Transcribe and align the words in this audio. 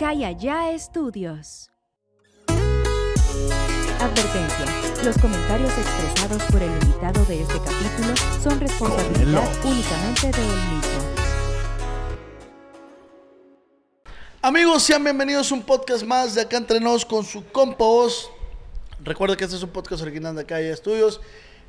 Acá 0.00 0.14
y 0.14 0.24
allá 0.24 0.72
estudios. 0.72 1.70
Advertencia. 4.00 4.64
Los 5.04 5.18
comentarios 5.18 5.70
expresados 5.76 6.42
por 6.44 6.62
el 6.62 6.70
invitado 6.70 7.22
de 7.26 7.42
este 7.42 7.58
capítulo 7.58 8.16
son 8.42 8.58
responsabilidad 8.60 9.46
únicamente 9.62 10.30
de 10.30 10.42
él 10.42 10.56
mismo. 10.72 11.00
Amigos, 14.40 14.82
sean 14.84 15.04
bienvenidos 15.04 15.52
a 15.52 15.54
un 15.56 15.62
podcast 15.64 16.02
más 16.04 16.34
de 16.34 16.40
Acá 16.40 16.56
Entre 16.56 16.80
Nos 16.80 17.04
con 17.04 17.22
su 17.22 17.44
compa 17.52 17.84
Oz. 17.84 18.30
Recuerden 19.04 19.36
que 19.36 19.44
este 19.44 19.56
es 19.56 19.62
un 19.62 19.68
podcast 19.68 20.00
original 20.00 20.34
de 20.34 20.62
y 20.62 20.68
Estudios. 20.68 21.20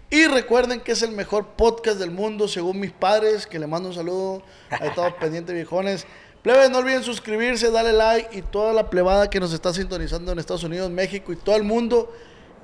Y 0.09 0.27
recuerden 0.27 0.79
que 0.79 0.93
es 0.93 1.01
el 1.01 1.11
mejor 1.11 1.47
podcast 1.57 1.97
del 1.97 2.11
mundo, 2.11 2.47
según 2.47 2.79
mis 2.79 2.91
padres, 2.93 3.45
que 3.45 3.59
le 3.59 3.67
mando 3.67 3.89
un 3.89 3.95
saludo. 3.95 4.41
Ahí 4.69 4.87
estamos 4.87 5.13
pendientes, 5.19 5.53
viejones. 5.53 6.05
Plebes, 6.41 6.71
no 6.71 6.79
olviden 6.79 7.03
suscribirse, 7.03 7.69
darle 7.69 7.93
like 7.93 8.35
y 8.35 8.41
toda 8.41 8.73
la 8.73 8.89
plebada 8.89 9.29
que 9.29 9.39
nos 9.39 9.53
está 9.53 9.71
sintonizando 9.71 10.31
en 10.31 10.39
Estados 10.39 10.63
Unidos, 10.63 10.89
México 10.89 11.31
y 11.31 11.35
todo 11.35 11.55
el 11.55 11.61
mundo. 11.61 12.11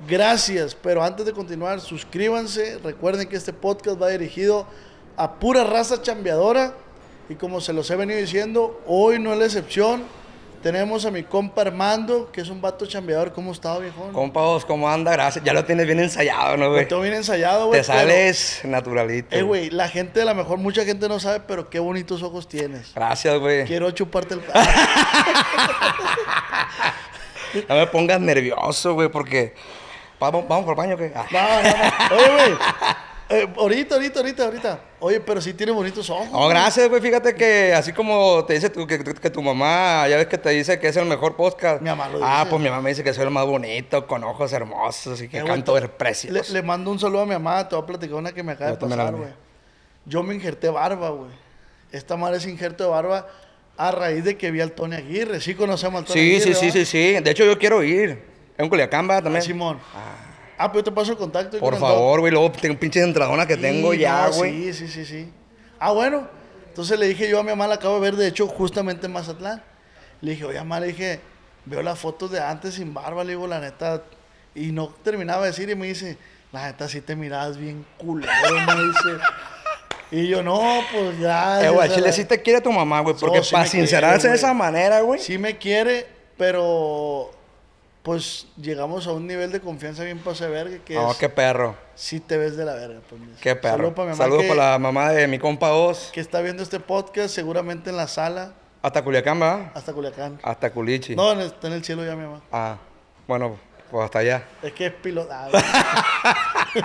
Gracias. 0.08 0.74
Pero 0.74 1.00
antes 1.00 1.24
de 1.24 1.32
continuar, 1.32 1.80
suscríbanse. 1.80 2.78
Recuerden 2.82 3.28
que 3.28 3.36
este 3.36 3.52
podcast 3.52 4.00
va 4.02 4.08
dirigido 4.08 4.66
a 5.16 5.34
pura 5.34 5.62
raza 5.62 6.02
chambeadora. 6.02 6.74
Y 7.28 7.36
como 7.36 7.60
se 7.60 7.72
los 7.72 7.88
he 7.90 7.94
venido 7.94 8.18
diciendo, 8.18 8.80
hoy 8.84 9.20
no 9.20 9.32
es 9.32 9.38
la 9.38 9.44
excepción. 9.44 10.02
Tenemos 10.62 11.04
a 11.04 11.10
mi 11.12 11.22
compa 11.22 11.62
Armando, 11.62 12.32
que 12.32 12.40
es 12.40 12.48
un 12.48 12.60
vato 12.60 12.84
chambeador. 12.84 13.32
¿Cómo 13.32 13.52
está, 13.52 13.78
viejón? 13.78 14.12
Compa, 14.12 14.40
vos, 14.40 14.64
¿cómo 14.64 14.88
anda? 14.88 15.12
Gracias. 15.12 15.44
Ya 15.44 15.52
lo 15.52 15.64
tienes 15.64 15.86
bien 15.86 16.00
ensayado, 16.00 16.56
¿no, 16.56 16.68
güey? 16.70 16.82
Lo 16.82 16.88
tengo 16.88 17.02
bien 17.02 17.14
ensayado, 17.14 17.68
güey. 17.68 17.80
Te 17.80 17.84
sales 17.84 18.60
naturalito. 18.64 19.36
Eh, 19.36 19.42
güey, 19.42 19.70
la 19.70 19.88
gente, 19.88 20.20
a 20.20 20.24
lo 20.24 20.34
mejor 20.34 20.58
mucha 20.58 20.84
gente 20.84 21.08
no 21.08 21.20
sabe, 21.20 21.40
pero 21.46 21.70
qué 21.70 21.78
bonitos 21.78 22.24
ojos 22.24 22.48
tienes. 22.48 22.92
Gracias, 22.94 23.38
güey. 23.38 23.66
Quiero 23.66 23.90
chuparte 23.92 24.34
el... 24.34 24.42
No 27.68 27.76
me 27.76 27.86
pongas 27.86 28.20
nervioso, 28.20 28.94
güey, 28.94 29.08
porque... 29.08 29.54
¿Vamos, 30.20 30.46
vamos 30.48 30.64
por 30.64 30.72
el 30.74 30.76
baño 30.76 30.96
qué? 30.96 31.12
Ah. 31.14 31.26
No, 31.30 31.40
no, 31.62 31.62
no. 31.62 32.16
Oye, 32.16 32.32
güey. 32.34 32.58
Eh, 33.30 33.46
ahorita, 33.56 33.94
ahorita, 33.96 34.20
ahorita, 34.20 34.44
ahorita. 34.44 34.80
Oye, 35.00 35.20
pero 35.20 35.40
sí 35.40 35.52
tiene 35.54 35.72
bonitos 35.72 36.08
ojos. 36.10 36.30
No, 36.30 36.48
gracias, 36.48 36.88
güey. 36.88 37.00
Fíjate 37.00 37.34
que 37.34 37.72
así 37.74 37.92
como 37.92 38.44
te 38.46 38.54
dice 38.54 38.70
tu, 38.70 38.86
que, 38.86 39.02
que 39.02 39.30
tu 39.30 39.42
mamá, 39.42 40.06
ya 40.08 40.16
ves 40.16 40.26
que 40.26 40.38
te 40.38 40.50
dice 40.50 40.78
que 40.80 40.88
es 40.88 40.96
el 40.96 41.04
mejor 41.06 41.36
podcast. 41.36 41.80
Mi 41.82 41.88
mamá 41.90 42.08
lo 42.08 42.18
Ah, 42.24 42.38
dice. 42.40 42.50
pues 42.50 42.62
mi 42.62 42.68
mamá 42.70 42.82
me 42.82 42.90
dice 42.90 43.04
que 43.04 43.12
soy 43.14 43.24
el 43.24 43.30
más 43.30 43.46
bonito, 43.46 44.06
con 44.06 44.24
ojos 44.24 44.52
hermosos 44.52 45.20
y 45.22 45.28
que 45.28 45.38
Eh, 45.38 45.44
canto 45.44 45.72
to- 45.72 45.74
ver. 45.74 45.90
Le, 46.30 46.42
le 46.50 46.62
mando 46.62 46.90
un 46.90 46.98
saludo 46.98 47.22
a 47.22 47.26
mi 47.26 47.32
mamá. 47.32 47.68
Te 47.68 47.74
voy 47.76 47.82
a 47.84 47.86
platicar 47.86 48.16
una 48.16 48.32
que 48.32 48.42
me 48.42 48.52
acaba 48.52 48.70
Yo 48.70 48.74
de 48.76 48.80
también 48.80 48.98
pasar, 49.00 49.14
güey. 49.14 49.30
Yo 50.06 50.22
me 50.22 50.34
injerté 50.34 50.68
barba, 50.70 51.10
güey. 51.10 51.30
Esta 51.92 52.16
madre 52.16 52.38
es 52.38 52.46
injerto 52.46 52.84
de 52.84 52.90
barba 52.90 53.26
a 53.76 53.90
raíz 53.92 54.24
de 54.24 54.36
que 54.36 54.50
vi 54.50 54.60
al 54.60 54.72
Tony 54.72 54.96
Aguirre. 54.96 55.40
Sí 55.40 55.54
conocemos 55.54 56.00
al 56.00 56.04
Tony 56.06 56.18
Sí, 56.18 56.26
Aguirre, 56.26 56.40
sí, 56.40 56.54
sí, 56.54 56.66
¿verdad? 56.66 56.72
sí, 56.72 56.84
sí. 56.86 57.20
De 57.22 57.30
hecho, 57.30 57.44
yo 57.44 57.58
quiero 57.58 57.82
ir. 57.82 58.10
Es 58.56 58.62
un 58.64 58.68
Culiacán, 58.68 59.06
¿verdad? 59.06 59.20
Ah, 59.20 59.24
También. 59.24 59.42
Simón. 59.44 59.78
Ah, 59.94 60.27
pero 60.66 60.80
yo 60.80 60.84
te 60.84 60.92
paso 60.92 61.12
el 61.12 61.18
contacto. 61.18 61.58
Por 61.58 61.60
con 61.60 61.74
el 61.74 61.80
favor, 61.80 62.20
güey. 62.20 62.32
Luego 62.32 62.50
tengo 62.52 62.78
pinche 62.78 63.00
entradona 63.00 63.46
que 63.46 63.56
tengo 63.56 63.92
Sí, 63.92 63.98
ya, 63.98 64.28
no, 64.28 64.34
güey. 64.34 64.72
Sí, 64.72 64.72
sí, 64.72 64.88
sí, 64.88 65.04
sí. 65.04 65.32
Ah, 65.78 65.92
bueno. 65.92 66.28
Entonces 66.68 66.98
le 66.98 67.06
dije 67.06 67.28
yo 67.28 67.40
a 67.40 67.42
mi 67.42 67.50
mamá, 67.50 67.66
la 67.66 67.74
acabo 67.74 67.96
de 67.96 68.00
ver, 68.00 68.16
de 68.16 68.26
hecho, 68.26 68.46
justamente 68.46 69.06
en 69.06 69.12
Mazatlán. 69.12 69.62
Le 70.20 70.32
dije, 70.32 70.44
oye, 70.44 70.58
mamá, 70.58 70.80
le 70.80 70.88
dije, 70.88 71.20
veo 71.64 71.82
las 71.82 71.98
fotos 71.98 72.30
de 72.30 72.40
antes 72.40 72.74
sin 72.74 72.94
barba, 72.94 73.24
le 73.24 73.30
digo, 73.30 73.46
la 73.46 73.60
neta. 73.60 74.02
Y 74.54 74.72
no 74.72 74.88
terminaba 75.02 75.42
de 75.42 75.48
decir 75.48 75.68
y 75.70 75.74
me 75.74 75.86
dice, 75.86 76.18
la 76.52 76.66
neta, 76.66 76.88
sí 76.88 77.00
te 77.00 77.14
mirabas 77.16 77.56
bien 77.56 77.84
culero, 77.96 78.32
me 78.66 78.74
dice. 78.74 79.24
Y 80.10 80.28
yo, 80.28 80.42
no, 80.42 80.80
pues 80.92 81.18
ya. 81.18 81.64
Eh, 81.66 81.70
güey, 81.70 81.90
Chile 81.90 82.12
sí 82.12 82.24
te 82.24 82.40
quiere 82.40 82.60
tu 82.60 82.72
mamá, 82.72 83.00
güey. 83.00 83.14
Porque 83.18 83.38
No, 83.38 83.44
sí 83.44 83.52
para 83.52 83.64
quiere, 83.68 83.86
sincerarse 83.86 84.28
de 84.28 84.34
esa 84.36 84.54
manera, 84.54 85.00
güey. 85.00 85.20
Sí 85.20 85.36
me 85.36 85.58
quiere, 85.58 86.06
pero 86.36 87.30
pues 88.08 88.46
llegamos 88.56 89.06
a 89.06 89.12
un 89.12 89.26
nivel 89.26 89.52
de 89.52 89.60
confianza 89.60 90.02
bien 90.02 90.18
pase 90.20 90.46
verga 90.48 90.78
que 90.82 90.94
No, 90.94 91.10
es, 91.10 91.18
qué 91.18 91.28
perro. 91.28 91.76
sí 91.94 92.20
te 92.20 92.38
ves 92.38 92.56
de 92.56 92.64
la 92.64 92.72
verga. 92.72 93.00
Pues, 93.06 93.20
Qué 93.38 93.54
perro. 93.54 93.76
Saludos 93.76 93.92
para 93.94 94.04
mi 94.06 94.10
mamá 94.12 94.24
Saludos 94.24 94.42
que- 94.44 94.48
para 94.48 94.70
la 94.70 94.78
mamá 94.78 95.10
de 95.10 95.26
mi 95.28 95.38
compa 95.38 95.74
Oz. 95.74 96.10
que 96.10 96.20
está 96.22 96.40
viendo 96.40 96.62
este 96.62 96.80
podcast, 96.80 97.34
seguramente 97.34 97.90
en 97.90 97.98
la 97.98 98.08
sala, 98.08 98.52
Hasta 98.80 99.04
Culiacán, 99.04 99.38
¿verdad? 99.38 99.72
hasta 99.74 99.92
Culiacán. 99.92 100.40
Hasta 100.42 100.70
Culichi. 100.70 101.14
No, 101.16 101.32
en 101.32 101.40
el- 101.40 101.46
está 101.48 101.66
en 101.66 101.74
el 101.74 101.84
cielo 101.84 102.02
ya 102.02 102.16
mi 102.16 102.24
mamá. 102.24 102.40
Ah, 102.50 102.78
bueno, 103.26 103.58
pues 103.90 104.02
hasta 104.06 104.20
allá. 104.20 104.42
Es 104.62 104.72
que 104.72 104.86
es 104.86 104.92
piloto. 104.94 105.28
Ah, 105.30 105.48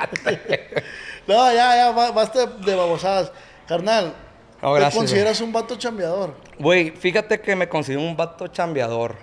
no, 1.26 1.54
ya, 1.54 1.76
ya, 1.78 1.92
ba- 1.92 2.12
basta 2.12 2.46
de 2.48 2.76
babosadas. 2.76 3.32
Carnal, 3.66 4.14
No, 4.62 4.74
¿te 4.74 4.80
gracias, 4.82 4.94
consideras 5.00 5.40
un 5.40 5.54
vato 5.54 5.78
chambeador? 5.78 6.36
Güey, 6.60 6.92
fíjate 6.92 7.40
que 7.40 7.56
me 7.56 7.70
considero 7.70 8.02
un 8.02 8.18
vato 8.18 8.48
chambeador. 8.48 9.16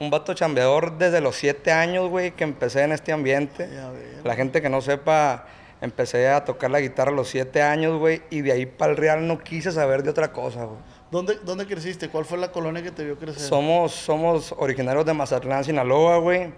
Un 0.00 0.10
vato 0.10 0.34
chambeador 0.34 0.98
desde 0.98 1.20
los 1.20 1.36
siete 1.36 1.70
años, 1.70 2.08
güey, 2.08 2.32
que 2.32 2.44
empecé 2.44 2.82
en 2.82 2.92
este 2.92 3.12
ambiente. 3.12 3.68
Ya. 3.72 3.90
La 4.24 4.34
gente 4.34 4.60
que 4.60 4.68
no 4.68 4.80
sepa, 4.80 5.46
empecé 5.80 6.28
a 6.28 6.44
tocar 6.44 6.70
la 6.70 6.80
guitarra 6.80 7.10
a 7.10 7.14
los 7.14 7.28
siete 7.28 7.62
años, 7.62 7.98
güey, 7.98 8.22
y 8.30 8.40
de 8.40 8.52
ahí 8.52 8.66
para 8.66 8.92
el 8.92 8.96
real 8.96 9.26
no 9.26 9.38
quise 9.38 9.70
saber 9.72 10.02
de 10.02 10.10
otra 10.10 10.32
cosa, 10.32 10.64
güey. 10.64 10.78
¿Dónde, 11.10 11.38
¿Dónde 11.44 11.66
creciste? 11.66 12.08
¿Cuál 12.08 12.24
fue 12.24 12.38
la 12.38 12.50
colonia 12.50 12.82
que 12.82 12.90
te 12.90 13.04
vio 13.04 13.16
crecer? 13.16 13.40
Somos, 13.40 13.92
somos 13.92 14.52
originarios 14.58 15.06
de 15.06 15.14
Mazatlán, 15.14 15.62
Sinaloa, 15.62 16.18
güey. 16.18 16.52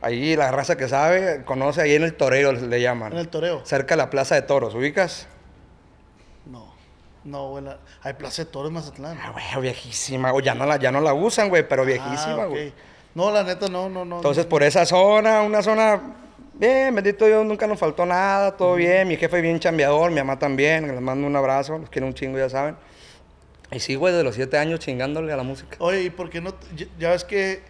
Ahí 0.00 0.36
la 0.36 0.52
raza 0.52 0.76
que 0.76 0.86
sabe, 0.86 1.42
conoce 1.44 1.80
ahí 1.80 1.94
en 1.94 2.04
el 2.04 2.14
Toreo, 2.14 2.52
le 2.52 2.80
llaman. 2.80 3.12
En 3.12 3.18
el 3.18 3.28
toreo. 3.28 3.62
Cerca 3.64 3.94
de 3.94 3.98
la 3.98 4.10
Plaza 4.10 4.36
de 4.36 4.42
Toros, 4.42 4.76
¿ubicas? 4.76 5.26
No, 7.28 7.50
güey. 7.50 7.64
la- 7.64 7.78
Hay 8.02 8.14
Plaza 8.14 8.44
de 8.44 8.50
Toros 8.50 8.68
en 8.70 8.74
Mazatlán. 8.74 9.18
Ah, 9.22 9.32
güey, 9.32 9.62
viejísima, 9.62 10.30
güey. 10.30 10.44
Ya 10.44 10.54
no 10.54 10.66
la, 10.66 10.76
ya 10.78 10.90
no 10.90 11.00
la 11.00 11.14
usan, 11.14 11.48
güey, 11.48 11.68
pero 11.68 11.84
viejísima, 11.84 12.42
Ah, 12.42 12.46
güey. 12.46 12.68
ok. 12.68 12.74
No, 13.14 13.30
la 13.30 13.42
neta, 13.42 13.68
no, 13.68 13.88
no, 13.88 14.04
no. 14.04 14.16
Entonces, 14.16 14.46
por 14.46 14.62
esa 14.62 14.86
zona, 14.86 15.42
una 15.42 15.62
zona 15.62 16.00
bien, 16.54 16.94
bendito 16.94 17.26
Dios, 17.26 17.44
nunca 17.44 17.66
nos 17.66 17.78
faltó 17.78 18.06
nada, 18.06 18.56
todo 18.56 18.74
bien. 18.74 19.08
Mi 19.08 19.16
jefe 19.16 19.40
bien 19.40 19.58
chambeador, 19.60 20.10
mi 20.10 20.16
mamá 20.18 20.38
también, 20.38 20.86
les 20.88 21.00
mando 21.00 21.26
un 21.26 21.34
abrazo, 21.36 21.78
los 21.78 21.90
quiero 21.90 22.06
un 22.06 22.14
chingo, 22.14 22.38
ya 22.38 22.48
saben. 22.48 22.76
Y 23.70 23.80
sí, 23.80 23.96
güey, 23.96 24.14
de 24.14 24.24
los 24.24 24.34
siete 24.34 24.56
años 24.56 24.80
chingándole 24.80 25.32
a 25.32 25.36
la 25.36 25.42
música. 25.42 25.76
Oye, 25.80 26.02
¿y 26.04 26.10
por 26.10 26.30
qué 26.30 26.40
no? 26.40 26.54
Ya 26.98 27.10
ves 27.10 27.24
que 27.24 27.62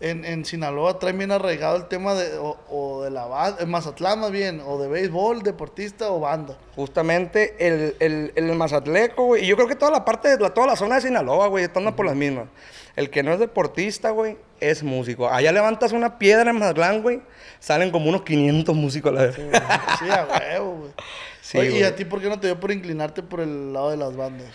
en, 0.00 0.24
en 0.24 0.44
Sinaloa 0.44 0.98
traen 0.98 1.18
bien 1.18 1.32
arraigado 1.32 1.76
el 1.76 1.86
tema 1.86 2.14
de, 2.14 2.38
o, 2.38 2.56
o 2.70 3.02
de 3.02 3.10
la 3.10 3.26
banda, 3.26 3.62
en 3.62 3.68
Mazatlán 3.70 4.20
más 4.20 4.30
bien, 4.30 4.62
o 4.64 4.80
de 4.80 4.88
béisbol, 4.88 5.42
deportista 5.42 6.10
o 6.10 6.20
banda. 6.20 6.56
Justamente 6.76 7.56
el, 7.58 7.96
el, 7.98 8.32
el 8.36 8.54
Mazatleco, 8.54 9.24
güey, 9.24 9.44
y 9.44 9.46
yo 9.48 9.56
creo 9.56 9.66
que 9.68 9.74
toda 9.74 9.90
la 9.90 10.04
parte 10.04 10.28
de 10.28 10.38
la, 10.38 10.54
toda 10.54 10.68
la 10.68 10.76
zona 10.76 10.96
de 10.96 11.00
Sinaloa, 11.02 11.48
güey, 11.48 11.64
están 11.64 11.94
por 11.96 12.06
las 12.06 12.14
mismas. 12.14 12.46
El 12.94 13.10
que 13.10 13.22
no 13.22 13.32
es 13.32 13.38
deportista, 13.38 14.10
güey, 14.10 14.36
es 14.60 14.82
músico. 14.82 15.28
Allá 15.28 15.52
levantas 15.52 15.92
una 15.92 16.18
piedra 16.18 16.50
en 16.50 16.58
Mazatlán, 16.58 17.02
güey, 17.02 17.22
salen 17.58 17.90
como 17.90 18.08
unos 18.08 18.22
500 18.22 18.74
músicos 18.76 19.12
a 19.12 19.14
la 19.14 19.22
vez. 19.22 19.34
Sí, 19.36 20.10
a 20.10 20.26
huevo, 20.26 20.76
güey. 20.80 20.90
Sí, 21.40 21.56
Oye, 21.56 21.68
¿y 21.68 21.70
güey. 21.70 21.84
a 21.84 21.96
ti 21.96 22.04
por 22.04 22.20
qué 22.20 22.28
no 22.28 22.38
te 22.38 22.46
dio 22.48 22.60
por 22.60 22.70
inclinarte 22.70 23.22
por 23.22 23.40
el 23.40 23.72
lado 23.72 23.88
de 23.90 23.96
las 23.96 24.14
bandas? 24.14 24.48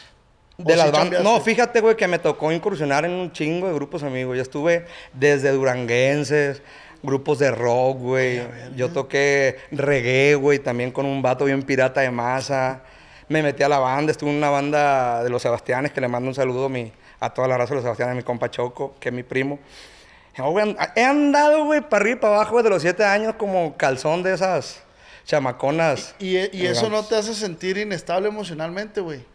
De 0.57 0.73
¿O 0.73 0.75
las 0.75 0.88
sí 0.88 0.91
bandas. 0.91 1.23
No, 1.23 1.39
fíjate, 1.41 1.81
güey, 1.81 1.95
que 1.95 2.07
me 2.07 2.19
tocó 2.19 2.51
incursionar 2.51 3.05
en 3.05 3.11
un 3.11 3.31
chingo 3.31 3.67
de 3.67 3.73
grupos 3.73 4.03
amigos. 4.03 4.35
Yo 4.35 4.41
estuve 4.41 4.85
desde 5.13 5.51
duranguenses, 5.51 6.61
grupos 7.01 7.39
de 7.39 7.51
rock, 7.51 7.97
güey. 7.97 8.41
Yo 8.75 8.89
toqué 8.91 9.57
reggae, 9.71 10.35
güey, 10.35 10.59
también 10.59 10.91
con 10.91 11.05
un 11.05 11.21
vato 11.21 11.45
bien 11.45 11.63
pirata 11.63 12.01
de 12.01 12.11
masa. 12.11 12.83
Me 13.29 13.41
metí 13.41 13.63
a 13.63 13.69
la 13.69 13.79
banda, 13.79 14.11
estuve 14.11 14.29
en 14.29 14.38
una 14.38 14.50
banda 14.50 15.23
de 15.23 15.29
los 15.29 15.41
Sebastianes, 15.41 15.91
que 15.91 16.01
le 16.01 16.07
mando 16.07 16.27
un 16.29 16.35
saludo 16.35 16.65
a 16.65 16.69
mi, 16.69 16.91
a 17.19 17.33
toda 17.33 17.47
la 17.47 17.57
raza 17.57 17.69
de 17.71 17.75
los 17.75 17.83
Sebastián, 17.83 18.09
a 18.09 18.13
mi 18.13 18.21
compa 18.21 18.51
Choco, 18.51 18.95
que 19.00 19.09
es 19.09 19.15
mi 19.15 19.23
primo. 19.23 19.59
Güey, 20.38 20.63
and- 20.69 20.77
He 20.95 21.03
andado, 21.03 21.65
güey, 21.65 21.81
para 21.81 22.01
arriba 22.01 22.17
y 22.17 22.19
para 22.19 22.35
abajo 22.35 22.57
desde 22.57 22.69
los 22.69 22.81
siete 22.81 23.03
años 23.03 23.35
como 23.38 23.75
calzón 23.77 24.21
de 24.23 24.33
esas 24.33 24.81
chamaconas. 25.25 26.15
Y, 26.19 26.38
y 26.55 26.67
eso 26.67 26.89
no 26.89 27.03
te 27.03 27.15
hace 27.15 27.33
sentir 27.33 27.77
inestable 27.77 28.27
emocionalmente, 28.27 29.01
güey. 29.01 29.25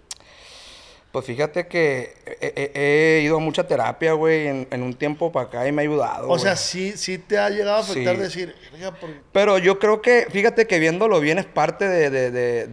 Pues 1.19 1.27
fíjate 1.27 1.67
que 1.67 2.15
he, 2.41 2.71
he- 2.75 3.19
he 3.19 3.23
ido 3.23 3.39
a 3.39 3.41
mucha 3.41 3.67
terapia, 3.67 4.13
güey, 4.13 4.47
en, 4.47 4.69
en 4.71 4.83
un 4.85 4.95
tiempo 4.95 5.33
para 5.33 5.47
acá 5.49 5.67
y 5.67 5.73
me 5.73 5.83
ha 5.83 5.85
ayudado. 5.85 6.29
O 6.29 6.39
sea, 6.39 6.55
sí, 6.55 6.93
sí 6.97 7.19
te 7.19 7.39
ha 7.39 7.51
llegado 7.51 7.79
a 7.79 7.81
afectar 7.81 8.15
Sí. 8.15 8.23
decir, 8.23 8.55
"Verga, 8.71 8.93
por- 8.95 9.11
Pero 9.33 9.59
yo 9.59 9.81
creo 9.81 10.01
que, 10.01 10.29
fíjate 10.31 10.69
que 10.69 10.79
viéndolo 10.79 11.19
bien 11.19 11.39
es 11.39 11.45
parte 11.47 11.89
de, 11.89 12.09
de- 12.11 12.31
de- 12.31 12.67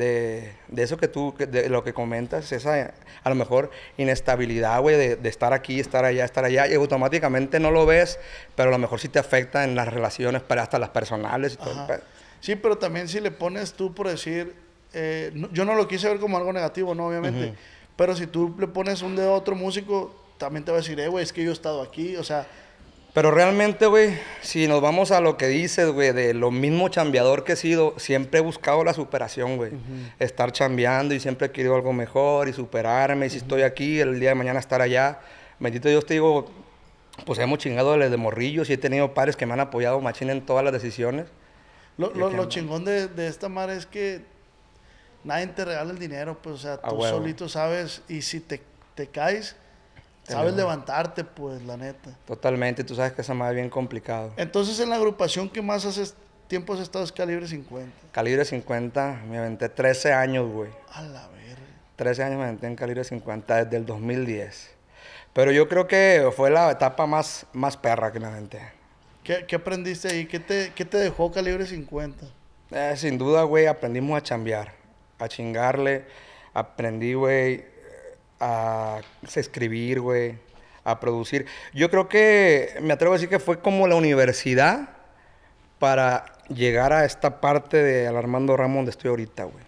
de- 0.68 0.84
eso 0.84 0.98
que 0.98 1.08
tú, 1.08 1.34
de 1.40 1.70
lo 1.70 1.84
que 1.84 1.94
comentas, 1.94 2.52
esa 2.52 2.94
a 3.24 3.30
lo 3.30 3.36
mejor 3.36 3.72
inestabilidad, 3.98 4.80
güey, 4.82 4.96
de, 5.16 5.30
estar 5.30 5.52
aquí, 5.54 5.80
estar 5.80 6.06
allá, 6.06 6.24
estar 6.26 6.46
allá, 6.46 6.68
y 6.68 6.76
automáticamente 6.76 7.60
no 7.60 7.72
lo 7.72 7.88
ves, 7.88 8.20
pero 8.56 8.70
a 8.70 8.72
lo 8.72 8.78
mejor 8.78 9.00
sí 9.00 9.10
te 9.10 9.18
afecta 9.18 9.64
en 9.64 9.74
las 9.76 9.92
relaciones, 9.92 10.44
pero 10.48 10.62
hasta 10.62 10.78
las 10.78 10.90
personales 10.90 11.54
y 11.54 11.58
todo. 11.58 11.88
el. 11.92 12.00
Sí, 12.42 12.56
pero 12.56 12.78
también 12.78 13.08
si 13.08 13.20
le 13.20 13.32
pones 13.32 13.74
tú 13.74 13.96
por 13.96 14.08
decir, 14.08 14.54
eh, 14.94 15.32
no- 15.34 15.52
yo 15.52 15.66
no 15.66 15.74
lo 15.74 15.88
quise 15.88 16.08
ver 16.08 16.20
como 16.20 16.38
algo 16.38 16.54
negativo, 16.54 16.94
¿no? 16.94 17.08
Obviamente. 17.08 17.54
Pero 17.96 18.16
si 18.16 18.28
tú 18.28 18.54
le 18.60 18.68
pones 18.68 19.02
un 19.02 19.16
dedo 19.16 19.34
a 19.34 19.38
otro 19.38 19.56
músico, 19.56 20.14
también 20.38 20.66
te 20.66 20.72
va 20.72 20.78
a 20.78 20.82
decir, 20.82 21.00
eh, 21.00 21.08
güey, 21.08 21.24
es 21.24 21.32
que 21.34 21.44
yo 21.44 21.50
he 21.52 21.54
estado 21.54 21.82
aquí. 21.82 22.16
O 22.18 22.24
sea, 22.24 22.46
Pero 23.14 23.32
realmente, 23.32 23.86
güey, 23.86 24.18
si 24.42 24.68
nos 24.68 24.82
vamos 24.82 25.12
a 25.12 25.22
lo 25.22 25.38
que 25.38 25.48
dices, 25.48 25.90
güey, 25.90 26.12
de 26.12 26.34
lo 26.34 26.52
mismo 26.52 26.90
chambeador 26.90 27.46
que 27.46 27.54
he 27.54 27.56
sido, 27.56 27.94
siempre 27.98 28.40
he 28.40 28.44
buscado 28.44 28.84
la 28.84 28.94
superación, 28.94 29.56
güey. 29.56 29.72
Estar 30.20 30.52
chambeando 30.52 31.14
y 31.14 31.22
siempre 31.22 31.48
he 31.48 31.52
querido 31.52 31.76
algo 31.76 31.94
mejor 31.94 32.50
y 32.50 32.54
superarme. 32.54 33.28
Y 33.28 33.30
si 33.30 33.38
estoy 33.38 33.62
aquí, 33.62 34.02
el 34.02 34.20
día 34.20 34.30
de 34.30 34.36
mañana 34.36 34.60
estar 34.60 34.82
allá. 34.82 35.20
Bendito 35.60 35.88
Dios, 35.88 36.06
te 36.06 36.16
digo, 36.16 36.50
pues 37.26 37.40
hemos 37.40 37.60
chingado 37.60 37.98
desde 37.98 38.18
morrillos 38.18 38.70
y 38.70 38.74
he 38.74 38.78
tenido 38.78 39.14
padres 39.14 39.38
que 39.38 39.46
me 39.46 39.54
han 39.54 39.62
apoyado 39.62 40.02
machín 40.02 40.30
en 40.30 40.46
todas 40.46 40.66
las 40.66 40.74
decisiones. 40.74 41.28
lo, 41.98 42.12
¿Y 42.14 42.18
lo- 42.20 42.30
lo 42.30 42.50
chingón 42.50 42.84
de, 42.84 43.08
de 43.08 43.28
esta 43.30 43.48
madre 43.48 43.78
es 43.78 43.86
que 43.86 44.20
nadie 45.26 45.48
te 45.48 45.66
regala 45.66 45.92
el 45.92 46.00
dinero, 46.00 46.38
pues, 46.42 46.56
o 46.56 46.58
sea, 46.60 46.78
tú 46.78 46.96
huevo. 46.96 47.18
solito 47.18 47.50
sabes. 47.50 48.02
Y 48.08 48.22
si 48.22 48.40
te, 48.40 48.62
te 48.94 49.08
caes, 49.08 49.56
sabes 50.24 50.54
levantarte, 50.54 51.24
pues, 51.24 51.62
la 51.64 51.76
neta. 51.76 52.12
Totalmente, 52.26 52.84
tú 52.84 52.96
sabes 52.96 53.12
que 53.14 53.22
esa 53.22 53.34
madre 53.34 53.56
es 53.56 53.62
bien 53.64 53.70
complicado. 53.70 54.32
Entonces, 54.38 54.80
en 54.80 54.90
la 54.90 54.96
agrupación 54.96 55.50
que 55.50 55.62
más 55.62 55.86
hace 55.86 56.14
tiempo 56.48 56.74
has 56.74 56.80
estado 56.80 57.04
es 57.04 57.12
Calibre 57.12 57.48
50. 57.48 57.92
Calibre 58.12 58.46
50, 58.46 59.24
me 59.28 59.38
aventé 59.38 59.68
13 59.68 60.14
años, 60.14 60.50
güey. 60.50 60.72
A 60.94 61.02
la 61.02 61.28
verga. 61.28 61.62
13 61.96 62.24
años 62.24 62.38
me 62.38 62.44
aventé 62.44 62.68
en 62.68 62.76
calibre 62.76 63.04
50 63.04 63.66
desde 63.66 63.78
el 63.78 63.86
2010. 63.86 64.72
Pero 65.34 65.52
yo 65.52 65.68
creo 65.68 65.88
que 65.88 66.30
fue 66.36 66.50
la 66.50 66.72
etapa 66.72 67.06
más, 67.08 67.46
más 67.52 67.76
perra 67.76 68.12
que 68.14 68.20
me 68.20 68.28
aventé. 68.28 68.62
¿Qué, 69.24 69.46
qué 69.48 69.56
aprendiste 69.56 70.08
ahí? 70.08 70.28
¿Qué 70.28 70.40
te, 70.40 70.72
¿Qué 70.76 70.86
te 70.86 70.98
dejó 70.98 71.32
Calibre 71.32 71.66
50? 71.66 72.26
Eh, 72.72 72.94
sin 72.96 73.18
duda, 73.18 73.44
güey, 73.44 73.66
aprendimos 73.66 74.18
a 74.18 74.22
chambear, 74.22 74.74
a 75.20 75.28
chingarle. 75.28 76.06
Aprendí, 76.54 77.14
güey, 77.14 77.66
a 78.40 79.02
escribir, 79.36 80.02
güey, 80.02 80.36
a 80.84 81.00
producir. 81.00 81.46
Yo 81.74 81.90
creo 81.90 82.08
que, 82.08 82.76
me 82.82 82.94
atrevo 82.94 83.14
a 83.14 83.18
decir 83.18 83.30
que 83.30 83.40
fue 83.40 83.60
como 83.60 83.88
la 83.88 83.96
universidad 83.96 84.90
para 85.80 86.26
llegar 86.50 86.94
a 86.94 87.06
esta 87.06 87.42
parte 87.42 87.82
de 87.82 88.08
Alarmando 88.08 88.56
Ramos 88.56 88.78
donde 88.78 88.92
estoy 88.92 89.10
ahorita, 89.10 89.44
güey. 89.46 89.64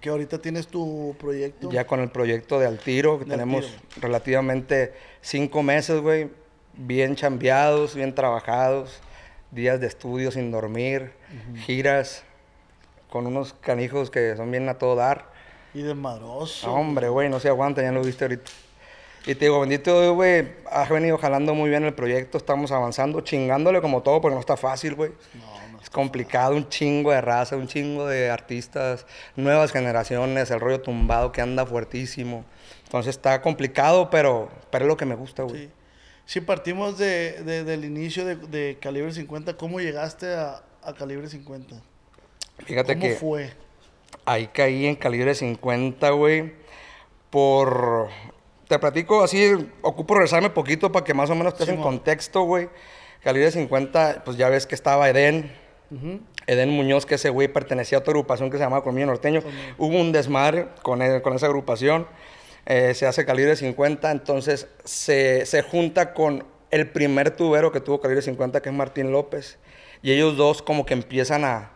Que 0.00 0.08
ahorita 0.08 0.38
tienes 0.38 0.66
tu 0.66 1.14
proyecto. 1.18 1.70
Ya 1.70 1.86
con 1.86 2.00
el 2.00 2.10
proyecto 2.10 2.58
de 2.58 2.66
Altiro, 2.66 3.18
que 3.18 3.24
De 3.24 3.30
tenemos 3.32 3.64
Altiro. 3.64 4.00
relativamente 4.00 4.94
cinco 5.20 5.62
meses, 5.62 6.00
güey, 6.00 6.30
bien 6.74 7.14
chambeados, 7.14 7.94
bien 7.94 8.14
trabajados, 8.14 9.00
días 9.52 9.80
de 9.80 9.86
estudio 9.86 10.32
sin 10.32 10.50
dormir, 10.50 11.12
giras, 11.66 12.24
con 13.12 13.26
unos 13.26 13.52
canijos 13.60 14.10
que 14.10 14.34
son 14.36 14.50
bien 14.50 14.66
a 14.70 14.78
todo 14.78 14.96
dar. 14.96 15.30
Y 15.74 15.82
desmadroso. 15.82 16.66
No, 16.66 16.74
hombre, 16.76 17.10
güey, 17.10 17.28
no 17.28 17.38
se 17.40 17.48
aguanta, 17.48 17.82
ya 17.82 17.92
lo 17.92 18.02
viste 18.02 18.24
ahorita. 18.24 18.50
Y 19.26 19.34
te 19.34 19.44
digo, 19.44 19.60
bendito 19.60 20.00
Dios, 20.00 20.14
güey, 20.14 20.48
has 20.70 20.88
venido 20.88 21.18
jalando 21.18 21.54
muy 21.54 21.68
bien 21.68 21.84
el 21.84 21.92
proyecto, 21.92 22.38
estamos 22.38 22.72
avanzando, 22.72 23.20
chingándole 23.20 23.82
como 23.82 24.02
todo, 24.02 24.20
porque 24.22 24.34
no 24.34 24.40
está 24.40 24.56
fácil, 24.56 24.94
güey. 24.94 25.12
es 25.82 25.90
complicado, 25.90 26.56
un 26.56 26.68
chingo 26.70 27.12
de 27.12 27.20
raza, 27.20 27.56
un 27.56 27.68
chingo 27.68 28.06
de 28.06 28.30
artistas, 28.30 29.06
nuevas 29.36 29.72
generaciones, 29.72 30.50
el 30.50 30.58
rollo 30.60 30.80
tumbado 30.80 31.32
que 31.32 31.40
anda 31.42 31.66
fuertísimo. 31.66 32.44
Entonces 32.84 33.10
está 33.14 33.42
complicado, 33.42 34.08
pero, 34.10 34.48
pero 34.70 34.86
es 34.86 34.88
lo 34.88 34.96
que 34.96 35.04
me 35.04 35.14
gusta, 35.14 35.42
güey. 35.42 35.66
Sí. 35.66 35.70
Si 36.24 36.40
partimos 36.40 36.96
de, 36.98 37.42
de- 37.42 37.64
del 37.64 37.84
inicio 37.84 38.24
de, 38.24 38.36
de 38.36 38.78
Calibre 38.80 39.12
50, 39.12 39.56
¿cómo 39.56 39.80
llegaste 39.80 40.32
a, 40.34 40.62
a 40.82 40.94
Calibre 40.94 41.28
50? 41.28 41.76
Fíjate 42.58 42.94
¿Cómo 42.94 43.06
que 43.06 43.14
fue? 43.14 43.52
ahí 44.24 44.46
caí 44.48 44.86
en 44.86 44.94
calibre 44.96 45.34
50, 45.34 46.10
güey, 46.10 46.52
por... 47.30 48.08
Te 48.68 48.78
platico 48.78 49.22
así, 49.22 49.52
ocupo 49.82 50.14
regresarme 50.14 50.48
poquito 50.48 50.90
para 50.90 51.04
que 51.04 51.12
más 51.12 51.28
o 51.28 51.34
menos 51.34 51.52
estés 51.54 51.68
en 51.68 51.76
contexto, 51.82 52.42
güey. 52.44 52.70
Calibre 53.22 53.50
50, 53.50 54.22
pues 54.24 54.36
ya 54.38 54.48
ves 54.48 54.66
que 54.66 54.74
estaba 54.74 55.08
Eden, 55.10 55.52
Eden 56.46 56.70
Muñoz, 56.70 57.04
que 57.04 57.16
ese 57.16 57.28
güey 57.28 57.48
pertenecía 57.48 57.98
a 57.98 58.00
otra 58.00 58.12
agrupación 58.12 58.50
que 58.50 58.56
se 58.56 58.62
llamaba 58.64 58.82
Colmillo 58.82 59.06
Norteño. 59.06 59.42
Hubo 59.76 60.00
un 60.00 60.10
desmadre 60.12 60.68
con, 60.82 61.02
él- 61.02 61.20
con 61.20 61.34
esa 61.34 61.46
agrupación. 61.46 62.06
Eh, 62.64 62.94
se 62.94 63.06
hace 63.06 63.26
calibre 63.26 63.56
50, 63.56 64.10
entonces 64.10 64.68
se, 64.84 65.44
se 65.44 65.62
junta 65.62 66.14
con 66.14 66.44
el 66.70 66.88
primer 66.90 67.32
tubero 67.32 67.72
que 67.72 67.80
tuvo 67.80 68.00
calibre 68.00 68.22
50, 68.22 68.62
que 68.62 68.70
es 68.70 68.74
Martín 68.74 69.12
López. 69.12 69.58
Y 70.02 70.12
ellos 70.12 70.36
dos 70.38 70.62
como 70.62 70.86
que 70.86 70.94
empiezan 70.94 71.44
a, 71.44 71.72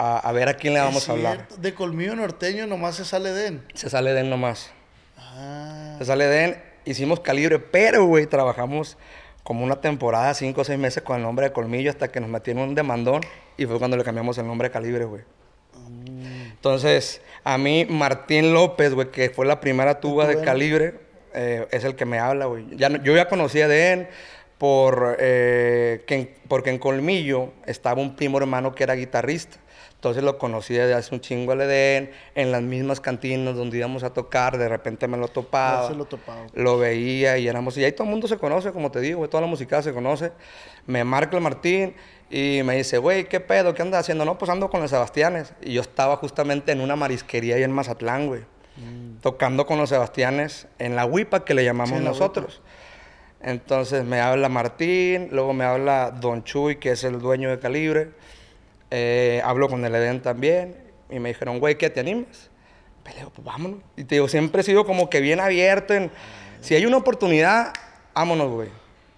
a, 0.00 0.18
a 0.18 0.32
ver 0.32 0.48
a 0.48 0.54
quién 0.54 0.74
le 0.74 0.80
vamos 0.80 1.02
Es 1.04 1.08
a 1.08 1.12
hablar. 1.12 1.48
De 1.58 1.74
colmillo 1.74 2.16
norteño 2.16 2.66
nomás 2.66 2.96
se 2.96 3.04
sale 3.04 3.32
de 3.32 3.46
él. 3.48 3.62
Se 3.74 3.90
sale 3.90 4.10
Eden 4.10 4.30
nomás. 4.30 4.70
Ah, 5.18 5.96
Se 5.98 6.04
sale 6.06 6.24
Eden, 6.24 6.62
hicimos 6.84 7.20
calibre, 7.20 7.58
pero, 7.58 8.04
güey, 8.06 8.26
trabajamos 8.26 8.96
como 9.42 9.64
una 9.64 9.80
temporada, 9.80 10.32
cinco 10.34 10.60
o 10.60 10.64
seis 10.64 10.78
meses 10.78 11.02
con 11.02 11.16
el 11.16 11.22
nombre 11.22 11.46
de 11.46 11.52
Colmillo 11.52 11.90
hasta 11.90 12.08
que 12.08 12.20
nos 12.20 12.28
metieron 12.30 12.62
un 12.68 12.74
demandón 12.74 13.20
y 13.56 13.66
fue 13.66 13.78
cuando 13.78 13.96
le 13.96 14.04
cambiamos 14.04 14.38
el 14.38 14.46
nombre 14.46 14.68
de 14.68 14.72
Calibre, 14.72 15.04
güey. 15.04 15.22
Entonces, 16.50 17.20
a 17.44 17.58
mí, 17.58 17.86
Martín 17.88 18.52
López, 18.52 18.94
güey, 18.94 19.10
que 19.10 19.30
fue 19.30 19.46
la 19.46 19.60
primera 19.60 20.00
tuba 20.00 20.26
de. 20.26 20.40
Calibre, 20.42 20.94
eh, 21.34 21.66
es 21.70 21.84
el 21.84 21.94
que 21.94 22.04
me 22.04 22.18
habla, 22.18 22.46
güey. 22.46 22.66
Ya, 22.76 22.88
yo 23.02 23.14
ya 23.16 23.28
conocía 23.28 23.66
de 23.68 23.92
él 23.92 24.08
por, 24.58 25.16
eh, 25.20 26.04
que 26.06 26.14
en- 26.14 26.34
porque 26.48 26.70
en 26.70 26.78
Colmillo 26.78 27.52
estaba 27.66 28.00
un 28.02 28.14
primo 28.16 28.38
hermano 28.38 28.74
que 28.74 28.82
era 28.84 28.94
guitarrista. 28.94 29.56
Entonces 30.00 30.22
lo 30.22 30.38
conocí 30.38 30.72
desde 30.72 30.94
hace 30.94 31.14
un 31.14 31.20
chingo 31.20 31.52
al 31.52 31.60
Edén, 31.60 32.10
en 32.34 32.50
las 32.50 32.62
mismas 32.62 33.00
cantinas 33.00 33.54
donde 33.54 33.76
íbamos 33.76 34.02
a 34.02 34.14
tocar, 34.14 34.56
de 34.56 34.66
repente 34.66 35.06
me 35.06 35.18
lo 35.18 35.28
topaba. 35.28 35.88
Se 35.88 35.94
lo 35.94 36.06
topaba. 36.06 36.46
Lo 36.54 36.78
veía 36.78 37.36
y 37.36 37.46
éramos... 37.46 37.76
Y 37.76 37.84
ahí 37.84 37.92
todo 37.92 38.04
el 38.04 38.10
mundo 38.10 38.26
se 38.26 38.38
conoce, 38.38 38.72
como 38.72 38.90
te 38.90 39.00
digo, 39.00 39.18
güey, 39.18 39.28
toda 39.28 39.42
la 39.42 39.46
música 39.46 39.82
se 39.82 39.92
conoce. 39.92 40.32
Me 40.86 41.04
marca 41.04 41.36
el 41.36 41.42
Martín 41.42 41.94
y 42.30 42.62
me 42.64 42.76
dice, 42.76 42.96
güey, 42.96 43.28
¿qué 43.28 43.40
pedo? 43.40 43.74
¿Qué 43.74 43.82
andas 43.82 44.00
haciendo? 44.00 44.24
No, 44.24 44.38
pues 44.38 44.50
ando 44.50 44.70
con 44.70 44.80
los 44.80 44.88
Sebastianes. 44.88 45.52
Y 45.60 45.74
yo 45.74 45.82
estaba 45.82 46.16
justamente 46.16 46.72
en 46.72 46.80
una 46.80 46.96
marisquería 46.96 47.56
ahí 47.56 47.62
en 47.62 47.72
Mazatlán, 47.72 48.26
güey. 48.26 48.40
Tocando 49.20 49.66
con 49.66 49.76
los 49.76 49.90
Sebastianes 49.90 50.66
en 50.78 50.96
la 50.96 51.04
huipa 51.04 51.44
que 51.44 51.52
le 51.52 51.62
llamamos 51.62 51.98
Mm. 51.98 52.02
Sí, 52.02 52.04
nosotros. 52.08 52.62
Entonces 53.42 54.02
me 54.06 54.22
habla 54.22 54.48
Martín, 54.48 55.28
luego 55.30 55.52
me 55.52 55.66
habla 55.66 56.10
Don 56.10 56.42
Chuy, 56.42 56.76
que 56.76 56.92
es 56.92 57.04
el 57.04 57.18
dueño 57.18 57.50
de 57.50 57.58
Calibre. 57.58 58.12
Eh, 58.90 59.40
hablo 59.44 59.68
con 59.68 59.84
el 59.84 59.94
Edén 59.94 60.20
también. 60.20 60.76
Y 61.10 61.18
me 61.18 61.30
dijeron, 61.30 61.58
güey, 61.58 61.76
¿qué 61.76 61.90
te 61.90 62.00
animas? 62.00 62.50
Pues 63.02 63.14
le 63.14 63.20
digo, 63.20 63.32
pues 63.34 63.44
vámonos. 63.44 63.80
Y 63.96 64.04
te 64.04 64.16
digo, 64.16 64.28
siempre 64.28 64.60
he 64.60 64.64
sido 64.64 64.84
como 64.84 65.10
que 65.10 65.20
bien 65.20 65.40
abierto 65.40 65.94
en... 65.94 66.10
Si 66.60 66.74
hay 66.74 66.84
una 66.84 66.98
oportunidad, 66.98 67.72
vámonos, 68.14 68.50
güey. 68.50 68.68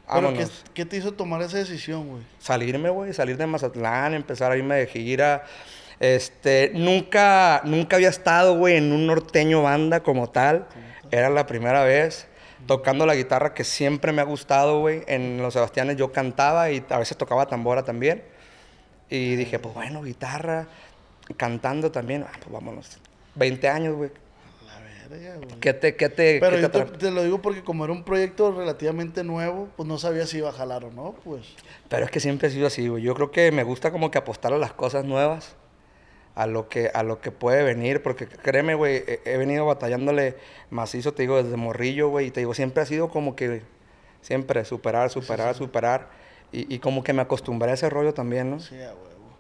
¿Pero 0.07 0.29
Vámonos. 0.29 0.62
qué, 0.67 0.71
qué 0.75 0.85
te 0.85 0.97
hizo 0.97 1.12
tomar 1.12 1.43
esa 1.43 1.59
decisión, 1.59 2.09
güey? 2.09 2.23
Salirme, 2.38 2.91
güey, 2.91 3.12
salir 3.12 3.37
de 3.37 3.47
Mazatlán, 3.47 4.14
empezar 4.14 4.52
a 4.52 4.57
irme 4.57 4.76
de 4.76 4.87
gira. 4.87 5.45
Este, 6.00 6.73
nunca, 6.75 7.62
nunca 7.64 7.97
había 7.97 8.09
estado, 8.09 8.57
güey, 8.57 8.76
en 8.76 8.93
un 8.93 9.07
norteño 9.07 9.62
banda 9.62 10.02
como 10.02 10.29
tal. 10.29 10.67
Era 11.11 11.31
la 11.31 11.47
primera 11.47 11.85
vez 11.85 12.26
tocando 12.67 13.07
la 13.07 13.14
guitarra 13.14 13.55
que 13.55 13.64
siempre 13.64 14.12
me 14.12 14.21
ha 14.21 14.25
gustado, 14.25 14.81
güey. 14.81 15.02
En 15.07 15.41
Los 15.43 15.55
Sebastianes 15.55 15.97
yo 15.97 16.12
cantaba 16.12 16.71
y 16.71 16.85
a 16.88 16.99
veces 16.99 17.17
tocaba 17.17 17.47
tambora 17.47 17.85
también. 17.85 18.23
Y 19.14 19.37
dije, 19.37 19.59
pues 19.59 19.75
bueno, 19.75 20.02
guitarra, 20.02 20.69
cantando 21.37 21.92
también. 21.92 22.25
Ah, 22.26 22.33
pues 22.38 22.50
vámonos. 22.50 22.99
20 23.35 23.69
años, 23.69 23.95
güey. 23.95 24.11
La 24.66 24.81
verga, 24.81 25.37
güey. 25.37 25.61
¿Qué 25.61 25.75
te, 25.75 25.97
qué 25.97 26.09
te, 26.09 26.40
Pero 26.40 26.57
qué 26.57 26.62
yo 26.62 26.71
te 26.71 26.81
te, 26.81 26.97
te 26.97 27.11
lo 27.11 27.23
digo 27.23 27.42
porque 27.42 27.62
como 27.62 27.85
era 27.85 27.92
un 27.92 28.04
proyecto 28.04 28.52
relativamente 28.52 29.23
nuevo, 29.23 29.69
pues 29.76 29.87
no 29.87 29.99
sabía 29.99 30.26
si 30.26 30.38
iba 30.38 30.49
a 30.49 30.52
jalar 30.52 30.87
o 30.87 30.90
no, 30.90 31.14
pues. 31.25 31.42
Pero 31.90 32.07
es 32.07 32.11
que 32.11 32.21
siempre 32.21 32.49
he 32.49 32.50
sido 32.50 32.66
así, 32.66 32.88
güey. 32.88 33.02
Yo 33.02 33.14
creo 33.14 33.31
que 33.31 33.52
me 33.52 33.64
gusta 33.64 33.92
como 33.92 34.11
que 34.11 34.16
apostar 34.16 34.54
a 34.54 34.59
las 34.59 34.73
cosas 34.73 35.04
nuevas. 35.04 35.57
a 36.35 36.47
lo 36.47 36.71
que, 36.71 36.90
a 36.95 37.02
lo 37.02 37.21
que 37.21 37.31
puede 37.31 37.62
venir, 37.62 38.02
porque 38.02 38.26
créeme, 38.26 38.75
güey, 38.75 39.04
he, 39.07 39.21
he 39.26 39.37
venido 39.37 39.66
batallándole 39.66 40.37
macizo, 40.71 41.12
te 41.12 41.25
digo, 41.25 41.42
desde 41.42 41.59
morrillo, 41.59 42.09
güey, 42.09 42.28
y 42.28 42.31
te 42.31 42.40
digo, 42.40 42.54
siempre 42.54 42.83
ha 42.83 42.87
sido 42.87 43.11
como 43.11 43.37
que, 43.37 43.61
siempre 44.23 44.64
superar, 44.64 45.11
superar, 45.11 45.54
superar, 45.54 46.22
y, 46.52 46.75
y 46.75 46.78
como 46.78 47.02
que 47.02 47.12
me 47.12 47.23
acostumbré 47.23 47.71
a 47.71 47.75
ese 47.75 47.88
rollo 47.90 48.12
también, 48.14 48.50
¿no? 48.50 48.61
Sí, 48.61 48.75
a 48.80 48.88
huevo. 48.94 49.37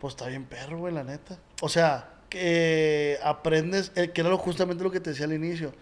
Pues 0.00 0.12
está 0.14 0.26
bien 0.26 0.44
perro, 0.44 0.78
güey, 0.78 0.92
la 0.92 1.04
neta. 1.04 1.38
O 1.62 1.68
sea, 1.68 2.10
que 2.28 3.18
aprendes, 3.22 3.92
eh, 3.94 4.10
que 4.10 4.20
era 4.20 4.30
lo- 4.30 4.38
justamente 4.38 4.82
lo 4.84 4.90
que 4.90 5.00
te 5.00 5.10
decía 5.10 5.26
al 5.26 5.32
inicio. 5.32 5.72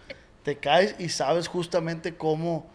Te 0.43 0.57
caes 0.57 0.95
y 0.99 1.09
sabes 1.09 1.47
justamente 1.47 2.15
cómo... 2.15 2.67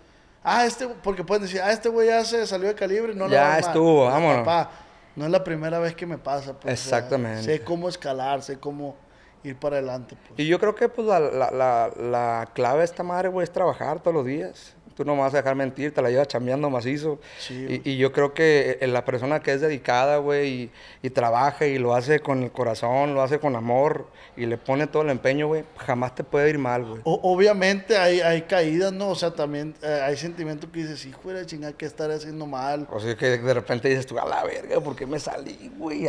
Ah, 0.43 0.65
este, 0.67 0.89
porque 0.89 1.23
pueden 1.23 1.43
decir, 1.45 1.61
ah, 1.63 1.71
este 1.71 1.89
güey 1.89 2.09
ya 2.09 2.25
se 2.25 2.47
salió 2.47 2.69
de 2.69 2.75
calibre, 2.75 3.15
no 3.15 3.29
Ya 3.29 3.49
mal". 3.49 3.61
estuvo, 3.61 4.05
No, 4.07 4.11
vámonos. 4.11 4.39
Papá, 4.45 4.71
no 5.17 5.25
es 5.27 5.31
la 5.31 5.45
primera 5.45 5.79
vez 5.79 5.95
que 5.95 6.07
me 6.07 6.19
pasa. 6.19 6.53
Pues, 6.59 6.63
o 6.81 6.89
sea, 6.89 6.99
Exactamente. 6.99 7.43
sé 7.43 7.63
cómo 7.63 7.89
escalar, 7.89 8.43
sé 8.43 8.59
cómo 8.59 8.97
ir 9.45 9.57
para 9.57 9.77
adelante. 9.77 10.17
Pues. 10.29 10.41
Y 10.41 10.47
yo 10.49 10.59
creo 10.59 10.75
que 10.75 10.89
pues 10.89 11.07
la, 11.07 11.21
la, 11.21 11.51
la, 11.51 11.91
la 11.99 12.49
clave 12.55 12.79
de 12.81 12.85
esta 12.87 13.03
madre, 13.03 13.29
güey, 13.29 13.45
es 13.45 13.53
trabajar 13.53 14.01
todos 14.01 14.15
los 14.15 14.25
días. 14.27 14.75
Tú 15.01 15.07
no 15.07 15.15
me 15.15 15.23
vas 15.23 15.33
a 15.33 15.39
dejar 15.39 15.55
mentir, 15.55 15.95
te 15.95 16.03
la 16.03 16.11
llevas 16.11 16.29
chambeando 16.29 16.69
macizo. 16.69 17.19
Sí, 17.39 17.81
y, 17.83 17.93
y 17.93 17.97
yo 17.97 18.13
creo 18.13 18.35
que 18.35 18.77
eh, 18.83 18.87
la 18.87 19.03
persona 19.07 19.41
que 19.41 19.55
es 19.55 19.63
dedicada, 19.63 20.19
güey, 20.19 20.49
y, 20.49 20.71
y 21.01 21.09
trabaja 21.09 21.65
y 21.65 21.79
lo 21.79 21.95
hace 21.95 22.21
con 22.21 22.43
el 22.43 22.51
corazón, 22.53 23.15
lo 23.15 23.23
hace 23.23 23.39
con 23.39 23.57
amor 23.57 24.09
y 24.37 24.45
le 24.45 24.59
pone 24.59 24.87
todo 24.87 25.03
el 25.03 25.09
empeño, 25.09 25.47
güey, 25.47 25.65
jamás 25.79 26.15
te 26.15 26.23
puede 26.23 26.51
ir 26.51 26.59
mal, 26.59 26.85
güey. 26.85 27.01
Obviamente 27.05 27.97
hay, 27.97 28.21
hay 28.21 28.43
caídas, 28.43 28.93
¿no? 28.93 29.09
O 29.09 29.15
sea, 29.15 29.31
también 29.31 29.75
eh, 29.83 30.01
hay 30.05 30.19
sentimientos 30.19 30.69
que 30.71 30.81
dices, 30.81 31.07
hijo 31.07 31.31
de 31.31 31.41
la 31.41 31.47
chingada, 31.47 31.73
¿qué 31.73 31.87
estaré 31.87 32.13
haciendo 32.13 32.45
mal? 32.45 32.87
O 32.91 33.01
sea, 33.01 33.17
que 33.17 33.39
de 33.39 33.55
repente 33.55 33.89
dices 33.89 34.05
tú, 34.07 34.19
a 34.19 34.29
la 34.29 34.45
verga, 34.45 34.83
¿por 34.83 34.95
qué 34.95 35.07
me 35.07 35.19
salí, 35.19 35.73
güey? 35.79 36.01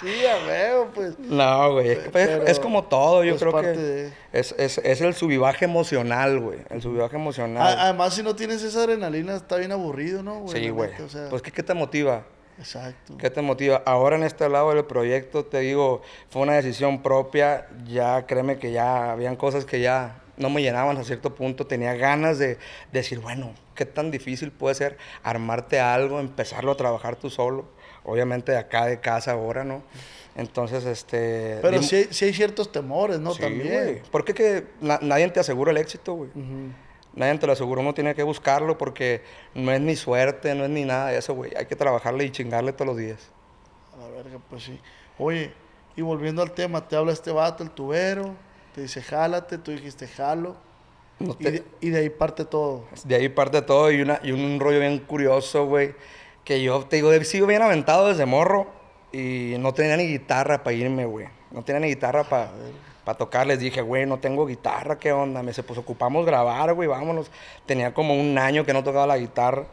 sí, 0.00 0.26
a 0.26 0.44
ver, 0.44 0.86
pues. 0.92 1.16
No, 1.20 1.72
güey. 1.74 1.90
Es, 1.90 1.98
Pero, 2.12 2.42
es 2.46 2.58
como 2.58 2.82
todo, 2.84 3.22
yo 3.22 3.36
pues, 3.36 3.42
creo 3.42 3.60
que 3.62 3.68
de- 3.78 4.12
es, 4.32 4.54
es, 4.58 4.78
es 4.78 5.00
el 5.00 5.14
subivaje 5.14 5.64
emocional, 5.64 6.40
güey. 6.40 6.58
El 6.70 6.82
subivaje 6.82 6.95
emocional. 7.04 7.62
A- 7.78 7.82
Además, 7.84 8.14
si 8.14 8.22
no 8.22 8.34
tienes 8.34 8.62
esa 8.62 8.80
adrenalina, 8.80 9.34
está 9.36 9.56
bien 9.56 9.72
aburrido, 9.72 10.22
¿no? 10.22 10.40
güey? 10.40 10.62
sí, 10.64 10.68
güey. 10.70 10.90
O 11.02 11.08
sea, 11.08 11.28
Pues, 11.28 11.42
¿qué, 11.42 11.50
¿qué 11.52 11.62
te 11.62 11.74
motiva? 11.74 12.24
exacto. 12.58 13.16
¿Qué 13.18 13.28
te 13.30 13.42
motiva? 13.42 13.82
Ahora 13.84 14.16
en 14.16 14.22
este 14.22 14.48
lado 14.48 14.72
del 14.74 14.84
proyecto, 14.86 15.44
te 15.44 15.58
digo, 15.60 16.00
fue 16.30 16.42
una 16.42 16.54
decisión 16.54 17.02
propia. 17.02 17.66
Ya 17.86 18.24
créeme 18.26 18.58
que 18.58 18.72
ya 18.72 19.12
habían 19.12 19.36
cosas 19.36 19.64
que 19.66 19.80
ya 19.80 20.22
no 20.38 20.48
me 20.50 20.62
llenaban 20.62 20.96
a 20.96 21.04
cierto 21.04 21.34
punto. 21.34 21.66
Tenía 21.66 21.94
ganas 21.94 22.38
de, 22.38 22.48
de 22.48 22.58
decir, 22.92 23.20
bueno, 23.20 23.52
¿qué 23.74 23.84
tan 23.84 24.10
difícil 24.10 24.52
puede 24.52 24.74
ser 24.74 24.96
armarte 25.22 25.80
algo, 25.80 26.18
empezarlo 26.18 26.72
a 26.72 26.76
trabajar 26.76 27.16
tú 27.16 27.28
solo? 27.30 27.66
Obviamente 28.04 28.52
de 28.52 28.58
acá 28.58 28.86
de 28.86 29.00
casa 29.00 29.32
ahora, 29.32 29.64
¿no? 29.64 29.82
Entonces, 30.36 30.84
este... 30.84 31.58
Pero 31.62 31.82
sí 31.82 31.96
hay, 31.96 32.08
sí 32.10 32.26
hay 32.26 32.32
ciertos 32.34 32.70
temores, 32.70 33.18
¿no? 33.18 33.32
Sí, 33.34 33.40
También. 33.42 33.82
güey. 33.84 34.02
Porque 34.10 34.32
que 34.34 34.66
na- 34.80 34.98
nadie 35.02 35.28
te 35.30 35.40
asegura 35.40 35.70
el 35.72 35.78
éxito, 35.78 36.12
güey. 36.14 36.30
Nadie 37.16 37.38
te 37.38 37.46
lo 37.46 37.54
asegura, 37.54 37.80
uno 37.80 37.94
tiene 37.94 38.14
que 38.14 38.22
buscarlo 38.22 38.78
porque 38.78 39.22
no 39.54 39.72
es 39.72 39.80
ni 39.80 39.96
suerte, 39.96 40.54
no 40.54 40.64
es 40.64 40.70
ni 40.70 40.84
nada 40.84 41.08
de 41.08 41.18
eso, 41.18 41.34
güey. 41.34 41.52
Hay 41.56 41.66
que 41.66 41.74
trabajarle 41.74 42.24
y 42.24 42.30
chingarle 42.30 42.72
todos 42.72 42.86
los 42.88 42.96
días. 42.96 43.18
A 43.94 44.02
la 44.02 44.08
verga, 44.22 44.38
pues 44.48 44.64
sí. 44.64 44.78
Oye, 45.18 45.50
y 45.96 46.02
volviendo 46.02 46.42
al 46.42 46.52
tema, 46.52 46.86
te 46.86 46.94
habla 46.94 47.12
este 47.12 47.32
vato, 47.32 47.62
el 47.64 47.70
tubero, 47.70 48.34
te 48.74 48.82
dice, 48.82 49.02
jálate, 49.02 49.56
tú 49.58 49.70
dijiste, 49.72 50.06
jalo. 50.06 50.56
No 51.18 51.32
Y 51.40 51.44
te- 51.44 51.50
de, 51.50 51.64
y 51.80 51.88
de 51.88 52.00
ahí 52.00 52.10
parte 52.10 52.44
todo. 52.44 52.84
De 53.04 53.14
ahí 53.16 53.30
parte 53.30 53.62
todo 53.62 53.90
y, 53.90 54.02
una, 54.02 54.20
y 54.22 54.32
un 54.32 54.60
rollo 54.60 54.78
bien 54.80 54.98
curioso, 54.98 55.64
güey. 55.66 55.94
Que 56.44 56.62
yo 56.62 56.84
te 56.84 56.96
digo, 56.96 57.10
sigo 57.24 57.46
bien 57.46 57.62
aventado 57.62 58.08
desde 58.08 58.26
morro 58.26 58.66
y 59.10 59.54
no 59.58 59.72
tenía 59.72 59.96
ni 59.96 60.06
guitarra 60.06 60.62
para 60.62 60.76
irme, 60.76 61.06
güey. 61.06 61.26
No 61.50 61.64
tenía 61.64 61.80
ni 61.80 61.88
guitarra 61.88 62.24
para 62.24 62.50
tocar. 63.14 63.46
Les 63.46 63.58
dije, 63.58 63.80
güey, 63.80 64.06
no 64.06 64.18
tengo 64.18 64.46
guitarra, 64.46 64.98
¿qué 64.98 65.12
onda? 65.12 65.42
Me 65.42 65.48
dice, 65.48 65.62
pues 65.62 65.78
ocupamos 65.78 66.26
grabar, 66.26 66.74
güey, 66.74 66.88
vámonos. 66.88 67.30
Tenía 67.66 67.94
como 67.94 68.14
un 68.14 68.38
año 68.38 68.64
que 68.64 68.72
no 68.72 68.84
tocaba 68.84 69.06
la 69.06 69.18
guitarra. 69.18 69.66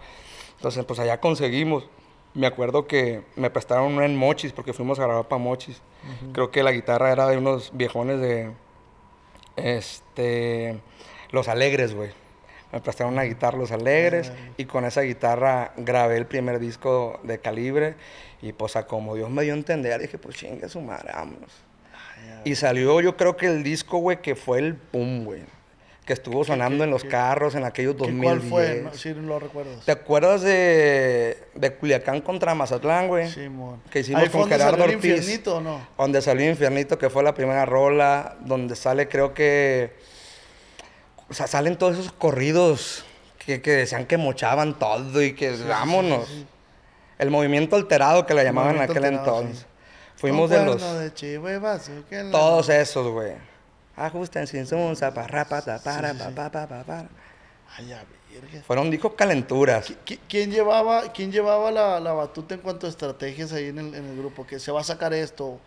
Entonces, 0.57 0.85
pues 0.85 0.99
allá 0.99 1.19
conseguimos. 1.19 1.87
Me 2.33 2.47
acuerdo 2.47 2.87
que 2.87 3.21
me 3.35 3.49
prestaron 3.49 3.93
una 3.93 4.05
en 4.05 4.15
Mochis 4.15 4.53
porque 4.53 4.73
fuimos 4.73 4.99
a 4.99 5.03
grabar 5.03 5.27
para 5.27 5.41
Mochis. 5.41 5.81
Creo 6.31 6.51
que 6.51 6.63
la 6.63 6.71
guitarra 6.71 7.11
era 7.11 7.27
de 7.27 7.37
unos 7.37 7.71
viejones 7.73 8.19
de. 8.19 8.51
Este. 9.55 10.79
Los 11.31 11.47
Alegres, 11.47 11.93
güey. 11.93 12.11
Me 12.71 12.81
prestaron 12.81 13.13
una 13.13 13.21
guitarra 13.21 13.57
Los 13.57 13.71
Alegres 13.71 14.31
y 14.57 14.65
con 14.65 14.83
esa 14.83 15.01
guitarra 15.01 15.73
grabé 15.77 16.17
el 16.17 16.25
primer 16.25 16.57
disco 16.59 17.19
de 17.21 17.37
Calibre 17.37 17.95
y 18.41 18.51
pues 18.51 18.75
a 18.75 18.87
como 18.87 19.15
Dios 19.15 19.29
me 19.29 19.43
dio 19.43 19.53
a 19.53 19.57
entender, 19.57 20.01
dije, 20.01 20.17
pues 20.17 20.35
chinga 20.35 20.67
su 20.67 20.81
madre, 20.81 21.11
vámonos. 21.13 21.62
Y 22.45 22.55
salió 22.55 22.99
yo 23.01 23.15
creo 23.17 23.37
que 23.37 23.47
el 23.47 23.63
disco, 23.63 23.97
güey, 23.99 24.21
que 24.21 24.35
fue 24.35 24.59
el 24.59 24.75
pum, 24.75 25.23
güey. 25.25 25.41
Que 26.05 26.11
estuvo 26.11 26.43
sonando 26.43 26.79
qué- 26.79 26.83
en 26.83 26.89
los 26.91 27.03
qué- 27.03 27.07
carros 27.09 27.55
en 27.55 27.63
aquellos 27.63 27.93
¿Qué, 27.95 27.99
2010. 27.99 28.25
¿Cuál 28.29 28.41
fue? 28.49 28.81
No, 28.83 28.93
sí, 28.93 29.13
no 29.15 29.21
lo 29.29 29.39
recuerdas. 29.39 29.85
¿Te 29.85 29.91
acuerdas 29.93 30.41
de, 30.41 31.37
de 31.55 31.73
Culiacán 31.75 32.19
contra 32.19 32.53
Mazatlán, 32.53 33.07
güey? 33.07 33.29
Simón. 33.31 33.81
Que 33.89 33.99
hicimos 34.01 34.21
¿Ahí 34.21 34.27
fue 34.29 34.41
con 34.41 34.49
Gerardo 34.49 34.79
salió 34.79 34.95
Ortiz. 34.97 35.11
Infiernito 35.11 35.57
o 35.57 35.61
no? 35.61 35.79
Donde 35.97 36.21
salió 36.21 36.49
Infiernito, 36.49 36.97
que 36.97 37.09
fue 37.09 37.23
la 37.23 37.33
primera 37.33 37.65
rola, 37.65 38.35
donde 38.41 38.75
sale, 38.75 39.07
creo 39.07 39.33
que. 39.33 39.93
O 41.29 41.33
sea, 41.33 41.47
salen 41.47 41.77
todos 41.77 41.97
esos 41.97 42.11
corridos 42.11 43.05
que, 43.45 43.61
que 43.61 43.71
decían 43.71 44.05
que 44.05 44.17
mochaban 44.17 44.77
todo 44.77 45.21
y 45.23 45.33
que 45.33 45.51
vámonos. 45.69 46.29
El 47.17 47.29
movimiento 47.31 47.77
alterado 47.77 48.25
que 48.25 48.33
le 48.33 48.43
llamaban 48.43 48.75
en 48.75 48.81
aquel 48.81 49.05
alterado, 49.05 49.39
entonces. 49.41 49.65
Fuimos 50.29 50.49
de 50.49 50.55
los. 50.65 50.81
de 50.81 50.87
la- 50.87 52.31
Todos 52.31 52.69
esos, 52.69 53.11
güey. 53.11 53.33
Ajusten 53.95 54.47
sin 54.47 54.65
sunza, 54.65 55.13
parra, 55.13 55.45
pata, 55.45 55.79
para, 55.83 56.13
pa, 56.13 56.29
pa, 56.33 56.49
pa, 56.49 56.67
pa, 56.67 56.83
para. 56.83 57.09
Ay, 57.77 57.91
a 57.93 58.03
verga. 58.31 58.61
Fueron 58.65 58.89
discos 58.89 59.13
calenturas. 59.15 59.89
¿Qui- 59.89 59.97
qui- 60.05 60.19
¿Quién 60.27 60.49
llevaba, 60.51 61.11
quién 61.13 61.31
llevaba 61.31 61.69
la, 61.71 61.99
la 61.99 62.13
batuta 62.13 62.55
en 62.55 62.61
cuanto 62.61 62.87
a 62.87 62.89
estrategias 62.89 63.51
ahí 63.53 63.67
en 63.67 63.77
el, 63.79 63.93
en 63.93 64.05
el 64.05 64.17
grupo? 64.17 64.47
¿Que 64.47 64.59
se 64.59 64.71
va 64.71 64.81
a 64.81 64.83
sacar 64.83 65.13
esto? 65.13 65.59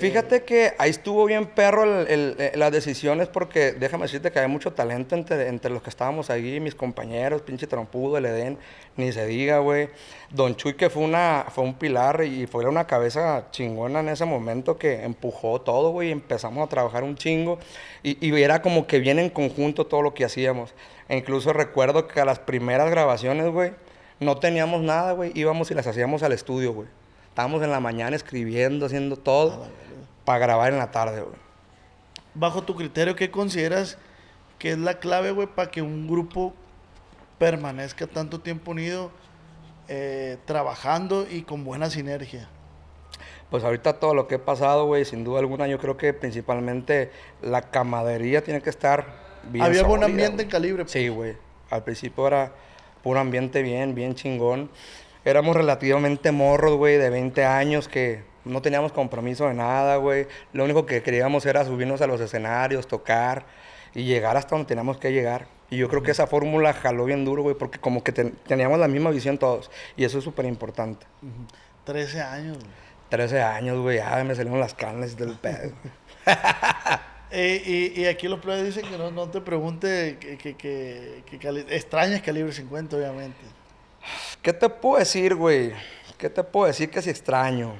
Fíjate 0.00 0.44
que 0.44 0.74
ahí 0.76 0.90
estuvo 0.90 1.24
bien 1.24 1.46
perro 1.46 2.02
eh, 2.06 2.52
las 2.56 2.70
decisiones 2.70 3.26
porque 3.26 3.72
déjame 3.72 4.02
decirte 4.02 4.30
que 4.30 4.38
hay 4.38 4.48
mucho 4.48 4.74
talento 4.74 5.14
entre, 5.14 5.48
entre 5.48 5.70
los 5.70 5.82
que 5.82 5.88
estábamos 5.88 6.28
ahí, 6.28 6.60
mis 6.60 6.74
compañeros, 6.74 7.40
pinche 7.40 7.66
trompudo, 7.66 8.18
el 8.18 8.26
Edén, 8.26 8.58
ni 8.96 9.12
se 9.12 9.24
diga, 9.26 9.60
güey. 9.60 9.88
Don 10.28 10.54
Chuy 10.56 10.74
que 10.74 10.90
fue, 10.90 11.02
una, 11.02 11.46
fue 11.48 11.64
un 11.64 11.72
pilar 11.72 12.22
y 12.22 12.46
fue 12.46 12.66
una 12.66 12.86
cabeza 12.86 13.46
chingona 13.50 14.00
en 14.00 14.10
ese 14.10 14.26
momento 14.26 14.76
que 14.76 15.04
empujó 15.04 15.58
todo, 15.58 15.90
güey, 15.90 16.08
y 16.08 16.12
empezamos 16.12 16.62
a 16.66 16.68
trabajar 16.68 17.02
un 17.02 17.16
chingo 17.16 17.58
y, 18.02 18.18
y 18.26 18.42
era 18.42 18.60
como 18.60 18.86
que 18.86 18.98
bien 18.98 19.18
en 19.18 19.30
conjunto 19.30 19.86
todo 19.86 20.02
lo 20.02 20.12
que 20.12 20.26
hacíamos. 20.26 20.74
E 21.08 21.16
incluso 21.16 21.54
recuerdo 21.54 22.08
que 22.08 22.20
a 22.20 22.26
las 22.26 22.40
primeras 22.40 22.90
grabaciones, 22.90 23.50
güey, 23.50 23.72
no 24.20 24.36
teníamos 24.36 24.82
nada, 24.82 25.12
güey, 25.12 25.32
íbamos 25.34 25.70
y 25.70 25.74
las 25.74 25.86
hacíamos 25.86 26.22
al 26.22 26.32
estudio, 26.32 26.74
güey. 26.74 26.88
Estábamos 27.34 27.64
en 27.64 27.72
la 27.72 27.80
mañana 27.80 28.14
escribiendo, 28.14 28.86
haciendo 28.86 29.16
todo 29.16 29.66
para 30.24 30.38
grabar 30.38 30.72
en 30.72 30.78
la 30.78 30.92
tarde, 30.92 31.20
güey. 31.20 31.34
Bajo 32.32 32.62
tu 32.62 32.76
criterio, 32.76 33.16
¿qué 33.16 33.32
consideras 33.32 33.98
que 34.56 34.70
es 34.70 34.78
la 34.78 35.00
clave, 35.00 35.32
güey, 35.32 35.48
para 35.48 35.68
que 35.68 35.82
un 35.82 36.06
grupo 36.06 36.54
permanezca 37.40 38.06
tanto 38.06 38.38
tiempo 38.38 38.70
unido, 38.70 39.10
eh, 39.88 40.36
trabajando 40.44 41.26
y 41.28 41.42
con 41.42 41.64
buena 41.64 41.90
sinergia? 41.90 42.48
Pues 43.50 43.64
ahorita 43.64 43.98
todo 43.98 44.14
lo 44.14 44.28
que 44.28 44.36
he 44.36 44.38
pasado, 44.38 44.86
güey, 44.86 45.04
sin 45.04 45.24
duda 45.24 45.40
alguna, 45.40 45.66
yo 45.66 45.80
creo 45.80 45.96
que 45.96 46.12
principalmente 46.12 47.10
la 47.42 47.62
camadería 47.62 48.44
tiene 48.44 48.62
que 48.62 48.70
estar 48.70 49.06
bien. 49.50 49.64
Había 49.64 49.82
buen 49.82 50.04
ambiente 50.04 50.34
güey. 50.34 50.44
en 50.44 50.50
Calibre. 50.50 50.84
pues. 50.84 50.92
Sí, 50.92 51.08
güey. 51.08 51.36
Al 51.68 51.82
principio 51.82 52.28
era 52.28 52.52
puro 53.02 53.18
ambiente 53.18 53.60
bien, 53.60 53.96
bien 53.96 54.14
chingón. 54.14 54.70
Éramos 55.24 55.56
relativamente 55.56 56.32
morros, 56.32 56.76
güey, 56.76 56.96
de 56.98 57.08
20 57.10 57.44
años 57.44 57.88
que 57.88 58.22
no 58.44 58.60
teníamos 58.60 58.92
compromiso 58.92 59.48
de 59.48 59.54
nada, 59.54 59.96
güey. 59.96 60.26
Lo 60.52 60.64
único 60.64 60.84
que 60.86 61.02
queríamos 61.02 61.46
era 61.46 61.64
subirnos 61.64 62.02
a 62.02 62.06
los 62.06 62.20
escenarios, 62.20 62.86
tocar 62.86 63.46
y 63.94 64.04
llegar 64.04 64.36
hasta 64.36 64.54
donde 64.54 64.68
teníamos 64.68 64.98
que 64.98 65.12
llegar. 65.12 65.46
Y 65.70 65.78
yo 65.78 65.88
creo 65.88 66.02
que 66.02 66.10
esa 66.10 66.26
fórmula 66.26 66.74
jaló 66.74 67.06
bien 67.06 67.24
duro, 67.24 67.42
güey, 67.42 67.56
porque 67.56 67.78
como 67.78 68.04
que 68.04 68.12
ten- 68.12 68.36
teníamos 68.46 68.78
la 68.78 68.86
misma 68.86 69.10
visión 69.10 69.38
todos. 69.38 69.70
Y 69.96 70.04
eso 70.04 70.18
es 70.18 70.24
súper 70.24 70.44
importante. 70.44 71.06
Ujú. 71.22 71.46
13 71.84 72.20
años, 72.20 72.58
güey. 72.58 72.70
13 73.08 73.40
años, 73.42 73.80
güey, 73.80 73.98
ya 73.98 74.22
me 74.24 74.34
salieron 74.34 74.60
las 74.60 74.74
carnes 74.74 75.16
del 75.16 75.34
pedo. 75.38 75.72
Eh, 77.30 77.92
y, 77.96 78.00
y 78.02 78.06
aquí 78.06 78.28
los 78.28 78.40
players 78.40 78.66
dicen 78.74 78.88
que 78.88 78.96
no, 78.98 79.10
no 79.10 79.28
te 79.28 79.40
pregunte 79.40 80.18
que, 80.20 80.36
que, 80.36 80.54
que, 80.56 81.22
que 81.26 81.38
cali- 81.38 81.66
extrañas 81.70 82.20
Calibre 82.22 82.52
50, 82.52 82.96
obviamente. 82.96 83.38
¿Qué 84.44 84.52
te 84.52 84.68
puedo 84.68 84.98
decir, 84.98 85.34
güey? 85.34 85.72
¿Qué 86.18 86.28
te 86.28 86.44
puedo 86.44 86.66
decir 86.66 86.90
que 86.90 87.00
si 87.00 87.08
extraño? 87.08 87.72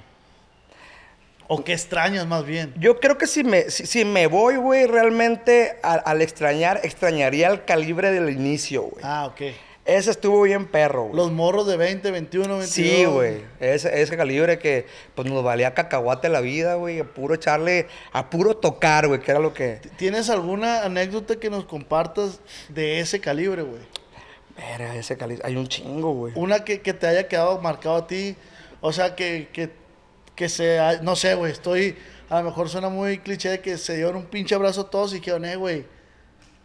O 1.46 1.62
que 1.62 1.74
extrañas 1.74 2.26
más 2.26 2.46
bien. 2.46 2.72
Yo 2.78 3.00
creo 3.00 3.18
que 3.18 3.26
si 3.26 3.44
me, 3.44 3.68
si, 3.70 3.84
si 3.84 4.06
me 4.06 4.26
voy, 4.28 4.56
güey, 4.56 4.86
realmente 4.86 5.76
al, 5.82 6.00
al 6.06 6.22
extrañar, 6.22 6.80
extrañaría 6.82 7.48
el 7.48 7.66
calibre 7.66 8.10
del 8.12 8.30
inicio, 8.30 8.80
güey. 8.84 9.04
Ah, 9.04 9.26
ok. 9.26 9.42
Ese 9.84 10.10
estuvo 10.10 10.40
bien 10.40 10.64
perro, 10.64 11.02
güey. 11.02 11.16
Los 11.16 11.32
morros 11.32 11.66
de 11.66 11.76
20, 11.76 12.10
21, 12.10 12.48
22. 12.56 12.70
Sí, 12.70 13.04
güey. 13.04 13.42
Ese, 13.60 14.00
ese 14.00 14.16
calibre 14.16 14.58
que 14.58 14.86
pues 15.14 15.30
nos 15.30 15.44
valía 15.44 15.74
cacahuate 15.74 16.30
la 16.30 16.40
vida, 16.40 16.76
güey. 16.76 16.98
A 17.00 17.04
puro 17.04 17.34
echarle, 17.34 17.88
a 18.10 18.30
puro 18.30 18.56
tocar, 18.56 19.06
güey, 19.06 19.20
que 19.20 19.30
era 19.30 19.40
lo 19.40 19.52
que... 19.52 19.80
¿Tienes 19.98 20.30
alguna 20.30 20.82
anécdota 20.82 21.36
que 21.36 21.50
nos 21.50 21.66
compartas 21.66 22.40
de 22.70 23.00
ese 23.00 23.20
calibre, 23.20 23.60
güey? 23.60 23.82
Era 24.56 24.94
ese 24.94 25.16
calibre. 25.16 25.44
Hay 25.46 25.56
un 25.56 25.66
chingo, 25.66 26.12
güey. 26.12 26.32
Una 26.36 26.64
que, 26.64 26.80
que 26.80 26.94
te 26.94 27.06
haya 27.06 27.28
quedado 27.28 27.60
marcado 27.60 27.96
a 27.96 28.06
ti. 28.06 28.36
O 28.80 28.92
sea, 28.92 29.14
que, 29.16 29.48
que, 29.52 29.70
que 30.34 30.48
se... 30.48 30.78
No 31.02 31.16
sé, 31.16 31.34
güey. 31.34 31.52
Estoy... 31.52 31.96
A 32.30 32.38
lo 32.38 32.44
mejor 32.44 32.68
suena 32.68 32.88
muy 32.88 33.18
cliché 33.18 33.50
de 33.50 33.60
que 33.60 33.76
se 33.76 33.96
dieron 33.96 34.16
un 34.16 34.24
pinche 34.24 34.54
abrazo 34.54 34.86
todos 34.86 35.12
y 35.12 35.16
dijeron, 35.16 35.44
eh, 35.44 35.56
güey. 35.56 35.84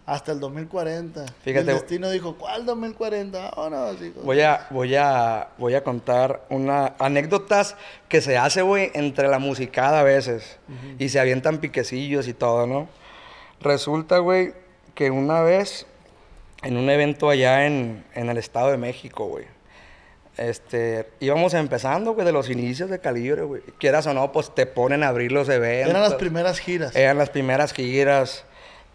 Hasta 0.06 0.32
el 0.32 0.40
2040. 0.40 1.24
Y 1.24 1.28
Fíjate, 1.44 1.60
el 1.60 1.78
destino 1.78 2.10
dijo, 2.10 2.36
¿cuál 2.36 2.66
2040? 2.66 3.52
Oh, 3.58 3.70
no, 3.70 3.94
hijo. 3.94 4.22
Voy 4.24 4.42
a, 4.42 4.66
voy 4.72 4.96
a, 4.96 5.50
voy 5.60 5.76
a 5.76 5.84
contar 5.84 6.48
una 6.50 6.96
anécdotas 6.98 7.76
que 8.08 8.20
se 8.20 8.36
hace, 8.36 8.64
güey, 8.64 8.90
entre 8.96 9.28
la 9.28 9.38
musicada 9.38 10.00
a 10.00 10.04
veces. 10.04 10.58
Y 10.98 11.10
se 11.10 11.20
avientan 11.20 11.60
piquecillos 11.60 12.28
y 12.28 12.34
todo, 12.34 12.66
¿no? 12.66 12.90
Resulta, 13.62 14.18
güey, 14.18 14.54
que 14.96 15.12
una 15.12 15.42
vez, 15.42 15.86
en 16.64 16.78
un 16.78 16.90
evento 16.90 17.30
allá 17.30 17.66
en, 17.66 18.04
en 18.14 18.30
el 18.30 18.38
Estado 18.38 18.72
de 18.72 18.78
México, 18.78 19.26
güey. 19.26 19.46
Este, 20.38 21.10
íbamos 21.20 21.54
empezando, 21.54 22.14
güey, 22.14 22.26
de 22.26 22.32
los 22.32 22.50
inicios 22.50 22.90
de 22.90 23.00
Calibre, 23.00 23.44
güey. 23.44 23.62
Quieras 23.78 24.08
o 24.08 24.14
no, 24.14 24.32
pues 24.32 24.56
te 24.56 24.66
ponen 24.66 25.04
a 25.04 25.10
abrir 25.10 25.34
los 25.34 25.50
eventos. 25.50 25.90
Eran 25.90 26.02
las 26.02 26.16
primeras 26.16 26.60
giras. 26.60 26.96
Eran 26.96 27.18
las 27.18 27.30
primeras 27.30 27.74
giras. 27.74 28.46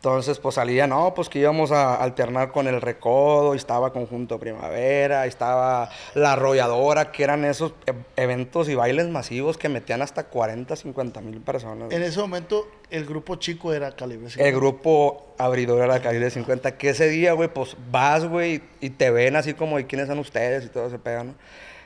Entonces, 0.05 0.39
pues 0.39 0.57
salía, 0.57 0.87
no, 0.87 1.15
pues 1.15 1.31
que 1.31 1.39
íbamos 1.39 1.73
a 1.73 1.95
alternar 1.95 2.53
con 2.53 2.67
el 2.67 2.83
Recodo, 2.83 3.55
y 3.55 3.57
estaba 3.57 3.91
Conjunto 3.91 4.39
Primavera, 4.39 5.25
y 5.25 5.31
estaba 5.31 5.89
La 6.15 6.35
Arrolladora, 6.35 7.11
que 7.11 7.25
eran 7.25 7.47
esos 7.47 7.73
e- 7.87 7.95
eventos 8.23 8.69
y 8.69 8.75
bailes 8.75 9.09
masivos 9.09 9.57
que 9.57 9.71
metían 9.71 10.03
hasta 10.03 10.25
40, 10.25 10.77
50 10.77 11.23
mil 11.23 11.41
personas. 11.41 11.91
En 11.91 12.03
ese 12.03 12.21
momento, 12.21 12.69
el 12.91 13.07
grupo 13.07 13.37
chico 13.37 13.73
era 13.73 13.97
Calibre. 13.97 14.29
El 14.37 14.55
grupo 14.55 15.25
abridor 15.39 15.83
era 15.83 15.99
Calibre 16.01 16.29
50, 16.29 16.77
que 16.77 16.91
ese 16.91 17.09
día, 17.09 17.33
güey, 17.33 17.49
pues 17.49 17.75
vas, 17.91 18.27
güey, 18.27 18.61
y 18.83 18.91
te 18.91 19.11
ven 19.11 19.37
así 19.37 19.55
como, 19.55 19.79
¿y 19.79 19.85
quiénes 19.85 20.09
son 20.09 20.19
ustedes? 20.19 20.67
Y 20.67 20.69
todo 20.69 20.91
se 20.91 20.99
pega, 20.99 21.25
¿no? 21.25 21.35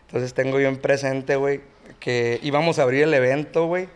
Entonces 0.08 0.34
tengo 0.34 0.56
bien 0.56 0.78
presente, 0.78 1.36
güey, 1.36 1.60
que 2.00 2.40
íbamos 2.42 2.80
a 2.80 2.82
abrir 2.82 3.04
el 3.04 3.14
evento, 3.14 3.66
güey, 3.66 3.88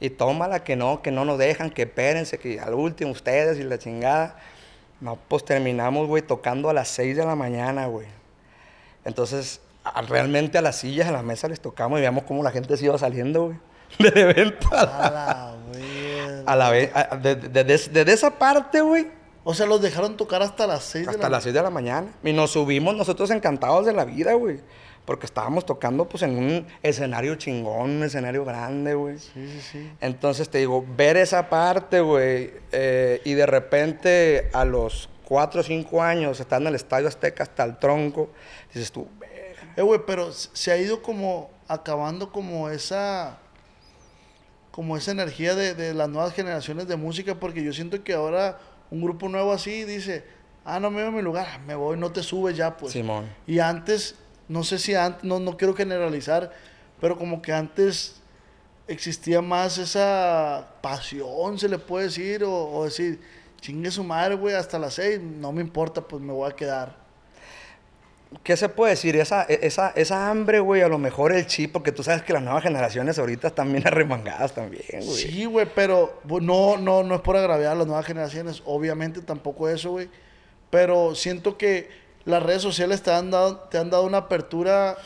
y 0.00 0.10
tómala 0.10 0.62
que 0.64 0.76
no, 0.76 1.02
que 1.02 1.10
no 1.10 1.24
nos 1.24 1.38
dejan, 1.38 1.70
que 1.70 1.82
espérense, 1.82 2.38
que 2.38 2.60
al 2.60 2.74
último 2.74 3.10
ustedes 3.12 3.58
y 3.58 3.62
la 3.64 3.78
chingada. 3.78 4.36
No, 5.00 5.18
pues 5.28 5.44
terminamos, 5.44 6.06
güey, 6.08 6.22
tocando 6.22 6.70
a 6.70 6.72
las 6.72 6.88
6 6.88 7.16
de 7.16 7.24
la 7.24 7.34
mañana, 7.34 7.86
güey. 7.86 8.06
Entonces, 9.04 9.60
a- 9.84 10.02
realmente 10.02 10.58
a 10.58 10.62
las 10.62 10.76
sillas, 10.76 11.08
a 11.08 11.12
las 11.12 11.22
mesas 11.24 11.50
les 11.50 11.60
tocamos 11.60 11.98
y 11.98 12.00
veíamos 12.00 12.24
cómo 12.24 12.42
la 12.42 12.50
gente 12.50 12.76
se 12.76 12.84
iba 12.86 12.98
saliendo, 12.98 13.46
güey, 13.46 13.58
del 13.98 14.16
evento. 14.30 14.68
A 14.72 14.84
la. 15.10 15.54
A 16.46 16.56
la 16.56 16.70
vez, 16.70 16.90
a- 16.94 17.16
de- 17.16 17.34
de- 17.36 17.64
de- 17.64 17.64
desde 17.64 18.12
esa 18.12 18.30
parte, 18.30 18.80
güey, 18.80 19.08
O 19.48 19.54
sea, 19.54 19.64
los 19.66 19.80
dejaron 19.80 20.16
tocar 20.16 20.42
hasta 20.42 20.66
las 20.66 20.82
6 20.82 21.04
de 21.06 21.10
hasta 21.12 21.22
la 21.24 21.36
las 21.36 21.44
6 21.44 21.54
de 21.54 21.62
la 21.62 21.70
mañana. 21.70 22.08
Y 22.24 22.32
nos 22.32 22.50
subimos 22.50 22.96
nosotros 22.96 23.30
encantados 23.30 23.86
de 23.86 23.92
la 23.92 24.04
vida, 24.04 24.32
güey. 24.32 24.58
Porque 25.06 25.24
estábamos 25.24 25.64
tocando, 25.64 26.08
pues, 26.08 26.22
en 26.22 26.36
un 26.36 26.66
escenario 26.82 27.36
chingón, 27.36 27.90
un 27.92 28.02
escenario 28.02 28.44
grande, 28.44 28.94
güey. 28.94 29.18
Sí, 29.18 29.30
sí, 29.34 29.60
sí. 29.60 29.92
Entonces, 30.00 30.48
te 30.50 30.58
digo, 30.58 30.84
ver 30.96 31.16
esa 31.16 31.48
parte, 31.48 32.00
güey, 32.00 32.52
eh, 32.72 33.22
y 33.24 33.32
de 33.34 33.46
repente 33.46 34.50
a 34.52 34.64
los 34.64 35.08
4 35.24 35.60
o 35.60 35.64
5 35.64 36.02
años, 36.02 36.40
estar 36.40 36.60
en 36.60 36.68
el 36.68 36.74
Estadio 36.74 37.08
Azteca 37.08 37.44
hasta 37.44 37.64
el 37.64 37.78
tronco, 37.78 38.30
dices 38.74 38.92
tú. 38.92 39.08
Eh, 39.76 39.82
güey, 39.82 40.00
pero 40.06 40.32
se 40.32 40.72
ha 40.72 40.76
ido 40.76 41.02
como 41.02 41.50
acabando 41.68 42.30
como 42.30 42.68
esa 42.68 43.38
como 44.70 44.96
esa 44.96 45.10
energía 45.10 45.54
de, 45.54 45.74
de 45.74 45.94
las 45.94 46.08
nuevas 46.08 46.34
generaciones 46.34 46.86
de 46.86 46.96
música 46.96 47.34
porque 47.34 47.64
yo 47.64 47.72
siento 47.72 48.04
que 48.04 48.12
ahora 48.12 48.58
un 48.90 49.02
grupo 49.02 49.28
nuevo 49.28 49.52
así 49.52 49.84
dice, 49.84 50.24
ah, 50.64 50.80
no 50.80 50.90
me 50.90 51.02
veo 51.02 51.12
mi 51.12 51.22
lugar, 51.22 51.60
me 51.66 51.74
voy, 51.74 51.96
no 51.96 52.12
te 52.12 52.22
subes 52.22 52.56
ya, 52.56 52.76
pues. 52.76 52.92
Simón. 52.92 53.28
Y 53.46 53.58
antes, 53.58 54.16
no 54.48 54.64
sé 54.64 54.78
si 54.78 54.94
antes, 54.94 55.24
no, 55.24 55.40
no 55.40 55.56
quiero 55.56 55.74
generalizar, 55.74 56.52
pero 57.00 57.16
como 57.18 57.42
que 57.42 57.52
antes 57.52 58.20
existía 58.88 59.42
más 59.42 59.78
esa 59.78 60.68
pasión, 60.80 61.58
se 61.58 61.68
le 61.68 61.78
puede 61.78 62.04
decir, 62.06 62.44
o, 62.44 62.52
o 62.70 62.84
decir, 62.84 63.20
chingue 63.60 63.90
su 63.90 64.04
madre, 64.04 64.34
güey, 64.36 64.54
hasta 64.54 64.78
las 64.78 64.94
seis, 64.94 65.20
no 65.20 65.52
me 65.52 65.60
importa, 65.60 66.00
pues 66.00 66.22
me 66.22 66.32
voy 66.32 66.50
a 66.50 66.54
quedar. 66.54 67.06
¿Qué 68.42 68.56
se 68.56 68.68
puede 68.68 68.90
decir? 68.90 69.16
Esa, 69.16 69.44
e- 69.48 69.60
esa, 69.62 69.90
esa 69.90 70.28
hambre, 70.28 70.60
güey, 70.60 70.82
a 70.82 70.88
lo 70.88 70.98
mejor 70.98 71.32
el 71.32 71.46
chip, 71.46 71.72
porque 71.72 71.92
tú 71.92 72.02
sabes 72.02 72.22
que 72.22 72.32
las 72.32 72.42
nuevas 72.42 72.62
generaciones 72.62 73.18
ahorita 73.18 73.48
están 73.48 73.72
bien 73.72 73.86
arremangadas 73.86 74.52
también, 74.52 74.84
güey. 74.90 75.16
Sí, 75.16 75.44
güey, 75.44 75.66
pero 75.74 76.20
no, 76.24 76.76
no, 76.76 77.02
no 77.02 77.14
es 77.14 77.20
por 77.20 77.36
agraviar 77.36 77.72
a 77.72 77.74
las 77.76 77.86
nuevas 77.86 78.04
generaciones, 78.04 78.62
obviamente 78.66 79.22
tampoco 79.22 79.68
eso, 79.68 79.92
güey. 79.92 80.08
Pero 80.70 81.14
siento 81.14 81.56
que 81.56 81.88
las 82.26 82.42
redes 82.42 82.60
sociales 82.60 83.02
te 83.02 83.10
han 83.10 83.30
dado, 83.30 83.56
te 83.70 83.78
han 83.78 83.88
dado 83.88 84.04
una 84.04 84.18
apertura 84.18 84.96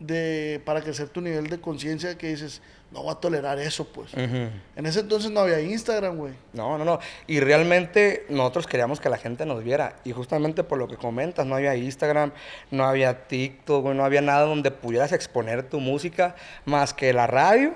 de, 0.00 0.60
para 0.64 0.80
crecer 0.80 1.08
tu 1.08 1.20
nivel 1.20 1.48
de 1.48 1.60
conciencia 1.60 2.18
que 2.18 2.28
dices, 2.28 2.60
no 2.90 3.02
voy 3.02 3.12
a 3.12 3.14
tolerar 3.14 3.58
eso, 3.58 3.84
pues. 3.84 4.12
En 4.14 4.86
ese 4.86 5.00
entonces 5.00 5.30
no 5.30 5.40
había 5.40 5.60
Instagram, 5.60 6.16
güey. 6.16 6.34
No, 6.52 6.76
no, 6.76 6.84
no. 6.84 6.98
Y 7.26 7.40
realmente 7.40 8.26
nosotros 8.28 8.66
queríamos 8.66 9.00
que 9.00 9.08
la 9.08 9.16
gente 9.16 9.46
nos 9.46 9.62
viera. 9.62 9.96
Y 10.04 10.12
justamente 10.12 10.64
por 10.64 10.78
lo 10.78 10.88
que 10.88 10.96
comentas, 10.96 11.46
no 11.46 11.54
había 11.54 11.76
Instagram, 11.76 12.32
no 12.70 12.84
había 12.84 13.28
TikTok, 13.28 13.82
güey, 13.82 13.96
no 13.96 14.04
había 14.04 14.20
nada 14.20 14.44
donde 14.46 14.70
pudieras 14.70 15.12
exponer 15.12 15.62
tu 15.68 15.80
música 15.80 16.34
más 16.66 16.92
que 16.92 17.12
la 17.12 17.26
radio 17.26 17.74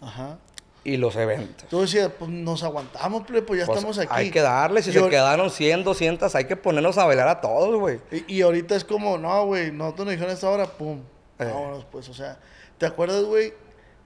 Ajá. 0.00 0.38
Y 0.84 0.96
los 0.96 1.14
eventos. 1.16 1.68
Tú 1.68 1.82
decías, 1.82 2.10
pues 2.18 2.30
nos 2.30 2.62
aguantamos, 2.62 3.24
pues 3.26 3.60
ya 3.60 3.66
Pues, 3.66 3.78
estamos 3.78 3.98
aquí. 3.98 4.08
Hay 4.12 4.30
que 4.30 4.40
darle, 4.40 4.82
si 4.82 4.90
Y 4.90 4.92
se 4.94 5.08
quedaron 5.08 5.50
100, 5.50 5.84
200, 5.84 6.34
hay 6.34 6.44
que 6.46 6.56
ponernos 6.56 6.96
a 6.98 7.04
bailar 7.04 7.28
a 7.28 7.40
todos, 7.40 7.78
güey. 7.78 8.00
Y, 8.10 8.36
y 8.36 8.42
ahorita 8.42 8.74
es 8.76 8.84
como, 8.84 9.18
no, 9.18 9.46
güey, 9.46 9.70
nosotros 9.70 10.06
nos 10.06 10.12
dijeron 10.14 10.32
esta 10.32 10.48
hora, 10.48 10.66
pum. 10.66 11.00
Eh. 11.38 11.44
Vámonos, 11.44 11.84
pues, 11.90 12.08
o 12.08 12.14
sea, 12.14 12.38
¿te 12.78 12.86
acuerdas, 12.86 13.24
güey, 13.24 13.52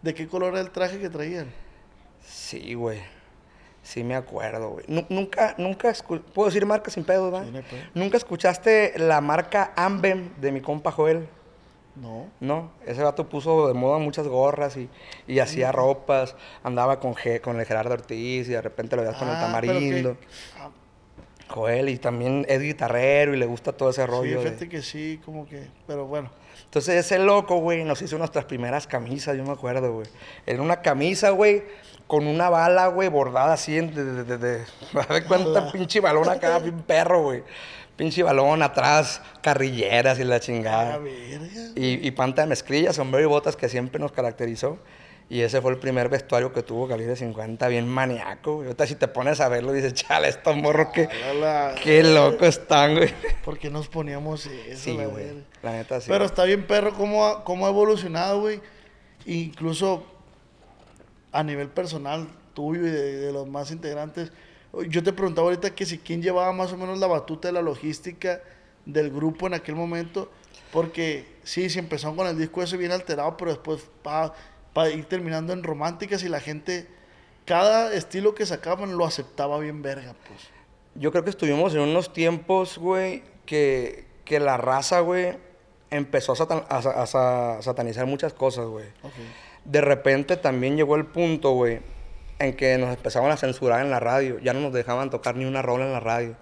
de 0.02 0.14
qué 0.14 0.26
color 0.28 0.52
era 0.54 0.60
el 0.60 0.70
traje 0.70 0.98
que 0.98 1.08
traían? 1.08 1.46
Sí, 2.26 2.74
güey. 2.74 3.00
Sí 3.82 4.02
me 4.02 4.16
acuerdo, 4.16 4.70
güey. 4.70 4.84
Nu- 4.88 5.04
Nunca, 5.10 5.54
nunca, 5.58 5.92
puedo 6.32 6.48
decir 6.48 6.64
marca 6.64 6.90
sin 6.90 7.04
pedos, 7.04 7.30
¿verdad? 7.30 7.46
Sí, 7.46 7.52
no 7.52 7.60
pedo. 7.60 7.80
Nunca 7.92 8.16
escuchaste 8.16 8.94
la 8.96 9.20
marca 9.20 9.72
Ambem 9.76 10.30
de 10.40 10.52
mi 10.52 10.60
compa 10.62 10.90
Joel. 10.90 11.28
No. 11.96 12.26
No, 12.40 12.70
ese 12.86 13.02
vato 13.02 13.28
puso 13.28 13.68
de 13.68 13.74
moda 13.74 13.98
muchas 13.98 14.26
gorras 14.26 14.76
y, 14.76 14.88
y 15.28 15.38
hacía 15.38 15.70
ropas, 15.72 16.34
andaba 16.64 16.98
con, 16.98 17.14
Ge- 17.14 17.40
con 17.40 17.60
el 17.60 17.66
Gerardo 17.66 17.94
Ortiz 17.94 18.48
y 18.48 18.52
de 18.52 18.60
repente 18.60 18.96
lo 18.96 19.02
veías 19.02 19.16
con 19.16 19.28
el 19.28 19.36
Ah, 19.36 19.40
tamarindo. 19.40 20.16
ah, 20.58 20.70
Joel, 21.48 21.88
y 21.90 21.98
también 21.98 22.46
es 22.48 22.60
guitarrero 22.60 23.34
y 23.34 23.36
le 23.36 23.46
gusta 23.46 23.72
todo 23.72 23.90
ese 23.90 24.02
sí, 24.02 24.10
rollo. 24.10 24.38
de- 24.40 24.46
fíjate 24.46 24.68
que 24.68 24.82
sí, 24.82 25.20
como 25.24 25.46
que, 25.46 25.68
pero 25.86 26.06
bueno. 26.06 26.30
Entonces 26.64 26.96
ese 27.04 27.18
loco, 27.18 27.58
güey, 27.58 27.84
nos 27.84 28.00
hizo 28.02 28.18
nuestras 28.18 28.44
primeras 28.46 28.86
camisas, 28.86 29.36
yo 29.36 29.44
me 29.44 29.52
acuerdo, 29.52 29.92
güey. 29.92 30.06
Era 30.46 30.62
una 30.62 30.80
camisa, 30.82 31.30
güey, 31.30 31.62
con 32.08 32.26
una 32.26 32.48
bala, 32.50 32.88
güey, 32.88 33.08
bordada 33.08 33.52
así, 33.52 33.74
de, 33.74 34.04
de, 34.04 34.24
de, 34.24 34.38
de- 34.38 34.64
¿me 34.92 35.02
das 35.02 35.20
cuenta? 35.28 35.70
Pinche 35.70 36.00
balón 36.00 36.28
acá, 36.28 36.58
bien 36.60 36.80
perro, 36.82 37.22
güey. 37.22 37.44
Pinche 37.96 38.22
balón 38.22 38.62
atrás, 38.62 39.20
carrilleras 39.40 40.18
y 40.18 40.24
la 40.24 40.40
chingada. 40.40 40.98
verga. 40.98 41.46
Y, 41.76 42.06
y 42.06 42.10
panta 42.10 42.42
de 42.42 42.48
mezclilla, 42.48 42.92
sombrero 42.92 43.26
y 43.26 43.28
botas 43.30 43.54
que 43.56 43.68
siempre 43.68 44.00
nos 44.00 44.10
caracterizó. 44.12 44.78
Y 45.30 45.40
ese 45.40 45.62
fue 45.62 45.70
el 45.72 45.78
primer 45.78 46.10
vestuario 46.10 46.52
que 46.52 46.62
tuvo 46.62 46.86
Calibre 46.86 47.16
50, 47.16 47.66
bien 47.68 47.88
maníaco, 47.88 48.56
güey. 48.56 48.66
Ahorita 48.66 48.86
si 48.86 48.94
te 48.94 49.08
pones 49.08 49.40
a 49.40 49.48
verlo, 49.48 49.72
dices, 49.72 49.94
chale, 49.94 50.28
estos 50.28 50.54
morros, 50.56 50.88
qué, 50.92 51.08
La- 51.40 51.74
qué 51.82 52.02
locos 52.02 52.48
están, 52.48 52.94
güey. 52.96 53.14
¿Por 53.42 53.58
qué 53.58 53.70
nos 53.70 53.88
poníamos 53.88 54.44
eso? 54.44 54.82
Sí, 54.84 54.96
la 54.96 55.06
güey. 55.06 55.26
La 55.62 55.72
neta, 55.72 56.00
sí. 56.00 56.08
Pero 56.10 56.26
está 56.26 56.44
bien, 56.44 56.66
perro, 56.66 56.92
cómo 56.92 57.24
ha, 57.26 57.42
cómo 57.44 57.64
ha 57.66 57.70
evolucionado, 57.70 58.40
güey. 58.40 58.60
Incluso 59.24 60.04
a 61.32 61.42
nivel 61.42 61.68
personal 61.68 62.28
tuyo 62.52 62.82
y 62.86 62.90
de, 62.90 63.16
de 63.16 63.32
los 63.32 63.46
más 63.48 63.70
integrantes. 63.70 64.30
Yo 64.88 65.02
te 65.02 65.12
preguntaba 65.12 65.48
ahorita 65.48 65.74
que 65.74 65.86
si 65.86 65.98
quién 65.98 66.22
llevaba 66.22 66.52
más 66.52 66.72
o 66.72 66.76
menos 66.76 66.98
la 66.98 67.06
batuta 67.06 67.48
de 67.48 67.52
la 67.52 67.62
logística 67.62 68.40
del 68.86 69.10
grupo 69.10 69.46
en 69.46 69.54
aquel 69.54 69.74
momento. 69.76 70.30
Porque 70.72 71.24
sí, 71.44 71.70
se 71.70 71.78
empezó 71.78 72.14
con 72.16 72.26
el 72.26 72.36
disco 72.36 72.62
ese 72.62 72.76
bien 72.76 72.90
alterado, 72.92 73.36
pero 73.36 73.52
después 73.52 73.88
para 74.02 74.90
ir 74.90 75.04
terminando 75.04 75.52
en 75.52 75.62
románticas 75.62 76.24
y 76.24 76.28
la 76.28 76.40
gente, 76.40 76.88
cada 77.44 77.94
estilo 77.94 78.34
que 78.34 78.44
sacaban 78.44 78.96
lo 78.96 79.04
aceptaba 79.04 79.58
bien 79.60 79.82
verga, 79.82 80.14
pues. 80.26 80.40
Yo 80.96 81.10
creo 81.12 81.22
que 81.24 81.30
estuvimos 81.30 81.74
en 81.74 81.80
unos 81.80 82.12
tiempos, 82.12 82.78
güey, 82.78 83.22
que, 83.46 84.04
que 84.24 84.40
la 84.40 84.56
raza, 84.56 85.00
güey, 85.00 85.36
empezó 85.90 86.32
a, 86.32 86.36
satan- 86.36 86.64
a 86.68 86.78
a 86.78 87.06
sa- 87.06 87.62
satanizar 87.62 88.06
muchas 88.06 88.32
cosas, 88.32 88.66
güey. 88.66 88.86
De 89.64 89.80
repente 89.80 90.36
también 90.36 90.76
llegó 90.76 90.96
el 90.96 91.06
punto, 91.06 91.52
güey, 91.52 91.80
en 92.44 92.54
que 92.54 92.78
nos 92.78 92.90
empezaban 92.90 93.30
a 93.30 93.36
censurar 93.36 93.84
en 93.84 93.90
la 93.90 94.00
radio. 94.00 94.38
Ya 94.40 94.52
no 94.52 94.60
nos 94.60 94.72
dejaban 94.72 95.10
tocar 95.10 95.36
ni 95.36 95.44
una 95.44 95.62
rola 95.62 95.86
en 95.86 95.92
la 95.92 96.00
radio. 96.00 96.36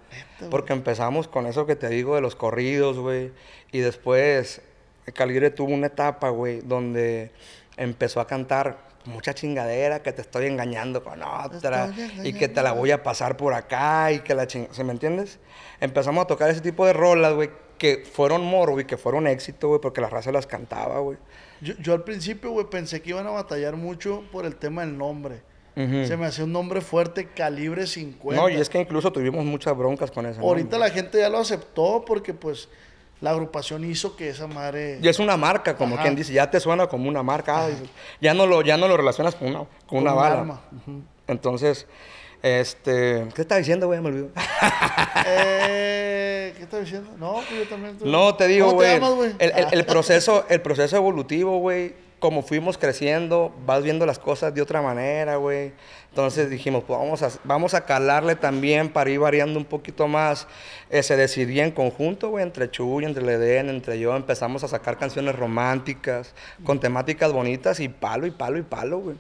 Porque 0.51 0.73
empezamos 0.73 1.29
con 1.29 1.47
eso 1.47 1.67
que 1.67 1.77
te 1.77 1.89
digo 1.89 2.15
de 2.15 2.21
los 2.21 2.37
corridos, 2.37 2.99
güey. 2.99 3.33
Y 3.71 3.81
después 3.81 4.61
Calibre 5.15 5.51
tuvo 5.51 5.73
una 5.73 5.89
etapa, 5.89 6.29
güey, 6.29 6.61
donde 6.61 7.33
empezó 7.77 8.21
a 8.21 8.27
cantar 8.27 8.93
mucha 9.05 9.35
chingadera, 9.35 10.01
que 10.03 10.13
te 10.13 10.23
estoy 10.23 10.47
engañando 10.47 11.03
con 11.03 11.23
otra, 11.23 11.93
y 12.23 12.33
que 12.35 12.49
te 12.49 12.63
la 12.63 12.73
voy 12.73 12.93
a 12.93 13.03
pasar 13.03 13.37
por 13.37 13.53
acá, 13.53 14.13
y 14.13 14.21
que 14.21 14.35
la 14.35 14.47
chingada, 14.47 14.73
¿se 14.75 14.85
me 14.85 14.93
entiendes? 14.93 15.41
Empezamos 15.81 16.25
a 16.25 16.27
tocar 16.29 16.51
ese 16.51 16.61
tipo 16.61 16.87
de 16.87 16.93
rolas, 16.93 17.35
güey, 17.35 17.51
que 17.79 18.05
fueron 18.05 18.45
morbo 18.45 18.79
y 18.79 18.85
que 18.85 18.97
fueron 18.97 19.27
éxito, 19.27 19.69
güey, 19.69 19.81
porque 19.81 20.01
la 20.01 20.09
raza 20.09 20.31
las 20.31 20.47
cantaba, 20.47 21.01
güey. 21.01 21.19
Yo, 21.61 21.75
yo 21.81 21.95
al 21.95 22.05
principio, 22.05 22.53
güey, 22.53 22.67
pensé 22.71 23.03
que 23.03 23.11
iban 23.11 23.27
a 23.27 23.31
batallar 23.31 23.77
mucho 23.77 24.23
por 24.31 24.47
el 24.47 24.55
tema 24.55 24.83
del 24.83 24.97
nombre. 24.97 25.43
Se 25.75 26.17
me 26.19 26.27
hacía 26.27 26.45
un 26.45 26.53
nombre 26.53 26.81
fuerte, 26.83 27.29
calibre 27.29 27.87
50. 27.87 28.41
No, 28.43 28.49
y 28.49 28.57
es 28.61 28.69
que 28.69 28.79
incluso 28.81 29.11
tuvimos 29.13 29.45
muchas 29.45 29.77
broncas 29.77 30.11
con 30.11 30.27
eso. 30.27 30.41
Ahorita 30.41 30.77
la 30.79 30.91
gente 30.91 31.19
ya 31.19 31.29
lo 31.31 31.39
aceptó 31.39 32.05
porque, 32.07 32.35
pues, 32.35 32.69
la 33.23 33.31
agrupación 33.31 33.85
hizo 33.85 34.15
que 34.17 34.29
esa 34.29 34.47
madre... 34.47 34.99
Y 35.01 35.09
es 35.09 35.19
una 35.19 35.37
marca, 35.37 35.77
como 35.77 35.95
Ajá. 35.95 36.03
quien 36.03 36.17
dice, 36.17 36.33
ya 36.33 36.51
te 36.51 36.61
suena 36.61 36.89
como 36.89 37.09
una 37.09 37.23
marca. 37.23 37.67
ah, 37.67 37.71
ya, 38.21 38.35
no 38.35 38.47
lo, 38.47 38.61
ya 38.63 38.77
no 38.77 38.87
lo 38.89 38.97
relacionas 38.97 39.35
con 39.35 39.49
una, 39.49 39.59
con 39.61 39.69
Con 39.87 39.99
una 40.01 40.11
un 40.13 40.17
bala. 40.19 40.41
arma. 40.41 40.61
Entonces, 41.27 41.87
este... 42.43 43.29
¿Qué 43.35 43.43
estaba 43.43 43.59
diciendo, 43.61 43.87
güey? 43.87 44.01
Me 44.01 44.09
olvidó. 44.09 44.29
eh, 45.27 46.53
¿Qué 46.57 46.63
estás 46.65 46.81
diciendo? 46.81 47.11
No, 47.19 47.35
pues 47.35 47.61
yo 47.63 47.69
también... 47.69 47.93
estoy- 47.95 48.11
No, 48.11 48.35
te 48.35 48.47
digo, 48.49 48.67
¿Cómo 48.69 48.81
te 48.81 48.87
güey. 48.87 48.95
llamas, 49.01 49.15
güey? 49.15 49.31
El, 49.39 49.51
el- 49.53 49.67
el 49.73 49.81
Ah. 49.81 49.87
proceso, 49.87 50.45
el 50.49 50.61
proceso 50.61 50.97
evolutivo, 50.97 51.59
güey, 51.59 51.95
como 52.23 52.43
fuimos 52.43 52.79
creciendo, 52.79 53.53
vas 53.67 53.83
viendo 53.83 54.07
las 54.07 54.21
cosas 54.21 54.55
de 54.55 54.63
otra 54.63 54.81
manera, 54.81 55.37
güey. 55.37 55.73
Entonces 56.09 56.49
dijimos, 56.49 56.85
pues 56.87 56.97
vamos 56.97 57.21
a, 57.21 57.31
vamos 57.43 57.75
a 57.75 57.85
calarle 57.85 58.37
también 58.37 58.93
para 58.93 59.11
ir 59.11 59.19
variando 59.19 59.59
un 59.59 59.65
poquito 59.65 60.07
más. 60.07 60.47
Eh, 60.89 61.03
se 61.03 61.17
decidía 61.17 61.65
en 61.65 61.73
conjunto, 61.73 62.31
güey, 62.31 62.45
entre 62.45 62.71
Chuy, 62.71 63.05
entre 63.05 63.25
Ledén, 63.25 63.69
entre 63.71 63.99
yo. 63.99 64.15
Empezamos 64.15 64.63
a 64.63 64.69
sacar 64.69 64.99
canciones 64.99 65.35
románticas, 65.35 66.33
con 66.65 66.79
temáticas 66.79 67.33
bonitas 67.33 67.81
y 67.81 67.89
palo, 67.89 68.25
y 68.29 68.31
palo, 68.31 68.57
y 68.57 68.63
palo, 68.63 69.01
güey. 69.01 69.17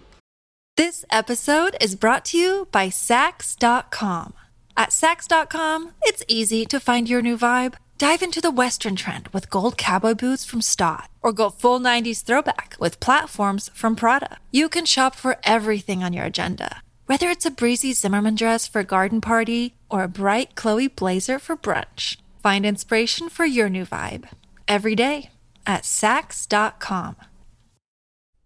This 0.76 1.04
episode 1.10 1.76
is 1.80 1.98
brought 1.98 2.24
to 2.26 2.38
you 2.38 2.68
by 2.70 2.88
Sax.com. 2.88 4.32
At 4.76 4.92
Sax.com, 4.92 5.90
it's 6.04 6.22
easy 6.28 6.64
to 6.66 6.78
find 6.78 7.08
your 7.08 7.20
new 7.20 7.36
vibe. 7.36 7.74
Dive 8.02 8.20
into 8.20 8.40
the 8.40 8.50
Western 8.50 8.96
trend 8.96 9.28
with 9.28 9.48
gold 9.48 9.76
cowboy 9.76 10.14
boots 10.14 10.44
from 10.44 10.60
Stott, 10.60 11.08
or 11.22 11.32
go 11.32 11.50
full 11.50 11.78
90s 11.78 12.24
throwback 12.24 12.74
with 12.80 12.98
platforms 12.98 13.70
from 13.74 13.94
Prada. 13.94 14.38
You 14.50 14.68
can 14.68 14.86
shop 14.86 15.14
for 15.14 15.36
everything 15.44 16.02
on 16.02 16.12
your 16.12 16.24
agenda, 16.24 16.82
whether 17.06 17.28
it's 17.28 17.46
a 17.46 17.50
breezy 17.52 17.92
Zimmerman 17.92 18.34
dress 18.34 18.66
for 18.66 18.80
a 18.80 18.84
garden 18.84 19.20
party 19.20 19.76
or 19.88 20.02
a 20.02 20.08
bright 20.08 20.56
Chloe 20.56 20.88
blazer 20.88 21.38
for 21.38 21.56
brunch. 21.56 22.16
Find 22.42 22.66
inspiration 22.66 23.28
for 23.28 23.44
your 23.44 23.68
new 23.68 23.86
vibe 23.86 24.28
every 24.66 24.96
day 24.96 25.30
at 25.64 25.84
Sax.com. 25.84 27.14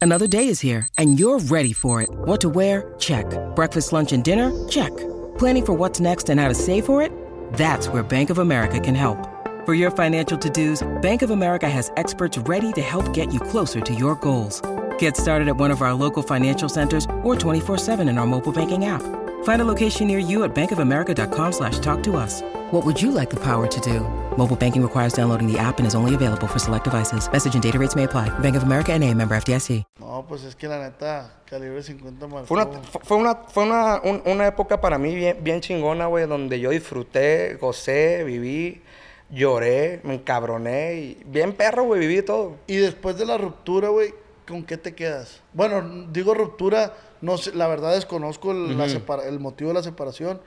Another 0.02 0.26
day 0.26 0.48
is 0.48 0.60
here, 0.60 0.86
and 0.98 1.18
you're 1.18 1.38
ready 1.38 1.72
for 1.72 2.02
it. 2.02 2.10
What 2.12 2.42
to 2.42 2.50
wear? 2.50 2.92
Check. 2.98 3.24
Breakfast, 3.56 3.94
lunch, 3.94 4.12
and 4.12 4.22
dinner? 4.22 4.52
Check. 4.68 4.94
Planning 5.38 5.64
for 5.64 5.72
what's 5.72 5.98
next 5.98 6.28
and 6.28 6.38
how 6.38 6.48
to 6.48 6.54
save 6.54 6.84
for 6.84 7.00
it? 7.00 7.10
That's 7.54 7.88
where 7.88 8.02
Bank 8.02 8.28
of 8.28 8.36
America 8.36 8.80
can 8.80 8.94
help. 8.94 9.32
For 9.66 9.74
your 9.74 9.90
financial 9.90 10.38
to 10.38 10.48
dos, 10.50 10.86
Bank 11.02 11.22
of 11.22 11.30
America 11.30 11.68
has 11.68 11.90
experts 11.96 12.38
ready 12.38 12.72
to 12.74 12.80
help 12.80 13.12
get 13.12 13.32
you 13.34 13.40
closer 13.40 13.80
to 13.80 13.94
your 13.94 14.14
goals. 14.16 14.62
Get 14.98 15.16
started 15.16 15.48
at 15.48 15.56
one 15.56 15.72
of 15.72 15.82
our 15.82 15.92
local 15.92 16.22
financial 16.22 16.68
centers 16.68 17.04
or 17.24 17.34
24-7 17.34 18.08
in 18.08 18.16
our 18.18 18.26
mobile 18.26 18.52
banking 18.52 18.84
app. 18.84 19.02
Find 19.44 19.60
a 19.60 19.64
location 19.64 20.06
near 20.06 20.18
you 20.20 20.44
at 20.44 20.54
bankofamerica.com 20.54 21.52
slash 21.52 21.78
talk 21.80 22.02
to 22.04 22.16
us. 22.16 22.42
What 22.70 22.84
would 22.84 23.00
you 23.00 23.10
like 23.10 23.30
the 23.30 23.40
power 23.40 23.66
to 23.66 23.80
do? 23.80 24.00
Mobile 24.36 24.56
banking 24.56 24.82
requires 24.82 25.12
downloading 25.14 25.50
the 25.50 25.58
app 25.58 25.78
and 25.78 25.86
is 25.86 25.94
only 25.94 26.14
available 26.14 26.46
for 26.48 26.58
select 26.60 26.84
devices. 26.84 27.30
Message 27.32 27.54
and 27.54 27.62
data 27.62 27.78
rates 27.78 27.94
may 27.96 28.04
apply. 28.04 28.28
Bank 28.40 28.56
of 28.56 28.62
America 28.64 28.92
and 28.92 29.02
a 29.04 29.12
member 29.14 29.34
FDIC. 29.36 29.82
No, 30.00 30.24
pues 30.26 30.44
es 30.44 30.54
que 30.56 30.66
la 30.68 30.78
neta, 30.78 31.30
calibre 31.44 31.82
50 31.82 32.26
marcó. 32.26 32.46
Fue 32.46 32.56
una, 32.56 32.66
fue 33.02 33.16
una, 33.16 33.34
fue 33.48 33.64
una, 33.64 34.00
un- 34.02 34.22
una 34.26 34.46
época 34.46 34.80
para 34.80 34.96
mí 34.98 35.14
bien, 35.14 35.36
bien 35.42 35.60
chingona, 35.60 36.06
güey, 36.06 36.26
donde 36.26 36.58
yo 36.58 36.70
disfruté, 36.70 37.54
gocé, 37.60 38.24
viví, 38.24 38.80
lloré, 39.30 40.00
me 40.04 40.14
encabroné 40.14 40.94
y 40.94 41.22
bien 41.26 41.52
perro, 41.52 41.84
güey, 41.84 42.00
viví 42.00 42.22
todo. 42.22 42.56
Y 42.66 42.76
después 42.76 43.16
de 43.18 43.26
la 43.26 43.38
ruptura, 43.38 43.88
güey, 43.88 44.14
¿con 44.46 44.64
qué 44.64 44.76
te 44.76 44.94
quedas? 44.94 45.40
Bueno, 45.52 46.06
digo 46.12 46.34
ruptura, 46.34 46.94
no 47.20 47.36
sé, 47.38 47.54
la 47.54 47.66
verdad 47.66 47.94
desconozco 47.94 48.52
el, 48.52 48.78
la 48.78 48.86
separa- 48.88 49.24
el 49.26 49.40
motivo 49.40 49.68
de 49.70 49.74
la 49.74 49.82
separación, 49.82 50.40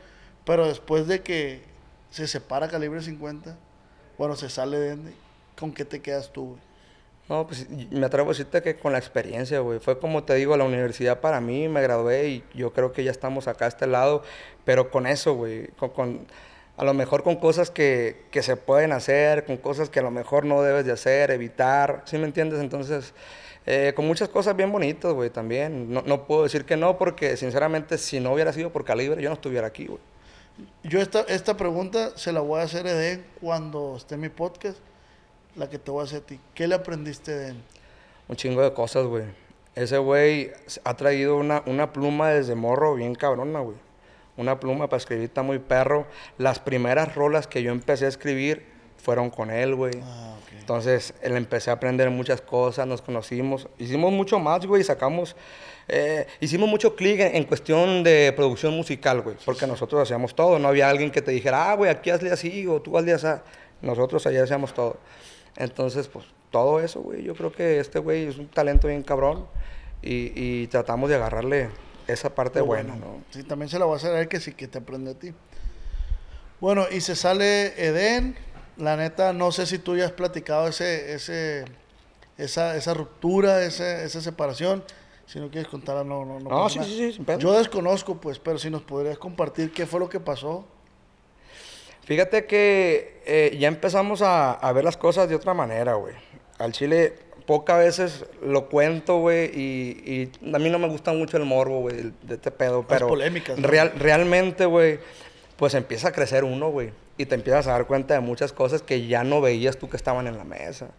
pero 0.45 0.67
después 0.67 1.07
de 1.07 1.21
que 1.21 1.61
se 2.09 2.27
separa 2.27 2.67
calibre 2.69 3.01
50, 3.01 3.57
bueno, 4.17 4.35
se 4.35 4.49
sale 4.49 4.79
de 4.79 4.89
Ende, 4.91 5.11
¿con 5.59 5.73
qué 5.73 5.85
te 5.85 6.01
quedas 6.01 6.31
tú, 6.31 6.45
güey? 6.51 6.59
No, 7.27 7.45
pues 7.45 7.69
me 7.69 8.03
atrevo 8.07 8.29
a 8.29 8.31
decirte 8.31 8.63
que 8.63 8.75
con 8.77 8.91
la 8.91 8.97
experiencia, 8.97 9.59
güey. 9.59 9.77
Fue 9.79 9.99
como 9.99 10.23
te 10.23 10.33
digo, 10.33 10.57
la 10.57 10.63
universidad 10.63 11.19
para 11.19 11.39
mí, 11.39 11.67
me 11.67 11.79
gradué 11.79 12.27
y 12.29 12.43
yo 12.55 12.73
creo 12.73 12.91
que 12.91 13.03
ya 13.03 13.11
estamos 13.11 13.47
acá 13.47 13.65
a 13.65 13.67
este 13.67 13.85
lado, 13.85 14.23
pero 14.65 14.89
con 14.89 15.05
eso, 15.05 15.35
güey. 15.35 15.67
Con, 15.77 15.89
con- 15.89 16.27
a 16.79 16.85
lo 16.85 16.93
mejor 16.93 17.23
con 17.23 17.35
cosas 17.35 17.71
que, 17.71 18.23
que 18.31 18.41
se 18.41 18.55
pueden 18.55 18.93
hacer, 18.93 19.43
con 19.43 19.57
cosas 19.57 19.89
que 19.89 19.99
a 19.99 20.01
lo 20.01 20.11
mejor 20.11 20.45
no 20.45 20.61
debes 20.61 20.85
de 20.85 20.93
hacer, 20.93 21.29
evitar, 21.29 22.03
¿sí 22.05 22.17
me 22.17 22.23
entiendes? 22.23 22.61
Entonces, 22.61 23.13
eh, 23.65 23.91
con 23.93 24.07
muchas 24.07 24.29
cosas 24.29 24.55
bien 24.55 24.71
bonitas, 24.71 25.11
güey, 25.11 25.29
también. 25.29 25.91
No, 25.91 26.03
no 26.03 26.25
puedo 26.25 26.43
decir 26.43 26.63
que 26.63 26.77
no, 26.77 26.97
porque 26.97 27.35
sinceramente, 27.35 27.97
si 27.97 28.21
no 28.21 28.31
hubiera 28.31 28.53
sido 28.53 28.69
por 28.71 28.85
Calibre, 28.85 29.21
yo 29.21 29.27
no 29.27 29.35
estuviera 29.35 29.67
aquí, 29.67 29.87
güey. 29.87 29.99
Yo 30.83 31.01
esta, 31.01 31.19
esta 31.23 31.57
pregunta 31.57 32.17
se 32.17 32.31
la 32.31 32.39
voy 32.39 32.61
a 32.61 32.63
hacer 32.63 32.87
a 32.87 32.91
Eden 32.91 33.25
cuando 33.41 33.95
esté 33.97 34.15
en 34.15 34.21
mi 34.21 34.29
podcast, 34.29 34.77
la 35.57 35.69
que 35.69 35.79
te 35.79 35.91
voy 35.91 35.99
a 35.99 36.03
hacer 36.05 36.19
a 36.19 36.25
ti. 36.27 36.39
¿Qué 36.53 36.65
le 36.65 36.75
aprendiste 36.75 37.35
de 37.35 37.43
Eden? 37.47 37.63
Un 38.29 38.37
chingo 38.37 38.61
de 38.61 38.71
cosas, 38.71 39.05
güey. 39.05 39.25
Ese 39.75 39.97
güey 39.97 40.53
ha 40.85 40.95
traído 40.95 41.35
una, 41.35 41.61
una 41.65 41.91
pluma 41.91 42.29
desde 42.29 42.55
morro 42.55 42.95
bien 42.95 43.15
cabrona, 43.15 43.59
güey. 43.59 43.88
Una 44.39 44.57
pluma 44.57 44.87
para 44.87 44.99
escribir 44.99 45.25
está 45.25 45.43
muy 45.43 45.59
perro. 45.59 46.07
Las 46.37 46.59
primeras 46.59 47.13
rolas 47.13 47.45
que 47.45 47.61
yo 47.61 47.73
empecé 47.73 48.05
a 48.05 48.07
escribir 48.07 48.65
fueron 48.95 49.29
con 49.29 49.51
él, 49.51 49.75
güey. 49.75 49.91
Ah. 50.01 50.37
Entonces, 50.57 51.13
él 51.21 51.35
empecé 51.35 51.71
a 51.71 51.73
aprender 51.73 52.09
muchas 52.09 52.39
cosas, 52.39 52.87
nos 52.87 53.01
conocimos. 53.01 53.67
Hicimos 53.77 54.13
mucho 54.13 54.39
más, 54.39 54.65
güey, 54.65 54.81
sacamos... 54.83 55.35
eh, 55.89 56.25
hicimos 56.39 56.69
mucho 56.69 56.95
clic 56.95 57.19
en, 57.19 57.35
en 57.35 57.43
cuestión 57.43 58.01
de 58.01 58.31
producción 58.33 58.73
musical, 58.75 59.21
güey. 59.21 59.35
Porque 59.43 59.67
nosotros 59.67 60.01
hacíamos 60.03 60.33
todo. 60.33 60.57
No 60.57 60.69
había 60.69 60.89
alguien 60.89 61.11
que 61.11 61.21
te 61.21 61.31
dijera, 61.31 61.71
ah, 61.71 61.75
güey, 61.75 61.91
aquí 61.91 62.09
hazle 62.09 62.31
así 62.31 62.65
o 62.65 62.81
tú 62.81 62.97
hazle 62.97 63.11
así. 63.11 63.27
Nosotros 63.81 64.25
allá 64.25 64.43
hacíamos 64.43 64.73
todo. 64.73 64.97
Entonces, 65.57 66.07
pues, 66.07 66.25
todo 66.49 66.79
eso, 66.79 67.01
güey. 67.01 67.23
Yo 67.23 67.35
creo 67.35 67.51
que 67.51 67.81
este 67.81 67.99
güey 67.99 68.27
es 68.27 68.37
un 68.37 68.47
talento 68.47 68.87
bien 68.87 69.03
cabrón. 69.03 69.47
Y, 70.01 70.31
y 70.33 70.67
tratamos 70.67 71.09
de 71.09 71.17
agarrarle 71.17 71.69
esa 72.13 72.33
parte 72.35 72.61
buena, 72.61 72.93
bueno. 72.95 73.05
¿no? 73.17 73.23
Sí, 73.31 73.43
también 73.43 73.69
se 73.69 73.79
la 73.79 73.85
voy 73.85 73.93
a 73.93 73.97
hacer 73.97 74.13
a 74.15 74.19
él 74.21 74.27
que 74.27 74.39
sí 74.39 74.53
que 74.53 74.67
te 74.67 74.77
aprende 74.79 75.11
a 75.11 75.13
ti. 75.13 75.33
Bueno, 76.59 76.85
y 76.91 77.01
se 77.01 77.15
sale 77.15 77.73
Eden. 77.83 78.35
La 78.77 78.95
neta, 78.95 79.33
no 79.33 79.51
sé 79.51 79.65
si 79.65 79.77
tú 79.77 79.97
ya 79.97 80.05
has 80.05 80.11
platicado 80.13 80.67
ese, 80.67 81.13
ese, 81.13 81.65
esa, 82.37 82.75
esa 82.77 82.93
ruptura, 82.93 83.63
ese- 83.63 84.05
esa 84.05 84.21
separación. 84.21 84.83
Si 85.25 85.39
no 85.39 85.49
quieres 85.51 85.69
contarla, 85.69 86.03
no, 86.03 86.23
no, 86.25 86.39
No, 86.39 86.69
sí, 86.69 86.79
sí, 86.83 86.97
sí, 86.97 87.13
sin. 87.13 87.25
Yo 87.39 87.53
desconozco, 87.57 88.15
pues, 88.21 88.39
pero 88.39 88.57
si 88.57 88.69
nos 88.69 88.81
podrías 88.81 89.17
compartir 89.17 89.71
qué 89.73 89.85
fue 89.85 89.99
lo 89.99 90.07
que 90.09 90.19
pasó. 90.19 90.65
Fíjate 92.03 92.45
que 92.45 93.21
eh, 93.25 93.55
ya 93.59 93.67
empezamos 93.67 94.21
a, 94.21 94.53
a 94.53 94.71
ver 94.71 94.83
las 94.83 94.97
cosas 94.97 95.29
de 95.29 95.35
otra 95.35 95.53
manera, 95.53 95.93
güey. 95.95 96.15
Al 96.57 96.71
chile, 96.71 97.13
pocas 97.49 97.79
veces 97.79 98.25
lo 98.45 98.69
cuento, 98.69 99.17
güey, 99.17 99.45
y, 99.47 100.29
y 100.45 100.53
a 100.55 100.59
mí 100.59 100.69
no 100.69 100.77
me 100.77 100.87
gusta 100.87 101.13
mucho 101.13 101.35
el 101.37 101.45
morbo, 101.45 101.79
güey, 101.79 102.13
de 102.21 102.35
este 102.35 102.51
pedo, 102.51 102.85
pero... 102.87 103.07
polémicas, 103.07 103.57
¿no? 103.57 103.67
real- 103.67 103.91
realmente, 103.97 104.67
güey, 104.67 104.99
pues 105.57 105.73
empieza 105.73 106.09
a 106.09 106.11
crecer 106.11 106.43
uno, 106.43 106.69
güey. 106.69 106.91
Y 107.17 107.25
te 107.25 107.33
empiezas 107.33 107.65
a 107.65 107.71
dar 107.71 107.87
cuenta 107.87 108.13
de 108.13 108.19
muchas 108.19 108.53
cosas 108.53 108.83
que 108.83 109.07
ya 109.07 109.23
no 109.23 109.41
veías 109.41 109.77
tú 109.77 109.89
que 109.89 109.97
estaban 109.97 110.27
en 110.27 110.37
la 110.37 110.43
mesa. 110.43 110.89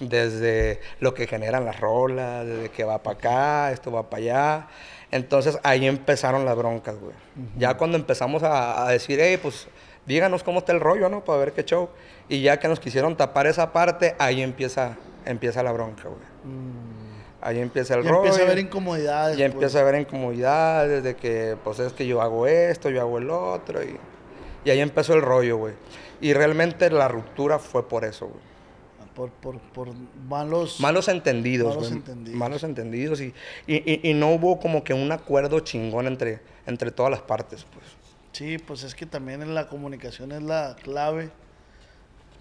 Desde 0.00 0.80
lo 0.98 1.12
que 1.12 1.26
generan 1.26 1.64
las 1.66 1.78
rolas, 1.78 2.46
desde 2.46 2.70
que 2.70 2.84
va 2.84 3.02
para 3.02 3.18
acá, 3.18 3.72
esto 3.72 3.92
va 3.92 4.08
para 4.08 4.22
allá. 4.22 4.68
Entonces 5.10 5.58
ahí 5.62 5.86
empezaron 5.86 6.44
las 6.46 6.56
broncas, 6.56 6.96
güey. 6.98 7.14
Ya 7.58 7.76
cuando 7.76 7.96
empezamos 7.98 8.42
a, 8.42 8.86
a 8.86 8.90
decir, 8.90 9.18
hey, 9.22 9.38
pues 9.40 9.68
díganos 10.06 10.42
cómo 10.42 10.60
está 10.60 10.72
el 10.72 10.80
rollo, 10.80 11.08
¿no? 11.08 11.22
Para 11.22 11.38
ver 11.38 11.52
qué 11.52 11.64
show. 11.64 11.90
Y 12.28 12.40
ya 12.40 12.58
que 12.58 12.66
nos 12.66 12.80
quisieron 12.80 13.16
tapar 13.16 13.46
esa 13.46 13.72
parte, 13.72 14.16
ahí 14.18 14.42
empieza, 14.42 14.96
empieza 15.30 15.62
la 15.62 15.72
bronca, 15.72 16.04
güey. 16.08 16.20
Ahí 17.40 17.60
empieza 17.60 17.94
el 17.94 18.02
rollo. 18.04 18.16
empieza 18.24 18.40
a 18.40 18.44
haber 18.46 18.58
incomodidades. 18.58 19.36
Pues. 19.36 19.52
empieza 19.52 19.78
a 19.78 19.82
haber 19.82 20.00
incomodidades 20.00 21.04
de 21.04 21.14
que, 21.16 21.56
pues 21.62 21.78
es 21.78 21.92
que 21.92 22.06
yo 22.06 22.20
hago 22.20 22.46
esto, 22.46 22.90
yo 22.90 23.00
hago 23.00 23.18
el 23.18 23.30
otro. 23.30 23.82
Y, 23.82 23.96
y 24.64 24.70
ahí 24.70 24.80
empezó 24.80 25.14
el 25.14 25.22
rollo, 25.22 25.56
güey. 25.56 25.74
Y 26.20 26.32
realmente 26.32 26.90
la 26.90 27.06
ruptura 27.06 27.58
fue 27.60 27.88
por 27.88 28.04
eso, 28.04 28.26
güey. 28.26 28.40
por, 29.14 29.30
por, 29.30 29.58
por 29.60 29.88
malos... 30.28 30.80
Malos 30.80 31.06
entendidos, 31.08 31.76
Malos 31.76 31.92
entendidos. 31.92 32.38
Malos 32.38 32.62
entendidos. 32.64 33.20
Y, 33.20 33.32
y, 33.68 33.76
y- 33.92 34.00
y 34.10 34.14
no 34.14 34.32
hubo 34.32 34.58
como 34.58 34.82
que 34.82 34.94
un 34.94 35.12
acuerdo 35.12 35.60
chingón 35.60 36.06
entre, 36.08 36.40
entre 36.66 36.90
todas 36.90 37.10
las 37.12 37.22
partes, 37.22 37.64
pues. 37.72 37.84
Sí, 38.32 38.58
pues 38.58 38.82
es 38.82 38.94
que 38.96 39.06
también 39.06 39.42
en 39.42 39.54
la 39.54 39.68
comunicación 39.68 40.32
es 40.32 40.42
la 40.42 40.76
clave. 40.82 41.30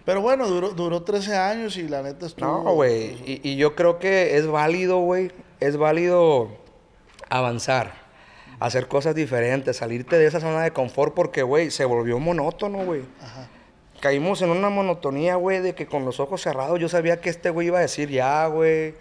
Pero 0.07 0.21
bueno, 0.21 0.47
duró, 0.47 0.69
duró 0.69 1.03
13 1.03 1.35
años 1.35 1.75
y 1.75 1.85
la 1.85 2.01
neta 2.01 2.27
estuvo... 2.27 2.63
No, 2.63 2.73
güey. 2.75 3.17
Y, 3.25 3.41
y 3.43 3.57
yo 3.57 3.75
creo 3.75 3.99
que 3.99 4.37
es 4.37 4.47
válido, 4.47 4.99
güey. 4.99 5.33
Es 5.59 5.75
válido 5.75 6.47
avanzar, 7.29 7.91
hacer 8.61 8.87
cosas 8.87 9.15
diferentes, 9.15 9.75
salirte 9.75 10.17
de 10.17 10.25
esa 10.25 10.39
zona 10.39 10.63
de 10.63 10.71
confort 10.71 11.13
porque, 11.13 11.43
güey, 11.43 11.71
se 11.71 11.83
volvió 11.83 12.19
monótono, 12.19 12.85
güey. 12.85 13.01
Caímos 13.99 14.41
en 14.41 14.51
una 14.51 14.69
monotonía, 14.69 15.35
güey, 15.35 15.59
de 15.59 15.75
que 15.75 15.87
con 15.87 16.05
los 16.05 16.21
ojos 16.21 16.41
cerrados 16.41 16.79
yo 16.79 16.87
sabía 16.87 17.19
que 17.19 17.29
este 17.29 17.49
güey 17.49 17.67
iba 17.67 17.79
a 17.79 17.81
decir 17.81 18.09
ya, 18.09 18.47
güey. 18.47 18.95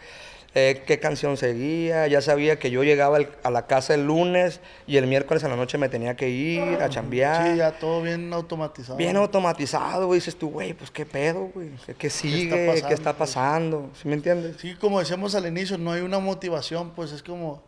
Eh, 0.58 0.82
qué 0.86 0.98
canción 0.98 1.36
seguía, 1.36 2.06
ya 2.06 2.22
sabía 2.22 2.58
que 2.58 2.70
yo 2.70 2.82
llegaba 2.82 3.18
al- 3.18 3.28
a 3.42 3.50
la 3.50 3.66
casa 3.66 3.92
el 3.94 4.06
lunes 4.06 4.60
y 4.86 4.96
el 4.96 5.06
miércoles 5.06 5.44
a 5.44 5.48
la 5.48 5.56
noche 5.56 5.76
me 5.76 5.90
tenía 5.90 6.16
que 6.16 6.30
ir 6.30 6.62
a 6.80 6.88
chambear. 6.88 7.52
Sí, 7.52 7.58
ya 7.58 7.72
todo 7.72 8.00
bien 8.00 8.32
automatizado. 8.32 8.96
Bien 8.96 9.16
automatizado, 9.18 10.06
güey. 10.06 10.20
Dices 10.20 10.36
tú, 10.38 10.48
güey, 10.48 10.72
pues 10.72 10.90
qué 10.90 11.04
pedo, 11.04 11.50
güey. 11.54 11.68
¿Qué, 11.84 11.92
qué 11.94 12.08
sigue? 12.08 12.48
¿Qué 12.88 12.94
está 12.94 13.12
pasando, 13.12 13.18
pasando? 13.18 13.80
pues? 13.90 13.98
¿Sí 14.00 14.08
me 14.08 14.14
entiendes? 14.14 14.56
Sí, 14.58 14.74
como 14.76 14.98
decíamos 14.98 15.34
al 15.34 15.46
inicio, 15.46 15.76
no 15.76 15.92
hay 15.92 16.00
una 16.00 16.20
motivación, 16.20 16.90
pues 16.92 17.12
es 17.12 17.22
como... 17.22 17.62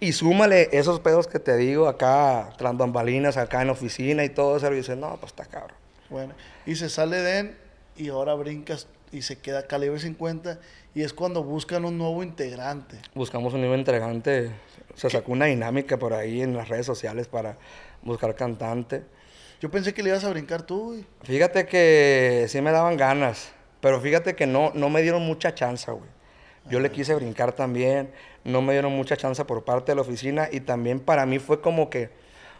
Y 0.00 0.10
súmale 0.10 0.70
esos 0.72 0.98
pedos 0.98 1.28
que 1.28 1.38
te 1.38 1.56
digo 1.56 1.86
acá, 1.86 2.50
tras 2.58 2.76
bambalinas, 2.76 3.36
acá 3.36 3.60
en 3.60 3.68
la 3.68 3.74
oficina 3.74 4.24
y 4.24 4.28
todo 4.28 4.56
eso. 4.56 4.72
Y 4.72 4.76
dices, 4.76 4.96
no, 4.96 5.16
pues 5.20 5.30
está 5.30 5.44
cabrón. 5.44 5.76
Bueno, 6.10 6.34
y 6.66 6.74
se 6.74 6.88
sale 6.88 7.18
Den 7.18 7.56
y 7.96 8.08
ahora 8.08 8.34
brincas 8.34 8.88
y 9.12 9.22
se 9.22 9.38
queda 9.38 9.68
calibre 9.68 10.00
50 10.00 10.58
y 10.98 11.04
es 11.04 11.12
cuando 11.12 11.44
buscan 11.44 11.84
un 11.84 11.96
nuevo 11.96 12.24
integrante. 12.24 12.96
Buscamos 13.14 13.54
un 13.54 13.60
nuevo 13.60 13.76
entregante. 13.76 14.50
Se 14.96 15.08
sacó 15.08 15.30
una 15.30 15.44
dinámica 15.44 15.96
por 15.96 16.12
ahí 16.12 16.42
en 16.42 16.56
las 16.56 16.68
redes 16.68 16.86
sociales 16.86 17.28
para 17.28 17.56
buscar 18.02 18.34
cantante. 18.34 19.04
Yo 19.60 19.70
pensé 19.70 19.94
que 19.94 20.02
le 20.02 20.08
ibas 20.08 20.24
a 20.24 20.30
brincar 20.30 20.62
tú, 20.62 20.86
güey. 20.86 21.04
Fíjate 21.22 21.66
que 21.66 22.46
sí 22.48 22.60
me 22.60 22.72
daban 22.72 22.96
ganas, 22.96 23.52
pero 23.80 24.00
fíjate 24.00 24.34
que 24.34 24.48
no, 24.48 24.72
no 24.74 24.90
me 24.90 25.00
dieron 25.00 25.22
mucha 25.22 25.54
chance, 25.54 25.88
güey. 25.88 26.10
Yo 26.68 26.80
le 26.80 26.90
quise 26.90 27.14
brincar 27.14 27.52
también, 27.52 28.10
no 28.42 28.60
me 28.60 28.72
dieron 28.72 28.92
mucha 28.92 29.16
chance 29.16 29.44
por 29.44 29.64
parte 29.64 29.92
de 29.92 29.94
la 29.94 30.02
oficina 30.02 30.48
y 30.50 30.58
también 30.58 30.98
para 30.98 31.26
mí 31.26 31.38
fue 31.38 31.60
como 31.60 31.90
que, 31.90 32.10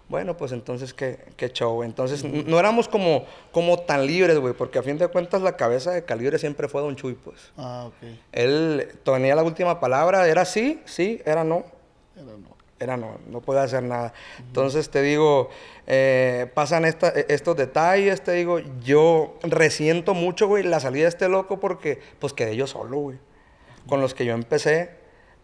bueno, 0.08 0.36
pues 0.36 0.52
entonces 0.52 0.94
qué, 0.94 1.18
qué 1.36 1.50
show. 1.50 1.82
Entonces 1.82 2.24
n- 2.24 2.44
no 2.46 2.58
éramos 2.58 2.88
como, 2.88 3.26
como 3.52 3.78
tan 3.80 4.06
libres, 4.06 4.38
güey, 4.38 4.54
porque 4.54 4.78
a 4.78 4.82
fin 4.82 4.96
de 4.98 5.08
cuentas 5.08 5.42
la 5.42 5.56
cabeza 5.56 5.90
de 5.92 6.04
calibre 6.04 6.38
siempre 6.38 6.68
fue 6.68 6.80
Don 6.80 6.96
Chuy, 6.96 7.14
pues. 7.14 7.52
Ah, 7.56 7.84
ok. 7.88 8.08
Él 8.32 8.88
tenía 9.04 9.34
la 9.34 9.42
última 9.42 9.80
palabra, 9.80 10.26
era 10.26 10.44
sí, 10.44 10.80
sí, 10.86 11.20
era 11.26 11.44
no 11.44 11.64
Era 12.16 12.24
no. 12.36 12.56
era 12.80 12.96
no, 12.96 13.18
no 13.28 13.40
puede 13.40 13.60
hacer 13.60 13.82
nada. 13.82 14.12
Entonces 14.38 14.88
te 14.88 15.02
digo, 15.02 15.50
eh, 15.86 16.50
pasan 16.54 16.84
esta- 16.84 17.08
e- 17.10 17.26
estos 17.28 17.56
detalles, 17.56 18.22
te 18.22 18.32
digo, 18.32 18.60
yo 18.82 19.36
resiento 19.42 20.14
mucho, 20.14 20.46
güey, 20.48 20.62
la 20.64 20.80
salida 20.80 21.02
de 21.04 21.08
este 21.10 21.28
loco 21.28 21.60
porque 21.60 22.00
pues 22.18 22.32
quedé 22.32 22.56
yo 22.56 22.66
solo, 22.66 22.98
güey. 22.98 23.18
Con 23.88 24.00
los 24.00 24.14
que 24.14 24.24
yo 24.24 24.32
empecé, 24.34 24.90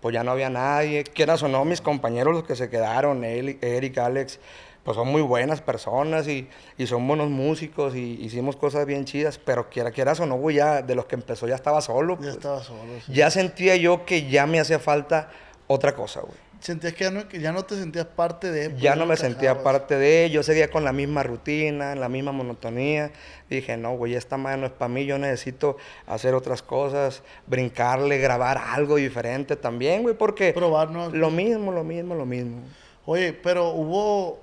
pues 0.04 0.12
ya 0.12 0.22
no 0.22 0.32
había 0.32 0.50
nadie. 0.50 1.02
Quieras 1.02 1.42
o 1.44 1.48
no, 1.48 1.64
mis 1.64 1.80
compañeros, 1.80 2.34
los 2.34 2.44
que 2.44 2.56
se 2.56 2.68
quedaron, 2.68 3.24
él, 3.24 3.56
Eric, 3.62 3.96
Alex, 3.96 4.38
pues 4.82 4.96
son 4.96 5.08
muy 5.08 5.22
buenas 5.22 5.62
personas 5.62 6.28
y, 6.28 6.46
y 6.76 6.86
son 6.86 7.08
buenos 7.08 7.30
músicos 7.30 7.96
y 7.96 8.22
hicimos 8.22 8.54
cosas 8.54 8.84
bien 8.84 9.06
chidas, 9.06 9.38
pero 9.42 9.70
quiera, 9.70 9.92
quieras 9.92 10.20
o 10.20 10.26
no, 10.26 10.34
güey, 10.34 10.56
ya 10.56 10.82
de 10.82 10.94
los 10.94 11.06
que 11.06 11.14
empezó 11.14 11.48
ya 11.48 11.54
estaba 11.54 11.80
solo. 11.80 12.16
Ya 12.16 12.18
pues. 12.18 12.34
estaba 12.34 12.62
solo. 12.62 12.80
sí. 13.06 13.14
Ya 13.14 13.30
sentía 13.30 13.76
yo 13.76 14.04
que 14.04 14.28
ya 14.28 14.46
me 14.46 14.60
hacía 14.60 14.78
falta 14.78 15.30
otra 15.68 15.94
cosa, 15.94 16.20
güey. 16.20 16.43
Sentías 16.64 16.94
que 16.94 17.04
ya 17.04 17.10
no, 17.10 17.28
que 17.28 17.40
ya 17.40 17.52
no 17.52 17.62
te 17.64 17.76
sentías 17.76 18.06
parte 18.06 18.50
de... 18.50 18.70
pues, 18.70 18.80
Ya 18.80 18.96
no 18.96 19.04
me 19.04 19.18
sentía 19.18 19.62
parte 19.62 19.98
de 19.98 20.24
ellos, 20.24 20.46
seguía 20.46 20.70
con 20.70 20.82
la 20.82 20.94
misma 20.94 21.22
rutina, 21.22 21.92
en 21.92 22.00
la 22.00 22.08
misma 22.08 22.32
monotonía. 22.32 23.12
Dije, 23.50 23.76
no, 23.76 23.98
güey, 23.98 24.14
esta 24.14 24.38
madre 24.38 24.62
no 24.62 24.66
es 24.68 24.72
para 24.72 24.88
mí, 24.88 25.04
yo 25.04 25.18
necesito 25.18 25.76
hacer 26.06 26.32
otras 26.32 26.62
cosas, 26.62 27.22
brincarle, 27.46 28.16
grabar 28.16 28.56
algo 28.56 28.96
diferente 28.96 29.56
también, 29.56 30.04
güey, 30.04 30.14
porque 30.14 30.54
Probar, 30.54 30.90
¿no? 30.90 31.10
lo 31.10 31.30
mismo, 31.30 31.70
lo 31.70 31.84
mismo, 31.84 32.14
lo 32.14 32.24
mismo. 32.24 32.62
Oye, 33.04 33.34
pero 33.34 33.68
hubo, 33.68 34.40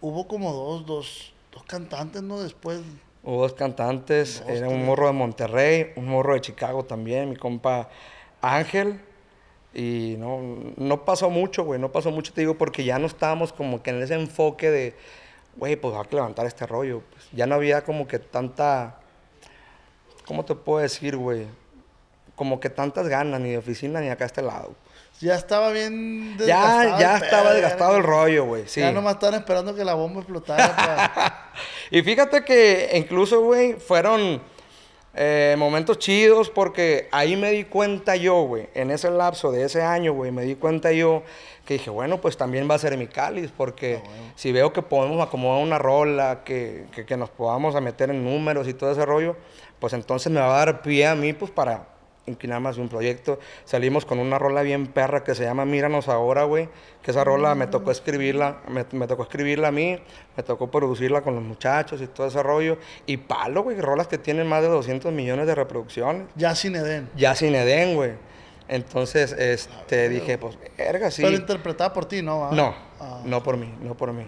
hubo 0.00 0.26
como 0.26 0.54
dos, 0.54 0.86
dos, 0.86 1.34
dos 1.52 1.62
cantantes, 1.64 2.22
¿no? 2.22 2.40
Después... 2.40 2.80
Hubo 3.22 3.42
dos 3.42 3.52
cantantes, 3.52 4.42
Dos, 4.46 4.48
era 4.48 4.66
un 4.66 4.86
morro 4.86 5.08
de 5.08 5.12
Monterrey, 5.12 5.92
un 5.96 6.06
morro 6.06 6.32
de 6.32 6.40
Chicago 6.40 6.86
también, 6.86 7.28
mi 7.28 7.36
compa 7.36 7.90
Ángel. 8.40 8.98
Y 9.72 10.16
no, 10.18 10.40
no 10.76 11.04
pasó 11.04 11.30
mucho, 11.30 11.62
güey, 11.64 11.80
no 11.80 11.92
pasó 11.92 12.10
mucho, 12.10 12.32
te 12.32 12.40
digo, 12.40 12.54
porque 12.58 12.82
ya 12.84 12.98
no 12.98 13.06
estábamos 13.06 13.52
como 13.52 13.82
que 13.82 13.90
en 13.90 14.02
ese 14.02 14.14
enfoque 14.14 14.70
de, 14.70 14.96
güey, 15.56 15.76
pues 15.76 15.94
hay 15.96 16.04
que 16.06 16.16
levantar 16.16 16.46
este 16.46 16.66
rollo. 16.66 17.02
Pues, 17.10 17.28
ya 17.32 17.46
no 17.46 17.54
había 17.54 17.82
como 17.84 18.08
que 18.08 18.18
tanta, 18.18 18.98
¿cómo 20.26 20.44
te 20.44 20.54
puedo 20.54 20.80
decir, 20.80 21.16
güey? 21.16 21.46
Como 22.34 22.58
que 22.58 22.70
tantas 22.70 23.06
ganas, 23.08 23.40
ni 23.40 23.50
de 23.50 23.58
oficina 23.58 24.00
ni 24.00 24.08
acá 24.08 24.24
a 24.24 24.26
este 24.26 24.42
lado. 24.42 24.74
Ya 25.20 25.34
estaba 25.34 25.70
bien 25.70 26.36
desgastado. 26.38 26.82
Ya, 26.82 26.98
ya 26.98 27.16
el 27.18 27.22
estaba 27.22 27.42
pedo, 27.44 27.52
desgastado 27.54 27.90
ya- 27.92 27.98
el 27.98 28.02
rollo, 28.04 28.44
güey, 28.46 28.66
sí. 28.66 28.80
Ya 28.80 28.90
nomás 28.90 29.14
estaban 29.14 29.38
esperando 29.38 29.74
que 29.74 29.84
la 29.84 29.94
bomba 29.94 30.20
explotara. 30.20 31.52
Y 31.92 32.02
fíjate 32.02 32.44
que 32.44 32.90
incluso, 32.94 33.40
güey, 33.42 33.74
fueron 33.74 34.40
eh, 35.14 35.56
momentos 35.58 35.98
chidos 35.98 36.50
porque 36.50 37.08
ahí 37.10 37.36
me 37.36 37.50
di 37.50 37.64
cuenta 37.64 38.14
yo, 38.16 38.42
güey, 38.42 38.68
en 38.74 38.90
ese 38.90 39.10
lapso 39.10 39.50
de 39.50 39.64
ese 39.64 39.82
año, 39.82 40.12
güey, 40.12 40.30
me 40.30 40.42
di 40.42 40.54
cuenta 40.54 40.92
yo 40.92 41.22
que 41.64 41.74
dije, 41.74 41.90
bueno, 41.90 42.20
pues 42.20 42.36
también 42.36 42.70
va 42.70 42.76
a 42.76 42.78
ser 42.78 42.96
mi 42.96 43.06
cáliz 43.06 43.50
porque 43.56 44.00
si 44.36 44.52
veo 44.52 44.72
que 44.72 44.82
podemos 44.82 45.20
acomodar 45.26 45.62
una 45.62 45.78
rola, 45.78 46.42
que, 46.44 46.86
que, 46.92 47.04
que 47.04 47.16
nos 47.16 47.30
podamos 47.30 47.74
a 47.74 47.80
meter 47.80 48.10
en 48.10 48.24
números 48.24 48.68
y 48.68 48.74
todo 48.74 48.92
ese 48.92 49.04
rollo, 49.04 49.36
pues 49.78 49.92
entonces 49.92 50.30
me 50.30 50.40
va 50.40 50.54
a 50.54 50.64
dar 50.64 50.82
pie 50.82 51.06
a 51.06 51.14
mí, 51.14 51.32
pues 51.32 51.50
para 51.50 51.86
más 52.60 52.76
de 52.76 52.82
un 52.82 52.88
proyecto. 52.88 53.38
Salimos 53.64 54.04
con 54.04 54.18
una 54.18 54.38
rola 54.38 54.62
bien 54.62 54.86
perra 54.88 55.24
que 55.24 55.34
se 55.34 55.44
llama 55.44 55.64
Míranos 55.64 56.08
Ahora, 56.08 56.44
güey. 56.44 56.68
Que 57.02 57.10
esa 57.12 57.24
rola 57.24 57.54
me 57.54 57.66
tocó 57.66 57.90
escribirla, 57.90 58.60
me, 58.68 58.84
me 58.92 59.06
tocó 59.06 59.22
escribirla 59.22 59.68
a 59.68 59.72
mí, 59.72 59.98
me 60.36 60.42
tocó 60.42 60.70
producirla 60.70 61.22
con 61.22 61.34
los 61.34 61.42
muchachos 61.42 62.00
y 62.02 62.06
todo 62.06 62.26
ese 62.26 62.42
rollo. 62.42 62.78
Y 63.06 63.16
palo, 63.16 63.62
güey, 63.62 63.80
rolas 63.80 64.06
que 64.06 64.18
tienen 64.18 64.46
más 64.46 64.62
de 64.62 64.68
200 64.68 65.12
millones 65.12 65.46
de 65.46 65.54
reproducciones. 65.54 66.26
ya 66.36 66.54
sin 66.54 66.76
Edén. 66.76 67.08
Ya 67.16 67.34
sin 67.34 67.54
Edén, 67.54 67.94
güey. 67.94 68.12
Entonces, 68.68 69.32
este, 69.32 70.08
dije, 70.08 70.38
pues, 70.38 70.56
verga, 70.78 71.10
sí. 71.10 71.22
Pero 71.22 71.34
interpretada 71.36 71.92
por 71.92 72.04
ti, 72.06 72.22
¿no? 72.22 72.44
¿Ah? 72.44 72.50
No, 72.52 72.74
Ah. 73.00 73.22
no 73.24 73.42
por 73.42 73.56
mí, 73.56 73.74
no 73.82 73.96
por 73.96 74.12
mí. 74.12 74.24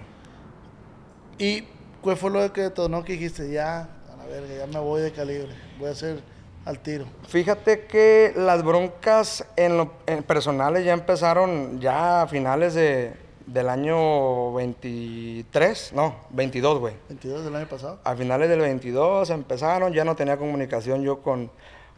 ¿Y 1.38 1.62
cuál 2.00 2.16
fue 2.16 2.30
lo 2.30 2.52
que 2.52 2.62
detonó 2.62 3.04
que 3.04 3.12
dijiste? 3.12 3.50
Ya, 3.52 3.82
a 4.12 4.16
la 4.16 4.26
verga, 4.26 4.54
ya 4.58 4.66
me 4.66 4.78
voy 4.80 5.02
de 5.02 5.12
calibre. 5.12 5.50
Voy 5.78 5.88
a 5.88 5.92
hacer 5.92 6.20
al 6.64 6.79
tiro. 6.79 7.07
Fíjate 7.29 7.87
que 7.87 8.33
las 8.37 8.62
broncas 8.62 9.44
en, 9.57 9.77
lo, 9.77 9.92
en 10.07 10.22
personales 10.22 10.85
ya 10.85 10.92
empezaron 10.92 11.81
ya 11.81 12.22
a 12.22 12.27
finales 12.29 12.75
de, 12.75 13.14
del 13.46 13.68
año 13.68 14.53
23, 14.53 15.92
no, 15.94 16.16
22, 16.31 16.79
güey. 16.79 16.94
22 17.09 17.44
del 17.44 17.57
año 17.57 17.66
pasado. 17.66 17.98
A 18.05 18.14
finales 18.14 18.48
del 18.48 18.61
22 18.61 19.31
empezaron, 19.31 19.92
ya 19.92 20.05
no 20.05 20.14
tenía 20.14 20.37
comunicación 20.37 21.03
yo 21.03 21.20
con, 21.20 21.51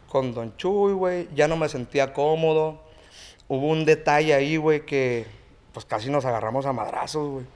con 0.08 0.32
Don 0.34 0.56
Chuy, 0.56 0.92
güey, 0.92 1.28
ya 1.34 1.48
no 1.48 1.56
me 1.56 1.68
sentía 1.68 2.12
cómodo. 2.12 2.80
Hubo 3.48 3.68
un 3.68 3.84
detalle 3.84 4.32
ahí, 4.32 4.56
güey, 4.56 4.86
que 4.86 5.26
pues 5.72 5.84
casi 5.84 6.08
nos 6.08 6.24
agarramos 6.24 6.66
a 6.66 6.72
madrazos, 6.72 7.28
güey. 7.28 7.46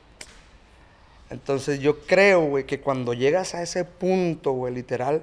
Entonces 1.31 1.81
yo 1.81 2.01
creo, 2.01 2.43
güey, 2.43 2.65
que 2.65 2.81
cuando 2.81 3.13
llegas 3.13 3.55
a 3.55 3.63
ese 3.63 3.85
punto, 3.85 4.53
güey, 4.53 4.75
literal, 4.75 5.23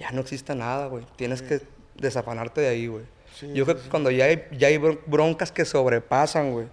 ya 0.00 0.10
no 0.10 0.22
existe 0.22 0.54
nada, 0.56 0.86
güey. 0.86 1.06
Tienes 1.14 1.42
que 1.42 1.60
desafanarte 1.94 2.60
de 2.62 2.68
ahí, 2.68 2.86
güey. 2.88 3.04
Sí, 3.38 3.52
yo 3.54 3.64
creo 3.64 3.80
que 3.80 3.88
cuando 3.88 4.10
ya 4.10 4.24
hay, 4.24 4.44
ya 4.58 4.66
hay 4.68 4.76
bron- 4.78 4.98
broncas 5.06 5.52
que 5.52 5.64
sobrepasan, 5.64 6.50
güey, 6.52 6.66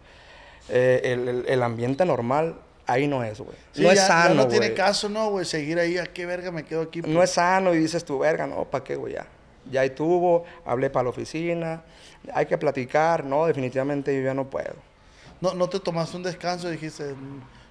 eh, 0.70 1.02
el, 1.04 1.28
el- 1.28 1.46
el 1.48 1.64
ambiente 1.64 2.04
normal, 2.06 2.56
ahí 2.88 3.08
no 3.08 3.24
es, 3.24 3.40
güey. 3.40 3.56
Sí, 3.74 3.84
no 3.84 3.92
es 3.92 3.96
ya- 3.98 4.02
ya 4.02 4.08
sano, 4.08 4.36
no 4.36 4.48
tiene 4.48 4.74
caso, 4.74 5.08
¿no, 5.10 5.30
güey? 5.30 5.46
Seguir 5.46 5.78
ahí, 5.80 5.98
¿a 5.98 6.06
qué 6.06 6.26
verga 6.26 6.52
me 6.52 6.64
quedo 6.64 6.82
aquí? 6.82 7.02
No 7.02 7.22
es 7.22 7.32
sano 7.32 7.74
y 7.74 7.78
dices 7.78 8.04
tú, 8.04 8.18
verga, 8.20 8.48
no, 8.48 8.66
¿para 8.66 8.84
qué, 8.84 8.96
güey? 8.96 9.14
Ya, 9.14 9.28
ya 9.72 9.82
ahí 9.82 9.90
tuvo, 9.92 10.46
hablé 10.66 10.90
para 10.90 11.04
la 11.04 11.10
oficina, 11.12 11.84
hay 12.34 12.46
que 12.48 12.58
platicar, 12.58 13.24
no, 13.26 13.46
definitivamente 13.46 14.16
yo 14.18 14.24
ya 14.24 14.34
no 14.34 14.50
puedo. 14.50 14.74
no, 15.42 15.54
no 15.54 15.70
te 15.70 15.80
tomaste 15.80 16.18
un 16.18 16.24
descanso, 16.24 16.70
dijiste, 16.70 17.14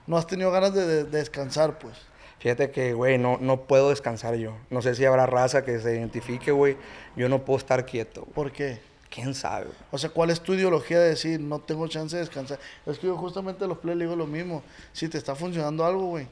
no 0.06 0.16
has 0.16 0.26
tenido 0.26 0.50
ganas 0.52 0.72
de 0.72 1.02
descansar, 1.04 1.78
pues. 1.78 1.94
Fíjate 2.38 2.70
que, 2.70 2.92
güey, 2.92 3.18
no, 3.18 3.38
no 3.40 3.62
puedo 3.62 3.90
descansar 3.90 4.34
yo. 4.36 4.52
No 4.70 4.82
sé 4.82 4.94
si 4.94 5.04
habrá 5.04 5.26
raza 5.26 5.64
que 5.64 5.78
se 5.80 5.94
identifique, 5.96 6.52
güey. 6.52 6.76
Yo 7.16 7.28
no 7.28 7.44
puedo 7.44 7.58
estar 7.58 7.86
quieto. 7.86 8.22
güey. 8.22 8.34
¿Por 8.34 8.52
qué? 8.52 8.78
¿Quién 9.08 9.34
sabe? 9.34 9.66
O 9.90 9.98
sea, 9.98 10.10
¿cuál 10.10 10.30
es 10.30 10.40
tu 10.40 10.52
ideología 10.54 11.00
de 11.00 11.08
decir, 11.10 11.40
no 11.40 11.58
tengo 11.60 11.88
chance 11.88 12.14
de 12.16 12.20
descansar? 12.22 12.58
Es 12.84 12.98
que 12.98 13.06
yo 13.06 13.16
justamente 13.16 13.64
a 13.64 13.66
los 13.66 13.78
play 13.78 13.94
le 13.96 14.04
digo 14.04 14.16
lo 14.16 14.26
mismo. 14.26 14.62
Si 14.92 15.08
te 15.08 15.16
está 15.16 15.34
funcionando 15.34 15.86
algo, 15.86 16.06
güey, 16.06 16.26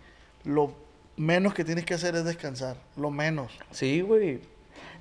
lo 0.44 0.74
menos 1.16 1.54
que 1.54 1.64
tienes 1.64 1.84
que 1.86 1.94
hacer 1.94 2.14
es 2.16 2.24
descansar. 2.24 2.76
Lo 2.96 3.10
menos. 3.10 3.52
Sí, 3.70 4.02
güey. 4.02 4.40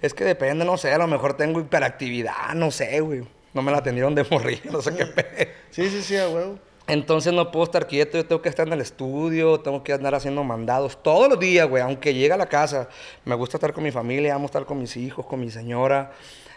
Es 0.01 0.13
que 0.13 0.23
depende, 0.23 0.63
no 0.63 0.77
sé, 0.77 0.93
a 0.93 0.97
lo 0.97 1.07
mejor 1.07 1.35
tengo 1.35 1.59
hiperactividad, 1.59 2.53
no 2.55 2.71
sé, 2.71 2.99
güey. 3.01 3.23
No 3.53 3.61
me 3.61 3.71
la 3.71 3.79
atendieron 3.79 4.15
de 4.15 4.23
morir, 4.31 4.61
no 4.71 4.81
sé 4.81 4.95
qué 4.95 5.05
pedo. 5.05 5.51
Sí, 5.71 5.89
sí, 5.89 6.01
sí, 6.03 6.15
a 6.15 6.29
huevo. 6.29 6.59
Entonces 6.87 7.31
no 7.31 7.49
puedo 7.49 7.63
estar 7.63 7.87
quieto, 7.87 8.17
yo 8.17 8.25
tengo 8.25 8.41
que 8.41 8.49
estar 8.49 8.67
en 8.67 8.73
el 8.73 8.81
estudio, 8.81 9.59
tengo 9.61 9.83
que 9.83 9.93
andar 9.93 10.15
haciendo 10.15 10.43
mandados 10.43 11.01
todos 11.01 11.29
los 11.29 11.39
días, 11.39 11.67
güey, 11.67 11.81
aunque 11.81 12.13
llegue 12.13 12.33
a 12.33 12.37
la 12.37 12.47
casa. 12.47 12.89
Me 13.23 13.35
gusta 13.35 13.55
estar 13.57 13.71
con 13.71 13.83
mi 13.83 13.91
familia, 13.91 14.35
amo 14.35 14.47
estar 14.47 14.65
con 14.65 14.79
mis 14.79 14.97
hijos, 14.97 15.25
con 15.25 15.39
mi 15.39 15.49
señora. 15.49 16.11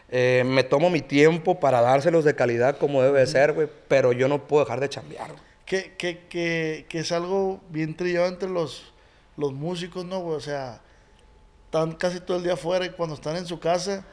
Eh, 0.08 0.42
me 0.44 0.64
tomo 0.64 0.90
mi 0.90 1.00
tiempo 1.00 1.60
para 1.60 1.80
dárselos 1.80 2.24
de 2.24 2.34
calidad 2.34 2.76
como 2.78 3.02
debe 3.02 3.20
de 3.20 3.26
ser, 3.26 3.52
güey, 3.52 3.68
pero 3.88 4.12
yo 4.12 4.26
no 4.26 4.46
puedo 4.48 4.64
dejar 4.64 4.80
de 4.80 4.88
chambear. 4.88 5.30
Que, 5.64 5.94
que, 5.96 6.26
que, 6.28 6.86
que 6.88 6.98
es 6.98 7.12
algo 7.12 7.60
bien 7.70 7.96
trillado 7.96 8.26
entre 8.26 8.48
los, 8.48 8.92
los 9.36 9.52
músicos, 9.52 10.04
¿no, 10.04 10.20
güey? 10.20 10.36
O 10.36 10.40
sea, 10.40 10.80
están 11.66 11.92
casi 11.92 12.18
todo 12.20 12.38
el 12.38 12.42
día 12.42 12.54
afuera 12.54 12.84
y 12.84 12.90
cuando 12.90 13.14
están 13.14 13.36
en 13.36 13.46
su 13.46 13.60
casa, 13.60 14.04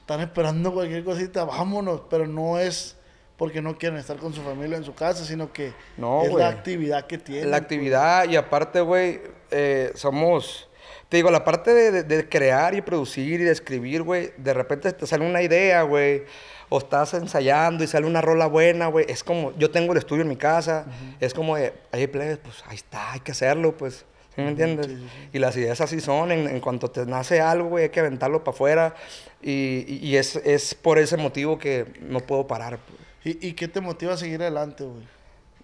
están 0.00 0.20
esperando 0.20 0.72
cualquier 0.72 1.04
cosita, 1.04 1.44
vámonos, 1.44 2.02
pero 2.10 2.26
no 2.26 2.58
es 2.58 2.96
porque 3.36 3.60
no 3.60 3.76
quieren 3.76 3.98
estar 3.98 4.16
con 4.16 4.32
su 4.32 4.42
familia 4.42 4.76
en 4.76 4.84
su 4.84 4.94
casa, 4.94 5.24
sino 5.24 5.52
que 5.52 5.72
No, 5.96 6.22
es 6.22 6.32
la 6.32 6.48
actividad 6.48 7.06
que 7.06 7.18
tienen. 7.18 7.50
La 7.50 7.56
actividad 7.56 8.28
y 8.28 8.36
aparte, 8.36 8.80
güey, 8.80 9.20
eh, 9.50 9.90
somos... 9.94 10.68
Te 11.08 11.18
digo, 11.18 11.30
la 11.30 11.44
parte 11.44 11.72
de, 11.74 11.90
de- 11.92 12.02
de 12.02 12.28
crear 12.28 12.74
y 12.74 12.80
producir 12.82 13.40
y 13.40 13.44
de 13.44 13.52
escribir, 13.52 14.02
güey, 14.02 14.32
de 14.36 14.52
repente 14.54 14.92
te 14.92 15.06
sale 15.06 15.24
una 15.24 15.42
idea, 15.42 15.82
güey, 15.82 16.24
o 16.70 16.78
estás 16.78 17.14
ensayando 17.14 17.84
y 17.84 17.86
sale 17.86 18.06
una 18.06 18.20
rola 18.20 18.46
buena, 18.46 18.86
güey. 18.88 19.04
Es 19.08 19.22
como, 19.22 19.56
yo 19.56 19.70
tengo 19.70 19.92
el 19.92 19.98
estudio 19.98 20.22
en 20.22 20.28
mi 20.28 20.36
casa, 20.36 20.86
es 21.20 21.32
como 21.34 21.56
de, 21.56 21.72
ahí 21.92 22.06
plebes, 22.06 22.38
pues 22.38 22.64
ahí 22.66 22.76
está, 22.76 23.12
hay 23.12 23.20
que 23.20 23.32
hacerlo, 23.32 23.76
pues. 23.76 24.04
¿Sí 24.34 24.40
me 24.40 24.48
entiendes? 24.48 24.88
Y 25.32 25.38
las 25.38 25.56
ideas 25.56 25.80
así 25.80 26.00
son, 26.00 26.32
en, 26.32 26.48
en 26.48 26.58
cuanto 26.60 26.90
te 26.90 27.06
nace 27.06 27.40
algo, 27.40 27.68
güey, 27.68 27.84
hay 27.84 27.90
que 27.90 28.00
aventarlo 28.00 28.42
para 28.42 28.54
afuera. 28.54 28.94
Y, 29.40 29.84
y- 29.86 30.00
y 30.02 30.16
es, 30.16 30.34
es 30.36 30.74
por 30.74 30.98
ese 30.98 31.16
motivo 31.16 31.58
que 31.58 31.86
no 32.00 32.18
puedo 32.20 32.46
parar, 32.48 32.78
pues. 32.78 32.98
¿Y, 33.24 33.48
¿Y 33.48 33.52
qué 33.54 33.68
te 33.68 33.80
motiva 33.80 34.14
a 34.14 34.16
seguir 34.16 34.40
adelante, 34.42 34.84
güey? 34.84 35.02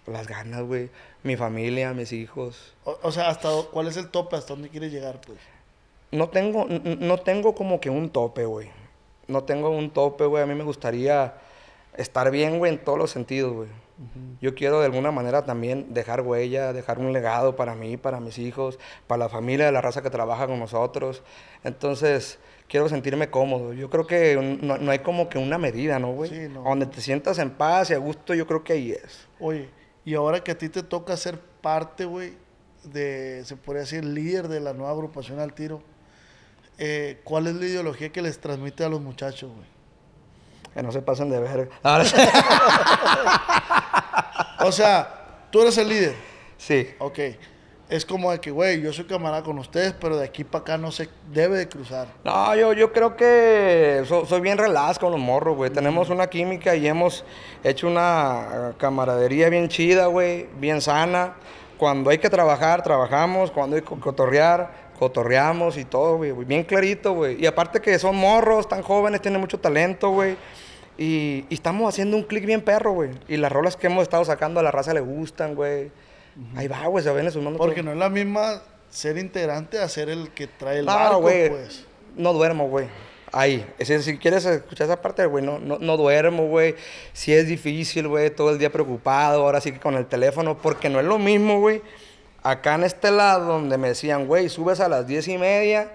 Las 0.07 0.27
ganas, 0.27 0.63
güey. 0.63 0.89
Mi 1.23 1.37
familia, 1.37 1.93
mis 1.93 2.11
hijos. 2.11 2.73
O, 2.83 2.97
o 3.03 3.11
sea, 3.11 3.29
hasta 3.29 3.49
¿cuál 3.71 3.87
es 3.87 3.97
el 3.97 4.09
tope? 4.09 4.35
¿Hasta 4.35 4.53
dónde 4.53 4.69
quieres 4.69 4.91
llegar, 4.91 5.21
pues? 5.21 5.37
No 6.11 6.29
tengo, 6.29 6.67
no 6.67 7.19
tengo 7.19 7.55
como 7.55 7.79
que 7.79 7.89
un 7.89 8.09
tope, 8.09 8.45
güey. 8.45 8.69
No 9.27 9.43
tengo 9.43 9.69
un 9.69 9.91
tope, 9.91 10.25
güey. 10.25 10.43
A 10.43 10.45
mí 10.45 10.55
me 10.55 10.63
gustaría 10.63 11.35
estar 11.95 12.31
bien, 12.31 12.57
güey, 12.57 12.73
en 12.73 12.83
todos 12.83 12.97
los 12.97 13.11
sentidos, 13.11 13.53
güey. 13.53 13.69
Yo 14.41 14.55
quiero 14.55 14.79
de 14.79 14.87
alguna 14.87 15.11
manera 15.11 15.45
también 15.45 15.93
dejar 15.93 16.21
huella, 16.21 16.73
dejar 16.73 16.97
un 16.97 17.13
legado 17.13 17.55
para 17.55 17.75
mí, 17.75 17.97
para 17.97 18.19
mis 18.19 18.39
hijos, 18.39 18.79
para 19.05 19.19
la 19.19 19.29
familia 19.29 19.67
de 19.67 19.71
la 19.71 19.81
raza 19.81 20.01
que 20.01 20.09
trabaja 20.09 20.47
con 20.47 20.57
nosotros. 20.57 21.21
Entonces, 21.63 22.39
quiero 22.71 22.87
sentirme 22.87 23.29
cómodo. 23.29 23.73
Yo 23.73 23.89
creo 23.89 24.07
que 24.07 24.57
no, 24.61 24.77
no 24.77 24.91
hay 24.91 24.99
como 24.99 25.27
que 25.27 25.37
una 25.37 25.57
medida, 25.57 25.99
¿no, 25.99 26.13
güey? 26.13 26.29
Sí, 26.29 26.47
no. 26.47 26.63
Donde 26.63 26.85
te 26.85 27.01
sientas 27.01 27.37
en 27.37 27.49
paz 27.51 27.89
y 27.89 27.93
a 27.93 27.97
gusto, 27.97 28.33
yo 28.33 28.47
creo 28.47 28.63
que 28.63 28.71
ahí 28.71 28.91
es. 28.93 29.27
Oye, 29.41 29.69
y 30.05 30.15
ahora 30.15 30.41
que 30.41 30.51
a 30.51 30.57
ti 30.57 30.69
te 30.69 30.81
toca 30.81 31.17
ser 31.17 31.37
parte, 31.37 32.05
güey, 32.05 32.33
de, 32.85 33.43
se 33.43 33.57
podría 33.57 33.81
decir, 33.81 34.05
líder 34.05 34.47
de 34.47 34.61
la 34.61 34.71
nueva 34.71 34.91
agrupación 34.91 35.41
al 35.41 35.53
tiro, 35.53 35.83
eh, 36.77 37.19
¿cuál 37.25 37.47
es 37.47 37.55
la 37.55 37.65
ideología 37.65 38.09
que 38.09 38.21
les 38.21 38.39
transmite 38.39 38.85
a 38.85 38.89
los 38.89 39.01
muchachos, 39.01 39.51
güey? 39.51 39.67
Que 40.73 40.81
no 40.81 40.93
se 40.93 41.01
pasen 41.01 41.29
de 41.29 41.41
ver. 41.41 41.69
Ahora 41.83 42.05
sí. 42.05 42.15
O 44.63 44.71
sea, 44.71 45.47
tú 45.51 45.61
eres 45.61 45.75
el 45.79 45.89
líder, 45.89 46.13
sí. 46.55 46.87
ok. 46.99 47.19
Es 47.91 48.05
como 48.05 48.31
de 48.31 48.39
que, 48.39 48.51
güey, 48.51 48.81
yo 48.81 48.93
soy 48.93 49.03
camarada 49.03 49.43
con 49.43 49.59
ustedes, 49.59 49.93
pero 49.99 50.15
de 50.17 50.23
aquí 50.23 50.45
para 50.45 50.61
acá 50.61 50.77
no 50.77 50.91
se 50.93 51.09
debe 51.33 51.57
de 51.57 51.67
cruzar. 51.67 52.07
No, 52.23 52.55
yo, 52.55 52.71
yo 52.71 52.93
creo 52.93 53.17
que 53.17 54.03
so- 54.07 54.25
soy 54.25 54.39
bien 54.39 54.57
relax 54.57 54.97
con 54.97 55.11
los 55.11 55.19
morros, 55.19 55.57
güey. 55.57 55.71
Tenemos 55.71 56.09
una 56.09 56.27
química 56.27 56.73
y 56.73 56.87
hemos 56.87 57.25
hecho 57.65 57.87
una 57.89 58.73
camaradería 58.77 59.49
bien 59.49 59.67
chida, 59.67 60.05
güey, 60.05 60.47
bien 60.57 60.79
sana. 60.79 61.33
Cuando 61.77 62.09
hay 62.11 62.17
que 62.17 62.29
trabajar, 62.29 62.81
trabajamos. 62.81 63.51
Cuando 63.51 63.75
hay 63.75 63.81
que 63.81 63.99
cotorrear, 63.99 64.71
cotorreamos 64.97 65.75
y 65.77 65.83
todo, 65.83 66.15
güey. 66.15 66.31
Bien 66.31 66.63
clarito, 66.63 67.11
güey. 67.13 67.43
Y 67.43 67.45
aparte 67.45 67.81
que 67.81 67.99
son 67.99 68.15
morros, 68.15 68.69
tan 68.69 68.83
jóvenes, 68.83 69.21
tienen 69.21 69.41
mucho 69.41 69.59
talento, 69.59 70.11
güey. 70.11 70.37
Y, 70.97 71.45
y 71.49 71.53
estamos 71.55 71.89
haciendo 71.93 72.15
un 72.15 72.23
clic 72.23 72.45
bien 72.45 72.61
perro, 72.61 72.93
güey. 72.93 73.09
Y 73.27 73.35
las 73.35 73.51
rolas 73.51 73.75
que 73.75 73.87
hemos 73.87 74.03
estado 74.03 74.23
sacando 74.23 74.61
a 74.61 74.63
la 74.63 74.71
raza 74.71 74.93
le 74.93 75.01
gustan, 75.01 75.55
güey. 75.55 75.91
Ahí 76.55 76.67
va, 76.67 76.85
güey, 76.87 77.03
se 77.03 77.11
ven 77.11 77.29
sumando 77.31 77.57
Porque 77.57 77.75
todo. 77.81 77.85
no 77.85 77.91
es 77.91 77.97
la 77.97 78.09
misma 78.09 78.61
ser 78.89 79.17
integrante 79.17 79.79
a 79.79 79.87
ser 79.89 80.09
el 80.09 80.29
que 80.31 80.47
trae 80.47 80.79
el 80.79 80.85
No, 80.85 80.93
barco, 80.95 81.21
güey. 81.21 81.49
pues. 81.49 81.85
No 82.15 82.33
duermo, 82.33 82.67
güey. 82.67 82.87
Ahí. 83.33 83.65
Es 83.79 83.87
decir, 83.87 84.03
si 84.03 84.17
quieres 84.17 84.45
escuchar 84.45 84.85
esa 84.87 85.01
parte, 85.01 85.25
güey, 85.25 85.43
no, 85.43 85.59
no, 85.59 85.77
no 85.79 85.95
duermo, 85.97 86.47
güey. 86.47 86.75
Si 87.13 87.33
es 87.33 87.47
difícil, 87.47 88.07
güey, 88.07 88.29
todo 88.29 88.49
el 88.51 88.57
día 88.59 88.69
preocupado, 88.71 89.43
ahora 89.43 89.61
sí 89.61 89.71
que 89.71 89.79
con 89.79 89.95
el 89.95 90.05
teléfono, 90.05 90.57
porque 90.57 90.89
no 90.89 90.99
es 90.99 91.05
lo 91.05 91.17
mismo, 91.17 91.59
güey. 91.59 91.81
Acá 92.43 92.75
en 92.75 92.83
este 92.83 93.11
lado 93.11 93.45
donde 93.53 93.77
me 93.77 93.89
decían, 93.89 94.27
güey, 94.27 94.49
subes 94.49 94.79
a 94.79 94.89
las 94.89 95.07
diez 95.07 95.27
y 95.27 95.37
media, 95.37 95.91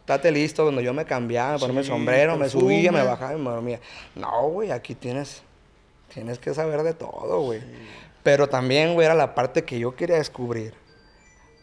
estate 0.00 0.32
listo, 0.32 0.64
donde 0.64 0.82
yo 0.82 0.92
me 0.94 1.04
cambiaba, 1.04 1.52
me 1.52 1.58
ponía 1.60 1.82
Sí, 1.82 1.88
sombrero, 1.90 2.36
me 2.36 2.48
subía, 2.48 2.90
me 2.90 3.02
bajaba 3.04 3.34
y 3.34 3.36
me 3.38 3.50
dormía. 3.50 3.80
No, 4.16 4.48
güey, 4.48 4.70
aquí 4.72 4.94
tienes, 4.94 5.42
tienes 6.12 6.38
que 6.38 6.54
saber 6.54 6.82
de 6.82 6.94
todo, 6.94 7.42
güey. 7.42 7.60
Pero 8.22 8.48
también, 8.48 8.94
güey, 8.94 9.06
era 9.06 9.14
la 9.14 9.34
parte 9.34 9.64
que 9.64 9.78
yo 9.78 9.94
quería 9.96 10.16
descubrir. 10.16 10.74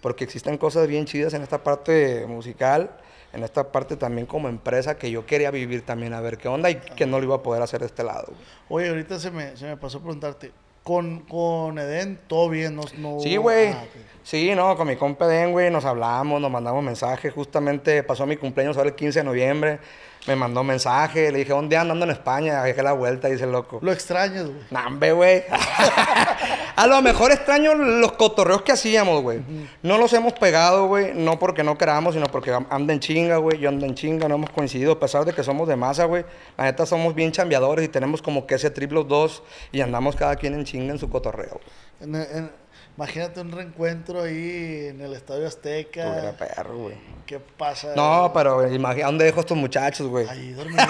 Porque 0.02 0.24
existen 0.24 0.58
cosas 0.58 0.88
bien 0.88 1.06
chidas 1.06 1.34
en 1.34 1.42
esta 1.44 1.64
parte 1.64 2.26
musical, 2.28 2.92
en 3.34 3.44
esta 3.44 3.72
parte 3.72 3.98
también 3.98 4.26
como 4.26 4.48
empresa 4.48 4.98
que 4.98 5.12
yo 5.12 5.26
quería 5.26 5.52
vivir 5.52 5.86
también, 5.86 6.14
a 6.14 6.22
ver 6.22 6.38
qué 6.38 6.48
onda 6.48 6.70
y 6.70 6.76
que 6.76 7.06
no 7.06 7.20
lo 7.20 7.26
iba 7.26 7.36
a 7.36 7.44
poder 7.44 7.62
hacer 7.62 7.82
de 7.82 7.88
este 7.88 8.04
lado. 8.04 8.28
güey. 8.70 8.86
Oye, 8.86 8.90
ahorita 8.90 9.20
se 9.20 9.32
me, 9.32 9.58
se 9.58 9.66
me 9.66 9.76
pasó 9.78 9.98
a 9.98 10.02
preguntarte, 10.02 10.52
con, 10.84 11.20
con 11.22 11.78
Eden, 11.80 12.18
todo 12.28 12.48
bien, 12.48 12.76
no, 12.76 12.84
no 12.98 13.20
Sí, 13.20 13.36
güey. 13.36 13.70
ah. 13.70 13.84
Sí, 14.24 14.54
no, 14.56 14.76
con 14.78 14.88
mi 14.88 14.96
compa 14.98 15.26
Den, 15.28 15.52
güey, 15.52 15.70
nos 15.72 15.84
hablamos, 15.86 16.40
nos 16.42 16.52
mandamos 16.52 16.84
mensajes. 16.84 17.34
Justamente 17.34 18.04
pasó 18.04 18.26
mi 18.26 18.38
cumpleaños 18.38 18.78
ahora 18.78 18.90
el 18.90 18.96
15 18.96 19.20
de 19.20 19.24
noviembre. 19.24 19.80
Me 20.28 20.36
mandó 20.36 20.64
mensaje, 20.64 21.32
le 21.32 21.40
dije, 21.40 21.52
¿dónde 21.54 21.78
ando 21.78 21.94
en 22.04 22.12
España? 22.12 22.62
Dejé 22.64 22.84
la 22.84 22.92
vuelta, 22.92 23.30
dice 23.30 23.46
el 23.46 23.54
loco. 23.54 23.80
Lo 23.82 23.92
extrañas, 23.94 24.46
güey. 24.46 24.60
Nambe, 24.70 25.12
güey. 25.14 25.44
a 26.76 26.88
lo 26.88 27.02
mejor 27.02 27.32
extraño 27.32 27.74
los 27.76 28.12
cotorreos 28.14 28.62
que 28.62 28.72
hacíamos, 28.72 29.22
güey. 29.22 29.40
No 29.84 29.98
los 29.98 30.14
hemos 30.14 30.34
pegado, 30.34 30.88
güey. 30.88 31.14
No 31.14 31.40
porque 31.40 31.64
no 31.64 31.78
queramos, 31.78 32.14
sino 32.14 32.28
porque 32.28 32.56
anda 32.70 32.94
en 32.94 33.00
chinga, 33.00 33.38
güey. 33.38 33.58
Yo 33.60 33.70
ando 33.70 33.86
en 33.86 33.96
chinga, 33.96 34.28
no 34.28 34.36
hemos 34.36 34.50
coincidido. 34.50 34.94
A 34.94 35.00
pesar 35.00 35.26
de 35.26 35.34
que 35.34 35.44
somos 35.44 35.68
de 35.68 35.76
masa, 35.76 36.06
güey. 36.06 36.26
La 36.58 36.66
neta 36.66 36.86
somos 36.86 37.14
bien 37.16 37.32
chambeadores 37.32 37.86
y 37.86 37.88
tenemos 37.88 38.22
como 38.22 38.46
que 38.48 38.56
ese 38.56 38.70
triple 38.70 39.04
dos. 39.04 39.44
Y 39.72 39.82
andamos 39.82 40.16
cada 40.16 40.36
quien 40.36 40.54
en 40.54 40.66
chinga 40.66 40.92
en 40.94 41.00
su 41.00 41.10
cotorreo. 41.10 41.60
En- 42.00 42.16
en- 42.16 42.52
imagínate 42.96 43.42
un 43.42 43.52
reencuentro 43.52 44.24
ahí 44.24 44.88
en 44.90 45.02
el 45.02 45.14
Estadio 45.14 45.48
Azteca. 45.48 46.04
Tuviera 46.10 46.32
perro, 46.38 46.78
güey. 46.78 46.96
¿Qué 47.26 47.40
pasa? 47.40 47.94
No, 47.96 48.32
pero 48.34 48.72
imagina, 48.72 49.08
¿dónde 49.08 49.26
dejo 49.26 49.40
a 49.40 49.42
estos 49.42 49.58
muchachos, 49.58 50.08
güey? 50.08 50.28
Ahí 50.30 50.54
dormí. 50.54 50.76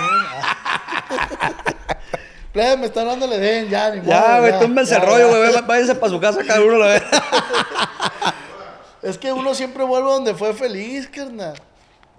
Plebe, 2.54 2.78
me 2.78 2.86
están 2.88 3.06
dando 3.08 3.26
el 3.26 3.34
Eden, 3.34 3.70
ya, 3.70 3.92
ni 3.92 4.06
Ya, 4.08 4.40
güey, 4.40 4.58
túmbense 4.60 4.96
el 4.96 5.02
rollo, 5.02 5.30
güey. 5.30 5.62
Váyanse 5.66 5.96
para 5.96 6.12
su 6.12 6.20
casa 6.20 6.44
cada 6.46 6.62
uno, 6.62 6.78
la 6.78 6.88
vez. 6.88 7.04
Es 9.04 9.18
que 9.18 9.32
uno 9.32 9.54
siempre 9.54 9.84
vuelve 9.84 10.10
donde 10.10 10.34
fue 10.34 10.54
feliz, 10.54 11.08
carnal. 11.08 11.54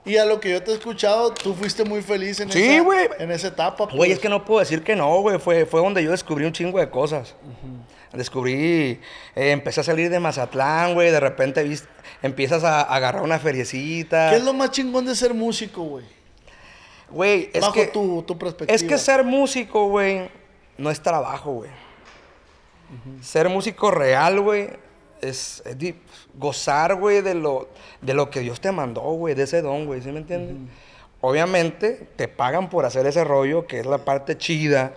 Y 0.05 0.17
a 0.17 0.25
lo 0.25 0.41
que 0.41 0.51
yo 0.53 0.63
te 0.63 0.71
he 0.71 0.75
escuchado, 0.75 1.33
tú 1.35 1.53
fuiste 1.55 1.85
muy 1.85 2.01
feliz 2.03 2.41
en, 2.41 2.51
Sí, 2.51 2.63
esa, 2.77 3.23
en 3.23 3.31
esa 3.31 3.49
etapa. 3.49 3.85
Güey, 3.87 3.97
pues. 3.99 4.11
es 4.13 4.19
que 4.21 4.29
no 4.29 4.45
puedo 4.45 4.61
decir 4.61 4.83
que 4.83 4.97
no, 4.97 5.21
güey. 5.21 5.39
Fue, 5.39 5.67
fue 5.67 5.81
donde 5.83 6.03
yo 6.03 6.13
descubrí 6.13 6.47
un 6.47 6.53
chingo 6.53 6.79
de 6.79 6.89
cosas. 6.89 7.35
Descubrí, 8.13 9.01
eh, 9.35 9.51
empecé 9.51 9.81
a 9.81 9.85
salir 9.85 10.09
de 10.09 10.19
Mazatlán, 10.19 10.95
güey. 10.95 11.11
De 11.11 11.21
repente 11.21 11.63
vis- 11.63 11.85
empiezas 12.23 12.65
a, 12.65 12.81
a 12.81 12.95
agarrar 12.95 13.23
una 13.23 13.39
feriecita. 13.39 14.31
¿Qué 14.31 14.37
es 14.37 14.45
lo 14.45 14.55
más 14.55 14.71
chingón 14.71 15.05
de 15.05 15.15
ser 15.15 15.35
músico, 15.35 15.83
güey? 15.83 16.07
Güey, 17.11 17.51
es 17.53 17.61
Bajo 17.61 17.73
que, 17.73 17.87
tu, 17.87 18.23
tu 18.23 18.37
perspectiva. 18.39 18.75
es 18.75 18.83
que 18.83 18.99
ser 18.99 19.25
músico, 19.25 19.89
güey, 19.89 20.29
no 20.77 20.91
es 20.91 21.01
trabajo, 21.01 21.53
güey. 21.53 21.71
Ser 23.21 23.49
músico 23.49 23.91
real, 23.91 24.41
güey, 24.41 24.71
es, 25.21 25.63
gozar, 26.35 26.95
güey, 26.95 27.21
de 27.21 27.35
lo, 27.35 27.69
de 28.01 28.15
lo 28.15 28.31
que 28.31 28.41
Dios 28.41 28.61
te 28.61 28.73
mandó, 28.73 29.03
güey, 29.03 29.35
de 29.35 29.43
ese 29.43 29.61
don, 29.61 29.87
güey, 29.87 30.01
¿sí 30.01 30.11
me 30.11 30.21
entiendes? 30.21 30.57
Obviamente 31.21 32.09
te 32.17 32.29
pagan 32.29 32.71
por 32.71 32.85
hacer 32.85 33.07
ese 33.07 33.25
rollo, 33.25 33.67
que 33.67 33.81
es 33.81 33.87
la 33.87 33.99
parte 33.99 34.39
chida, 34.39 34.95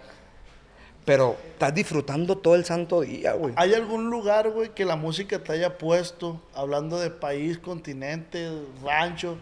pero 1.04 1.36
estás 1.50 1.74
disfrutando 1.74 2.38
todo 2.38 2.56
el 2.56 2.63
santo 2.63 3.02
día, 3.02 3.33
güey. 3.33 3.54
¿Hay 3.58 3.73
algún 3.73 4.10
lugar, 4.10 4.52
güey, 4.52 4.69
que 4.69 4.86
la 4.86 4.96
música 4.96 5.40
te 5.40 5.54
haya 5.54 5.77
puesto, 5.77 6.40
hablando 6.54 7.00
de 7.00 7.10
país, 7.10 7.58
continente, 7.58 8.50
rancho, 8.83 9.38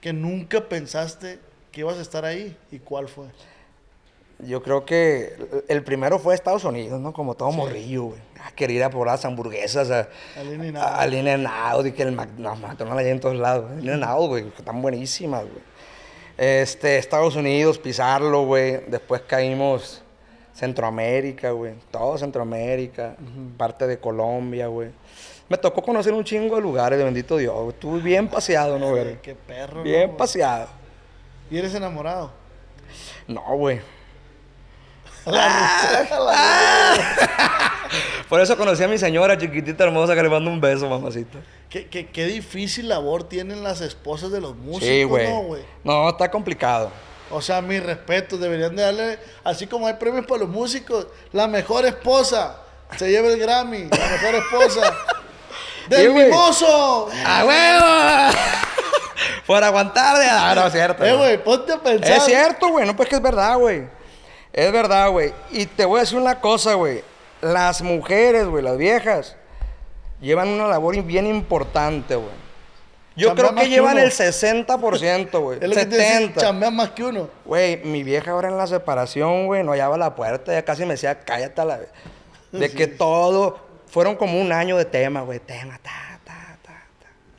que 0.00 0.12
nunca 0.12 0.68
pensaste 0.68 1.38
que 1.74 1.80
ibas 1.80 1.98
a 1.98 2.02
estar 2.02 2.24
ahí? 2.24 2.56
¿Y 2.70 2.78
cuál 2.78 3.08
fue? 3.08 3.26
Yo 4.38 4.62
creo 4.62 4.84
que 4.84 5.36
el 5.68 5.82
primero 5.84 6.18
fue 6.18 6.34
Estados 6.34 6.64
Unidos, 6.64 7.00
¿no? 7.00 7.12
Como 7.12 7.34
todo 7.34 7.50
morrillo, 7.52 8.04
güey. 8.04 8.20
Ah, 8.40 8.50
quería 8.54 8.76
ir 8.78 8.84
a 8.84 8.90
probar 8.90 9.08
las 9.08 9.24
hamburguesas, 9.24 9.90
a, 9.90 10.08
Al 10.38 11.12
In-N-Out. 11.14 11.84
a- 11.84 11.88
y 11.88 11.92
que 11.92 12.02
el 12.02 12.12
Mac... 12.12 12.30
No, 12.36 12.54
McDonald's 12.56 13.04
hay 13.04 13.10
en 13.10 13.20
todos 13.20 13.36
lados. 13.36 13.70
In-N-Out, 13.80 14.28
güey, 14.28 14.44
que 14.50 14.58
están 14.58 14.82
buenísimas, 14.82 15.42
güey. 15.42 15.62
Este, 16.36 16.98
Estados 16.98 17.36
Unidos, 17.36 17.78
pisarlo, 17.78 18.44
güey. 18.44 18.80
Después 18.88 19.22
caímos 19.22 20.02
Centroamérica, 20.52 21.52
güey. 21.52 21.74
Todo 21.90 22.18
Centroamérica. 22.18 23.16
Parte 23.56 23.86
de 23.86 23.98
Colombia, 23.98 24.66
güey. 24.66 24.90
Me 25.48 25.58
tocó 25.58 25.80
conocer 25.82 26.12
un 26.12 26.24
chingo 26.24 26.56
de 26.56 26.62
lugares, 26.62 27.02
bendito 27.02 27.36
Dios. 27.36 27.54
güey. 27.54 27.68
Estuve 27.70 28.00
bien 28.00 28.28
paseado, 28.28 28.78
¿no, 28.78 28.90
güey? 28.90 29.20
Qué 29.22 29.34
perro. 29.34 29.82
Bien 29.82 30.10
¿no? 30.10 30.16
paseado. 30.16 30.66
¿Y 31.54 31.58
eres 31.58 31.72
enamorado? 31.76 32.32
No, 33.28 33.40
güey. 33.56 33.80
Ah. 35.24 36.02
Por 38.28 38.40
eso 38.40 38.56
conocí 38.56 38.82
a 38.82 38.88
mi 38.88 38.98
señora 38.98 39.38
chiquitita 39.38 39.84
hermosa 39.84 40.16
que 40.16 40.22
le 40.24 40.28
mando 40.28 40.50
un 40.50 40.60
beso, 40.60 40.88
mamacita. 40.88 41.38
¿Qué, 41.70 41.86
qué, 41.86 42.08
qué 42.08 42.26
difícil 42.26 42.88
labor 42.88 43.28
tienen 43.28 43.62
las 43.62 43.80
esposas 43.82 44.32
de 44.32 44.40
los 44.40 44.56
músicos, 44.56 44.88
Sí, 44.88 45.04
güey. 45.04 45.30
¿no, 45.30 45.42
güey? 45.42 45.62
No, 45.84 46.08
está 46.08 46.28
complicado. 46.28 46.90
O 47.30 47.40
sea, 47.40 47.62
mis 47.62 47.80
respetos, 47.80 48.40
deberían 48.40 48.74
de 48.74 48.82
darle, 48.82 49.20
así 49.44 49.68
como 49.68 49.86
hay 49.86 49.94
premios 49.94 50.26
para 50.26 50.40
los 50.40 50.48
músicos, 50.48 51.06
la 51.30 51.46
mejor 51.46 51.86
esposa 51.86 52.62
se 52.96 53.08
lleva 53.12 53.28
el 53.28 53.38
Grammy, 53.38 53.84
la 53.96 54.08
mejor 54.08 54.34
esposa 54.34 54.92
del 55.88 56.12
mimoso. 56.14 57.08
¡A 57.24 57.44
huevo! 57.44 58.38
Por 59.46 59.62
aguantar 59.62 60.18
de... 60.18 60.26
Ah, 60.26 60.54
no, 60.54 60.66
es 60.66 60.72
cierto. 60.72 61.04
Eh, 61.04 61.16
güey. 61.16 61.42
ponte 61.42 61.72
a 61.72 61.78
pensar. 61.78 62.16
Es 62.16 62.24
cierto, 62.24 62.68
güey. 62.68 62.86
No, 62.86 62.96
pues 62.96 63.08
que 63.08 63.16
es 63.16 63.22
verdad, 63.22 63.56
güey. 63.58 63.84
Es 64.52 64.72
verdad, 64.72 65.10
güey. 65.10 65.32
Y 65.50 65.66
te 65.66 65.84
voy 65.84 65.98
a 65.98 66.00
decir 66.00 66.18
una 66.18 66.40
cosa, 66.40 66.74
güey. 66.74 67.02
Las 67.40 67.82
mujeres, 67.82 68.46
güey, 68.46 68.62
las 68.62 68.78
viejas, 68.78 69.36
llevan 70.20 70.48
una 70.48 70.66
labor 70.68 71.00
bien 71.02 71.26
importante, 71.26 72.16
güey. 72.16 72.44
Yo 73.16 73.28
Chambea 73.28 73.44
creo 73.44 73.56
que 73.56 73.62
que 73.64 73.70
llevan 73.70 73.94
uno. 73.94 74.02
el 74.02 74.10
60%, 74.10 75.40
güey. 75.40 75.58
Es 75.62 75.68
lo 75.68 75.74
que 75.74 75.86
te 75.86 75.98
70%. 75.98 76.40
chambean 76.40 76.74
más 76.74 76.90
que 76.90 77.04
uno. 77.04 77.28
Güey, 77.44 77.76
mi 77.84 78.02
vieja 78.02 78.30
ahora 78.30 78.48
en 78.48 78.56
la 78.56 78.66
separación, 78.66 79.46
güey, 79.46 79.62
no 79.62 79.72
hallaba 79.72 79.96
la 79.98 80.14
puerta. 80.14 80.52
Ya 80.52 80.64
casi 80.64 80.84
me 80.84 80.94
decía, 80.94 81.20
cállate 81.20 81.60
a 81.60 81.64
la 81.64 81.76
vez. 81.78 81.88
De 82.52 82.70
que 82.70 82.86
todo... 82.86 83.62
Fueron 83.94 84.16
como 84.16 84.40
un 84.40 84.50
año 84.50 84.76
de 84.76 84.86
tema, 84.86 85.20
güey. 85.20 85.38
Tema, 85.38 85.78
ta, 85.80 85.90
ta, 85.90 85.92
ta, 85.92 86.08
ta. 86.08 86.13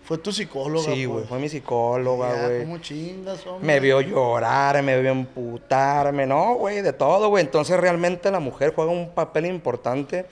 Fue 0.05 0.19
tu 0.19 0.31
psicóloga. 0.31 0.93
Sí, 0.93 1.05
güey. 1.05 1.19
pues. 1.19 1.29
Fue 1.29 1.39
mi 1.39 1.49
psicóloga, 1.49 2.45
güey. 2.45 2.61
¿Cómo 2.61 2.77
chingas, 2.77 3.45
hombre? 3.47 3.65
Me 3.65 3.79
vio 3.79 4.01
llorar, 4.01 4.81
me 4.83 5.01
vio 5.01 5.11
emputarme, 5.11 6.27
no, 6.27 6.55
güey, 6.55 6.81
de 6.81 6.93
todo, 6.93 7.29
güey. 7.29 7.43
Entonces 7.43 7.79
realmente 7.79 8.29
la 8.29 8.39
mujer 8.39 8.73
juega 8.75 8.91
un 8.91 9.09
papel 9.09 9.47
importante 9.47 10.27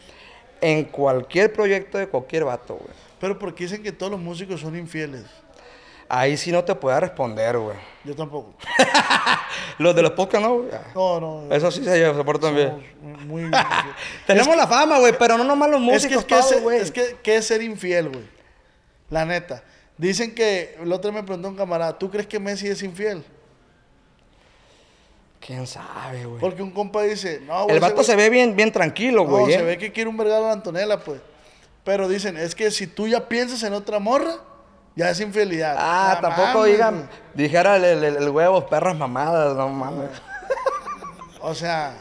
en 0.61 0.86
cualquier 0.86 1.51
proyecto 1.51 1.97
de 1.97 2.07
cualquier 2.07 2.45
vato, 2.45 2.76
güey. 2.76 2.93
Pero 3.19 3.39
porque 3.39 3.63
dicen 3.63 3.82
que 3.82 3.91
todos 3.91 4.11
los 4.11 4.21
músicos 4.21 4.61
son 4.61 4.78
infieles. 4.78 5.24
Ahí 6.07 6.38
sí 6.38 6.51
no 6.51 6.63
te 6.63 6.76
puedo 6.76 6.99
responder, 6.99 7.57
güey. 7.57 7.76
Yo 8.03 8.15
tampoco. 8.15 8.53
Los 9.80 9.95
de 9.95 10.03
los 10.03 10.11
podcasts, 10.11 10.47
no, 10.47 10.55
güey. 10.57 10.69
No, 10.93 11.19
no. 11.19 11.55
Eso 11.55 11.71
sí 11.71 11.84
se, 11.84 12.13
se 12.13 12.24
portan 12.24 12.53
bien. 12.53 12.84
muy... 13.26 13.49
Tenemos 14.28 14.55
la 14.55 14.67
fama, 14.67 14.99
güey, 14.99 15.15
pero 15.17 15.38
no 15.38 15.43
nomás 15.43 15.69
los 15.69 15.82
es 15.82 16.07
que, 16.07 16.15
músicos, 16.15 16.21
es, 16.21 16.26
que, 16.26 16.55
es, 16.55 16.61
güey. 16.61 16.80
es 16.80 16.91
que, 16.91 17.17
¿qué 17.24 17.38
es 17.38 17.47
ser 17.47 17.63
infiel, 17.63 18.09
güey? 18.09 18.24
La 19.14 19.26
neta. 19.26 19.64
Dicen 19.97 20.34
que, 20.34 20.76
el 20.82 20.91
otro 20.91 21.11
me 21.11 21.22
preguntó 21.22 21.47
un 21.49 21.55
camarada, 21.55 21.97
¿tú 21.99 22.09
crees 22.09 22.26
que 22.26 22.39
Messi 22.39 22.68
es 22.68 22.82
infiel? 22.82 23.24
¿Quién 25.39 25.68
sabe, 25.68 26.26
güey? 26.26 26.39
Porque 26.39 26.64
un 26.64 26.72
compa 26.72 27.01
dice, 27.03 27.41
no, 27.45 27.66
güey. 27.66 27.76
El 27.76 27.82
vato 27.82 27.97
güey- 28.01 28.05
se 28.05 28.16
ve 28.16 28.30
bien, 28.30 28.55
bien 28.55 28.72
tranquilo, 28.72 29.24
No, 29.26 29.30
güey. 29.30 29.53
se 29.53 29.59
¿eh? 29.59 29.64
ve 29.64 29.78
que 29.78 29.91
quiere 29.91 30.09
un 30.09 30.18
vergado 30.18 30.45
a 30.45 30.47
la 30.47 30.53
Antonella, 30.53 30.97
pues. 30.99 31.22
Pero 31.84 32.07
dicen, 32.07 32.38
es 32.38 32.55
que 32.55 32.72
si 32.72 32.88
tú 32.88 33.07
ya 33.07 33.28
piensas 33.28 33.61
en 33.64 33.74
otra 33.74 33.99
morra, 33.99 34.38
ya 34.95 35.09
es 35.09 35.20
infidelidad. 35.20 35.76
Ah, 35.78 36.14
No 36.16 36.22
tampoco 36.30 36.59
mames, 36.59 36.72
digan, 36.72 36.95
güey. 36.95 37.07
dijera 37.36 37.76
el, 37.76 37.84
el, 37.84 38.03
el 38.18 38.30
huevos, 38.30 38.64
perras 38.66 38.95
mamadas, 38.97 39.55
no 39.55 39.68
mames. 39.70 40.09
O 41.41 41.53
sea, 41.53 41.97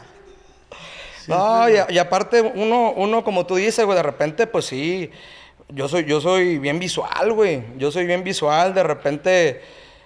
No, 1.27 1.69
y, 1.69 1.73
y 1.89 1.97
aparte 1.97 2.41
uno, 2.41 2.93
uno, 2.95 3.23
como 3.25 3.45
tú 3.45 3.55
dices, 3.57 3.83
güey, 3.85 3.97
de 3.97 4.03
repente, 4.03 4.47
pues 4.47 4.65
sí, 4.65 5.11
yo 5.69 5.87
soy, 5.87 6.05
yo 6.05 6.21
soy 6.21 6.57
bien 6.59 6.79
visual, 6.79 7.33
güey. 7.33 7.63
Yo 7.77 7.91
soy 7.91 8.05
bien 8.05 8.23
visual, 8.23 8.73
de 8.73 8.83
repente 8.83 9.61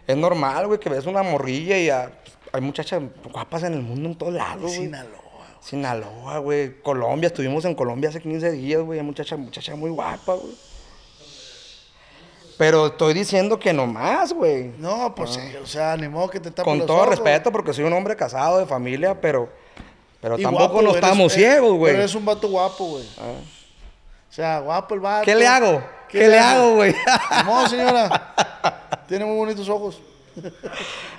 es 0.05 0.15
normal, 0.17 0.67
güey, 0.67 0.79
que 0.79 0.89
ves 0.89 1.05
una 1.05 1.23
morrilla 1.23 1.77
y 1.77 1.89
ah, 1.89 2.11
hay 2.53 2.61
muchachas 2.61 3.01
guapas 3.31 3.63
en 3.63 3.73
el 3.73 3.81
mundo 3.81 4.09
en 4.09 4.15
todos 4.15 4.33
lados, 4.33 4.61
güey. 4.63 4.73
Sinaloa. 4.75 5.17
Sinaloa, 5.59 6.37
güey. 6.39 6.81
Colombia, 6.81 7.27
estuvimos 7.27 7.65
en 7.65 7.75
Colombia 7.75 8.09
hace 8.09 8.21
15 8.21 8.51
días, 8.51 8.81
güey. 8.81 8.99
Hay 8.99 9.05
muchachas, 9.05 9.37
muchachas 9.37 9.77
muy 9.77 9.89
guapas, 9.89 10.39
güey. 10.39 10.55
Pero 12.57 12.87
estoy 12.87 13.13
diciendo 13.13 13.59
que 13.59 13.71
no 13.71 13.85
más, 13.85 14.33
güey. 14.33 14.71
No, 14.79 15.13
pues 15.13 15.31
sí, 15.31 15.41
o 15.61 15.67
sea, 15.67 15.95
ni 15.95 16.07
modo 16.07 16.27
que 16.29 16.39
te 16.39 16.49
tapen 16.49 16.61
Ah. 16.61 16.65
Con 16.65 16.77
los 16.79 16.87
todo 16.87 16.97
ojos. 16.97 17.09
respeto, 17.09 17.51
porque 17.51 17.71
soy 17.73 17.83
un 17.83 17.93
hombre 17.93 18.15
casado, 18.15 18.57
de 18.57 18.65
familia, 18.65 19.19
pero, 19.21 19.47
pero 20.19 20.39
Y 20.39 20.41
tampoco 20.43 20.65
guapo, 20.69 20.81
no 20.81 20.95
estamos 20.95 21.33
eres- 21.33 21.47
ciegos, 21.51 21.73
güey. 21.73 21.91
Pero 21.93 21.99
eres 22.03 22.15
un 22.15 22.25
vato 22.25 22.47
guapo, 22.49 22.85
güey. 22.85 23.03
O 24.29 24.33
sea, 24.33 24.59
guapo 24.59 24.93
el 24.95 24.99
vato. 24.99 25.25
¿Qué 25.25 25.35
le 25.35 25.47
hago? 25.47 25.81
¿Qué, 26.09 26.27
le 26.27 26.39
hago, 26.39 26.75
güey? 26.75 26.93
No, 27.45 27.67
señora. 27.67 28.33
Tiene 29.07 29.25
muy 29.25 29.35
bonitos 29.37 29.67
ojos. 29.69 30.01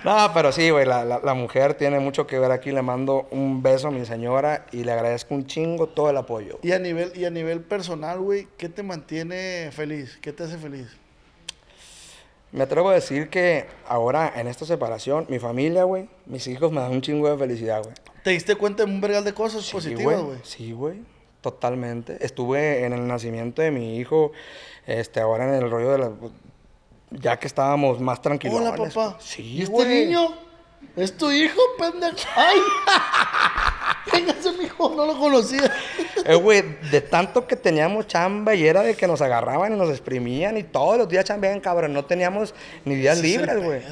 no, 0.04 0.30
pero 0.32 0.52
sí, 0.52 0.70
güey, 0.70 0.86
la, 0.86 1.04
la- 1.04 1.18
la 1.24 1.34
mujer 1.34 1.74
tiene 1.74 1.98
mucho 1.98 2.26
que 2.26 2.38
ver 2.38 2.52
aquí. 2.52 2.70
Le 2.70 2.82
mando 2.82 3.26
un 3.32 3.62
beso 3.62 3.88
a 3.88 3.90
mi 3.90 4.04
señora 4.06 4.66
y 4.70 4.84
le 4.84 4.92
agradezco 4.92 5.34
un 5.34 5.46
chingo 5.46 5.88
todo 5.88 6.10
el 6.10 6.16
apoyo. 6.16 6.58
Y 6.62 6.70
a 6.72 6.78
nivel, 6.78 7.12
y 7.16 7.24
a 7.24 7.30
nivel 7.30 7.60
personal, 7.60 8.20
güey, 8.20 8.46
¿qué 8.56 8.68
te 8.68 8.82
mantiene 8.82 9.70
feliz? 9.72 10.18
¿Qué 10.22 10.32
te 10.32 10.44
hace 10.44 10.56
feliz? 10.58 10.86
Me 12.52 12.62
atrevo 12.64 12.88
a 12.90 12.94
decir 12.94 13.28
que 13.28 13.66
ahora, 13.86 14.32
en 14.36 14.46
esta 14.46 14.64
separación, 14.64 15.26
mi 15.28 15.38
familia, 15.38 15.84
güey, 15.84 16.08
mis 16.26 16.46
hijos 16.46 16.70
me 16.72 16.80
dan 16.80 16.92
un 16.92 17.02
chingo 17.02 17.28
de 17.30 17.36
felicidad, 17.36 17.82
güey. 17.82 17.94
¿Te 18.22 18.30
diste 18.30 18.54
cuenta 18.56 18.84
de 18.84 18.90
un 18.90 19.00
vergal 19.00 19.24
de 19.24 19.34
cosas 19.34 19.64
Sí, 19.64 19.72
positivas, 19.72 20.20
güey? 20.22 20.38
Sí, 20.44 20.72
güey. 20.72 21.00
Totalmente. 21.40 22.18
Estuve 22.24 22.84
en 22.84 22.92
el 22.92 23.06
nacimiento 23.06 23.62
de 23.62 23.70
mi 23.70 23.98
hijo, 23.98 24.32
este, 24.86 25.20
ahora 25.20 25.44
en 25.44 25.62
el 25.62 25.70
rollo 25.70 25.92
de 25.92 25.98
la... 25.98 26.10
Ya 27.10 27.38
que 27.38 27.46
estábamos 27.46 28.00
más 28.00 28.20
tranquilos. 28.20 28.60
Hola, 28.60 28.74
papá. 28.74 29.16
Sí, 29.20 29.42
¿Y 29.42 29.62
este 29.62 29.72
güey. 29.72 30.06
niño? 30.06 30.28
¿Es 30.96 31.16
tu 31.16 31.30
hijo, 31.30 31.60
pendejo? 31.78 32.16
¡Ay! 32.36 32.58
Véngase, 34.12 34.52
mijo, 34.52 34.90
no 34.96 35.06
lo 35.06 35.18
conocía. 35.18 35.72
Eh, 36.24 36.34
güey, 36.34 36.62
de 36.90 37.00
tanto 37.00 37.46
que 37.46 37.56
teníamos 37.56 38.06
chamba 38.06 38.54
y 38.54 38.66
era 38.66 38.82
de 38.82 38.94
que 38.94 39.06
nos 39.06 39.20
agarraban 39.20 39.72
y 39.72 39.76
nos 39.76 39.90
exprimían 39.90 40.56
y 40.56 40.64
todos 40.64 40.98
los 40.98 41.08
días 41.08 41.24
chambeaban, 41.24 41.60
cabrón. 41.60 41.92
No 41.92 42.04
teníamos 42.04 42.54
ni 42.84 42.96
días 42.96 43.20
libres, 43.20 43.62
güey. 43.62 43.82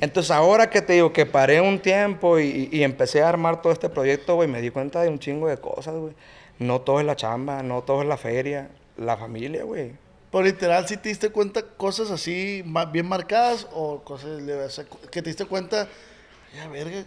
Entonces 0.00 0.30
ahora 0.30 0.68
que 0.68 0.82
te 0.82 0.94
digo 0.94 1.12
que 1.12 1.26
paré 1.26 1.60
un 1.60 1.78
tiempo 1.78 2.38
y, 2.38 2.68
y 2.72 2.82
empecé 2.82 3.22
a 3.22 3.28
armar 3.28 3.62
todo 3.62 3.72
este 3.72 3.88
proyecto, 3.88 4.34
güey, 4.34 4.48
me 4.48 4.60
di 4.60 4.70
cuenta 4.70 5.00
de 5.02 5.08
un 5.08 5.18
chingo 5.18 5.48
de 5.48 5.56
cosas, 5.58 5.94
güey. 5.94 6.14
No 6.60 6.82
todo 6.82 7.00
es 7.00 7.06
la 7.06 7.16
chamba, 7.16 7.64
no 7.64 7.82
todo 7.82 8.02
es 8.02 8.06
la 8.08 8.16
feria, 8.16 8.70
la 8.96 9.16
familia, 9.16 9.64
güey. 9.64 9.92
Pero 10.30 10.44
literal, 10.44 10.86
si 10.86 10.96
te 10.96 11.08
diste 11.08 11.30
cuenta 11.30 11.62
cosas 11.62 12.12
así 12.12 12.62
bien 12.92 13.08
marcadas 13.08 13.66
o 13.72 13.98
cosas 14.04 14.40
le- 14.42 14.54
o 14.62 14.70
sea, 14.70 14.84
que 15.10 15.22
te 15.22 15.30
diste 15.30 15.46
cuenta, 15.46 15.88
ya 16.54 16.68
verga, 16.68 17.02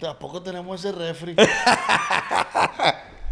tampoco 0.00 0.42
tenemos 0.42 0.82
ese 0.82 0.96
refri. 0.96 1.36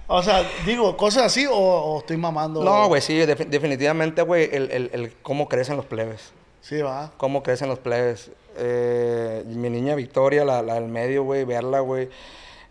o 0.06 0.22
sea, 0.22 0.42
digo, 0.66 0.96
cosas 0.96 1.24
así 1.24 1.46
o, 1.46 1.54
o 1.54 1.98
estoy 2.00 2.16
mamando. 2.16 2.62
No, 2.62 2.88
güey, 2.88 3.00
sí, 3.00 3.14
defi- 3.20 3.46
definitivamente, 3.48 4.22
güey, 4.22 4.48
el, 4.52 4.70
el- 4.70 4.90
el 4.92 5.12
cómo 5.22 5.48
crecen 5.48 5.76
los 5.76 5.86
plebes. 5.86 6.32
Sí, 6.60 6.80
va. 6.82 7.12
Cómo 7.16 7.42
crecen 7.42 7.68
los 7.68 7.78
plebes. 7.78 8.30
Eh, 8.56 9.42
mi 9.46 9.70
niña 9.70 9.94
Victoria, 9.94 10.44
la, 10.44 10.62
la 10.62 10.74
del 10.74 10.86
medio, 10.88 11.24
güey, 11.24 11.44
verla, 11.44 11.80
güey. 11.80 12.10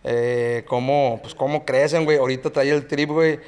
Eh, 0.04 0.64
cómo, 0.68 1.20
pues, 1.22 1.36
cómo 1.36 1.64
crecen, 1.66 2.06
güey. 2.06 2.18
Ahorita 2.18 2.50
trae 2.50 2.70
el 2.70 2.88
trip, 2.88 3.10
güey. 3.10 3.40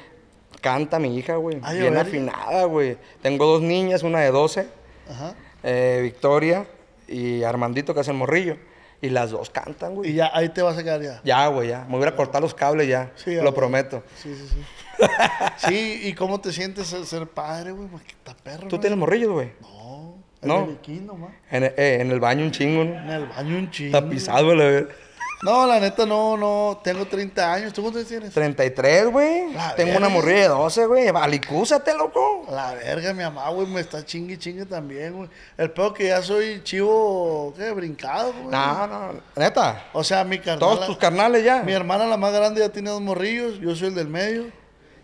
Canta 0.60 0.98
mi 0.98 1.16
hija, 1.18 1.36
güey. 1.36 1.58
Ay, 1.62 1.80
Bien 1.80 1.96
afinada, 1.96 2.64
güey. 2.64 2.96
Tengo 3.22 3.44
dos 3.46 3.60
niñas, 3.60 4.02
una 4.02 4.20
de 4.20 4.30
12, 4.30 4.66
Ajá. 5.10 5.34
eh, 5.62 6.00
Victoria 6.02 6.66
y 7.08 7.42
Armandito, 7.42 7.92
que 7.94 8.00
es 8.00 8.08
el 8.08 8.14
morrillo. 8.14 8.56
Y 9.02 9.10
las 9.10 9.32
dos 9.32 9.50
cantan, 9.50 9.94
güey. 9.96 10.10
Y 10.10 10.14
ya 10.14 10.30
ahí 10.32 10.48
te 10.48 10.62
vas 10.62 10.78
a 10.78 10.82
quedar 10.82 11.02
ya. 11.02 11.20
Ya, 11.24 11.46
güey, 11.48 11.68
ya. 11.68 11.84
Me 11.90 11.98
voy 11.98 12.06
a 12.06 12.16
cortar 12.16 12.40
los 12.40 12.54
cables 12.54 12.88
ya. 12.88 13.12
Sí, 13.16 13.34
lo 13.34 13.42
güey. 13.42 13.54
prometo. 13.54 14.02
Sí, 14.16 14.34
sí, 14.34 14.48
sí. 14.48 15.06
sí, 15.68 16.00
¿y 16.04 16.14
cómo 16.14 16.40
te 16.40 16.52
sientes 16.52 16.86
ser, 16.86 17.04
ser 17.04 17.26
padre, 17.26 17.72
güey? 17.72 17.88
Porque 17.88 18.12
está 18.12 18.34
perro. 18.34 18.68
¿Tú 18.68 18.78
tienes 18.78 18.98
morrillos, 18.98 19.32
güey? 19.32 19.52
No, 19.60 20.14
el 20.40 20.48
No. 21.06 21.30
En, 21.50 21.64
eh, 21.64 21.74
en 22.00 22.10
el 22.10 22.20
baño 22.20 22.44
un 22.44 22.50
chingo, 22.52 22.84
¿no? 22.84 22.94
En 22.98 23.10
el 23.10 23.26
baño 23.26 23.58
un 23.58 23.70
chingo. 23.70 24.00
Tapizado, 24.00 24.54
güey. 24.54 24.86
No, 25.42 25.66
la 25.66 25.78
neta, 25.78 26.06
no, 26.06 26.36
no. 26.36 26.80
Tengo 26.82 27.04
30 27.06 27.52
años. 27.52 27.72
¿Tú 27.72 27.82
cuántos 27.82 28.06
tienes? 28.06 28.32
33, 28.32 29.10
güey. 29.10 29.54
Tengo 29.76 29.96
una 29.98 30.08
morrilla 30.08 30.42
de 30.42 30.48
12, 30.48 30.86
güey. 30.86 31.10
Valicúzate, 31.10 31.94
loco. 31.94 32.46
La 32.50 32.74
verga, 32.74 33.12
mi 33.12 33.22
mamá, 33.22 33.50
güey, 33.50 33.66
me 33.66 33.80
está 33.80 34.04
chingue 34.04 34.34
y 34.34 34.38
chingue 34.38 34.64
también, 34.64 35.14
güey. 35.14 35.28
El 35.58 35.70
peor 35.70 35.92
que 35.92 36.06
ya 36.06 36.22
soy 36.22 36.62
chivo, 36.62 37.52
¿qué? 37.56 37.70
Brincado, 37.72 38.32
güey. 38.32 38.46
No, 38.46 38.86
no, 38.86 39.20
neta. 39.36 39.88
O 39.92 40.02
sea, 40.02 40.24
mi 40.24 40.38
carnal. 40.38 40.60
Todos 40.60 40.86
tus 40.86 40.96
carnales 40.96 41.44
ya. 41.44 41.62
Mi 41.62 41.72
hermana, 41.72 42.06
la 42.06 42.16
más 42.16 42.32
grande, 42.32 42.60
ya 42.60 42.70
tiene 42.70 42.90
dos 42.90 43.02
morrillos. 43.02 43.58
Yo 43.60 43.74
soy 43.76 43.88
el 43.88 43.94
del 43.94 44.08
medio. 44.08 44.46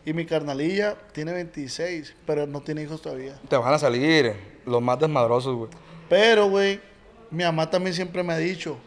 Y 0.04 0.14
mi 0.14 0.24
carnalilla 0.24 0.96
tiene 1.12 1.32
26, 1.32 2.14
pero 2.26 2.46
no 2.46 2.62
tiene 2.62 2.82
hijos 2.82 3.02
todavía. 3.02 3.34
Te 3.48 3.56
van 3.56 3.74
a 3.74 3.78
salir 3.78 4.34
los 4.64 4.80
más 4.80 4.98
desmadrosos, 4.98 5.54
güey. 5.54 5.70
Pero, 6.08 6.48
güey, 6.48 6.80
mi 7.30 7.44
mamá 7.44 7.68
también 7.68 7.94
siempre 7.94 8.22
me 8.22 8.32
ha 8.32 8.38
dicho, 8.38 8.78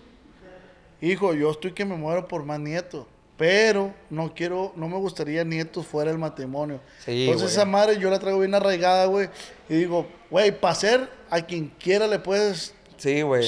hijo, 1.11 1.33
yo 1.33 1.51
estoy 1.51 1.71
que 1.73 1.85
me 1.85 1.95
muero 1.95 2.27
por 2.27 2.43
más 2.43 2.59
nietos. 2.59 3.05
Pero 3.35 3.91
no 4.11 4.33
quiero, 4.33 4.71
no 4.75 4.87
me 4.87 4.97
gustaría 4.97 5.43
nietos 5.43 5.85
fuera 5.87 6.11
del 6.11 6.19
matrimonio. 6.19 6.79
Sí, 7.03 7.23
Entonces 7.25 7.47
güey. 7.49 7.51
esa 7.53 7.65
madre 7.65 7.97
yo 7.97 8.09
la 8.11 8.19
traigo 8.19 8.39
bien 8.39 8.53
arraigada, 8.53 9.05
güey. 9.07 9.27
Y 9.69 9.73
digo, 9.75 10.05
güey, 10.29 10.51
para 10.51 10.75
ser 10.75 11.09
a 11.29 11.41
quien 11.41 11.67
quiera 11.79 12.05
le 12.07 12.19
puedes... 12.19 12.75
Sí, 12.97 13.21
güey. 13.23 13.45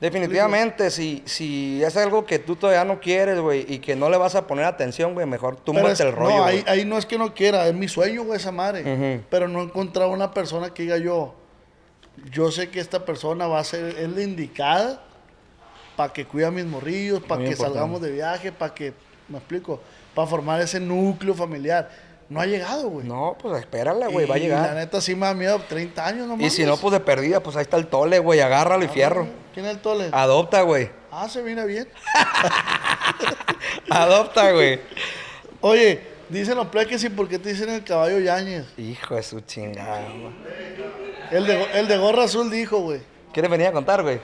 Definitivamente, 0.00 0.90
si, 0.90 1.22
si 1.26 1.82
es 1.84 1.96
algo 1.96 2.24
que 2.24 2.38
tú 2.38 2.56
todavía 2.56 2.84
no 2.84 3.00
quieres, 3.00 3.38
güey, 3.38 3.66
y 3.72 3.78
que 3.78 3.94
no 3.94 4.08
le 4.10 4.16
vas 4.16 4.34
a 4.34 4.46
poner 4.46 4.64
atención, 4.64 5.12
güey, 5.14 5.26
mejor 5.26 5.56
túmbate 5.56 5.92
es- 5.92 6.00
el 6.00 6.12
rollo, 6.12 6.38
No, 6.38 6.44
ahí, 6.44 6.64
ahí 6.66 6.84
no 6.84 6.96
es 6.98 7.04
que 7.06 7.18
no 7.18 7.34
quiera, 7.34 7.68
es 7.68 7.74
mi 7.74 7.86
sueño, 7.86 8.24
güey, 8.24 8.38
esa 8.38 8.50
madre. 8.50 9.22
Pero 9.30 9.46
no 9.46 9.60
he 9.60 9.64
encontrado 9.64 10.10
una 10.10 10.32
persona 10.32 10.72
que 10.74 10.82
diga 10.84 10.96
yo, 10.96 11.34
yo 12.32 12.50
sé 12.50 12.70
que 12.70 12.80
esta 12.80 13.04
persona 13.04 13.46
va 13.46 13.60
a 13.60 13.64
ser, 13.64 13.96
es 13.98 14.08
la 14.08 14.22
indicada 14.22 15.04
para 16.00 16.14
que 16.14 16.24
cuide 16.24 16.46
a 16.46 16.50
mis 16.50 16.64
morrillos, 16.64 17.20
para 17.20 17.42
que 17.42 17.48
importante. 17.50 17.74
salgamos 17.74 18.00
de 18.00 18.10
viaje, 18.10 18.50
para 18.52 18.72
que, 18.72 18.94
me 19.28 19.36
explico, 19.36 19.78
para 20.14 20.26
formar 20.26 20.58
ese 20.62 20.80
núcleo 20.80 21.34
familiar. 21.34 21.90
No 22.30 22.40
ha 22.40 22.46
llegado, 22.46 22.88
güey. 22.88 23.06
No, 23.06 23.36
pues 23.38 23.60
espérala, 23.60 24.06
güey, 24.06 24.24
va 24.24 24.36
a 24.36 24.38
Y 24.38 24.48
La 24.48 24.56
llegar. 24.62 24.74
neta 24.76 24.98
sí 25.02 25.14
me 25.14 25.26
da 25.26 25.34
miedo, 25.34 25.60
30 25.68 26.06
años 26.06 26.26
nomás. 26.26 26.46
Y 26.46 26.48
si 26.48 26.64
no, 26.64 26.78
pues 26.78 26.92
de 26.92 27.00
perdida, 27.00 27.40
pues 27.42 27.54
ahí 27.56 27.60
está 27.64 27.76
el 27.76 27.86
tole, 27.88 28.18
güey, 28.18 28.40
agárralo 28.40 28.82
y 28.82 28.88
fierro. 28.88 29.28
¿Quién 29.52 29.66
es 29.66 29.72
el 29.72 29.80
tole? 29.80 30.08
Adopta, 30.10 30.62
güey. 30.62 30.88
Ah, 31.10 31.28
se 31.28 31.42
viene 31.42 31.66
bien. 31.66 31.86
Adopta, 33.90 34.52
güey. 34.52 34.80
Oye, 35.60 36.00
dicen 36.30 36.56
los 36.56 36.68
plebes 36.68 36.88
que 36.88 36.98
sí, 36.98 37.10
¿por 37.10 37.28
qué 37.28 37.38
te 37.38 37.50
dicen 37.50 37.68
el 37.68 37.84
caballo 37.84 38.18
Yañez? 38.20 38.64
Hijo 38.78 39.16
de 39.16 39.22
su 39.22 39.40
chingada, 39.42 40.00
güey. 40.00 40.32
El 41.30 41.46
de, 41.46 41.62
el 41.78 41.88
de 41.88 41.98
gorra 41.98 42.24
azul 42.24 42.50
dijo, 42.50 42.78
güey. 42.78 43.02
¿Quieres 43.34 43.50
venir 43.50 43.66
a 43.66 43.72
contar, 43.72 44.02
güey? 44.02 44.18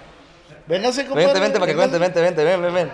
Véngase, 0.66 1.04
compadre. 1.04 1.26
Vente, 1.26 1.40
vente, 1.40 1.58
para 1.60 1.70
que 1.72 1.76
cuente, 1.76 1.98
vente, 1.98 2.20
vente, 2.20 2.44
ven, 2.44 2.62
ven, 2.62 2.74
ven. 2.74 2.92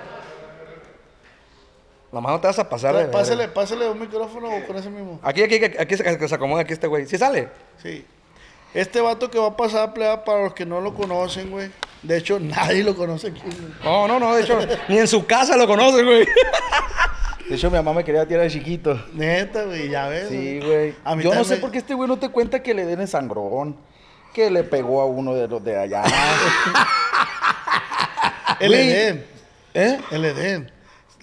Nomás 2.12 2.32
no 2.32 2.40
te 2.40 2.46
vas 2.46 2.58
a 2.58 2.68
pasar, 2.68 2.94
de- 2.94 3.06
Pásale, 3.06 3.48
pásale 3.48 3.88
un 3.88 3.98
micrófono 3.98 4.48
con 4.66 4.76
ese 4.76 4.90
mismo. 4.90 5.18
Aquí, 5.22 5.42
aquí, 5.42 5.54
aquí, 5.64 5.76
aquí 5.78 5.96
se, 5.96 6.28
se 6.28 6.34
acomoda 6.34 6.60
aquí 6.62 6.74
este 6.74 6.86
güey. 6.86 7.06
¿Sí 7.06 7.16
sale? 7.16 7.48
Sí. 7.82 8.04
Este 8.74 9.00
vato 9.00 9.30
que 9.30 9.38
va 9.38 9.48
a 9.48 9.56
pasar, 9.56 9.94
pleba, 9.94 10.22
para 10.24 10.42
los 10.44 10.52
que 10.54 10.66
no 10.66 10.80
lo 10.80 10.92
conocen, 10.94 11.50
güey. 11.50 11.70
De 12.02 12.18
hecho, 12.18 12.38
nadie 12.40 12.82
lo 12.84 12.94
conoce 12.94 13.28
aquí, 13.28 13.40
güey. 13.40 13.56
No, 13.84 14.08
no, 14.08 14.18
no, 14.18 14.34
de 14.34 14.42
hecho, 14.42 14.58
ni 14.88 14.98
en 14.98 15.08
su 15.08 15.24
casa 15.24 15.56
lo 15.56 15.66
conocen, 15.66 16.04
güey. 16.04 16.26
De 17.48 17.54
hecho, 17.56 17.70
mi 17.70 17.76
mamá 17.76 17.92
me 17.94 18.04
quería 18.04 18.26
tirar 18.26 18.42
de 18.44 18.50
chiquito. 18.50 18.98
Neta, 19.14 19.64
güey, 19.64 19.88
ya 19.88 20.08
ves. 20.08 20.28
Sí, 20.28 20.60
güey. 20.60 20.94
A 21.04 21.14
mí 21.16 21.22
Yo 21.22 21.30
no 21.30 21.36
también 21.36 21.44
sé 21.44 21.54
me- 21.56 21.60
por 21.60 21.70
qué 21.70 21.78
este 21.78 21.94
güey 21.94 22.08
no 22.08 22.18
te 22.18 22.28
cuenta 22.28 22.62
que 22.62 22.74
le 22.74 22.84
den 22.84 23.00
el 23.00 23.08
sangrón. 23.08 23.76
Que 24.34 24.50
le 24.50 24.64
pegó 24.64 25.00
a 25.02 25.06
uno 25.06 25.34
de 25.34 25.48
los 25.48 25.62
de 25.62 25.78
allá. 25.78 26.02
El 28.62 28.68
Güey. 28.68 28.90
Edén. 28.90 29.24
¿Eh? 29.74 29.98
El 30.10 30.24
Edén. 30.24 30.72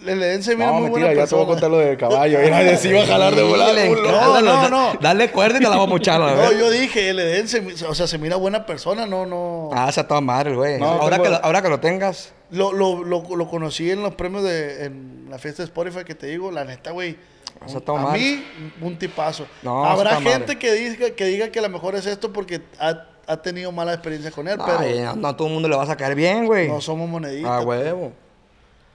El 0.06 0.24
Edén 0.24 0.44
se 0.44 0.56
mira 0.56 0.68
No, 0.68 0.74
muy 0.76 0.84
mentira, 0.84 1.08
buena 1.08 1.22
ya 1.24 1.28
te 1.28 1.36
voy 1.36 1.44
a 1.44 1.48
persona. 1.48 1.48
contar 1.48 1.70
lo 1.72 1.78
del 1.80 1.98
caballo. 1.98 2.40
Era 2.40 2.60
de 2.64 2.78
si 2.78 2.88
iba 2.88 3.02
a 3.02 3.06
jalar 3.06 3.36
de 3.36 3.44
volada. 3.44 3.74
No, 3.86 4.42
no, 4.42 4.70
no. 4.70 4.94
Dale 5.02 5.30
cuerda 5.30 5.58
y 5.58 5.60
te 5.60 5.64
la 5.64 5.70
vamos 5.72 5.88
a 5.88 5.90
mochar, 5.90 6.20
No, 6.22 6.52
yo 6.54 6.70
dije, 6.70 7.10
el 7.10 7.20
Edén, 7.20 7.48
se, 7.50 7.60
o 7.86 7.94
sea, 7.94 8.08
se 8.08 8.18
mira 8.18 8.38
buena 8.38 8.66
persona, 8.66 9.06
no, 9.06 9.26
no. 9.26 9.70
Ah, 9.74 9.88
esa 9.90 10.08
toda 10.08 10.22
madre, 10.22 10.56
güey. 10.56 10.80
No, 10.80 10.86
ahora, 10.86 11.18
tengo- 11.18 11.24
que 11.26 11.30
lo, 11.32 11.46
ahora 11.46 11.62
que 11.62 11.70
lo 11.70 11.80
tengas. 11.82 12.32
Lo, 12.52 12.72
lo, 12.72 13.04
lo, 13.04 13.24
lo 13.36 13.48
conocí 13.50 13.92
en 13.92 14.02
los 14.02 14.16
premios 14.16 14.44
de 14.44 14.86
en 14.86 15.28
la 15.30 15.38
fiesta 15.38 15.62
de 15.64 15.68
Spotify 15.68 16.04
que 16.06 16.16
te 16.16 16.28
digo, 16.28 16.50
la 16.52 16.64
neta, 16.64 16.92
güey. 16.92 17.18
Eso 17.66 17.80
está 17.80 17.92
A 17.92 17.96
mal. 17.96 18.18
mí, 18.18 18.42
un 18.82 18.98
tipazo. 18.98 19.46
No, 19.64 19.84
Habrá 19.86 20.22
gente 20.22 20.58
que 20.58 20.72
diga, 20.74 21.10
que 21.10 21.26
diga 21.26 21.50
que 21.52 21.60
a 21.60 21.64
lo 21.64 21.70
mejor 21.70 21.96
es 21.96 22.06
esto 22.06 22.32
porque 22.32 22.62
ha, 22.80 23.06
ha 23.30 23.38
tenido 23.38 23.72
mala 23.72 23.94
experiencia 23.94 24.32
con 24.32 24.48
él, 24.48 24.58
pero 24.58 24.80
Ay, 24.80 25.02
no, 25.02 25.16
no 25.16 25.28
a 25.28 25.38
todo 25.38 25.48
el 25.48 25.54
mundo 25.54 25.70
le 25.70 25.76
vas 25.76 25.88
a 25.90 25.96
caer 25.96 26.16
bien, 26.16 26.48
güey. 26.48 26.68
no 26.68 26.82
somos 26.82 27.08
moneditas. 27.08 27.52
Ah, 27.52 27.62
huevo. 27.62 28.12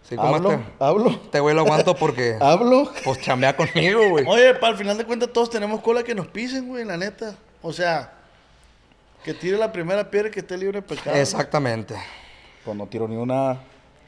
Sí, 0.08 0.16
Hablo, 0.18 0.50
este. 0.52 0.64
hablo, 0.80 1.10
Este 1.10 1.40
güey 1.40 1.54
lo 1.54 1.62
aguanto 1.62 1.94
porque. 1.94 2.36
hablo. 2.40 2.90
Pues 3.04 3.20
chambea 3.20 3.56
conmigo, 3.56 4.10
güey. 4.10 4.26
Oye, 4.28 4.54
para 4.54 4.72
el 4.72 4.78
final 4.78 4.98
de 4.98 5.04
cuentas 5.06 5.32
todos 5.32 5.48
tenemos 5.50 5.80
cola 5.80 6.02
que 6.02 6.14
nos 6.14 6.26
pisen, 6.26 6.66
güey, 6.66 6.84
la 6.84 6.96
neta. 6.96 7.36
O 7.62 7.72
sea, 7.72 8.12
que 9.24 9.32
tire 9.32 9.56
la 9.56 9.72
primera 9.72 10.10
piedra 10.10 10.28
y 10.28 10.30
que 10.32 10.40
esté 10.40 10.58
libre 10.58 10.80
de 10.80 10.82
pecado. 10.82 11.16
Exactamente. 11.16 11.94
Pues 12.64 12.76
no 12.76 12.86
tiro 12.86 13.06
ni 13.06 13.16
una. 13.16 13.56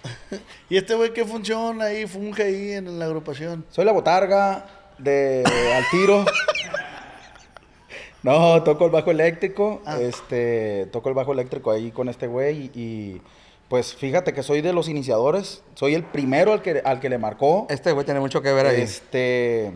Y 0.69 0.77
este 0.77 0.95
güey, 0.95 1.13
¿qué 1.13 1.25
funciona 1.25 1.85
ahí? 1.87 2.07
Funge 2.07 2.43
ahí 2.43 2.73
en 2.73 2.99
la 2.99 3.05
agrupación. 3.07 3.65
Soy 3.71 3.85
la 3.85 3.93
botarga 3.93 4.67
de 4.99 5.45
al 5.77 5.85
tiro. 5.91 6.25
No, 8.27 8.61
toco 8.65 8.87
el 8.87 8.91
bajo 8.91 9.13
eléctrico. 9.13 9.81
Ah. 9.87 9.99
Este, 10.01 10.87
toco 10.91 11.09
el 11.09 11.15
bajo 11.15 11.33
eléctrico 11.33 11.71
ahí 11.71 11.93
con 11.93 12.09
este 12.09 12.27
güey 12.27 12.73
y, 12.75 12.81
y, 12.81 13.23
pues 13.69 13.95
fíjate 13.95 14.33
que 14.35 14.43
soy 14.43 14.63
de 14.63 14.73
los 14.73 14.89
iniciadores. 14.89 15.63
Soy 15.75 15.95
el 15.95 16.03
primero 16.03 16.53
al 16.53 16.61
que, 16.61 16.83
al 16.85 16.99
que 16.99 17.09
le 17.09 17.19
marcó. 17.19 17.69
Este 17.71 17.93
güey 17.93 18.05
tiene 18.05 18.19
mucho 18.19 18.43
que 18.43 18.53
ver 18.53 18.67
ahí. 18.67 18.81
Este, 18.81 19.73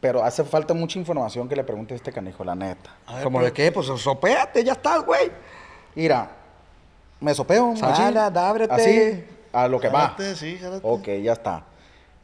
pero 0.00 0.24
hace 0.24 0.42
falta 0.42 0.74
mucha 0.74 0.98
información 0.98 1.48
que 1.48 1.54
le 1.54 1.62
pregunte 1.62 1.94
a 1.94 1.96
este 1.96 2.10
canijo, 2.10 2.42
la 2.44 2.56
neta. 2.56 2.96
Ver, 3.08 3.22
¿Como 3.22 3.40
de 3.40 3.52
qué? 3.52 3.70
Pues 3.70 3.86
sopéate, 3.86 4.64
ya 4.64 4.72
estás, 4.72 5.04
güey. 5.04 5.30
Mira, 5.94 6.28
me 7.20 7.34
sopeo. 7.34 7.76
Sala, 7.76 8.30
machín. 8.30 8.38
ábrete. 8.38 8.74
Así, 8.74 9.24
a 9.52 9.68
lo 9.68 9.78
que 9.78 9.88
va. 9.90 10.16
Sí. 10.34 10.58
Ok, 10.82 11.06
ya 11.22 11.34
está. 11.34 11.64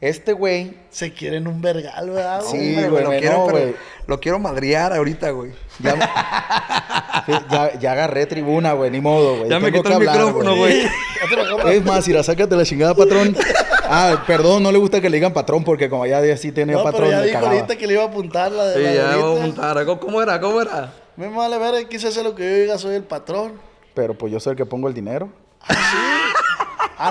Este 0.05 0.33
güey, 0.33 0.73
Se 0.89 1.13
quieren 1.13 1.47
un 1.47 1.61
vergal, 1.61 2.09
¿verdad? 2.09 2.41
güey? 2.45 2.51
Sí, 2.51 2.73
güey, 2.89 3.03
lo 3.03 3.09
quiero, 3.11 3.37
no, 3.37 3.45
pero 3.45 3.59
güey. 3.59 3.75
lo 4.05 4.19
quiero 4.19 4.37
madrear 4.39 4.91
ahorita, 4.93 5.29
güey. 5.29 5.51
ya, 5.79 5.95
ya, 7.49 7.79
ya 7.79 7.91
agarré 7.93 8.25
tribuna, 8.25 8.73
güey, 8.73 8.91
ni 8.91 8.99
modo, 8.99 9.37
güey. 9.37 9.49
Ya 9.49 9.59
me 9.59 9.71
quitó 9.71 9.87
el 9.87 9.95
hablar, 9.95 10.15
micrófono, 10.17 10.55
güey. 10.57 10.87
Es 11.71 11.85
más, 11.85 12.05
Ira, 12.07 12.21
sácate 12.21 12.55
la 12.55 12.65
chingada, 12.65 12.93
patrón. 12.93 13.35
Ah, 13.85 14.23
perdón, 14.27 14.63
no 14.63 14.71
le 14.71 14.77
gusta 14.77 14.99
que 14.99 15.09
le 15.09 15.17
digan 15.17 15.31
patrón 15.33 15.63
porque 15.63 15.89
como 15.89 16.05
ya 16.05 16.21
sí 16.37 16.51
tenía 16.51 16.75
No, 16.77 16.83
patrón, 16.83 17.03
pero 17.09 17.11
ya 17.11 17.19
le 17.21 17.27
dijo 17.27 17.39
cagaba. 17.39 17.53
ahorita 17.55 17.75
que 17.77 17.87
le 17.87 17.93
iba 17.93 18.03
a 18.03 18.07
apuntar 18.07 18.51
la 18.51 18.65
de 18.67 18.75
Sí, 18.75 18.83
la 18.83 18.93
ya 18.93 19.15
vamos 19.17 19.39
a 19.39 19.41
montar. 19.43 19.85
¿Cómo- 19.85 19.99
¿Cómo 19.99 20.21
era? 20.21 20.39
¿Cómo 20.41 20.61
era? 20.61 20.93
Me 21.15 21.27
vale 21.29 21.57
ver, 21.57 21.87
quise 21.87 22.07
hacer 22.07 22.23
lo 22.23 22.33
que 22.35 22.43
yo 22.43 22.55
diga, 22.63 22.77
soy 22.77 22.95
el 22.95 23.03
patrón. 23.03 23.53
Pero 23.93 24.17
pues 24.17 24.33
yo 24.33 24.39
soy 24.39 24.51
el 24.51 24.57
que 24.57 24.65
pongo 24.65 24.87
el 24.87 24.93
dinero. 24.93 25.29
Ah, 25.61 26.22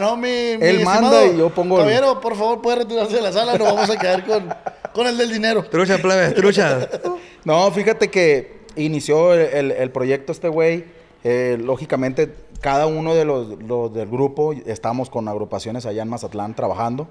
no, 0.01 0.17
mi, 0.17 0.29
mi 0.59 0.67
Él 0.67 0.85
manda 0.85 1.25
y 1.27 1.37
yo 1.37 1.51
pongo 1.51 1.77
el- 1.77 1.83
Caballero, 1.85 2.21
por 2.21 2.37
favor, 2.37 2.61
puede 2.63 2.79
retirarse 2.79 3.17
de 3.17 3.23
la 3.23 3.33
sala, 3.33 3.57
nos 3.59 3.75
vamos 3.75 3.91
a 3.91 3.97
quedar 3.99 4.25
con, 4.27 4.49
con 4.93 5.07
el 5.07 5.17
del 5.19 5.33
dinero. 5.33 5.65
Trucha, 5.65 5.99
plebe, 5.99 6.31
trucha. 6.33 6.89
No, 7.45 7.71
fíjate 7.73 8.09
que 8.11 8.61
inició 8.77 9.35
el, 9.35 9.41
el- 9.41 9.71
el 9.73 9.91
proyecto 9.91 10.31
este 10.33 10.49
güey. 10.49 10.85
eh, 11.25 11.57
lógicamente, 11.61 12.33
cada 12.61 12.87
uno 12.87 13.15
de 13.15 13.25
los, 13.25 13.61
los 13.63 13.93
del 13.93 14.09
grupo 14.09 14.53
estamos 14.67 15.11
con 15.11 15.27
agrupaciones 15.29 15.85
allá 15.87 16.03
en 16.03 16.09
Mazatlán 16.09 16.55
trabajando. 16.55 17.09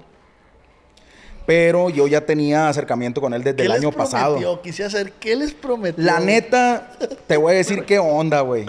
Pero 1.44 1.90
yo 1.90 2.06
ya 2.06 2.24
tenía 2.24 2.68
acercamiento 2.68 3.20
con 3.20 3.34
él 3.34 3.42
desde 3.42 3.56
¿Qué 3.56 3.62
el 3.64 3.72
año 3.72 3.90
pasado. 3.90 4.36
prometió? 4.36 4.62
Quise 4.62 4.84
hacer, 4.84 5.12
¿qué 5.14 5.34
les 5.34 5.52
prometió? 5.52 6.02
La 6.04 6.20
neta, 6.20 6.92
te 7.26 7.36
voy 7.36 7.52
a 7.52 7.56
decir 7.56 7.84
qué 7.84 7.98
onda, 7.98 8.42
güey. 8.42 8.66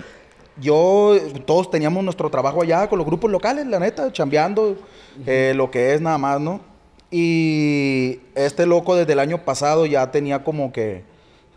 Yo, 0.57 1.17
todos 1.45 1.71
teníamos 1.71 2.03
nuestro 2.03 2.29
trabajo 2.29 2.61
allá 2.61 2.87
con 2.87 2.99
los 2.99 3.07
grupos 3.07 3.31
locales, 3.31 3.65
la 3.65 3.79
neta, 3.79 4.11
chambeando, 4.11 4.77
eh, 5.25 5.53
lo 5.55 5.71
que 5.71 5.93
es 5.93 6.01
nada 6.01 6.17
más, 6.17 6.39
¿no? 6.39 6.61
Y 7.09 8.19
este 8.35 8.65
loco 8.65 8.95
desde 8.95 9.13
el 9.13 9.19
año 9.19 9.39
pasado 9.45 9.85
ya 9.85 10.11
tenía 10.11 10.43
como 10.43 10.71
que 10.71 11.03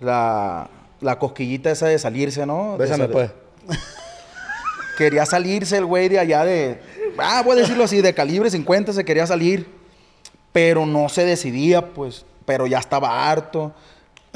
la, 0.01 0.69
la 1.01 1.19
cosquillita 1.19 1.71
esa 1.71 1.87
de 1.87 1.99
salirse, 1.99 2.47
¿no? 2.47 2.77
Bésame, 2.77 3.09
pues. 3.09 3.31
Quería 4.99 5.27
salirse 5.27 5.77
el 5.77 5.85
güey 5.85 6.09
de 6.09 6.19
allá 6.19 6.45
de, 6.45 6.81
ah, 7.19 7.43
voy 7.45 7.59
a 7.59 7.61
decirlo 7.61 7.85
así, 7.85 8.01
de 8.01 8.15
calibre 8.15 8.51
50 8.51 8.95
se 8.95 9.05
quería 9.05 9.27
salir, 9.27 9.67
pero 10.53 10.87
no 10.87 11.09
se 11.11 11.27
decidía, 11.27 11.93
pues, 11.93 12.25
pero 12.47 12.67
ya 12.67 12.79
estaba 12.79 13.31
harto. 13.31 13.73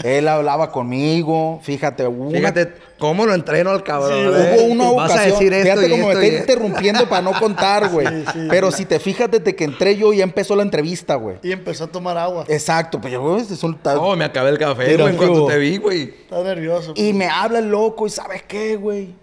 Él 0.02 0.28
hablaba 0.28 0.70
conmigo, 0.72 1.60
fíjate, 1.62 2.06
hubo 2.06 2.28
una- 2.28 2.38
Fíjate 2.38 2.72
cómo 2.98 3.26
lo 3.26 3.34
entreno 3.34 3.70
al 3.70 3.82
cabrón. 3.82 4.12
Sí, 4.12 4.18
¿eh? 4.40 4.56
hubo 4.58 4.72
una 4.72 4.84
Vas 4.92 5.10
ocasión, 5.10 5.18
a 5.18 5.22
decir 5.38 5.52
esto 5.52 5.64
fíjate 5.80 5.86
y 5.86 5.90
como 5.90 6.06
me 6.06 6.12
esto 6.12 6.22
está 6.24 6.34
y- 6.36 6.38
interrumpiendo 6.40 7.08
para 7.08 7.22
no 7.22 7.32
contar, 7.38 7.88
güey. 7.92 8.06
Pero 8.48 8.70
si 8.70 8.84
te 8.86 8.98
fijas 8.98 9.30
desde 9.30 9.54
que 9.54 9.64
entré 9.64 9.96
yo 9.96 10.12
ya 10.12 10.24
empezó 10.24 10.56
la 10.56 10.62
entrevista, 10.62 11.14
güey. 11.16 11.36
Y 11.42 11.52
empezó 11.52 11.84
a 11.84 11.86
tomar 11.88 12.16
agua. 12.18 12.44
Exacto, 12.48 13.00
pues 13.00 13.12
yo, 13.12 13.20
güey, 13.22 13.40
es 13.42 13.62
un- 13.62 13.78
No, 13.84 14.16
me 14.16 14.24
acabé 14.24 14.50
el 14.50 14.58
café, 14.58 14.96
güey, 14.96 15.10
en 15.10 15.16
cuanto 15.16 15.34
tío. 15.34 15.46
te 15.46 15.58
vi, 15.58 15.76
güey. 15.78 16.02
Está 16.02 16.42
nervioso. 16.42 16.92
Y 16.96 17.12
me 17.12 17.26
habla 17.28 17.58
el 17.58 17.70
loco 17.70 18.06
y 18.06 18.10
¿sabes 18.10 18.42
qué, 18.44 18.76
güey? 18.76 19.14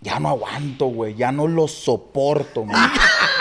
Ya 0.00 0.20
no 0.20 0.28
aguanto, 0.28 0.86
güey. 0.86 1.14
Ya 1.14 1.32
no 1.32 1.46
lo 1.48 1.66
soporto, 1.66 2.62
güey. 2.62 2.76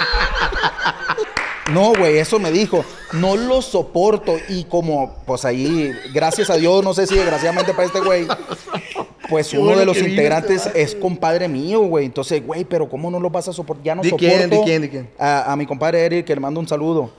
No, 1.71 1.93
güey, 1.93 2.17
eso 2.17 2.39
me 2.39 2.51
dijo. 2.51 2.83
No 3.13 3.35
lo 3.35 3.61
soporto. 3.61 4.35
Y 4.49 4.65
como, 4.65 5.15
pues 5.25 5.45
ahí, 5.45 5.91
gracias 6.13 6.49
a 6.49 6.55
Dios, 6.55 6.83
no 6.83 6.93
sé 6.93 7.07
si 7.07 7.15
desgraciadamente 7.15 7.73
para 7.73 7.87
este 7.87 7.99
güey, 7.99 8.27
pues 9.29 9.53
uno 9.53 9.77
de 9.77 9.85
los 9.85 9.97
integrantes 9.97 10.57
este 10.57 10.69
vato, 10.69 10.79
es 10.79 10.95
compadre 10.95 11.47
mío, 11.47 11.81
güey. 11.81 12.05
Entonces, 12.05 12.45
güey, 12.45 12.63
pero 12.63 12.89
¿cómo 12.89 13.11
no 13.11 13.19
lo 13.19 13.29
vas 13.29 13.47
a 13.47 13.53
soportar? 13.53 13.83
Ya 13.83 13.95
no 13.95 14.01
¿De 14.01 14.09
soporto. 14.09 14.27
quién, 14.27 14.49
de 14.49 14.61
quién, 14.63 14.81
de 14.81 14.89
quién? 14.89 15.09
A, 15.19 15.51
a 15.51 15.55
mi 15.55 15.65
compadre 15.65 16.05
Eric, 16.05 16.25
que 16.25 16.35
le 16.35 16.41
mando 16.41 16.59
un 16.59 16.67
saludo. 16.67 17.11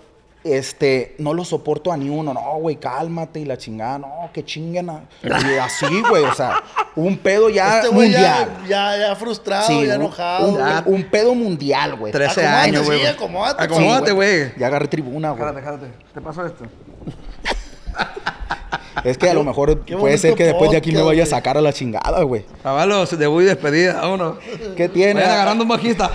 Este, 0.44 1.14
no 1.18 1.34
lo 1.34 1.44
soporto 1.44 1.92
a 1.92 1.96
ni 1.96 2.08
uno. 2.08 2.32
No, 2.32 2.40
güey, 2.60 2.76
cálmate 2.76 3.40
y 3.40 3.44
la 3.44 3.56
chingada. 3.58 3.98
No, 3.98 4.30
que 4.32 4.44
chinguen. 4.44 4.88
a- 4.90 5.02
Y 5.22 5.56
así, 5.58 6.02
güey, 6.08 6.24
o 6.24 6.34
sea, 6.34 6.62
un 6.96 7.16
pedo 7.18 7.48
ya 7.50 7.78
Este 7.80 7.90
mundial. 7.90 8.48
ya, 8.66 8.94
ya, 8.96 9.08
ya 9.08 9.16
frustrado, 9.16 9.66
Sí, 9.66 9.86
ya 9.86 9.94
un- 9.96 10.00
enojado. 10.02 10.48
Un, 10.48 10.54
güey. 10.54 10.72
un 10.86 11.02
pedo 11.04 11.34
mundial, 11.34 11.96
güey. 11.96 12.12
13 12.12 12.40
Acomódate, 12.42 12.68
años, 12.68 12.86
güey. 12.86 13.00
sí, 13.00 13.06
acomódate, 13.06 13.62
Acomódate, 13.64 14.06
Sí, 14.10 14.12
güey. 14.14 14.52
Ya 14.58 14.66
agarré 14.68 14.88
tribuna, 14.88 15.30
güey. 15.30 15.42
Jálate, 15.42 15.62
jálate. 15.62 15.86
¿Te 16.14 16.20
pasó 16.20 16.46
esto? 16.46 16.64
Es 19.04 19.18
que 19.18 19.28
a 19.28 19.34
lo 19.34 19.44
mejor 19.44 19.80
puede 19.80 20.18
ser 20.18 20.34
que 20.34 20.44
después 20.44 20.70
de 20.70 20.76
aquí 20.76 20.92
me 20.92 21.02
vaya 21.02 21.22
a 21.22 21.26
sacar 21.26 21.56
a 21.56 21.60
la 21.60 21.72
chingada, 21.72 22.22
güey. 22.22 22.44
Avalos, 22.64 23.18
debut 23.18 23.42
y 23.42 23.46
despedida, 23.46 24.00
vámonos. 24.00 24.38
¿Qué 24.76 24.88
tiene? 24.88 25.14
Vayan 25.14 25.30
agarrando 25.30 25.64
un 25.64 25.68
bajista. 25.68 26.10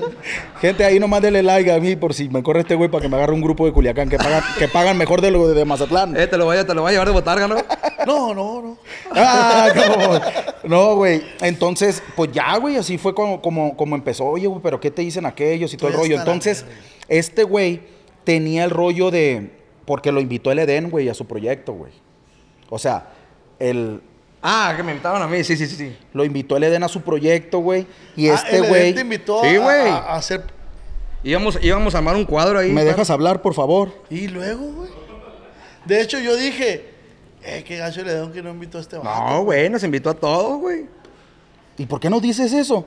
Gente, 0.60 0.84
ahí 0.84 0.98
nomás 0.98 1.22
denle 1.22 1.42
like 1.42 1.70
a 1.70 1.78
mí 1.80 1.96
por 1.96 2.14
si 2.14 2.28
me 2.28 2.42
corre 2.42 2.60
este 2.60 2.74
güey 2.74 2.90
para 2.90 3.02
que 3.02 3.08
me 3.08 3.16
agarre 3.16 3.32
un 3.32 3.40
grupo 3.40 3.66
de 3.66 3.72
Culiacán 3.72 4.08
que 4.08 4.18
pagan, 4.18 4.42
que 4.58 4.68
pagan 4.68 4.96
mejor 4.96 5.20
de 5.20 5.30
lo 5.30 5.48
de 5.48 5.64
Mazatlán. 5.64 6.16
Eh, 6.16 6.26
te 6.26 6.36
lo 6.36 6.44
voy 6.44 6.56
a, 6.56 6.66
te 6.66 6.74
lo 6.74 6.82
voy 6.82 6.90
a 6.90 6.92
llevar 6.92 7.08
de 7.08 7.14
botarga, 7.14 7.48
¿no? 7.48 7.56
No, 8.06 8.34
no, 8.34 8.60
no. 8.60 8.78
Ah, 9.14 9.68
no. 9.74 10.68
No, 10.68 10.96
güey. 10.96 11.22
Entonces, 11.40 12.02
pues 12.16 12.32
ya, 12.32 12.56
güey, 12.56 12.76
así 12.76 12.98
fue 12.98 13.14
como, 13.14 13.40
como, 13.40 13.76
como 13.76 13.94
empezó. 13.94 14.24
Oye, 14.24 14.46
güey, 14.46 14.60
pero 14.60 14.80
¿qué 14.80 14.90
te 14.90 15.02
dicen 15.02 15.24
aquellos 15.24 15.72
y 15.72 15.76
todo 15.76 15.88
el 15.88 15.94
ya 15.94 16.00
rollo? 16.00 16.18
Entonces, 16.18 16.64
este 17.08 17.44
güey 17.44 17.80
tenía 18.24 18.64
el 18.64 18.70
rollo 18.70 19.10
de... 19.10 19.50
Porque 19.84 20.12
lo 20.12 20.20
invitó 20.20 20.52
el 20.52 20.60
Edén, 20.60 20.90
güey, 20.90 21.08
a 21.08 21.14
su 21.14 21.26
proyecto, 21.26 21.72
güey. 21.72 21.92
O 22.74 22.78
sea, 22.78 23.06
el... 23.58 24.00
Ah, 24.42 24.72
que 24.74 24.82
me 24.82 24.92
invitaron 24.92 25.20
a 25.20 25.26
mí, 25.28 25.44
sí, 25.44 25.56
sí, 25.58 25.66
sí. 25.66 25.76
sí. 25.76 25.96
Lo 26.14 26.24
invitó 26.24 26.56
el 26.56 26.64
Edén 26.64 26.82
a 26.82 26.88
su 26.88 27.02
proyecto, 27.02 27.58
güey. 27.58 27.86
Y 28.16 28.28
Ah, 28.30 28.34
este 28.34 28.56
el 28.56 28.66
güey... 28.66 28.94
te 28.94 29.02
invitó 29.02 29.42
Sí, 29.42 29.54
a- 29.56 29.60
güey. 29.60 29.88
a, 29.88 29.96
a 29.98 30.14
hacer. 30.16 30.42
Íbamos, 31.22 31.58
íbamos 31.62 31.94
a 31.94 31.98
armar 31.98 32.16
un 32.16 32.24
cuadro 32.24 32.58
ahí. 32.58 32.72
¿Me 32.72 32.82
dejas 32.82 33.10
hablar, 33.10 33.42
por 33.42 33.52
favor? 33.52 33.92
Y 34.08 34.28
luego, 34.28 34.72
güey. 34.72 34.90
De 35.84 36.00
hecho, 36.00 36.18
yo 36.18 36.34
dije, 36.34 36.92
eh, 37.42 37.62
qué 37.66 37.76
gacho 37.76 38.02
le 38.02 38.14
da 38.14 38.32
que 38.32 38.42
no 38.42 38.50
invitó 38.50 38.78
a 38.78 38.80
este 38.80 38.96
vato. 38.96 39.08
No, 39.30 39.44
güey, 39.44 39.68
nos 39.68 39.84
invitó 39.84 40.08
a 40.10 40.14
todos, 40.14 40.58
güey. 40.60 40.86
¿Y 41.76 41.84
por 41.86 42.00
qué 42.00 42.08
no 42.08 42.20
dices 42.20 42.52
eso? 42.54 42.86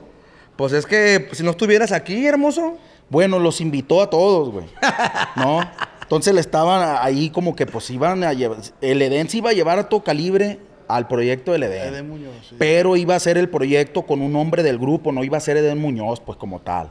Pues 0.56 0.72
es 0.72 0.84
que 0.84 1.28
si 1.32 1.42
no 1.44 1.52
estuvieras 1.52 1.92
aquí, 1.92 2.26
hermoso. 2.26 2.76
Bueno, 3.08 3.38
los 3.38 3.60
invitó 3.60 4.02
a 4.02 4.10
todos, 4.10 4.50
güey. 4.50 4.66
¿No? 5.36 5.60
Entonces 6.06 6.34
le 6.34 6.40
estaban 6.40 6.98
ahí 7.00 7.30
como 7.30 7.56
que 7.56 7.66
pues 7.66 7.90
iban 7.90 8.22
a 8.22 8.32
llevar... 8.32 8.58
El 8.80 9.02
Edén 9.02 9.28
se 9.28 9.38
iba 9.38 9.50
a 9.50 9.52
llevar 9.52 9.80
a 9.80 9.88
todo 9.88 10.04
calibre 10.04 10.60
al 10.86 11.08
proyecto 11.08 11.50
del 11.50 11.64
Edén. 11.64 11.94
Edén 11.94 12.08
Muñoz, 12.08 12.32
sí. 12.48 12.54
Pero 12.56 12.96
iba 12.96 13.16
a 13.16 13.18
ser 13.18 13.36
el 13.38 13.48
proyecto 13.48 14.02
con 14.02 14.22
un 14.22 14.32
nombre 14.32 14.62
del 14.62 14.78
grupo, 14.78 15.10
no 15.10 15.24
iba 15.24 15.36
a 15.36 15.40
ser 15.40 15.56
Edén 15.56 15.78
Muñoz, 15.78 16.20
pues 16.20 16.38
como 16.38 16.60
tal. 16.60 16.90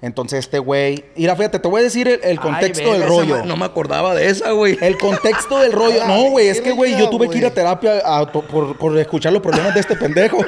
Entonces 0.00 0.38
este 0.38 0.58
güey... 0.58 1.04
Mira, 1.14 1.36
fíjate, 1.36 1.58
te 1.58 1.68
voy 1.68 1.82
a 1.82 1.84
decir 1.84 2.08
el, 2.08 2.20
el 2.22 2.40
contexto 2.40 2.90
Ay, 2.90 3.00
del 3.00 3.06
rollo. 3.06 3.44
No 3.44 3.58
me 3.58 3.66
acordaba 3.66 4.14
de 4.14 4.30
esa, 4.30 4.52
güey. 4.52 4.78
El 4.80 4.96
contexto 4.96 5.58
del 5.58 5.72
rollo. 5.72 6.00
No, 6.06 6.30
güey, 6.30 6.48
es 6.48 6.62
que, 6.62 6.72
güey, 6.72 6.96
yo 6.96 7.10
tuve 7.10 7.28
que 7.28 7.36
ir 7.36 7.44
a 7.44 7.52
terapia 7.52 8.00
a 8.02 8.32
por, 8.32 8.78
por 8.78 8.96
escuchar 8.96 9.30
los 9.34 9.42
problemas 9.42 9.74
de 9.74 9.80
este 9.80 9.94
pendejo. 9.94 10.38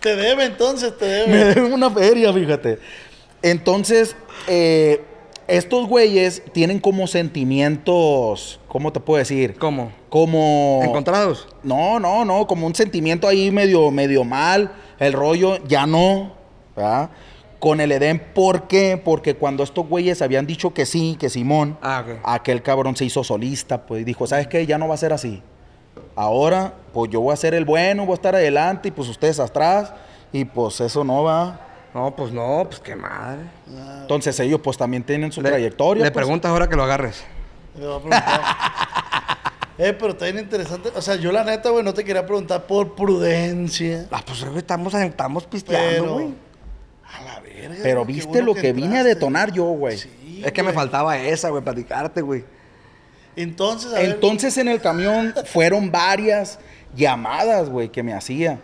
Te 0.00 0.14
debe 0.14 0.44
entonces, 0.44 0.96
te 0.96 1.04
debe. 1.04 1.26
Me 1.26 1.44
deben 1.46 1.72
una 1.72 1.90
feria, 1.90 2.32
fíjate. 2.32 2.78
Entonces, 3.42 4.14
eh, 4.46 5.02
estos 5.48 5.88
güeyes 5.88 6.42
tienen 6.52 6.78
como 6.78 7.06
sentimientos, 7.06 8.60
¿cómo 8.68 8.92
te 8.92 9.00
puedo 9.00 9.18
decir? 9.18 9.56
¿Cómo? 9.58 9.90
Como... 10.10 10.82
¿Encontrados? 10.84 11.48
No, 11.62 11.98
no, 11.98 12.24
no, 12.26 12.46
como 12.46 12.66
un 12.66 12.74
sentimiento 12.74 13.26
ahí 13.26 13.50
medio, 13.50 13.90
medio 13.90 14.24
mal, 14.24 14.72
el 14.98 15.14
rollo, 15.14 15.56
ya 15.66 15.86
no, 15.86 16.32
¿verdad? 16.76 17.10
Con 17.58 17.80
el 17.80 17.90
Edén, 17.90 18.22
¿por 18.34 18.68
qué? 18.68 19.00
Porque 19.02 19.34
cuando 19.34 19.64
estos 19.64 19.88
güeyes 19.88 20.20
habían 20.20 20.46
dicho 20.46 20.74
que 20.74 20.84
sí, 20.84 21.16
que 21.18 21.30
Simón, 21.30 21.78
Ah, 21.82 22.04
aquel 22.24 22.62
cabrón 22.62 22.94
se 22.94 23.06
hizo 23.06 23.24
solista, 23.24 23.86
pues 23.86 24.04
dijo, 24.04 24.26
¿sabes 24.26 24.46
qué? 24.48 24.66
Ya 24.66 24.76
no 24.76 24.86
va 24.86 24.94
a 24.94 24.98
ser 24.98 25.14
así. 25.14 25.42
Ahora, 26.14 26.74
pues 26.92 27.10
yo 27.10 27.22
voy 27.22 27.32
a 27.32 27.36
ser 27.36 27.54
el 27.54 27.64
bueno, 27.64 28.04
voy 28.04 28.12
a 28.12 28.14
estar 28.16 28.34
adelante 28.34 28.88
y 28.88 28.90
pues 28.90 29.08
ustedes 29.08 29.40
atrás, 29.40 29.94
y 30.30 30.44
pues 30.44 30.80
eso 30.80 31.02
no 31.04 31.22
va. 31.22 31.67
No, 31.98 32.14
pues 32.14 32.32
no, 32.32 32.64
pues 32.68 32.78
qué 32.78 32.94
madre. 32.94 33.40
Entonces 34.02 34.38
ellos 34.38 34.60
pues 34.62 34.76
también 34.76 35.02
tienen 35.02 35.32
su 35.32 35.42
Le- 35.42 35.48
trayectoria. 35.48 36.04
Le 36.04 36.10
pues. 36.12 36.24
preguntas 36.24 36.48
ahora 36.50 36.68
que 36.68 36.76
lo 36.76 36.84
agarres. 36.84 37.24
Le 37.76 37.86
voy 37.86 37.96
a 37.96 37.98
preguntar. 37.98 38.40
eh, 39.78 39.92
pero 39.98 40.12
está 40.12 40.26
bien 40.26 40.38
interesante. 40.38 40.90
O 40.94 41.02
sea, 41.02 41.16
yo 41.16 41.32
la 41.32 41.42
neta, 41.42 41.70
güey, 41.70 41.82
no 41.84 41.92
te 41.92 42.04
quería 42.04 42.24
preguntar 42.24 42.66
por 42.68 42.94
prudencia. 42.94 44.06
Ah, 44.12 44.22
pues 44.24 44.44
güey, 44.44 44.58
estamos, 44.58 44.94
estamos 44.94 45.44
pisteando, 45.46 46.02
Pero. 46.02 46.14
güey. 46.14 46.34
A 47.04 47.24
la 47.24 47.40
verga. 47.40 47.76
Pero 47.82 48.04
güey, 48.04 48.14
viste 48.14 48.28
bueno 48.28 48.46
lo 48.46 48.54
que, 48.54 48.72
vine 48.72 48.98
a 48.98 49.02
detonar 49.02 49.50
yo, 49.50 49.64
güey. 49.64 49.98
Sí, 49.98 50.42
Es 50.44 50.52
que 50.52 50.62
me 50.62 50.72
faltaba 50.72 51.18
esa, 51.18 51.48
güey, 51.48 51.64
platicarte, 51.64 52.20
güey. 52.20 52.44
Entonces, 53.34 53.92
a 53.92 53.96
ver, 53.96 54.10
Entonces 54.10 54.56
en 54.58 54.68
el 54.68 54.80
camión 54.80 55.34
fueron 55.46 55.90
varias 55.90 56.60
llamadas, 56.94 57.68
güey, 57.68 57.88
que 57.88 58.04
me 58.04 58.14
hacía. 58.14 58.60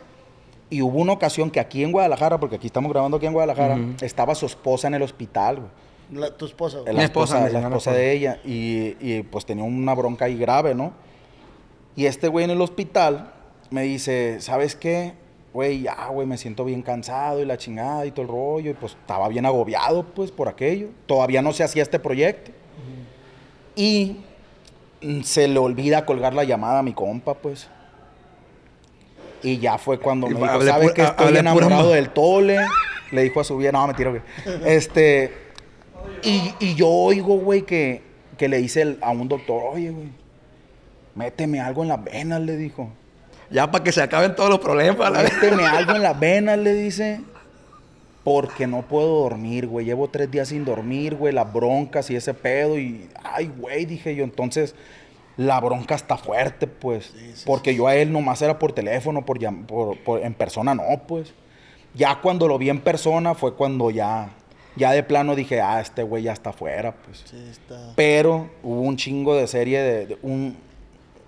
Y 0.74 0.82
hubo 0.82 0.98
una 0.98 1.12
ocasión 1.12 1.50
que 1.52 1.60
aquí 1.60 1.84
en 1.84 1.92
Guadalajara, 1.92 2.40
porque 2.40 2.56
aquí 2.56 2.66
estamos 2.66 2.90
grabando 2.92 3.16
aquí 3.18 3.26
en 3.26 3.32
Guadalajara, 3.32 3.78
estaba 4.00 4.34
su 4.34 4.46
esposa 4.46 4.88
en 4.88 4.94
el 4.94 5.02
hospital, 5.02 5.56
güey. 5.56 6.20
la- 6.20 6.36
tu 6.36 6.46
esposa, 6.46 6.78
güey. 6.80 6.92
La 6.92 6.98
Mi 6.98 7.04
esposa, 7.04 7.48
la 7.48 7.60
esposa. 7.60 7.92
de 7.92 8.12
ella. 8.12 8.40
Y, 8.44 8.96
y, 9.00 9.22
pues 9.30 9.46
tenía 9.46 9.62
una 9.64 9.94
bronca 9.94 10.24
ahí 10.24 10.36
grave, 10.36 10.74
¿no? 10.74 10.92
Y 11.94 12.06
este 12.06 12.26
güey 12.28 12.44
en 12.44 12.50
el 12.50 12.60
hospital 12.60 13.32
me 13.70 13.82
dice, 13.82 14.40
¿sabes 14.40 14.74
qué? 14.74 15.12
Güey, 15.52 15.82
ya, 15.82 16.08
güey, 16.08 16.26
me 16.26 16.36
siento 16.38 16.64
bien 16.64 16.82
cansado 16.82 17.40
y 17.40 17.44
la 17.44 17.56
chingada 17.56 18.04
y 18.04 18.10
todo 18.10 18.22
el 18.22 18.28
rollo. 18.28 18.70
Y 18.72 18.74
pues 18.74 18.92
estaba 19.00 19.28
bien 19.28 19.46
agobiado, 19.46 20.02
pues, 20.02 20.32
por 20.32 20.48
aquello. 20.48 20.88
Todavía 21.06 21.40
no 21.40 21.52
se 21.52 21.62
hacía 21.62 21.82
este 21.84 22.00
proyecto. 22.00 22.50
Y 23.76 24.16
mm, 25.02 25.20
se 25.22 25.46
le 25.48 25.58
olvida 25.58 26.04
colgar 26.04 26.34
la 26.34 26.42
llamada 26.44 26.80
a 26.80 26.82
mi 26.82 26.92
compa, 26.92 27.34
pues. 27.34 27.68
Y 29.44 29.58
ya 29.58 29.78
fue 29.78 29.98
cuando 30.00 30.26
me 30.28 30.34
dijo, 30.40 30.62
¿sabes 30.62 30.92
que 30.92 31.02
estoy 31.02 31.36
enamorado 31.36 31.90
del 31.92 32.08
tole? 32.10 32.58
Le 33.12 33.22
dijo 33.22 33.40
a 33.40 33.44
su 33.44 33.56
vida, 33.58 33.70
no, 33.70 33.86
mentira, 33.86 34.10
güey. 34.10 34.22
Este, 34.64 35.32
y, 36.22 36.52
y 36.58 36.74
yo 36.74 36.88
oigo, 36.88 37.36
güey, 37.38 37.62
que, 37.62 38.02
que 38.38 38.48
le 38.48 38.56
dice 38.58 38.82
el- 38.82 38.98
a 39.02 39.10
un 39.10 39.28
doctor, 39.28 39.62
oye, 39.72 39.90
güey, 39.90 40.08
méteme 41.14 41.60
algo 41.60 41.82
en 41.82 41.88
las 41.88 42.02
venas, 42.02 42.40
le 42.40 42.56
dijo. 42.56 42.88
Ya 43.50 43.70
para 43.70 43.84
que 43.84 43.92
se 43.92 44.02
acaben 44.02 44.34
todos 44.34 44.48
los 44.50 44.58
problemas, 44.58 45.12
la. 45.12 45.22
Méteme 45.22 45.64
algo 45.66 45.92
en 45.92 46.02
las 46.02 46.18
venas, 46.18 46.58
le 46.58 46.72
dice. 46.74 47.20
Porque 48.24 48.66
no 48.66 48.80
puedo 48.80 49.20
dormir, 49.20 49.66
güey. 49.66 49.84
Llevo 49.84 50.08
tres 50.08 50.30
días 50.30 50.48
sin 50.48 50.64
dormir, 50.64 51.14
güey. 51.14 51.34
Las 51.34 51.52
broncas 51.52 52.10
y 52.10 52.16
ese 52.16 52.32
pedo. 52.32 52.78
Y, 52.78 53.06
ay, 53.22 53.52
güey, 53.58 53.84
dije 53.84 54.14
yo. 54.16 54.24
Entonces, 54.24 54.74
la 55.36 55.60
bronca 55.60 55.94
está 55.94 56.16
fuerte, 56.16 56.66
pues. 56.66 57.12
porque 57.44 57.74
yo 57.74 57.86
a 57.86 57.96
él 57.96 58.12
nomás 58.12 58.40
era 58.42 58.58
por 58.58 58.72
teléfono, 58.72 59.24
por, 59.24 59.38
por, 59.66 59.98
por- 59.98 60.22
en 60.22 60.34
persona 60.34 60.74
no, 60.74 60.84
pues. 61.06 61.32
Ya 61.94 62.20
cuando 62.20 62.48
lo 62.48 62.58
vi 62.58 62.70
en 62.70 62.80
persona 62.80 63.34
fue 63.34 63.54
cuando 63.54 63.90
ya, 63.90 64.30
ya 64.76 64.90
de 64.92 65.02
plano 65.02 65.34
dije, 65.36 65.60
ah, 65.60 65.80
este 65.80 66.02
güey 66.02 66.24
ya 66.24 66.32
está 66.32 66.50
afuera, 66.50 66.94
pues. 67.04 67.24
Sí, 67.30 67.46
está. 67.50 67.92
Pero 67.96 68.50
hubo 68.62 68.80
un 68.80 68.96
chingo 68.96 69.34
de 69.36 69.46
serie 69.46 69.80
de, 69.80 70.06
de 70.06 70.18
un, 70.22 70.56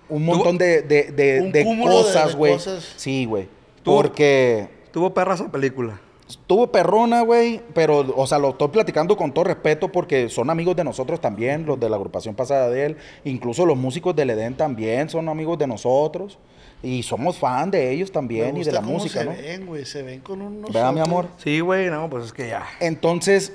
un 0.09 0.25
montón 0.25 0.57
de, 0.57 0.81
de, 0.81 1.11
de- 1.11 1.41
Un 1.41 1.51
de 1.51 1.65
cosas, 1.81 2.35
güey. 2.35 2.53
Sí, 2.97 3.25
güey. 3.25 3.47
Porque 3.83 4.69
Tuvo 4.91 5.13
perra 5.13 5.35
esa 5.35 5.49
película. 5.51 5.99
Estuvo 6.27 6.67
perrona, 6.71 7.21
güey, 7.21 7.61
pero, 7.73 7.99
o 8.15 8.27
sea, 8.27 8.37
lo 8.39 8.49
estoy 8.49 8.67
platicando 8.69 9.15
con 9.15 9.33
todo 9.33 9.45
respeto 9.45 9.91
porque 9.91 10.29
son 10.29 10.49
amigos 10.49 10.75
de 10.75 10.83
nosotros 10.83 11.21
también, 11.21 11.65
los 11.65 11.79
de 11.79 11.89
la 11.89 11.95
agrupación 11.95 12.35
pasada 12.35 12.69
de 12.69 12.85
él. 12.85 12.97
Incluso 13.23 13.65
los 13.65 13.77
músicos 13.77 14.15
del 14.15 14.29
Edén 14.29 14.55
también 14.55 15.09
son 15.09 15.29
amigos 15.29 15.57
de 15.57 15.67
nosotros. 15.67 16.37
Y 16.83 17.01
somos 17.01 17.39
fan 17.39 17.71
de 17.71 17.91
ellos 17.91 18.11
también 18.11 18.53
Me 18.53 18.59
y 18.61 18.63
de 18.63 18.71
la 18.71 18.81
cómo 18.81 18.93
música, 18.93 19.21
se 19.21 19.25
¿no? 19.25 19.31
ven, 19.31 19.65
güey. 19.65 19.83
Se 19.83 20.03
ven 20.03 20.19
con 20.19 20.43
unos. 20.43 20.71
¿Verdad, 20.71 20.93
mi 20.93 20.99
amor? 20.99 21.27
Sí, 21.43 21.59
güey, 21.59 21.89
no, 21.89 22.07
pues 22.07 22.25
es 22.25 22.33
que 22.33 22.49
ya. 22.49 22.67
Entonces, 22.79 23.53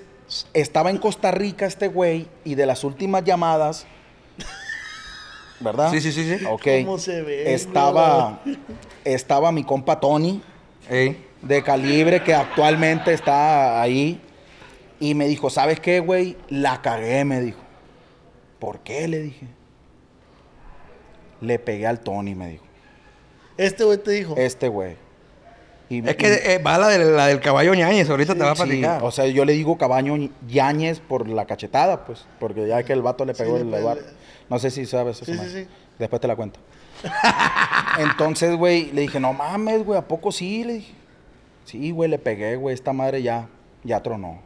estaba 0.55 0.91
en 0.91 0.99
Costa 0.99 1.31
Rica 1.31 1.67
este 1.67 1.87
güey 1.87 2.27
y 2.45 2.57
de 2.57 2.67
las 2.67 2.83
últimas 2.83 3.23
llamadas, 3.23 3.87
¿verdad? 5.61 5.91
Sí, 5.93 6.01
sí, 6.01 6.11
sí, 6.11 6.37
sí. 6.37 6.45
Ok. 6.47 6.67
¿Cómo 6.85 6.99
se 6.99 7.23
ven, 7.23 7.47
Estaba, 7.47 8.41
estaba 9.05 9.53
mi 9.53 9.63
compa 9.63 10.01
Tony, 10.01 10.43
Ey. 10.91 11.25
De 11.43 11.63
calibre, 11.63 12.23
que 12.23 12.35
actualmente 12.35 13.13
está 13.13 13.81
ahí. 13.83 14.21
Y 15.01 15.15
me 15.15 15.27
dijo, 15.27 15.51
¿sabes 15.51 15.81
qué, 15.81 16.01
güey? 16.01 16.37
La 16.49 16.81
cagué, 16.81 17.25
me 17.25 17.41
dijo. 17.41 17.59
¿Por 18.59 18.81
qué? 18.81 19.09
Le 19.09 19.21
dije. 19.21 19.47
Le 21.41 21.59
pegué 21.59 21.87
al 21.87 22.01
Tony, 22.01 22.35
me 22.35 22.49
dijo. 22.49 22.65
Este 23.57 23.85
güey 23.85 23.99
te 23.99 24.13
dijo. 24.13 24.37
Este 24.37 24.69
güey. 24.69 24.97
Y- 25.89 26.09
Es 26.09 26.17
que 26.17 26.55
eh, 26.55 26.59
va 26.59 26.79
la 26.79 26.89
del, 26.89 27.17
la 27.17 27.27
del 27.27 27.41
caballo 27.41 27.75
ñañez, 27.75 28.09
ahorita 28.09 28.35
te 28.35 28.41
va 28.45 28.53
a 28.53 28.55
Sí, 28.55 28.63
platicar. 28.63 29.03
o 29.03 29.11
sea, 29.11 29.27
yo 29.27 29.45
le 29.45 29.53
digo 29.53 29.77
cabaño 29.77 30.17
Yáñez 30.49 31.01
por 31.01 31.29
la 31.29 31.45
cachetada, 31.45 32.05
pues. 32.05 32.25
Porque 32.39 32.67
ya 32.69 32.83
que 32.85 32.93
el 32.93 33.03
vato 33.03 33.25
le 33.25 33.35
pegó 33.35 33.57
Sí, 33.57 33.63
el 33.63 33.71
le. 33.71 33.81
No 34.49 34.59
sé 34.59 34.71
si 34.71 34.87
sabes 34.87 35.17
eso. 35.17 35.25
Sí, 35.27 35.33
sí, 35.33 35.39
man. 35.39 35.49
sí. 35.51 35.67
Después 35.99 36.21
te 36.21 36.29
la 36.29 36.37
cuento. 36.37 36.61
Entonces, 37.99 38.55
güey, 38.57 38.91
le 38.93 39.03
dije, 39.03 39.19
no 39.21 39.33
mames, 39.33 39.85
güey, 39.85 39.99
¿a 39.99 40.07
poco 40.07 40.31
sí? 40.33 40.63
Le 40.65 40.75
dije. 40.75 40.93
Sí, 41.65 41.91
güey, 41.91 42.11
le 42.11 42.19
pegué, 42.19 42.57
güey, 42.57 42.75
esta 42.75 42.93
madre 42.93 43.23
ya, 43.23 43.49
ya 43.85 44.03
tronó. 44.03 44.39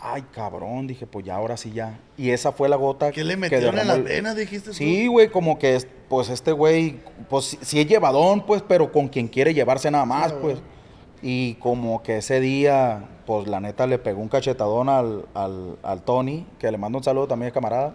ay, 0.00 0.22
cabrón, 0.32 0.86
dije, 0.86 1.06
pues 1.08 1.26
ya, 1.26 1.34
ahora 1.34 1.56
sí 1.56 1.72
ya. 1.72 1.98
Y 2.16 2.30
esa 2.30 2.52
fue 2.52 2.68
la 2.68 2.76
gota 2.76 3.10
¿Qué 3.10 3.24
le 3.24 3.34
que 3.34 3.36
metieron 3.40 3.70
en 3.70 3.74
derramó 3.74 3.88
las 3.88 3.96
el- 3.98 4.02
venas, 4.04 4.36
dijiste 4.36 4.70
tú? 4.70 4.74
Sí, 4.74 5.08
güey, 5.08 5.28
como 5.28 5.58
que, 5.58 5.74
es- 5.74 5.88
pues 6.08 6.28
este 6.28 6.52
güey, 6.52 7.00
pues 7.28 7.46
sí- 7.46 7.58
sí 7.62 7.80
es 7.80 7.88
llevadón, 7.88 8.46
pues, 8.46 8.62
pero 8.62 8.92
con 8.92 9.08
quien 9.08 9.26
quiere 9.26 9.52
llevarse 9.54 9.90
nada 9.90 10.04
más, 10.04 10.32
pues. 10.34 10.60
güey. 10.60 10.78
Y 11.20 11.54
como 11.54 12.00
que 12.04 12.18
ese 12.18 12.38
día, 12.38 13.08
pues 13.26 13.48
la 13.48 13.58
neta 13.58 13.88
le 13.88 13.98
pegó 13.98 14.20
un 14.22 14.28
cachetadón 14.28 14.88
al, 14.88 15.26
al, 15.34 15.76
al 15.82 16.02
Tony, 16.02 16.46
que 16.60 16.70
le 16.70 16.78
mando 16.78 16.98
un 16.98 17.04
saludo 17.04 17.26
también, 17.26 17.50
camarada. 17.50 17.94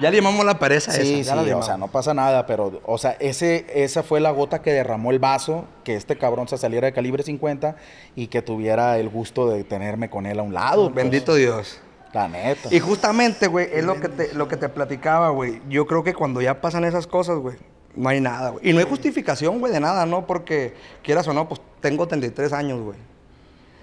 Ya 0.00 0.10
limamos 0.10 0.44
la 0.44 0.58
pereza 0.58 0.92
Sí, 0.92 1.20
esa. 1.20 1.42
sí, 1.42 1.50
o 1.52 1.62
sea, 1.62 1.76
no 1.76 1.88
pasa 1.88 2.14
nada, 2.14 2.46
pero, 2.46 2.80
o 2.84 2.98
sea, 2.98 3.16
ese, 3.18 3.66
esa 3.74 4.02
fue 4.02 4.20
la 4.20 4.30
gota 4.30 4.62
que 4.62 4.72
derramó 4.72 5.10
el 5.10 5.18
vaso, 5.18 5.64
que 5.84 5.96
este 5.96 6.16
cabrón 6.16 6.46
se 6.48 6.56
saliera 6.58 6.86
de 6.86 6.92
calibre 6.92 7.22
50 7.22 7.76
y 8.14 8.28
que 8.28 8.42
tuviera 8.42 8.98
el 8.98 9.08
gusto 9.08 9.48
de 9.50 9.64
tenerme 9.64 10.08
con 10.08 10.26
él 10.26 10.38
a 10.38 10.42
un 10.42 10.54
lado. 10.54 10.84
pues. 10.84 10.94
Bendito 10.94 11.34
Dios. 11.34 11.80
La 12.12 12.28
neta. 12.28 12.68
Y 12.74 12.80
justamente, 12.80 13.48
güey, 13.48 13.68
es 13.72 13.84
lo 13.84 14.00
que 14.00 14.08
te, 14.08 14.32
lo 14.34 14.48
que 14.48 14.56
te 14.56 14.68
platicaba, 14.68 15.28
güey. 15.30 15.60
Yo 15.68 15.86
creo 15.86 16.02
que 16.04 16.14
cuando 16.14 16.40
ya 16.40 16.60
pasan 16.60 16.84
esas 16.84 17.06
cosas, 17.06 17.36
güey, 17.38 17.56
no 17.96 18.08
hay 18.08 18.20
nada, 18.20 18.50
güey. 18.50 18.68
Y 18.70 18.72
no 18.72 18.78
hay 18.78 18.86
justificación, 18.86 19.58
güey, 19.58 19.72
de 19.72 19.80
nada, 19.80 20.06
¿no? 20.06 20.26
Porque 20.26 20.74
quieras 21.02 21.26
o 21.28 21.32
no, 21.34 21.48
pues 21.48 21.60
tengo 21.80 22.06
33 22.08 22.52
años, 22.52 22.80
güey. 22.80 22.96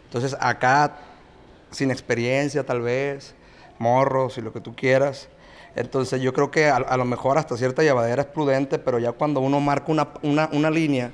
Entonces, 0.05 0.36
acá, 0.39 0.93
sin 1.72 1.91
experiencia, 1.91 2.66
tal 2.66 2.82
vez, 2.82 3.36
morros 3.80 4.38
y 4.38 4.41
lo 4.41 4.51
que 4.53 4.61
tú 4.61 4.76
quieras. 4.76 5.28
Entonces, 5.76 6.21
yo 6.21 6.32
creo 6.34 6.51
que 6.51 6.67
a, 6.67 6.78
a 6.78 6.97
lo 6.97 7.05
mejor 7.05 7.38
hasta 7.38 7.57
cierta 7.57 7.84
llevadera 7.84 8.21
es 8.21 8.28
prudente, 8.30 8.80
pero 8.80 8.97
ya 8.99 9.11
cuando 9.11 9.41
uno 9.41 9.59
marca 9.59 9.91
una, 9.91 10.07
una, 10.21 10.49
una 10.53 10.69
línea 10.71 11.11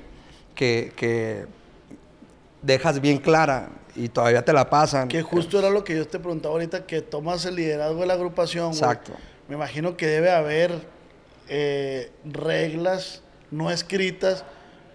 que, 0.54 0.92
que 0.96 1.46
dejas 2.62 3.00
bien 3.00 3.18
clara 3.18 3.70
y 3.94 4.08
todavía 4.08 4.44
te 4.44 4.52
la 4.52 4.70
pasan. 4.70 5.08
Que 5.08 5.22
justo 5.22 5.58
era 5.58 5.68
lo 5.70 5.82
que 5.84 5.96
yo 5.96 6.06
te 6.06 6.18
preguntaba 6.18 6.54
ahorita, 6.54 6.86
que 6.86 7.02
tomas 7.02 7.44
el 7.44 7.56
liderazgo 7.56 8.00
de 8.00 8.06
la 8.06 8.14
agrupación. 8.14 8.68
Exacto. 8.68 9.12
Me 9.48 9.56
imagino 9.56 9.96
que 9.96 10.06
debe 10.06 10.30
haber 10.30 10.72
eh, 11.48 12.10
reglas 12.24 13.22
no 13.50 13.70
escritas, 13.70 14.44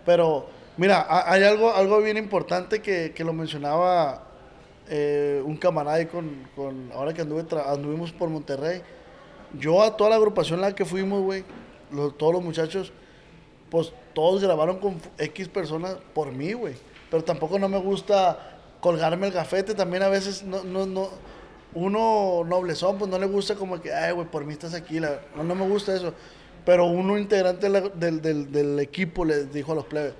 pero 0.05 0.47
mira, 0.77 1.01
ha- 1.07 1.31
hay 1.31 1.43
algo, 1.43 1.73
algo 1.75 2.01
bien 2.01 2.17
importante 2.17 2.81
que, 2.81 3.11
que 3.13 3.23
lo 3.23 3.33
mencionaba 3.33 4.23
eh, 4.89 5.41
un 5.45 5.57
camarada 5.57 6.07
con, 6.07 6.29
con- 6.55 6.91
ahora 6.93 7.13
que 7.13 7.21
anduvimos 7.21 8.11
por 8.11 8.29
Monterrey. 8.29 8.81
Yo 9.57 9.81
a 9.81 9.95
toda 9.95 10.09
la 10.11 10.15
agrupación 10.17 10.59
en 10.59 10.61
la 10.61 10.75
que 10.75 10.85
fuimos, 10.85 11.21
güey, 11.23 11.43
todos 12.17 12.33
los 12.33 12.43
muchachos, 12.43 12.91
pues 13.69 13.93
todos 14.13 14.41
grabaron 14.41 14.79
con 14.79 14.95
X 15.17 15.47
personas 15.47 15.97
por 16.13 16.31
mí, 16.31 16.53
güey. 16.53 16.75
Pero 17.09 17.23
tampoco 17.23 17.57
no 17.59 17.69
me 17.69 17.77
gusta 17.77 18.59
colgarme 18.81 19.27
el 19.27 19.33
gafete. 19.33 19.73
También 19.73 20.03
a 20.03 20.09
veces 20.09 20.43
no, 20.43 20.63
no, 20.63 20.85
no, 20.85 21.09
uno 21.73 22.43
noblezón, 22.45 22.97
pues 22.97 23.09
no 23.09 23.17
le 23.19 23.25
gusta 23.25 23.55
como 23.55 23.79
que, 23.81 23.93
ay, 23.93 24.11
güey, 24.13 24.27
por 24.27 24.43
mí 24.45 24.53
estás 24.53 24.73
aquí. 24.73 24.99
la- 24.99 25.21
no, 25.35 25.43
no 25.43 25.55
me 25.55 25.67
gusta 25.67 25.95
eso. 25.95 26.13
Pero 26.65 26.85
uno 26.85 27.17
integrante 27.17 27.69
del, 27.69 28.21
del- 28.21 28.51
del 28.51 28.79
equipo 28.79 29.23
le 29.23 29.45
dijo 29.45 29.71
a 29.71 29.75
los 29.75 29.85
plebes, 29.85 30.13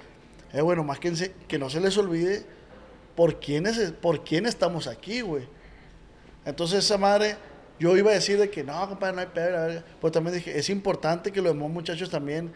eh, 0.54 0.62
bueno, 0.62 0.84
más 0.86 1.00
que, 1.00 1.12
que 1.48 1.60
no 1.60 1.70
se 1.70 1.82
les 1.82 1.98
olvide 1.98 2.46
por 3.18 3.40
quién, 3.40 3.66
por 4.00 4.24
quién 4.24 4.46
estamos 4.46 4.86
aquí, 4.86 5.22
güey. 5.22 5.48
Entonces 6.46 6.86
esa 6.86 7.00
madre, 7.00 7.36
yo 7.80 7.98
iba 7.98 8.12
a 8.12 8.14
decir 8.14 8.38
de 8.38 8.52
que 8.52 8.64
no, 8.64 8.88
compadre, 8.88 9.16
no 9.16 9.22
hay 9.22 9.28
pedo. 9.34 9.84
Pero 10.00 10.12
también 10.12 10.36
dije, 10.36 10.56
es 10.56 10.70
importante 10.70 11.32
que 11.32 11.42
los 11.42 11.56
demás 11.56 11.72
muchachos 11.72 12.12
también 12.12 12.54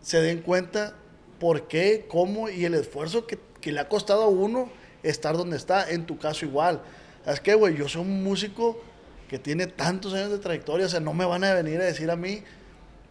se 0.00 0.22
den 0.22 0.42
cuenta 0.42 0.94
por 1.40 1.66
qué, 1.66 2.06
cómo 2.08 2.48
y 2.48 2.64
el 2.64 2.74
esfuerzo 2.74 3.26
que, 3.26 3.40
que 3.60 3.72
le 3.72 3.80
ha 3.80 3.88
costado 3.88 4.22
a 4.22 4.28
uno 4.28 4.70
estar 5.02 5.36
donde 5.36 5.56
está. 5.56 5.90
En 5.90 6.06
tu 6.06 6.18
caso 6.18 6.46
igual. 6.46 6.80
Es 7.26 7.40
que, 7.40 7.54
güey, 7.54 7.76
yo 7.76 7.88
soy 7.88 8.02
un 8.02 8.22
músico 8.22 8.80
que 9.28 9.40
tiene 9.40 9.66
tantos 9.66 10.14
años 10.14 10.30
de 10.30 10.38
trayectoria, 10.38 10.86
o 10.86 10.88
sea, 10.88 11.00
no 11.00 11.14
me 11.14 11.24
van 11.24 11.42
a 11.42 11.52
venir 11.52 11.80
a 11.80 11.84
decir 11.84 12.12
a 12.12 12.16
mí, 12.16 12.44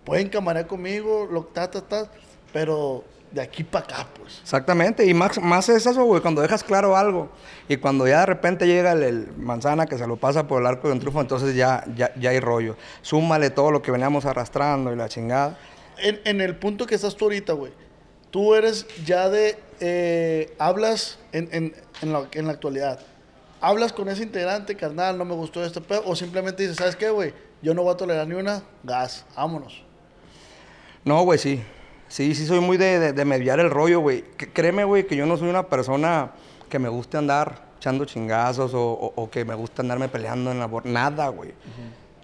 pueden 0.06 0.30
camarar 0.30 0.66
conmigo, 0.66 1.28
lo 1.30 1.44
ta, 1.44 1.70
ta, 1.70 1.82
ta, 1.82 2.10
pero 2.54 3.04
de 3.32 3.42
aquí 3.42 3.64
para 3.64 3.86
acá, 3.86 4.08
pues. 4.18 4.40
Exactamente, 4.42 5.06
y 5.06 5.14
más, 5.14 5.40
más 5.42 5.70
es 5.70 5.86
eso, 5.86 6.04
güey, 6.04 6.22
cuando 6.22 6.42
dejas 6.42 6.64
claro 6.64 6.98
algo 6.98 7.30
y 7.68 7.78
cuando 7.78 8.08
ya 8.08 8.22
de 8.22 8.26
repente 8.26 8.66
llega 8.66 8.94
el, 8.94 9.04
el 9.04 9.38
manzana 9.38 9.86
que 9.86 9.98
se 9.98 10.08
lo 10.08 10.18
pasa 10.18 10.48
por 10.48 10.62
el 10.62 10.68
arco 10.68 10.88
de 10.88 10.94
un 10.94 11.00
trufo, 11.00 11.22
entonces 11.22 11.56
ya, 11.56 11.84
ya, 11.96 12.12
ya 12.16 12.32
hay 12.32 12.40
rollo. 12.40 12.76
Súmale 13.02 13.50
todo 13.52 13.72
lo 13.72 13.82
que 13.82 13.92
veníamos 13.92 14.26
arrastrando 14.26 14.92
y 14.92 14.96
la 14.96 15.08
chingada. 15.10 15.58
En, 15.98 16.20
en 16.26 16.42
el 16.42 16.56
punto 16.56 16.86
que 16.88 16.96
estás 16.96 17.16
tú 17.16 17.26
ahorita, 17.26 17.54
güey, 17.54 17.72
tú 18.32 18.56
eres 18.56 18.88
ya 19.06 19.30
de, 19.30 19.60
eh, 19.80 20.56
hablas 20.58 21.20
en, 21.32 21.50
en, 21.52 21.76
en, 22.02 22.14
la, 22.14 22.28
en 22.32 22.48
la 22.48 22.54
actualidad, 22.54 23.00
hablas 23.62 23.94
con 23.94 24.10
ese 24.10 24.24
integrante, 24.24 24.76
carnal, 24.76 25.18
no 25.18 25.26
me 25.26 25.36
gustó 25.36 25.64
este 25.64 25.82
pedo, 25.82 26.04
o 26.06 26.16
simplemente 26.16 26.64
dices, 26.64 26.78
¿sabes 26.78 26.96
qué, 26.96 27.10
güey? 27.10 27.34
Yo 27.62 27.74
no 27.74 27.84
voy 27.84 27.94
a 27.94 27.98
tolerar 27.98 28.28
ni 28.28 28.36
una, 28.36 28.64
gas, 28.84 29.26
vámonos. 29.36 29.84
No, 31.04 31.24
güey, 31.24 31.38
sí. 31.38 31.62
Sí, 32.10 32.36
sí, 32.36 32.46
soy 32.46 32.60
muy 32.60 32.76
de, 32.78 33.00
de- 33.00 33.14
de 33.14 33.26
mediar 33.26 33.60
el 33.62 33.70
rollo, 33.70 34.00
güey. 34.02 34.24
Créeme, 34.54 34.84
güey, 34.84 35.08
que 35.08 35.16
yo 35.16 35.26
no 35.26 35.38
soy 35.38 35.48
una 35.50 35.68
persona 35.68 36.32
que 36.70 36.78
me 36.80 36.90
guste 36.90 37.18
andar 37.18 37.70
echando 37.78 38.04
chingazos 38.06 38.74
o, 38.74 38.82
o- 38.92 39.14
o 39.16 39.30
que 39.30 39.46
me 39.46 39.56
guste 39.56 39.82
andarme 39.82 40.10
peleando 40.10 40.52
en 40.52 40.60
la... 40.60 40.68
bor- 40.68 40.84
Nada, 40.86 41.28
güey. 41.30 41.54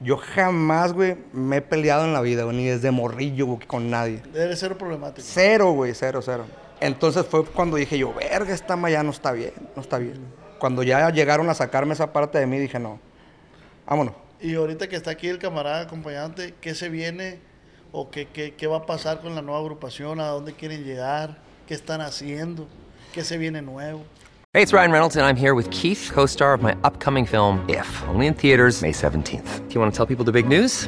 Yo 0.01 0.17
jamás, 0.17 0.91
güey, 0.91 1.15
me 1.31 1.57
he 1.57 1.61
peleado 1.61 2.03
en 2.03 2.11
la 2.11 2.19
vida, 2.21 2.43
güey, 2.43 2.57
ni 2.57 2.65
desde 2.65 2.91
morrillo, 2.91 3.45
güey, 3.45 3.59
con 3.65 3.89
nadie. 3.89 4.21
Debe 4.33 4.55
ser 4.57 4.75
problemático. 4.77 5.25
Cero, 5.25 5.71
güey, 5.71 5.93
cero, 5.95 6.19
cero. 6.21 6.45
Entonces 6.81 7.25
fue 7.25 7.45
cuando 7.45 7.77
dije 7.77 7.97
yo, 7.97 8.13
verga, 8.13 8.53
esta 8.53 8.75
ma 8.75 8.89
ya 8.89 9.01
no 9.03 9.11
está 9.11 9.31
bien, 9.31 9.53
no 9.75 9.81
está 9.81 9.97
bien. 9.97 10.19
Cuando 10.59 10.83
ya 10.83 11.09
llegaron 11.11 11.49
a 11.49 11.53
sacarme 11.53 11.93
esa 11.93 12.11
parte 12.11 12.38
de 12.39 12.45
mí, 12.47 12.59
dije, 12.59 12.77
no, 12.79 12.99
vámonos. 13.86 14.13
Y 14.41 14.55
ahorita 14.55 14.89
que 14.89 14.97
está 14.97 15.11
aquí 15.11 15.27
el 15.29 15.39
camarada 15.39 15.81
acompañante, 15.81 16.53
¿qué 16.59 16.75
se 16.75 16.89
viene 16.89 17.39
o 17.96 18.10
qué, 18.10 18.28
qué, 18.28 18.54
qué 18.54 18.68
va 18.68 18.78
a 18.78 18.86
pasar 18.86 19.22
con 19.22 19.36
la 19.36 19.41
nueva 19.41 19.62
agrupación? 19.62 20.20
¿A 20.20 20.28
dónde 20.28 20.54
quieren 20.54 20.84
llegar? 20.84 21.38
¿Qué 21.66 21.74
están 21.74 22.02
haciendo? 22.02 22.68
¿Qué 23.14 23.24
se 23.24 23.38
viene 23.38 23.62
nuevo? 23.62 24.04
Hey, 24.54 24.62
it's 24.62 24.74
Ryan 24.74 24.91
Reynolds, 24.91 25.16
and 25.16 25.26
I'm 25.26 25.38
here 25.38 25.54
with 25.54 25.70
Keith, 25.72 26.12
co 26.14 26.26
star 26.26 26.54
of 26.54 26.62
my 26.62 26.76
upcoming 26.84 27.26
film, 27.26 27.66
If, 27.70 27.88
only 28.10 28.28
in 28.28 28.34
theaters, 28.34 28.82
May 28.82 28.91
17th. 28.91 29.68
Do 29.68 29.74
you 29.74 29.82
want 29.82 29.93
to 29.93 29.98
tell 29.98 30.06
people 30.06 30.26
the 30.26 30.32
big 30.32 30.48
news? 30.48 30.88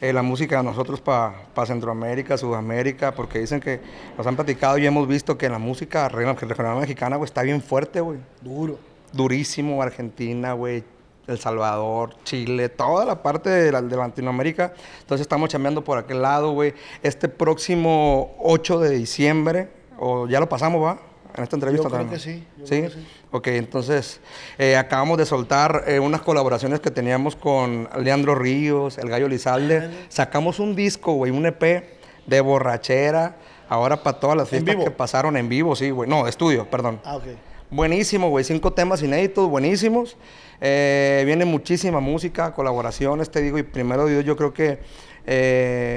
eh, 0.00 0.12
la 0.12 0.22
música 0.22 0.58
de 0.58 0.62
nosotros 0.62 1.00
para 1.00 1.34
Centroamérica, 1.66 2.36
Sudamérica, 2.38 3.14
porque 3.14 3.40
dicen 3.40 3.60
que 3.60 3.80
nos 4.16 4.26
han 4.26 4.36
platicado 4.36 4.78
y 4.78 4.86
hemos 4.86 5.06
visto 5.08 5.36
que 5.36 5.48
la 5.48 5.58
música 5.58 6.08
regional, 6.08 6.36
regional 6.36 6.78
mexicana, 6.80 7.16
güey, 7.16 7.26
está 7.26 7.42
bien 7.42 7.60
fuerte, 7.62 8.00
güey. 8.00 8.18
Duro. 8.40 8.78
durísimo 9.12 9.82
Argentina, 9.82 10.52
güey, 10.52 10.84
El 11.26 11.38
Salvador, 11.38 12.14
Chile, 12.24 12.68
toda 12.68 13.04
la 13.04 13.22
parte 13.22 13.48
de, 13.50 13.72
la- 13.72 13.82
de 13.82 13.96
Latinoamérica. 13.96 14.72
Entonces 15.00 15.22
estamos 15.22 15.48
chambeando 15.48 15.82
por 15.82 15.98
aquel 15.98 16.22
lado, 16.22 16.52
güey. 16.52 16.74
Este 17.02 17.28
próximo 17.28 18.34
8 18.40 18.80
de 18.80 18.90
diciembre, 18.90 19.68
o 19.98 20.26
ya 20.28 20.40
lo 20.40 20.48
pasamos, 20.48 20.82
¿va? 20.82 20.98
En 21.38 21.44
esta 21.44 21.56
entrevista 21.56 21.84
Yo 21.84 21.88
creo 21.90 22.00
también. 22.00 22.20
que 22.20 22.24
sí, 22.24 22.44
yo 22.58 22.66
¿Sí? 22.66 22.70
creo 22.80 22.90
que 22.90 22.96
sí. 22.96 23.06
Ok, 23.30 23.46
entonces 23.48 24.20
eh, 24.58 24.76
acabamos 24.76 25.18
de 25.18 25.26
soltar 25.26 25.84
eh, 25.86 26.00
unas 26.00 26.20
colaboraciones 26.22 26.80
que 26.80 26.90
teníamos 26.90 27.36
con 27.36 27.88
Leandro 27.98 28.34
Ríos, 28.34 28.98
El 28.98 29.08
Gallo 29.08 29.28
Lizalde. 29.28 29.88
Sacamos 30.08 30.58
un 30.58 30.74
disco, 30.74 31.12
güey, 31.14 31.30
un 31.32 31.46
EP 31.46 31.84
de 32.26 32.40
borrachera. 32.40 33.36
Ahora 33.68 34.02
para 34.02 34.18
todas 34.18 34.36
las 34.36 34.52
¿En 34.52 34.64
fiestas 34.64 34.84
que 34.84 34.90
pasaron 34.90 35.36
en 35.36 35.48
vivo, 35.48 35.76
sí, 35.76 35.90
güey. 35.90 36.08
No, 36.08 36.26
estudio, 36.26 36.68
perdón. 36.70 37.00
Ah, 37.04 37.16
ok. 37.16 37.24
Buenísimo, 37.70 38.30
güey. 38.30 38.44
Cinco 38.44 38.72
temas 38.72 39.02
inéditos, 39.02 39.48
buenísimos. 39.48 40.16
Eh, 40.60 41.22
viene 41.26 41.44
muchísima 41.44 42.00
música, 42.00 42.52
colaboraciones, 42.54 43.30
te 43.30 43.42
digo. 43.42 43.58
Y 43.58 43.62
primero 43.62 44.06
Dios, 44.06 44.24
yo 44.24 44.36
creo 44.36 44.52
que 44.54 44.80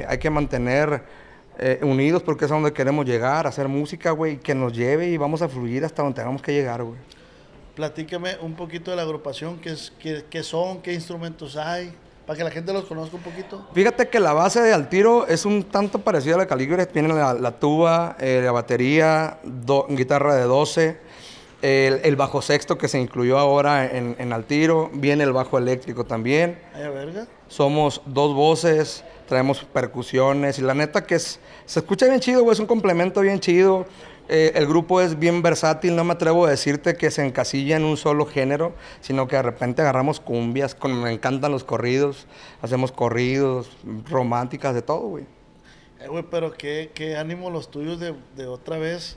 hay 0.08 0.18
que 0.18 0.30
mantener 0.30 1.04
eh, 1.62 1.80
unidos 1.84 2.22
porque 2.24 2.46
es 2.46 2.52
a 2.52 2.56
donde 2.56 2.74
queremos 2.74 3.06
llegar, 3.06 3.48
hacer 3.48 3.68
música, 3.70 4.12
güey, 4.12 4.38
que 4.40 4.54
nos 4.54 4.74
lleve 4.74 5.08
y 5.08 5.16
vamos 5.18 5.42
a 5.42 5.48
fluir 5.48 5.86
hasta 5.86 6.02
donde 6.04 6.16
tengamos 6.18 6.42
que 6.42 6.52
llegar, 6.52 6.84
güey. 6.84 6.98
Platícame 7.76 8.36
un 8.42 8.54
poquito 8.56 8.92
de 8.92 8.98
la 8.98 9.04
agrupación, 9.04 9.58
qué, 9.60 9.72
es, 9.72 9.94
qué, 9.98 10.26
qué 10.30 10.44
son, 10.44 10.82
qué 10.82 10.94
instrumentos 10.94 11.56
hay, 11.56 11.94
para 12.26 12.38
que 12.38 12.44
la 12.44 12.52
gente 12.52 12.74
los 12.74 12.84
conozca 12.86 13.16
un 13.16 13.24
poquito. 13.24 13.66
Fíjate 13.74 14.10
que 14.10 14.20
la 14.20 14.34
base 14.34 14.62
de 14.62 14.74
Altiro 14.74 15.26
es 15.28 15.46
un 15.46 15.64
tanto 15.64 16.00
parecida 16.00 16.36
a 16.36 16.40
la 16.40 16.46
Calibre. 16.48 16.86
Tiene 16.86 17.08
la, 17.14 17.34
la 17.34 17.52
tuba, 17.60 18.18
eh, 18.20 18.42
la 18.44 18.52
batería, 18.52 19.40
do- 19.44 19.88
guitarra 19.90 20.36
de 20.36 20.44
12, 20.44 20.98
El, 21.62 22.02
el 22.04 22.16
bajo 22.16 22.42
sexto 22.42 22.78
que 22.78 22.88
se 22.88 23.00
incluyó 23.00 23.38
ahora 23.38 23.86
en, 23.86 24.16
en 24.20 24.34
Altiro. 24.34 24.90
Viene 24.94 25.24
el 25.24 25.32
bajo 25.32 25.58
eléctrico 25.58 26.04
también. 26.06 26.60
Ay, 26.76 26.90
verga. 26.90 27.26
Somos 27.48 28.02
dos 28.06 28.34
voces, 28.36 29.04
traemos 29.32 29.64
percusiones 29.64 30.60
y 30.60 30.62
la 30.62 30.74
neta 30.74 31.06
que 31.06 31.16
es, 31.16 31.40
se 31.66 31.80
escucha 31.80 32.06
bien 32.06 32.20
chido, 32.20 32.44
güey, 32.44 32.52
es 32.52 32.60
un 32.60 32.66
complemento 32.66 33.22
bien 33.22 33.40
chido. 33.40 33.86
Eh, 34.28 34.52
el 34.56 34.68
grupo 34.68 35.00
es 35.00 35.18
bien 35.18 35.42
versátil, 35.42 35.96
no 35.96 36.04
me 36.04 36.12
atrevo 36.12 36.48
a 36.48 36.50
decirte 36.50 36.96
que 36.96 37.10
se 37.12 37.26
encasilla 37.26 37.78
en 37.78 37.86
un 37.86 37.96
solo 37.96 38.26
género, 38.26 38.74
sino 39.00 39.30
que 39.30 39.38
de 39.38 39.42
repente 39.42 39.82
agarramos 39.82 40.20
cumbias, 40.20 40.76
con, 40.76 41.02
me 41.02 41.14
encantan 41.14 41.50
los 41.54 41.64
corridos, 41.64 42.28
hacemos 42.62 42.92
corridos, 42.92 43.70
románticas, 44.10 44.76
de 44.76 44.82
todo, 44.82 45.08
güey. 45.08 45.24
Eh, 46.02 46.10
güey, 46.10 46.26
pero 46.30 46.52
qué, 46.52 46.92
qué 46.94 47.16
ánimo 47.16 47.50
los 47.50 47.72
tuyos 47.72 48.02
de, 48.02 48.14
de 48.36 48.48
otra 48.48 48.78
vez 48.80 49.16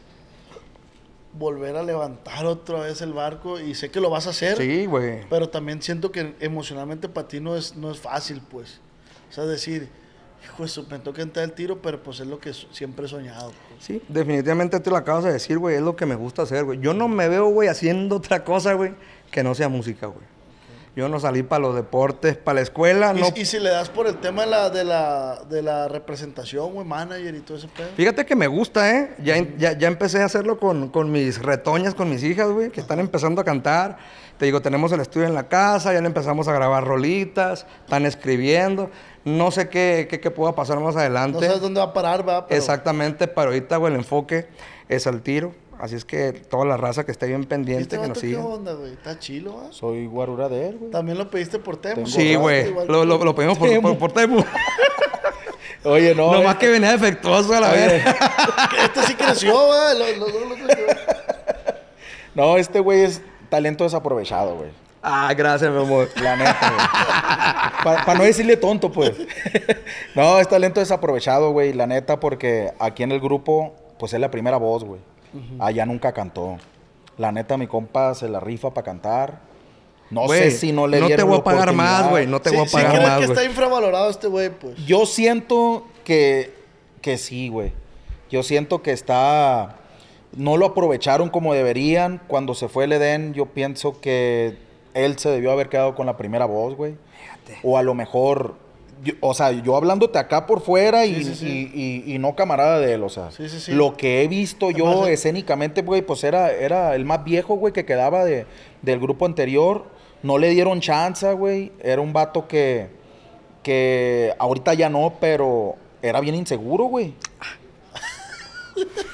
volver 1.32 1.76
a 1.76 1.82
levantar 1.82 2.46
otra 2.46 2.82
vez 2.82 3.02
el 3.02 3.12
barco. 3.12 3.58
Y 3.58 3.74
sé 3.74 3.90
que 3.90 4.00
lo 4.00 4.10
vas 4.10 4.28
a 4.28 4.30
hacer. 4.30 4.58
Sí, 4.58 4.86
güey. 4.86 5.28
Pero 5.28 5.48
también 5.48 5.82
siento 5.82 6.12
que 6.12 6.36
emocionalmente 6.38 7.08
para 7.08 7.26
ti 7.26 7.40
no 7.40 7.56
es, 7.56 7.74
no 7.74 7.90
es 7.90 7.98
fácil, 7.98 8.40
pues. 8.48 8.80
O 9.35 9.37
sea, 9.37 9.47
decir, 9.47 9.89
hijo, 10.45 10.64
eso, 10.64 10.87
me 10.89 11.01
toca 11.01 11.20
entrar 11.20 11.45
el 11.45 11.51
tiro, 11.51 11.82
pero 11.82 12.01
pues 12.01 12.20
es 12.20 12.26
lo 12.28 12.39
que 12.39 12.53
siempre 12.53 13.07
he 13.07 13.09
soñado. 13.09 13.51
pues. 13.68 13.85
Sí, 13.85 14.01
definitivamente 14.09 14.78
te 14.78 14.91
lo 14.91 14.97
acabas 14.97 15.24
de 15.24 15.32
decir, 15.32 15.59
güey, 15.59 15.74
es 15.74 15.82
lo 15.82 15.97
que 15.97 16.07
me 16.07 16.14
gusta 16.14 16.43
hacer, 16.43 16.62
güey. 16.64 16.78
Yo 16.78 16.95
no 16.95 17.09
me 17.09 17.28
veo, 17.28 17.49
güey, 17.49 17.68
haciendo 17.68 18.14
otra 18.14 18.45
cosa, 18.45 18.74
güey, 18.74 18.93
que 19.32 19.43
no 19.43 19.57
sea 19.57 19.68
música, 19.68 20.07
güey. 20.07 20.24
Yo 20.97 21.09
no 21.09 21.18
salí 21.18 21.42
para 21.42 21.61
los 21.61 21.74
deportes, 21.74 22.36
para 22.36 22.57
la 22.57 22.61
escuela, 22.61 23.12
Y, 23.16 23.20
no. 23.20 23.28
y 23.34 23.45
si 23.47 23.59
le 23.59 23.70
das 23.70 23.88
por 23.88 24.07
el 24.07 24.16
tema 24.18 24.42
de 24.45 24.51
la, 24.51 24.70
de 24.70 24.84
la, 24.84 25.42
de 25.49 25.61
la 25.61 25.88
representación, 25.88 26.72
güey, 26.72 26.86
manager 26.86 27.34
y 27.34 27.40
todo 27.40 27.59
ese 27.59 27.66
pedo. 27.66 27.88
Fíjate 27.97 28.24
que 28.24 28.36
me 28.36 28.47
gusta, 28.47 28.88
¿eh? 28.97 29.14
Ya, 29.22 29.36
ya, 29.59 29.76
ya 29.76 29.88
empecé 29.88 30.22
a 30.22 30.26
hacerlo 30.26 30.61
con, 30.61 30.90
con 30.90 31.11
mis 31.11 31.42
retoñas, 31.42 31.95
con 31.97 32.11
mis 32.11 32.22
hijas, 32.22 32.49
güey, 32.49 32.70
que 32.70 32.80
están 32.80 33.01
empezando 33.01 33.40
a 33.40 33.45
cantar. 33.45 33.97
Te 34.38 34.45
digo, 34.45 34.62
tenemos 34.62 34.92
el 34.92 35.01
estudio 35.01 35.26
en 35.26 35.34
la 35.34 35.49
casa, 35.49 35.92
ya 35.92 36.01
le 36.01 36.07
empezamos 36.07 36.47
a 36.47 36.53
grabar 36.53 36.84
rolitas, 36.84 37.66
están 37.84 38.07
escribiendo. 38.07 38.90
No 39.24 39.51
sé 39.51 39.68
qué, 39.68 40.07
qué, 40.09 40.20
qué 40.20 40.30
pueda 40.30 40.55
pasar 40.55 40.78
más 40.78 40.95
adelante. 40.97 41.40
No 41.40 41.45
sabes 41.47 41.61
dónde 41.61 41.80
va 41.80 41.86
a 41.86 41.92
parar, 41.92 42.28
va. 42.28 42.47
Pero 42.47 42.59
Exactamente, 42.61 43.26
pero 43.26 43.49
ahorita, 43.49 43.78
güey, 43.78 43.92
el 43.92 43.99
enfoque 43.99 44.47
es 44.88 45.07
al 45.07 45.22
tiro. 45.22 45.55
Así 45.81 45.95
es 45.97 46.05
que 46.05 46.33
toda 46.33 46.64
la 46.64 46.77
raza 46.77 47.05
que 47.05 47.12
esté 47.12 47.27
bien 47.27 47.43
¿Y 47.43 47.47
pendiente, 47.47 47.83
este 47.83 47.97
que 47.97 48.03
nos 48.03 48.09
vato 48.11 48.20
qué 48.20 48.27
siga. 48.29 48.45
onda, 48.45 48.72
güey? 48.75 48.93
Está 48.93 49.18
chilo, 49.18 49.57
¿va? 49.57 49.72
Soy 49.72 50.07
guarura 50.07 50.49
de 50.49 50.68
él, 50.68 50.79
güey. 50.79 50.91
También 50.91 51.18
lo 51.18 51.29
pediste 51.31 51.59
por 51.59 51.77
tema. 51.77 52.07
Sí, 52.07 52.35
güey, 52.37 52.72
lo, 52.87 53.05
lo, 53.05 53.25
lo 53.25 53.35
pedimos 53.35 53.59
por, 53.59 53.81
por, 53.83 53.99
por 53.99 54.12
Temu. 54.12 54.43
Oye, 55.85 56.14
no. 56.14 56.33
Nomás 56.33 56.55
eh, 56.55 56.59
que 56.59 56.68
venía 56.68 56.93
defectuoso 56.93 57.53
a 57.55 57.61
la 57.61 57.70
vez. 57.72 58.03
Este 58.85 59.03
sí 59.07 59.14
creció. 59.14 59.53
Lo, 59.53 59.95
lo- 60.16 60.29
lo- 60.29 60.47
lo 60.49 60.55
creció. 60.55 60.87
No, 62.35 62.57
este 62.57 62.81
güey 62.81 63.03
es 63.03 63.22
talento 63.49 63.85
desaprovechado, 63.85 64.57
güey. 64.57 64.70
Ah, 65.03 65.33
gracias, 65.37 65.70
mi 65.70 65.79
amor. 65.81 66.09
La 66.20 66.35
neta, 66.35 66.72
güey. 67.85 67.97
Para 68.05 68.14
no 68.18 68.25
decirle 68.25 68.57
tonto, 68.57 68.91
pues. 68.91 69.12
no, 70.16 70.41
es 70.41 70.49
talento 70.49 70.81
desaprovechado, 70.81 71.53
güey. 71.53 71.72
La 71.75 71.87
neta, 71.87 72.18
porque 72.18 72.72
aquí 72.81 73.05
en 73.05 73.12
el 73.12 73.20
grupo, 73.20 73.72
pues 74.01 74.14
es 74.14 74.18
la 74.20 74.33
primera 74.33 74.57
voz, 74.57 74.83
güey. 74.83 75.01
Allá 75.59 75.87
nunca 75.87 76.12
cantó. 76.12 76.57
La 77.18 77.32
neta, 77.32 77.57
mi 77.57 77.66
compa 77.66 78.14
se 78.14 78.28
la 78.28 78.41
rifa 78.41 78.72
para 78.72 78.85
cantar. 78.85 79.41
No 80.11 80.28
sé 80.28 80.51
si 80.51 80.72
no 80.72 80.87
le 80.87 80.99
no 81.01 81.07
te 81.07 81.14
dieron 81.14 81.28
voy 81.28 81.37
la 81.37 81.41
a 81.41 81.45
pagar 81.45 81.72
más, 81.72 82.11
güey. 82.11 82.26
No 82.26 82.41
te 82.41 82.51
Sí, 82.51 82.57
voy 82.57 82.64
a 82.64 82.68
sí 82.68 82.76
pagar 82.76 83.03
más, 83.03 83.18
que 83.18 83.26
güey. 83.26 83.39
está 83.39 83.45
infravalorado 83.45 84.11
este 84.11 84.26
güey, 84.26 84.51
pues. 84.51 84.76
Yo 84.85 85.07
siento 85.07 85.87
que, 86.05 86.55
que 87.01 87.18
sí, 87.18 87.49
güey. 87.49 87.72
Yo 88.30 88.43
siento 88.43 88.82
que 88.82 88.93
está... 88.93 89.76
No 90.37 90.57
lo 90.57 90.66
aprovecharon 90.66 91.30
como 91.30 91.55
deberían. 91.55 92.20
Cuando 92.26 92.55
se 92.55 92.68
fue 92.68 92.85
el 92.85 92.93
Edén, 92.93 93.32
yo 93.35 93.47
pienso 93.47 94.01
que 94.01 94.59
él 94.93 95.18
se 95.18 95.30
debió 95.30 95.53
haber 95.53 95.68
quedado 95.68 95.95
con 95.95 96.07
la 96.07 96.16
primera 96.16 96.45
voz, 96.45 96.76
güey. 96.76 96.97
O 97.62 97.78
a 97.78 97.82
lo 97.82 97.95
mejor... 97.95 98.57
yo- 99.05 99.14
o 99.20 99.34
sea, 99.34 99.52
yo 99.52 99.76
hablándote 99.76 100.18
acá 100.18 100.46
por 100.46 100.61
fuera 100.61 101.07
y, 101.07 101.14
Sí, 101.16 101.24
sí, 101.24 101.34
sí. 101.36 101.70
y- 101.74 102.11
y- 102.11 102.14
y 102.14 102.18
no 102.18 102.34
camarada 102.34 102.80
de 102.80 102.94
él, 102.94 103.02
o 103.05 103.09
sea. 103.09 103.30
Lo 103.72 103.96
que 103.96 104.22
he 104.22 104.28
visto 104.28 104.70
yo 104.72 104.86
Además, 104.88 105.09
escénicamente, 105.11 105.82
güey, 105.82 106.02
pues 106.02 106.24
era, 106.24 106.50
era 106.50 106.94
el 106.96 107.05
más 107.05 107.22
viejo, 107.24 107.55
güey, 107.55 107.72
que 107.72 107.84
quedaba 107.84 108.24
de, 108.24 108.46
del 108.82 108.98
grupo 108.98 109.26
anterior. 109.26 109.84
No 110.22 110.38
le 110.38 110.48
dieron 110.48 110.80
chance, 110.80 111.30
güey. 111.34 111.70
Era 111.80 112.00
un 112.00 112.12
vato 112.12 112.48
que, 112.48 112.88
que 113.62 114.34
ahorita 114.38 114.74
ya 114.74 114.88
no, 114.88 115.14
pero 115.20 115.76
era 116.02 116.18
bien 116.20 116.34
inseguro, 116.34 116.84
güey. 116.84 117.14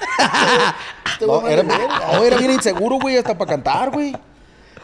Era, 1.49 1.62
no, 1.62 2.24
era 2.24 2.36
bien 2.38 2.51
inseguro, 2.53 2.97
güey, 2.99 3.16
hasta 3.18 3.36
para 3.36 3.51
cantar, 3.51 3.91
güey. 3.91 4.14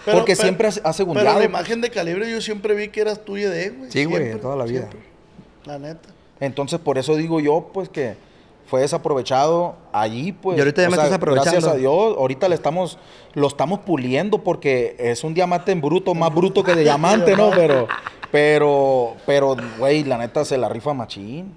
Pero- 0.07 0.19
Porque 0.19 0.35
pero- 0.37 0.43
siempre 0.45 0.69
ha, 0.69 0.89
ha 0.89 0.93
Pero 0.95 1.39
la 1.39 1.45
imagen 1.45 1.81
de 1.81 1.91
calibre 1.91 2.31
yo 2.31 2.41
siempre 2.41 2.75
vi 2.75 2.89
que 2.89 3.01
eras 3.01 3.25
tuya 3.25 3.51
de 3.51 3.65
él, 3.67 3.77
güey. 3.77 3.91
Sí, 3.91 4.05
güey, 4.05 4.41
toda 4.41 4.55
la 4.57 4.65
vida. 4.65 4.89
siempre. 4.89 5.01
La 5.65 5.79
neta. 5.81 6.09
Entonces, 6.39 6.79
por 6.79 6.97
eso 6.97 7.17
digo 7.17 7.41
yo, 7.41 7.71
pues, 7.75 7.89
que 7.89 8.15
fue 8.67 8.83
desaprovechado 8.83 9.75
allí, 9.93 10.31
pues. 10.31 10.57
Y 10.57 10.61
ahorita 10.61 10.83
ya 10.83 10.89
me 10.91 10.95
sea, 10.95 11.05
estás 11.07 11.17
aprovechando. 11.17 11.51
Gracias 11.51 11.73
a 11.73 11.77
Dios, 11.77 12.15
ahorita 12.17 12.49
le 12.49 12.55
estamos, 12.55 12.99
lo 13.35 13.49
estamos 13.49 13.81
puliendo 13.81 14.45
porque 14.45 14.95
es 14.99 15.25
un 15.25 15.35
diamante 15.35 15.73
en 15.73 15.81
bruto, 15.81 16.15
más 16.15 16.33
bruto 16.33 16.63
que 16.63 16.75
de 16.77 16.83
diamante, 16.83 17.37
¿no? 17.37 17.51
Pero, 17.57 17.89
pero, 18.31 19.17
pero, 19.27 19.57
güey, 19.79 20.05
la 20.05 20.19
neta 20.19 20.45
se 20.45 20.57
la 20.57 20.69
rifa 20.69 20.95
machín. 20.95 21.53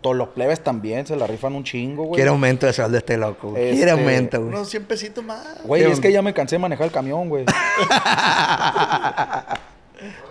Todos 0.00 0.14
los 0.14 0.28
plebes 0.28 0.62
también 0.62 1.06
se 1.06 1.16
la 1.16 1.26
rifan 1.26 1.54
un 1.54 1.64
chingo, 1.64 2.04
güey. 2.04 2.14
Quiere 2.16 2.30
aumento 2.30 2.66
de 2.66 2.72
sueldo 2.72 2.92
de 2.92 2.98
este 2.98 3.16
loco, 3.16 3.50
güey. 3.50 3.72
Quiere 3.72 3.90
Este, 3.90 3.90
aumento, 3.90 4.38
güey. 4.40 4.48
Unos 4.54 4.68
100 4.70 4.84
pesitos 4.84 5.24
más. 5.24 5.44
Güey, 5.64 5.82
es 5.82 5.98
que 5.98 6.12
ya 6.12 6.22
me 6.22 6.32
cansé 6.32 6.54
de 6.54 6.60
manejar 6.60 6.86
el 6.86 6.92
camión, 6.92 7.28
güey. 7.28 7.44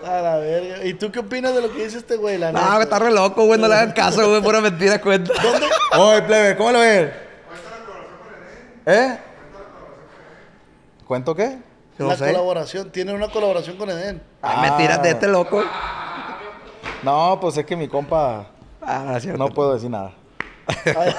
A 0.05 0.21
la 0.21 0.37
verga. 0.37 0.85
¿Y 0.85 0.93
tú 0.93 1.11
qué 1.11 1.19
opinas 1.19 1.53
de 1.55 1.61
lo 1.61 1.73
que 1.73 1.83
dice 1.83 1.97
este 1.97 2.15
güey? 2.17 2.37
La 2.37 2.51
No, 2.51 2.59
neta? 2.61 2.83
está 2.83 2.99
re 2.99 3.11
loco, 3.11 3.45
güey. 3.45 3.59
No 3.59 3.67
le 3.67 3.73
hagan 3.75 3.91
caso, 3.93 4.29
güey. 4.29 4.41
Pura 4.41 4.61
mentira, 4.61 5.01
cuenta. 5.01 5.33
¿Dónde? 5.41 5.65
Oye, 5.97 6.21
plebe, 6.21 6.55
¿cómo 6.55 6.71
lo 6.71 6.79
ves? 6.79 7.11
¿Eh? 8.85 9.17
¿Cuento 11.07 11.33
qué? 11.35 11.57
No 11.97 12.07
la 12.07 12.15
sé. 12.17 12.27
colaboración. 12.27 12.91
Tiene 12.91 13.13
una 13.13 13.29
colaboración 13.29 13.75
con 13.77 13.89
Eden. 13.89 14.21
Ay, 14.41 14.69
mentiras 14.69 15.01
de 15.01 15.09
este 15.11 15.27
loco. 15.27 15.63
No, 17.03 17.37
pues 17.41 17.57
es 17.57 17.65
que 17.65 17.75
mi 17.75 17.87
compa 17.87 18.47
Ah, 18.85 19.03
no, 19.05 19.17
es 19.17 19.23
cierto. 19.23 19.39
no 19.39 19.49
puedo 19.49 19.73
decir 19.73 19.89
nada. 19.89 20.13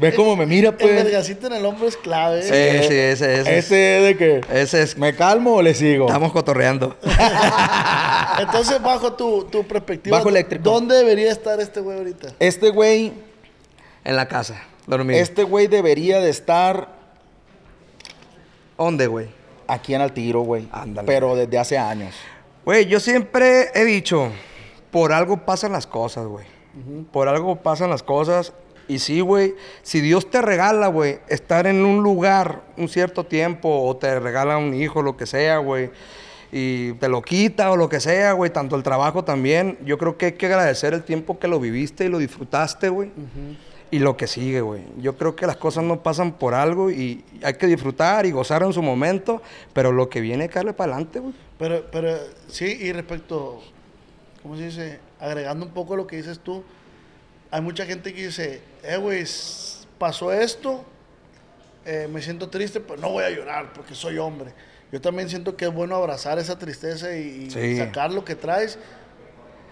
¿Ves 0.00 0.14
cómo 0.14 0.34
me 0.36 0.44
mira, 0.44 0.70
el 0.70 0.74
pues? 0.74 1.04
vergacito 1.04 1.46
en 1.46 1.52
el 1.54 1.64
hombro 1.64 1.86
es 1.86 1.96
clave. 1.96 2.42
Sí, 2.42 2.48
sí, 2.88 2.94
ese, 2.94 3.40
ese. 3.40 3.58
Ese 3.58 3.74
de 3.74 4.16
que... 4.16 4.40
Ese 4.52 4.82
es. 4.82 4.98
¿Me 4.98 5.14
calmo 5.14 5.54
o 5.54 5.62
le 5.62 5.72
sigo? 5.74 6.06
Estamos 6.06 6.32
cotorreando. 6.32 6.96
Entonces, 8.40 8.82
bajo 8.82 9.12
tu, 9.12 9.44
tu 9.44 9.64
perspectiva, 9.66 10.18
Bajo 10.18 10.28
eléctrico. 10.30 10.64
¿dónde 10.64 10.96
debería 10.96 11.30
estar 11.30 11.60
este 11.60 11.80
güey 11.80 11.96
ahorita? 11.98 12.28
Este 12.40 12.70
güey, 12.70 13.12
En 14.04 14.16
la 14.16 14.26
casa. 14.26 14.62
Dormido. 14.86 15.18
este 15.20 15.44
güey 15.44 15.66
debería 15.66 16.20
de 16.20 16.28
estar 16.28 16.88
¿Dónde, 18.76 19.06
güey? 19.06 19.28
aquí 19.66 19.94
en 19.94 20.02
el 20.02 20.12
tiro, 20.12 20.40
güey. 20.40 20.68
Ándale. 20.72 21.06
Pero 21.06 21.36
desde 21.36 21.56
hace 21.58 21.78
años. 21.78 22.14
Güey, 22.64 22.86
yo 22.86 22.98
siempre 23.00 23.70
he 23.74 23.84
dicho, 23.84 24.30
por 24.94 25.12
algo 25.12 25.38
pasan 25.38 25.72
las 25.72 25.88
cosas, 25.88 26.24
güey. 26.24 26.46
Por 27.10 27.26
algo 27.26 27.56
pasan 27.56 27.90
las 27.90 28.04
cosas. 28.04 28.52
Y 28.86 29.00
sí, 29.00 29.18
güey, 29.18 29.56
si 29.82 30.00
Dios 30.00 30.30
te 30.30 30.40
regala, 30.40 30.86
güey, 30.86 31.18
estar 31.26 31.66
en 31.66 31.84
un 31.84 32.04
lugar 32.04 32.62
un 32.76 32.88
cierto 32.88 33.24
tiempo, 33.24 33.82
o 33.82 33.96
te 33.96 34.20
regala 34.20 34.56
un 34.56 34.72
hijo, 34.72 35.02
lo 35.02 35.16
que 35.16 35.26
sea, 35.26 35.58
güey, 35.58 35.90
y 36.52 36.92
te 36.92 37.08
lo 37.08 37.22
quita 37.22 37.72
o 37.72 37.76
lo 37.76 37.88
que 37.88 37.98
sea, 37.98 38.34
güey, 38.34 38.52
tanto 38.52 38.76
el 38.76 38.84
trabajo 38.84 39.24
también, 39.24 39.78
yo 39.84 39.98
creo 39.98 40.16
que 40.16 40.26
hay 40.26 40.32
que 40.34 40.46
agradecer 40.46 40.94
el 40.94 41.02
tiempo 41.02 41.40
que 41.40 41.48
lo 41.48 41.58
viviste 41.58 42.04
y 42.04 42.08
lo 42.08 42.18
disfrutaste, 42.18 42.88
güey. 42.88 43.10
Y 43.90 43.98
lo 43.98 44.16
que 44.16 44.28
sigue, 44.28 44.60
güey. 44.60 44.82
Yo 44.98 45.16
creo 45.16 45.34
que 45.34 45.44
las 45.44 45.56
cosas 45.56 45.82
no 45.82 46.04
pasan 46.04 46.34
por 46.34 46.54
algo 46.54 46.92
y 46.92 47.24
hay 47.42 47.54
que 47.54 47.66
disfrutar 47.66 48.26
y 48.26 48.30
gozar 48.30 48.62
en 48.62 48.72
su 48.72 48.80
momento, 48.80 49.42
pero 49.72 49.90
lo 49.90 50.08
que 50.08 50.20
viene 50.20 50.46
darle 50.46 50.72
para 50.72 50.92
adelante, 50.92 51.18
güey. 51.18 51.34
Pero, 51.58 51.84
pero 51.90 52.16
sí, 52.46 52.78
y 52.80 52.92
respecto, 52.92 53.60
¿cómo 54.44 54.56
se 54.56 54.66
dice? 54.66 55.00
Agregando 55.18 55.66
un 55.66 55.72
poco 55.72 55.96
lo 55.96 56.06
que 56.06 56.16
dices 56.16 56.38
tú, 56.38 56.62
hay 57.50 57.60
mucha 57.60 57.84
gente 57.86 58.14
que 58.14 58.26
dice, 58.26 58.60
eh, 58.84 58.96
güey, 58.98 59.24
pasó 59.98 60.32
esto, 60.32 60.84
eh, 61.84 62.08
me 62.12 62.22
siento 62.22 62.48
triste, 62.50 62.78
pero 62.78 63.00
no 63.00 63.10
voy 63.10 63.24
a 63.24 63.30
llorar 63.30 63.72
porque 63.72 63.94
soy 63.96 64.18
hombre. 64.18 64.52
Yo 64.92 65.00
también 65.00 65.28
siento 65.28 65.56
que 65.56 65.64
es 65.64 65.72
bueno 65.74 65.96
abrazar 65.96 66.38
esa 66.38 66.56
tristeza 66.58 67.16
y, 67.16 67.46
y 67.46 67.50
Sí. 67.50 67.76
sacar 67.78 68.12
lo 68.12 68.24
que 68.24 68.36
traes, 68.36 68.78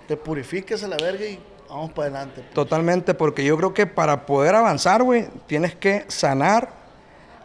te 0.08 0.16
purifiques 0.16 0.82
a 0.82 0.88
la 0.88 0.96
verga 0.96 1.24
y 1.26 1.38
vamos 1.68 1.92
para 1.92 2.08
adelante. 2.08 2.40
pues. 2.40 2.54
Totalmente, 2.54 3.14
porque 3.14 3.44
yo 3.44 3.56
creo 3.56 3.72
que 3.74 3.86
para 3.86 4.26
poder 4.26 4.54
avanzar, 4.54 5.02
güey, 5.02 5.28
tienes 5.46 5.74
que 5.76 6.04
sanar, 6.08 6.70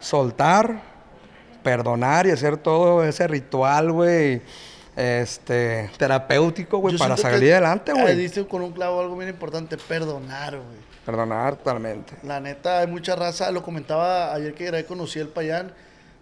soltar, 0.00 0.80
perdonar 1.62 2.26
y 2.26 2.30
hacer 2.30 2.56
todo 2.56 3.04
ese 3.04 3.26
ritual, 3.28 3.92
güey, 3.92 4.40
este, 4.98 5.90
terapéutico, 5.96 6.78
güey, 6.78 6.96
para 6.98 7.16
salir 7.16 7.52
adelante, 7.52 7.92
güey. 7.92 8.16
Dice 8.16 8.44
con 8.46 8.62
un 8.62 8.72
clavo 8.72 9.00
algo 9.00 9.16
bien 9.16 9.30
importante, 9.30 9.76
perdonar, 9.76 10.56
güey. 10.56 10.88
Perdonar 11.06 11.56
totalmente. 11.56 12.14
La 12.24 12.40
neta, 12.40 12.80
hay 12.80 12.86
mucha 12.88 13.14
raza. 13.16 13.50
Lo 13.50 13.62
comentaba 13.62 14.34
ayer 14.34 14.54
que 14.54 14.64
grabé 14.66 14.84
con 14.84 15.00
Uciel 15.00 15.28
Payán. 15.28 15.72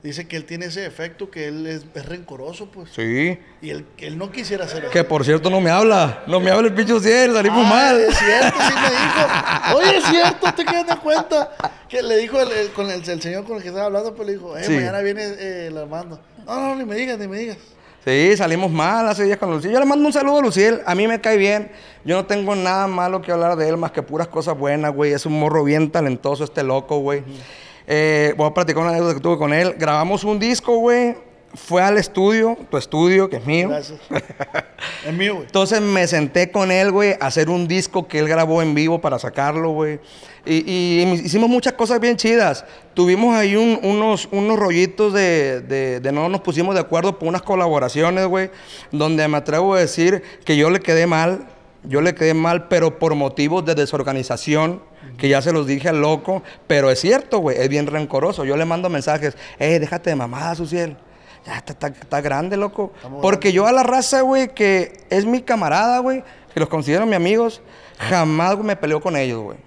Dice 0.03 0.29
que 0.29 0.37
él 0.37 0.45
tiene 0.45 0.67
ese 0.67 0.87
efecto, 0.87 1.31
que 1.31 1.49
él 1.49 1.67
es, 1.67 1.85
es 1.95 2.07
rencoroso, 2.07 2.71
pues. 2.71 2.91
Sí. 2.95 3.37
Y 3.63 3.71
él, 3.71 3.85
que 3.97 4.07
él 4.07 4.17
no 4.19 4.31
quisiera 4.31 4.67
hacer 4.67 4.85
eso. 4.85 4.93
Que 4.93 5.03
por 5.03 5.25
cierto 5.25 5.51
no 5.51 5.61
me 5.61 5.71
habla. 5.71 6.23
No 6.29 6.39
me 6.39 6.51
habla 6.53 6.69
el 6.69 6.75
pinche 6.75 7.01
cielo, 7.01 7.35
salimos 7.35 7.65
Ah, 7.67 7.69
mal. 7.71 7.99
Es 8.01 8.17
cierto, 8.17 8.59
sí 8.61 8.75
me 8.75 8.91
dijo. 8.91 9.77
Oye, 9.79 9.97
es 9.97 10.05
cierto, 10.05 10.53
te 10.55 10.65
quedas 10.65 10.87
de 10.87 10.97
cuenta. 10.99 11.51
Que 11.89 12.03
le 12.03 12.19
dijo 12.19 12.41
el, 12.41 12.53
el- 12.53 12.71
con 12.73 12.89
el, 12.91 13.09
el 13.09 13.23
señor 13.23 13.45
con 13.45 13.57
el 13.57 13.63
que 13.63 13.69
estaba 13.71 13.87
hablando, 13.87 14.15
pues 14.15 14.27
le 14.29 14.35
dijo, 14.35 14.57
eh, 14.57 14.63
Sí. 14.65 14.73
mañana 14.75 15.01
viene 15.01 15.23
eh, 15.25 15.67
el 15.69 15.79
Armando. 15.79 16.21
No, 16.45 16.61
no, 16.61 16.75
ni 16.77 16.85
me 16.85 16.95
digas, 16.95 17.19
ni 17.19 17.27
me 17.27 17.39
digas. 17.39 17.57
Sí, 18.07 18.37
salimos 18.37 18.71
mal 18.71 19.09
hace 19.09 19.25
días 19.25 19.37
con 19.37 19.51
Luciel. 19.51 19.73
Yo 19.73 19.81
le 19.81 19.85
mando 19.85 20.07
un 20.07 20.13
saludo 20.13 20.39
a 20.39 20.41
Luciel. 20.41 20.81
A 20.87 20.95
mí 20.95 21.09
me 21.09 21.21
cae 21.21 21.37
bien. 21.37 21.73
Yo 22.05 22.15
no 22.15 22.25
tengo 22.25 22.55
nada 22.55 22.87
malo 22.87 23.21
que 23.21 23.33
hablar 23.33 23.57
de 23.57 23.69
él, 23.69 23.77
más 23.77 23.91
que 23.91 24.01
puras 24.01 24.29
cosas 24.29 24.57
buenas, 24.57 24.95
güey. 24.95 25.13
Es 25.13 25.27
un 25.27 25.33
morro 25.41 25.65
bien 25.65 25.91
talentoso, 25.91 26.45
este 26.45 26.63
loco, 26.63 26.99
güey. 26.99 27.25
Eh, 27.89 28.33
voy 28.37 28.47
a 28.47 28.55
platicar 28.55 28.83
una 28.85 28.91
anécdota 28.91 29.15
que 29.15 29.21
tuve 29.21 29.37
con 29.37 29.53
él. 29.53 29.75
Grabamos 29.77 30.23
un 30.23 30.39
disco, 30.39 30.77
güey. 30.77 31.17
Fue 31.55 31.83
al 31.83 31.99
estudio, 31.99 32.57
tu 32.71 32.77
estudio, 32.77 33.29
que 33.29 33.39
es 33.39 33.45
mío. 33.45 33.71
Gracias. 33.71 33.99
es 35.05 35.13
mío, 35.13 35.35
güey. 35.35 35.47
Entonces 35.47 35.81
me 35.81 36.07
senté 36.07 36.53
con 36.53 36.71
él, 36.71 36.93
güey, 36.93 37.15
a 37.15 37.27
hacer 37.27 37.51
un 37.51 37.67
disco 37.67 38.07
que 38.07 38.21
él 38.21 38.29
grabó 38.29 38.63
en 38.63 38.77
vivo 38.77 39.01
para 39.01 39.19
sacarlo, 39.19 39.71
güey. 39.71 39.99
Y, 40.47 40.65
y 40.71 41.03
hicimos 41.25 41.49
muchas 41.51 41.73
cosas 41.75 41.99
bien 42.01 42.17
chidas. 42.17 42.65
Tuvimos 42.95 43.35
ahí 43.35 43.57
un- 43.57 43.81
unos, 43.83 44.29
unos 44.31 44.59
rollitos 44.59 45.13
de, 45.13 45.61
de- 45.61 46.01
de 46.01 46.13
no 46.13 46.29
nos 46.29 46.41
pusimos 46.41 46.75
de 46.75 46.81
acuerdo 46.81 47.19
por 47.19 47.29
unas 47.29 47.43
colaboraciones, 47.43 48.27
güey, 48.27 48.51
donde 48.93 49.27
me 49.29 49.37
atrevo 49.39 49.75
a 49.75 49.81
decir 49.81 50.23
que 50.45 50.57
yo 50.57 50.71
le 50.71 50.81
quedé 50.81 51.07
mal. 51.07 51.47
Yo 51.85 52.01
le 52.01 52.15
quedé 52.17 52.35
mal, 52.35 52.67
pero 52.69 52.99
por 52.99 53.15
motivos 53.15 53.65
de 53.65 53.75
desorganización, 53.77 54.83
que 55.19 55.29
ya 55.29 55.41
se 55.41 55.53
los 55.53 55.67
dije 55.69 55.89
al 55.89 56.01
loco. 56.01 56.43
Pero 56.67 56.91
es 56.91 57.01
cierto, 57.01 57.39
güey, 57.39 57.59
es 57.61 57.69
bien 57.69 57.87
rencoroso. 57.87 58.45
Yo 58.45 58.57
le 58.57 58.65
mando 58.65 58.89
mensajes, 58.89 59.37
eh, 59.61 59.79
déjate 59.79 60.11
de 60.11 60.17
mamadas, 60.17 60.59
Suciel. 60.59 60.97
Ya 61.47 61.59
está, 61.59 61.73
está- 61.75 61.87
está 61.89 62.21
grande, 62.21 62.57
loco. 62.57 62.93
Porque 63.23 63.53
yo 63.53 63.67
a 63.69 63.73
la 63.73 63.85
raza, 63.85 64.23
güey, 64.23 64.49
que 64.53 65.05
es 65.11 65.25
mi 65.27 65.43
camarada, 65.43 66.01
güey, 66.01 66.25
que 66.53 66.59
los 66.59 66.69
considero 66.69 67.07
mis 67.07 67.15
amigos, 67.15 67.63
jamás 67.99 68.59
me 68.59 68.75
peleo 68.75 69.01
con 69.01 69.17
ellos, 69.17 69.43
güey. 69.43 69.59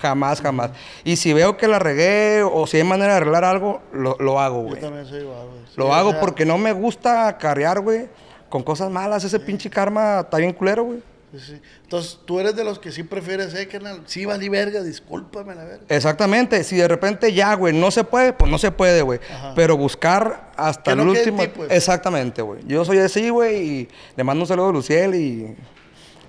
Jamás, 0.00 0.40
jamás. 0.40 0.70
Y 1.04 1.16
si 1.16 1.32
veo 1.32 1.56
que 1.56 1.68
la 1.68 1.78
regué 1.78 2.42
o 2.42 2.66
si 2.66 2.76
hay 2.76 2.84
manera 2.84 3.12
de 3.12 3.16
arreglar 3.18 3.44
algo, 3.44 3.80
lo, 3.92 4.16
lo 4.20 4.40
hago, 4.40 4.62
Yo 4.62 4.68
güey. 4.68 4.80
también 4.80 5.06
soy 5.06 5.20
igual, 5.20 5.46
güey. 5.48 5.60
Sí, 5.66 5.72
Lo 5.76 5.88
o 5.88 5.94
hago 5.94 6.10
sea, 6.12 6.20
porque 6.20 6.44
no 6.44 6.58
me 6.58 6.72
gusta 6.72 7.36
carrear, 7.38 7.80
güey, 7.80 8.08
con 8.48 8.62
cosas 8.62 8.90
malas. 8.90 9.24
Ese 9.24 9.40
pinche 9.40 9.70
karma 9.70 10.20
está 10.20 10.36
bien 10.38 10.52
culero, 10.52 10.84
güey. 10.84 10.98
sí. 11.38 11.60
Entonces, 11.82 12.18
tú 12.24 12.40
eres 12.40 12.56
de 12.56 12.64
los 12.64 12.78
que 12.80 12.90
sí 12.90 13.04
prefieres, 13.04 13.54
eh, 13.54 13.68
carnal. 13.68 14.02
Sí, 14.06 14.24
vale 14.24 14.48
verga, 14.48 14.82
discúlpame 14.82 15.54
la 15.54 15.64
verga. 15.64 15.84
Exactamente. 15.88 16.64
Si 16.64 16.74
de 16.76 16.88
repente 16.88 17.32
ya, 17.32 17.54
güey, 17.54 17.72
no 17.72 17.90
se 17.92 18.02
puede, 18.04 18.32
pues 18.32 18.50
no 18.50 18.58
se 18.58 18.72
puede, 18.72 19.02
güey. 19.02 19.20
Pero 19.54 19.76
buscar 19.76 20.50
hasta 20.56 20.82
Que 20.82 20.90
el 21.00 21.06
no 21.06 21.12
quede 21.12 21.20
último. 21.30 21.42
ti, 21.42 21.48
pues. 21.54 21.70
Exactamente, 21.70 22.42
güey. 22.42 22.60
Yo 22.66 22.84
soy 22.84 22.98
así, 22.98 23.28
güey, 23.30 23.56
y 23.62 23.88
le 24.16 24.24
mando 24.24 24.42
un 24.42 24.48
saludo 24.48 24.70
a 24.70 24.72
Luciel 24.72 25.14
y. 25.14 25.56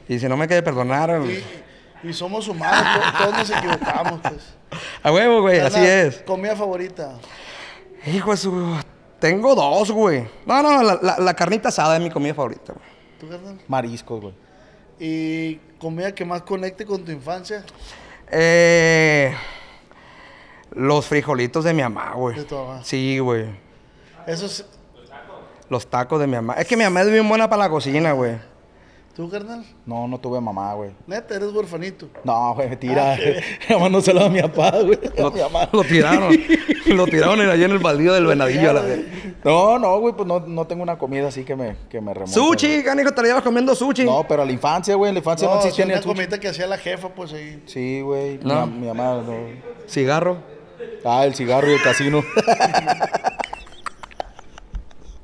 Y 0.08 0.20
si 0.20 0.28
no 0.30 0.38
me 0.38 0.48
quiere 0.48 0.62
perdonar. 0.64 1.22
Y, 1.26 1.44
y 2.04 2.14
somos 2.14 2.48
humanos, 2.48 2.84
to- 3.02 3.18
todos 3.24 3.38
nos 3.38 3.50
equivocamos, 3.50 4.20
pues. 4.22 4.56
A 5.04 5.12
huevo, 5.12 5.42
güey, 5.42 5.60
así 5.60 5.80
es. 5.80 6.18
Comida 6.20 6.56
favorita. 6.56 7.14
Hijo 8.06 8.32
de 8.32 8.38
su. 8.38 8.78
Tengo 9.20 9.56
dos, 9.56 9.92
güey. 9.92 10.28
No, 10.46 10.62
no, 10.62 10.84
la, 10.84 11.00
la- 11.02 11.18
la 11.20 11.34
carnita 11.34 11.70
asada 11.70 11.96
es 11.98 12.02
mi 12.04 12.10
comida 12.12 12.34
favorita, 12.34 12.74
güey. 12.74 12.86
¿Tú, 13.20 13.28
carnal? 13.30 13.60
Mariscos, 13.68 14.22
güey. 14.22 14.34
Y 15.00 15.56
comida 15.80 16.14
que 16.14 16.24
más 16.26 16.42
conecte 16.44 16.86
con 16.86 17.04
tu 17.04 17.12
infancia. 17.12 17.64
Eh, 18.32 19.34
los 20.72 21.06
frijolitos 21.06 21.64
de 21.64 21.74
mi 21.74 21.82
mamá, 21.82 22.14
güey. 22.14 22.36
De 22.38 22.44
tu 22.44 22.56
mamá. 22.56 22.84
Sí, 22.84 23.18
güey. 23.20 23.46
Eso 24.28 24.46
es. 24.46 24.66
Los 25.70 25.88
tacos 25.88 26.20
de 26.20 26.28
mi 26.28 26.36
mamá. 26.36 26.54
Es 26.54 26.68
que 26.68 26.78
mi 26.78 26.84
mamá 26.84 27.02
es 27.02 27.12
bien 27.12 27.28
buena 27.28 27.50
para 27.50 27.64
la 27.64 27.70
cocina, 27.70 28.12
güey. 28.14 28.38
¿Tú, 29.18 29.28
carnal? 29.32 29.66
No, 29.88 30.08
no 30.08 30.20
tuve 30.20 30.40
mamá, 30.40 30.76
güey. 30.76 30.92
Neta, 31.08 31.34
eres 31.36 31.52
huerfanito. 31.52 32.08
No, 32.24 32.54
güey, 32.54 32.70
mentira. 32.70 33.18
Llamándoselo 33.68 34.22
a 34.26 34.30
mi 34.30 34.40
papá, 34.44 34.70
güey. 34.84 35.00
Lo, 35.18 35.28
A 35.28 35.32
mi 35.32 35.40
mamá. 35.42 35.68
lo 35.74 35.84
tiraron. 35.84 36.38
lo 36.86 37.06
tiraron 37.08 37.42
allá 37.42 37.66
en 37.66 37.72
el 37.72 37.80
baldío 37.80 38.14
del 38.14 38.28
venadillo. 38.28 38.70
a 38.70 38.74
la 38.74 38.82
vez. 38.82 39.00
No, 39.44 39.80
no, 39.80 40.00
güey, 40.00 40.14
pues 40.14 40.28
no, 40.28 40.42
no 40.42 40.68
tengo 40.68 40.84
una 40.84 41.00
comida 41.00 41.30
así 41.30 41.44
que 41.44 41.56
me, 41.56 41.76
que 41.90 42.00
me 42.00 42.14
remonte. 42.14 42.32
Sushi, 42.36 42.68
güey. 42.68 42.84
canijo, 42.84 43.12
te 43.12 43.24
la 43.24 43.28
llevas 43.30 43.44
comiendo 43.44 43.74
sushi. 43.74 44.06
No, 44.06 44.24
pero 44.28 44.44
a 44.44 44.46
la 44.46 44.52
infancia, 44.52 44.94
güey. 44.94 45.10
En 45.10 45.16
la 45.16 45.20
infancia 45.20 45.48
no, 45.48 45.56
No, 45.56 45.60
existía 45.62 45.86
ni 45.86 45.92
una 45.94 45.98
el 45.98 46.04
sushi. 46.04 46.16
comida 46.16 46.40
que 46.40 46.48
hacía 46.50 46.68
la 46.68 46.78
jefa, 46.78 47.10
pues 47.10 47.34
ahí. 47.34 47.64
Sí, 47.66 48.02
güey. 48.02 48.38
Mi 48.38 48.44
No. 48.44 48.68
mam- 48.68 48.72
Mi, 48.72 48.86
mamá, 48.88 49.24
no. 49.26 49.34
Cigarro. 49.90 50.38
Ah, 51.04 51.26
el 51.26 51.34
cigarro 51.34 51.68
y 51.72 51.74
el 51.74 51.82
casino. 51.82 52.22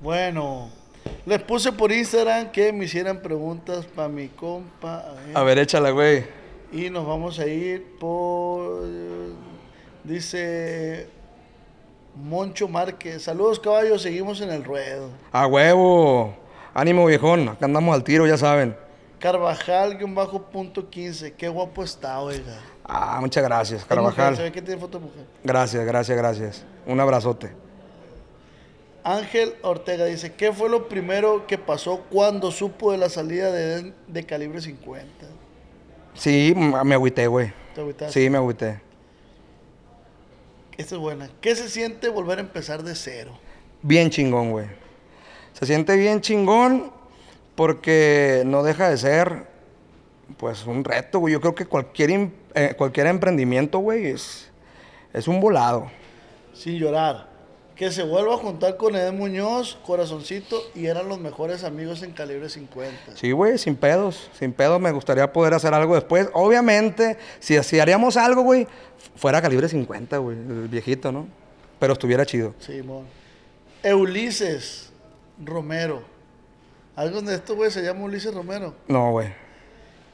Bueno, 0.02 0.70
les 1.26 1.42
puse 1.42 1.72
por 1.72 1.92
Instagram 1.92 2.52
que 2.52 2.74
me 2.74 2.86
hicieran 2.86 3.22
preguntas 3.22 3.86
para 3.86 4.10
mi 4.10 4.28
compa. 4.28 5.00
A 5.00 5.14
ver. 5.14 5.38
A 5.38 5.44
ver, 5.44 5.60
échala, 5.60 5.92
güey. 5.92 6.26
Y 6.72 6.90
nos 6.90 7.06
vamos 7.06 7.40
a 7.40 7.48
ir 7.48 7.98
por. 8.00 8.84
Dice. 10.04 11.08
Moncho 12.16 12.68
Márquez. 12.68 13.24
Saludos, 13.24 13.60
caballos. 13.60 14.02
Seguimos 14.02 14.42
en 14.42 14.52
el 14.52 14.64
ruedo. 14.64 15.10
A 15.32 15.48
huevo. 15.48 16.36
Ánimo, 16.74 17.06
viejón. 17.06 17.50
Acá 17.50 17.66
andamos 17.66 17.94
al 17.94 18.04
tiro, 18.04 18.28
ya 18.28 18.38
saben. 18.38 18.76
Carvajal, 19.20 19.98
guion 19.98 20.14
bajo 20.14 20.42
punto 20.42 20.90
15. 20.90 21.34
Qué 21.34 21.48
guapo 21.48 21.84
está, 21.84 22.20
oiga. 22.20 22.60
Ah, 22.84 23.20
muchas 23.22 23.42
gracias, 23.42 23.82
mujer, 23.82 23.96
Carvajal. 23.96 24.36
Se 24.36 24.44
ve 24.44 24.52
que 24.52 24.62
tiene 24.62 24.82
foto 24.82 25.00
de 25.00 25.06
mujer. 25.06 25.26
Gracias, 25.44 25.86
gracias, 25.86 26.18
gracias. 26.18 26.66
Un 26.86 27.00
abrazote. 27.00 27.63
Ángel 29.04 29.56
Ortega 29.64 30.06
dice: 30.06 30.34
¿Qué 30.34 30.52
fue 30.54 30.70
lo 30.70 30.88
primero 30.88 31.46
que 31.48 31.58
pasó 31.58 32.02
cuando 32.10 32.52
supo 32.52 32.92
de 32.92 32.98
la 32.98 33.10
salida 33.10 33.52
de, 33.52 33.94
de 34.08 34.24
calibre 34.26 34.62
50? 34.62 35.08
Sí, 36.14 36.54
m- 36.56 36.84
me 36.84 36.96
agüité, 36.96 37.28
güey. 37.28 37.52
¿Te 37.76 37.82
agüitaste? 37.82 38.14
Sí, 38.24 38.30
me 38.30 38.38
agüité. 38.38 38.80
Esta 40.78 40.96
es 40.96 41.02
buena. 41.02 41.30
¿Qué 41.42 41.56
se 41.56 41.70
siente 41.70 42.10
volver 42.10 42.38
a 42.40 42.42
empezar 42.42 42.84
de 42.84 42.96
cero? 42.96 43.38
Bien 43.82 44.10
chingón, 44.10 44.52
güey. 44.52 44.68
Se 45.54 45.66
siente 45.66 45.96
bien 45.98 46.22
chingón 46.22 46.92
porque 47.56 48.42
no 48.46 48.64
deja 48.64 48.90
de 48.90 48.98
ser, 48.98 49.46
pues, 50.38 50.66
un 50.66 50.84
reto, 50.84 51.20
güey. 51.20 51.34
Yo 51.34 51.42
creo 51.42 51.54
que 51.54 51.66
cualquier, 51.66 52.30
eh, 52.56 52.74
cualquier 52.78 53.08
emprendimiento, 53.08 53.80
güey, 53.80 54.08
es, 54.08 54.50
es 55.14 55.28
un 55.28 55.40
volado. 55.40 55.92
Sin 56.54 56.78
llorar. 56.80 57.33
Que 57.76 57.92
se 57.92 58.04
vuelva 58.04 58.36
a 58.36 58.38
juntar 58.38 58.78
con 58.78 58.96
Ed 58.96 59.12
Muñoz, 59.14 59.80
Corazoncito, 59.84 60.62
y 60.76 60.86
eran 60.86 61.10
los 61.10 61.20
mejores 61.20 61.64
amigos 61.64 62.04
en 62.04 62.12
calibre 62.12 62.48
50. 62.48 63.16
Sí, 63.16 63.32
güey, 63.32 63.58
sin 63.58 63.76
pedos. 63.76 64.30
Sin 64.38 64.54
pedos 64.54 64.80
me 64.80 64.92
gustaría 64.92 65.34
poder 65.34 65.56
hacer 65.56 65.74
algo 65.74 65.96
después. 65.96 66.30
Obviamente, 66.34 67.18
si, 67.40 67.62
si 67.64 67.80
haríamos 67.80 68.16
algo, 68.16 68.44
güey, 68.44 68.68
fuera 69.16 69.42
calibre 69.42 69.68
50, 69.68 70.18
güey, 70.18 70.38
el 70.38 70.68
viejito, 70.68 71.12
¿no? 71.12 71.28
Pero 71.80 71.94
estuviera 71.94 72.26
chido. 72.26 72.54
Simón. 72.60 73.06
Ulises 73.84 74.92
Romero. 75.44 76.04
Algo 76.96 77.22
de 77.24 77.36
esto, 77.36 77.56
güey, 77.56 77.72
se 77.72 77.82
llama 77.82 78.04
Ulises 78.04 78.34
Romero. 78.34 78.76
No, 78.88 79.12
güey. 79.12 79.34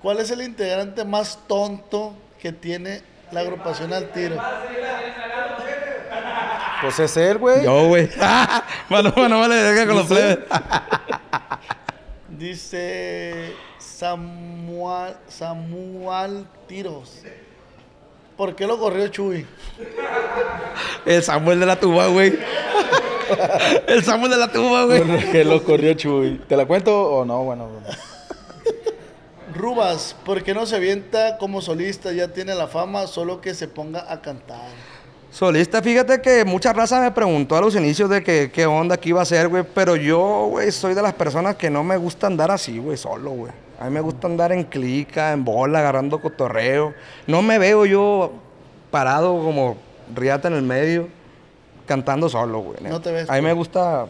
¿Cuál 0.01 0.19
es 0.21 0.31
el 0.31 0.41
integrante 0.41 1.03
más 1.03 1.39
tonto 1.45 2.13
que 2.41 2.53
tiene 2.53 3.01
la 3.31 3.41
agrupación 3.41 3.91
al 3.91 4.11
tiro? 4.13 4.37
Pues 6.81 6.99
es 6.99 7.17
él, 7.17 7.37
güey. 7.37 7.63
Yo, 7.63 7.87
güey. 7.87 8.09
bueno, 8.89 9.11
bueno, 9.15 9.39
vale, 9.39 9.55
deja 9.55 9.85
con 9.85 9.97
los 9.97 10.07
plebes. 10.07 10.39
Dice 12.29 13.53
Samuel, 13.77 15.15
Samuel 15.27 16.45
Tiros. 16.67 17.21
¿Por 18.37 18.55
qué 18.55 18.65
lo 18.65 18.79
corrió 18.79 19.07
Chuy? 19.09 19.45
El 21.05 21.21
Samuel 21.21 21.59
de 21.59 21.65
la 21.65 21.77
tuba, 21.77 22.07
güey. 22.07 22.39
El 23.87 24.03
Samuel 24.05 24.31
de 24.31 24.37
la 24.37 24.49
tuba, 24.49 24.85
güey. 24.85 25.31
que 25.31 25.43
lo 25.43 25.61
corrió 25.63 25.93
Chuy. 25.95 26.39
¿Te 26.47 26.55
la 26.55 26.65
cuento 26.65 26.97
o 26.97 27.25
no? 27.25 27.43
Bueno, 27.43 27.67
bueno. 27.67 27.87
Rubas, 29.53 30.15
¿por 30.23 30.41
qué 30.41 30.53
no 30.53 30.65
se 30.65 30.77
avienta 30.77 31.37
como 31.37 31.61
solista? 31.61 32.13
Ya 32.13 32.29
tiene 32.29 32.55
la 32.55 32.67
fama, 32.67 33.07
solo 33.07 33.41
que 33.41 33.53
se 33.53 33.67
ponga 33.67 34.09
a 34.09 34.21
cantar. 34.21 34.69
Solista, 35.31 35.81
fíjate 35.81 36.21
que 36.21 36.43
mucha 36.43 36.73
raza 36.73 36.99
me 36.99 37.11
preguntó 37.11 37.55
a 37.55 37.61
los 37.61 37.75
inicios 37.75 38.09
de 38.09 38.23
que 38.23 38.51
qué 38.51 38.65
onda, 38.65 38.97
qué 38.97 39.09
iba 39.09 39.19
a 39.19 39.23
hacer, 39.23 39.47
güey. 39.47 39.63
Pero 39.75 39.95
yo, 39.95 40.47
güey, 40.49 40.71
soy 40.71 40.95
de 40.95 41.01
las 41.01 41.13
personas 41.13 41.55
que 41.55 41.69
no 41.69 41.83
me 41.83 41.97
gusta 41.97 42.27
andar 42.27 42.49
así, 42.49 42.79
güey, 42.79 42.97
solo, 42.97 43.31
güey. 43.31 43.51
A 43.79 43.85
mí 43.85 43.91
me 43.91 44.01
gusta 44.01 44.27
andar 44.27 44.51
en 44.51 44.63
clica, 44.63 45.31
en 45.31 45.45
bola, 45.45 45.79
agarrando 45.79 46.19
cotorreo. 46.19 46.93
No 47.27 47.41
me 47.41 47.59
veo 47.59 47.85
yo 47.85 48.33
parado 48.91 49.41
como 49.41 49.77
riata 50.13 50.47
en 50.47 50.55
el 50.55 50.63
medio, 50.63 51.07
cantando 51.85 52.27
solo, 52.27 52.59
güey. 52.59 52.77
No 52.81 52.99
te 52.99 53.11
ves, 53.11 53.29
A 53.29 53.33
mí 53.33 53.41
me 53.41 53.49
pues. 53.49 53.55
gusta 53.55 54.07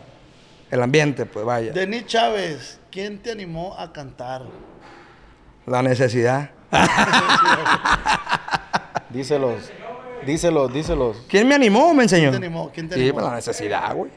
el 0.71 0.81
ambiente, 0.81 1.25
pues 1.25 1.45
vaya. 1.45 1.73
Denis 1.73 2.05
Chávez, 2.05 2.79
¿quién 2.89 3.21
te 3.21 3.31
animó 3.31 3.77
a 3.77 3.91
cantar? 3.91 4.43
La 5.65 5.83
necesidad. 5.83 6.49
Díselos. 9.09 9.69
Díselos, 10.25 10.73
díselos. 10.73 11.17
¿Quién 11.27 11.47
me 11.47 11.55
animó 11.55 11.89
o 11.89 11.93
me 11.93 12.03
enseñó? 12.03 12.29
¿Quién 12.29 12.41
te 12.41 12.47
animó? 12.47 12.71
¿Quién 12.73 12.89
te 12.89 12.95
sí, 12.95 13.01
animó? 13.01 13.15
pues 13.15 13.25
la 13.27 13.35
necesidad, 13.35 13.95
güey. 13.95 14.11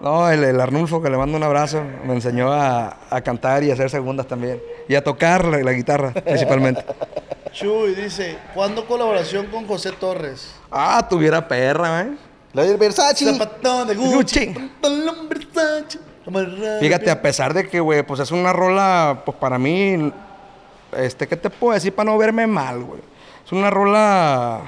No, 0.00 0.30
el, 0.30 0.42
el 0.44 0.58
Arnulfo, 0.60 1.02
que 1.02 1.10
le 1.10 1.18
mando 1.18 1.36
un 1.36 1.42
abrazo, 1.42 1.82
me 2.06 2.14
enseñó 2.14 2.50
a, 2.52 2.96
a 3.10 3.20
cantar 3.20 3.62
y 3.64 3.70
a 3.70 3.74
hacer 3.74 3.90
segundas 3.90 4.26
también. 4.26 4.60
Y 4.88 4.94
a 4.94 5.04
tocar 5.04 5.44
la, 5.44 5.58
la 5.58 5.72
guitarra, 5.72 6.12
principalmente. 6.12 6.82
Chuy 7.52 7.94
dice, 7.94 8.38
¿cuándo 8.54 8.86
colaboración 8.86 9.46
con 9.46 9.66
José 9.66 9.92
Torres? 9.92 10.54
Ah, 10.70 11.06
tuviera 11.08 11.46
perra, 11.46 12.02
¿eh? 12.02 12.12
La 12.52 12.62
del 12.62 12.78
Versace. 12.78 13.24
Zapatón 13.26 13.88
de 13.88 13.94
Gucci, 13.96 14.46
pantalón 14.46 15.28
Versace, 15.28 15.98
Fíjate, 16.80 17.10
a 17.10 17.20
pesar 17.20 17.52
de 17.52 17.68
que, 17.68 17.80
güey, 17.80 18.02
pues 18.04 18.20
es 18.20 18.30
una 18.30 18.52
rola, 18.52 19.22
pues 19.24 19.36
para 19.36 19.58
mí, 19.58 20.12
este, 20.96 21.26
¿qué 21.26 21.36
te 21.36 21.50
puedo 21.50 21.74
decir 21.74 21.92
para 21.94 22.10
no 22.10 22.16
verme 22.18 22.46
mal, 22.46 22.82
güey? 22.84 23.00
Es 23.50 23.52
una 23.52 23.68
rola 23.68 24.62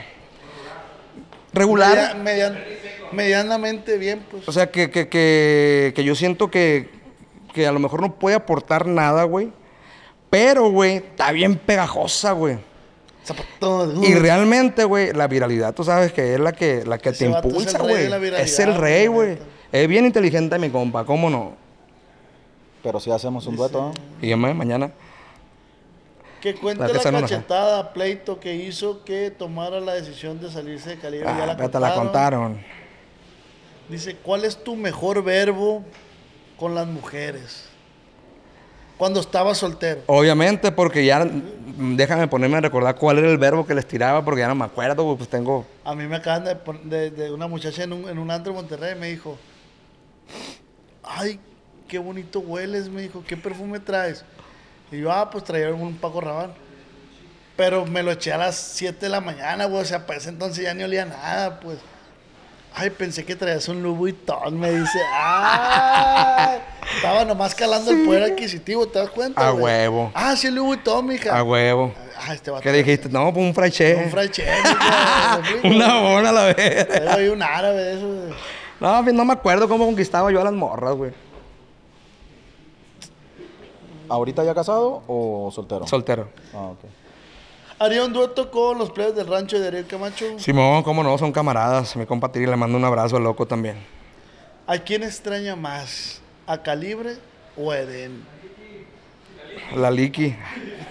regular. 1.52 2.16
Media- 2.16 2.50
median- 2.50 2.64
medianamente 3.12 3.96
bien, 3.96 4.24
pues. 4.28 4.48
O 4.48 4.52
sea, 4.52 4.72
que, 4.72 4.90
que, 4.90 5.08
que, 5.08 5.92
que 5.94 6.02
yo 6.04 6.16
siento 6.16 6.50
que, 6.50 6.90
que 7.54 7.66
a 7.66 7.70
lo 7.72 7.78
mejor 7.78 8.00
no 8.00 8.14
puede 8.16 8.34
aportar 8.34 8.86
nada, 8.86 9.22
güey. 9.22 9.52
Pero, 10.30 10.70
güey, 10.70 10.96
está 10.96 11.30
bien 11.30 11.56
pegajosa, 11.56 12.32
güey. 12.32 12.58
Y 14.02 14.14
realmente, 14.14 14.82
güey, 14.82 15.12
la 15.12 15.28
viralidad, 15.28 15.74
tú 15.74 15.84
sabes 15.84 16.12
que 16.12 16.34
es 16.34 16.40
la 16.40 16.52
que, 16.52 16.84
la 16.84 16.98
que 16.98 17.10
Ese 17.10 17.26
te 17.26 17.30
impulsa, 17.30 17.78
güey. 17.78 18.10
Es 18.40 18.58
el 18.58 18.74
rey, 18.74 19.06
güey. 19.06 19.38
Es 19.70 19.86
bien 19.86 20.06
inteligente 20.06 20.58
mi 20.58 20.70
compa, 20.70 21.04
¿cómo 21.04 21.30
no? 21.30 21.52
Pero 22.82 22.98
si 22.98 23.12
hacemos 23.12 23.46
un 23.46 23.54
dueto, 23.54 23.92
¿no? 24.20 24.26
Y 24.26 24.34
mañana. 24.34 24.90
Que 26.42 26.56
cuente 26.56 26.82
La 26.82 26.88
la, 26.88 26.98
esa 26.98 27.12
no 27.12 27.20
la 27.20 27.28
cachetada, 27.28 27.92
pleito 27.92 28.40
que 28.40 28.52
hizo 28.56 29.04
que 29.04 29.30
tomara 29.30 29.78
la 29.78 29.94
decisión 29.94 30.40
de 30.40 30.50
salirse 30.50 30.96
de 30.96 31.20
ya 31.20 31.34
Ah, 31.34 31.46
la 31.46 31.56
ya 31.56 31.68
te 31.68 31.78
la 31.78 31.94
contaron. 31.94 32.60
Dice, 33.88 34.16
¿cuál 34.16 34.44
es 34.44 34.62
tu 34.62 34.74
mejor 34.74 35.22
verbo 35.22 35.84
con 36.58 36.74
las 36.74 36.88
mujeres? 36.88 37.68
Cuando 38.98 39.20
estabas 39.20 39.58
soltero. 39.58 40.00
Obviamente, 40.06 40.72
porque 40.72 41.04
ya, 41.04 41.24
mm, 41.24 41.94
déjame 41.94 42.26
ponerme 42.26 42.56
a 42.56 42.60
recordar 42.62 42.96
cuál 42.96 43.18
era 43.18 43.30
el 43.30 43.38
verbo 43.38 43.64
que 43.64 43.74
les 43.74 43.86
tiraba, 43.86 44.24
porque 44.24 44.40
ya 44.40 44.48
no 44.48 44.56
me 44.56 44.64
acuerdo, 44.64 45.16
pues 45.16 45.28
tengo... 45.28 45.64
A 45.84 45.94
mí 45.94 46.08
me 46.08 46.16
acaban 46.16 46.44
de, 46.44 46.56
de, 46.84 47.10
de 47.12 47.32
una 47.32 47.46
muchacha 47.46 47.84
en 47.84 47.92
un, 47.92 48.08
en 48.08 48.18
un 48.18 48.30
antro 48.32 48.50
en 48.50 48.56
Monterrey, 48.56 48.96
me 48.98 49.08
dijo, 49.08 49.38
ay, 51.04 51.38
qué 51.86 52.00
bonito 52.00 52.40
hueles, 52.40 52.88
me 52.88 53.02
dijo, 53.02 53.22
¿qué 53.26 53.36
perfume 53.36 53.78
traes? 53.78 54.24
Y 54.92 55.00
yo, 55.00 55.10
ah, 55.10 55.28
pues 55.30 55.42
traía 55.44 55.70
un 55.70 55.96
Paco 55.96 56.20
Rabanne. 56.20 56.52
Pero 57.56 57.84
me 57.86 58.02
lo 58.02 58.12
eché 58.12 58.32
a 58.32 58.38
las 58.38 58.56
7 58.56 58.98
de 59.00 59.08
la 59.08 59.20
mañana, 59.20 59.64
güey, 59.66 59.82
o 59.82 59.84
sea, 59.84 60.06
para 60.06 60.18
ese 60.18 60.28
entonces 60.30 60.64
ya 60.64 60.72
ni 60.74 60.82
olía 60.84 61.04
nada, 61.04 61.58
pues. 61.60 61.78
Ay, 62.74 62.88
pensé 62.88 63.24
que 63.26 63.36
traías 63.36 63.68
un 63.68 63.82
Louis 63.82 63.98
Vuitton, 63.98 64.58
me 64.58 64.70
dice. 64.70 64.98
¡Ay! 65.14 66.58
Estaba 66.96 67.24
nomás 67.24 67.54
calando 67.54 67.90
el 67.90 68.04
poder 68.04 68.22
adquisitivo, 68.32 68.86
¿te 68.88 68.98
das 68.98 69.10
cuenta? 69.10 69.46
A 69.46 69.52
huevo. 69.52 70.10
Ah, 70.14 70.34
sí, 70.36 70.46
el 70.46 70.54
Louis 70.54 70.68
Vuitton, 70.68 71.06
mija. 71.06 71.36
A 71.36 71.42
huevo. 71.42 71.92
Ah, 72.18 72.32
este. 72.32 72.50
¿Qué 72.62 72.72
dijiste? 72.72 73.08
No, 73.10 73.32
pues 73.32 73.44
un 73.46 73.54
fraiche. 73.54 73.94
Un 73.96 74.10
fried 74.10 74.30
chicken, 74.30 74.54
mija, 74.62 75.38
¿me 75.42 75.48
explico? 75.50 75.68
Una 75.76 76.00
bola 76.00 76.28
a 76.30 76.32
la 76.32 76.44
vez. 76.54 76.88
Era 76.90 77.32
un 77.32 77.42
árabe 77.42 77.92
eso. 77.94 78.12
de- 78.12 78.34
No, 78.80 79.02
pues, 79.02 79.14
no 79.14 79.24
me 79.26 79.32
acuerdo 79.34 79.68
cómo 79.68 79.84
conquistaba 79.84 80.30
yo 80.32 80.40
a 80.40 80.44
las 80.44 80.52
morras, 80.54 80.94
güey. 80.94 81.12
¿Ahorita 84.08 84.44
ya 84.44 84.54
casado 84.54 85.02
o 85.06 85.50
soltero? 85.52 85.86
Soltero. 85.86 86.28
ah, 86.54 86.68
ok. 86.72 86.78
Haría 87.78 88.04
un 88.04 88.12
dueto 88.12 88.50
con 88.50 88.78
los 88.78 88.90
players 88.90 89.16
del 89.16 89.26
rancho 89.26 89.58
de 89.58 89.66
Ariel 89.66 89.86
Camacho. 89.86 90.38
Simón, 90.38 90.82
cómo 90.84 91.02
no, 91.02 91.18
son 91.18 91.32
camaradas. 91.32 91.96
Mi 91.96 92.06
compa 92.06 92.30
Tiri 92.30 92.46
le 92.46 92.54
mando 92.56 92.78
un 92.78 92.84
abrazo 92.84 93.16
al 93.16 93.24
loco 93.24 93.44
también. 93.46 93.76
¿A 94.68 94.78
quién 94.78 95.02
extraña 95.02 95.56
más? 95.56 96.20
¿A 96.46 96.58
Calibre 96.62 97.16
o 97.56 97.72
a 97.72 97.78
Eden? 97.78 98.24
La 99.74 99.90
Liki. 99.90 100.36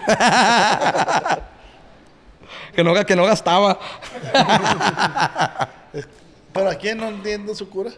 que, 2.75 2.83
no, 2.83 2.93
que 3.05 3.15
no 3.15 3.23
gastaba. 3.25 3.79
¿Pero 6.53 6.69
a 6.69 6.75
quién 6.75 6.97
no 6.97 7.07
entiendo 7.07 7.55
su 7.55 7.69
cura? 7.69 7.91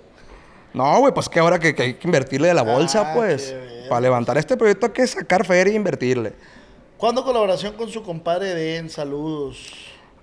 No, 0.74 0.99
güey, 0.99 1.14
pues 1.14 1.28
que 1.30 1.39
ahora 1.39 1.57
que, 1.59 1.74
que 1.74 1.82
hay 1.84 1.93
que 1.95 2.07
invertirle 2.07 2.49
de 2.49 2.53
la 2.53 2.61
bolsa, 2.64 3.11
Ah, 3.11 3.14
pues. 3.16 3.47
qué 3.47 3.55
verga. 3.55 3.72
Para 3.93 4.01
levantar 4.01 4.39
este 4.39 4.57
proyecto 4.57 4.87
hay 4.87 4.91
que 4.91 5.05
sacar 5.05 5.45
feria 5.45 5.71
e 5.71 5.75
invertirle. 5.75 6.33
¿Cuándo 6.97 7.23
colaboración 7.23 7.75
con 7.75 7.87
su 7.89 8.01
compadre 8.01 8.49
Eden? 8.53 8.89
Saludos. 8.89 9.71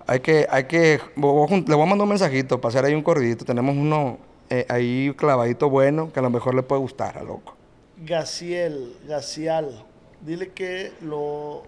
Hay 0.05 0.19
que, 0.19 0.45
hay 0.49 0.65
que, 0.65 0.99
le 1.15 1.21
voy 1.21 1.83
a 1.83 1.85
mandar 1.85 2.01
un 2.01 2.09
mensajito 2.09 2.59
para 2.59 2.67
hacer 2.67 2.83
ahí 2.83 2.93
un 2.93 3.01
corridito. 3.01 3.45
Tenemos 3.45 3.73
uno 3.73 4.17
eh, 4.49 4.65
ahí 4.67 5.13
clavadito 5.15 5.69
bueno 5.69 6.11
que 6.11 6.19
a 6.19 6.21
lo 6.21 6.29
mejor 6.29 6.53
le 6.53 6.63
puede 6.63 6.81
gustar 6.81 7.17
a 7.17 7.23
loco. 7.23 7.55
Gaciel, 7.95 8.93
Gacial. 9.07 9.85
Dile 10.19 10.49
que 10.49 10.91
lo, 10.99 11.63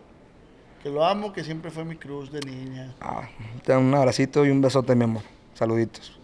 que 0.84 0.90
lo 0.90 1.06
amo, 1.06 1.32
que 1.32 1.46
siempre 1.46 1.72
fue 1.72 1.86
mi 1.86 1.96
cruz 1.96 2.34
de 2.34 2.42
niña. 2.42 2.94
Ah, 3.00 3.30
te 3.64 3.78
un 3.78 3.96
abracito 3.96 4.46
y 4.46 4.50
un 4.50 4.60
besote, 4.60 4.94
mi 4.94 5.06
amor. 5.06 5.24
Saluditos. 5.54 6.20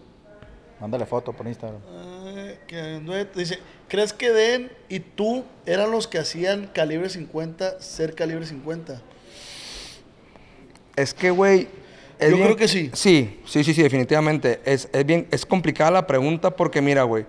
Mándale 0.80 1.05
foto 1.05 1.34
por 1.34 1.47
Instagram. 1.47 1.82
Ay, 2.25 2.57
que. 2.67 3.27
Dice, 3.36 3.59
¿crees 3.88 4.13
que 4.13 4.32
Den 4.32 4.71
y 4.88 4.99
tú 4.99 5.43
eran 5.65 5.91
los 5.91 6.07
que 6.07 6.17
hacían 6.19 6.67
calibre 6.73 7.09
50 7.09 7.82
ser 7.82 8.15
calibre 8.15 8.45
50? 8.45 9.01
Es 10.95 11.13
que, 11.13 11.32
güey. 11.32 11.67
Yo 12.21 12.27
bien- 12.30 12.43
creo 12.43 12.55
que 12.57 12.67
sí. 12.67 12.89
Sí, 12.93 13.39
sí, 13.45 13.63
sí, 13.63 13.73
sí, 13.73 13.82
definitivamente. 13.82 14.59
Es, 14.65 14.89
es 14.91 15.05
bien, 15.05 15.27
es 15.32 15.45
complicada 15.45 15.91
la 15.91 16.07
pregunta 16.07 16.51
porque, 16.55 16.82
mira, 16.82 17.03
güey. 17.03 17.25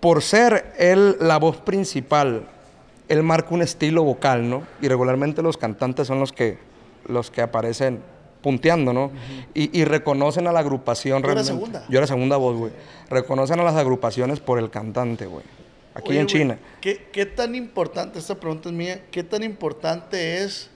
Por 0.00 0.22
ser 0.22 0.72
él 0.78 1.16
la 1.20 1.38
voz 1.38 1.58
principal, 1.58 2.48
él 3.08 3.22
marca 3.22 3.54
un 3.54 3.62
estilo 3.62 4.02
vocal, 4.02 4.48
¿no? 4.48 4.66
Y 4.80 4.88
regularmente 4.88 5.42
los 5.42 5.56
cantantes 5.56 6.06
son 6.06 6.20
los 6.20 6.32
que, 6.32 6.58
los 7.06 7.30
que 7.30 7.42
aparecen 7.42 8.00
punteando, 8.42 8.92
¿no? 8.92 9.10
y, 9.54 9.78
y 9.78 9.84
reconocen 9.84 10.46
a 10.46 10.52
la 10.52 10.60
agrupación. 10.60 11.22
¿Tú 11.22 11.30
eras 11.30 11.46
realmente. 11.46 11.68
segunda? 11.68 11.86
Yo 11.88 11.98
era 11.98 12.06
segunda 12.06 12.36
voz, 12.36 12.56
güey. 12.56 12.72
Reconocen 13.08 13.60
a 13.60 13.64
las 13.64 13.74
agrupaciones 13.74 14.40
por 14.40 14.58
el 14.58 14.70
cantante, 14.70 15.26
güey. 15.26 15.44
Aquí 15.94 16.10
Oye, 16.10 16.20
en 16.20 16.26
China. 16.26 16.58
¿qué, 16.80 17.08
qué 17.12 17.26
tan 17.26 17.54
importante, 17.54 18.18
esta 18.18 18.36
pregunta 18.36 18.68
es 18.68 18.74
mía, 18.74 19.02
qué 19.10 19.24
tan 19.24 19.42
importante 19.42 20.42
es, 20.42 20.70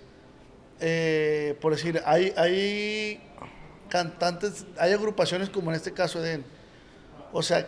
eh, 0.80 1.56
por 1.60 1.72
decir, 1.72 2.02
hay, 2.04 2.32
hay 2.36 3.22
cantantes, 3.88 4.66
hay 4.76 4.92
agrupaciones 4.92 5.48
como 5.50 5.70
en 5.70 5.76
este 5.76 5.92
caso 5.92 6.18
Eden, 6.18 6.44
o 7.32 7.42
sea, 7.42 7.66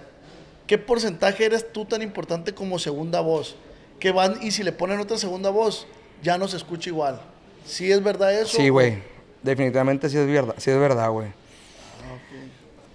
¿qué 0.67 0.77
porcentaje 0.77 1.45
eres 1.45 1.73
tú 1.73 1.85
tan 1.85 2.03
importante 2.03 2.53
como 2.53 2.79
segunda 2.79 3.21
voz? 3.21 3.57
Que 4.01 4.11
van 4.11 4.39
y 4.43 4.51
si 4.51 4.63
le 4.63 4.73
ponen 4.73 4.99
otra 4.99 5.17
segunda 5.17 5.51
voz, 5.51 5.87
ya 6.23 6.37
no 6.37 6.49
se 6.49 6.57
escucha 6.57 6.91
igual. 6.91 7.21
¿Sí 7.65 7.91
es 7.91 8.03
verdad 8.03 8.35
eso? 8.35 8.57
Sí, 8.57 8.69
güey. 8.69 9.16
Definitivamente 9.43 10.09
sí 10.09 10.18
es 10.18 10.26
verdad, 10.26 10.55
sí 10.59 10.70
es 10.70 10.78
verdad, 10.78 11.11
güey. 11.11 11.28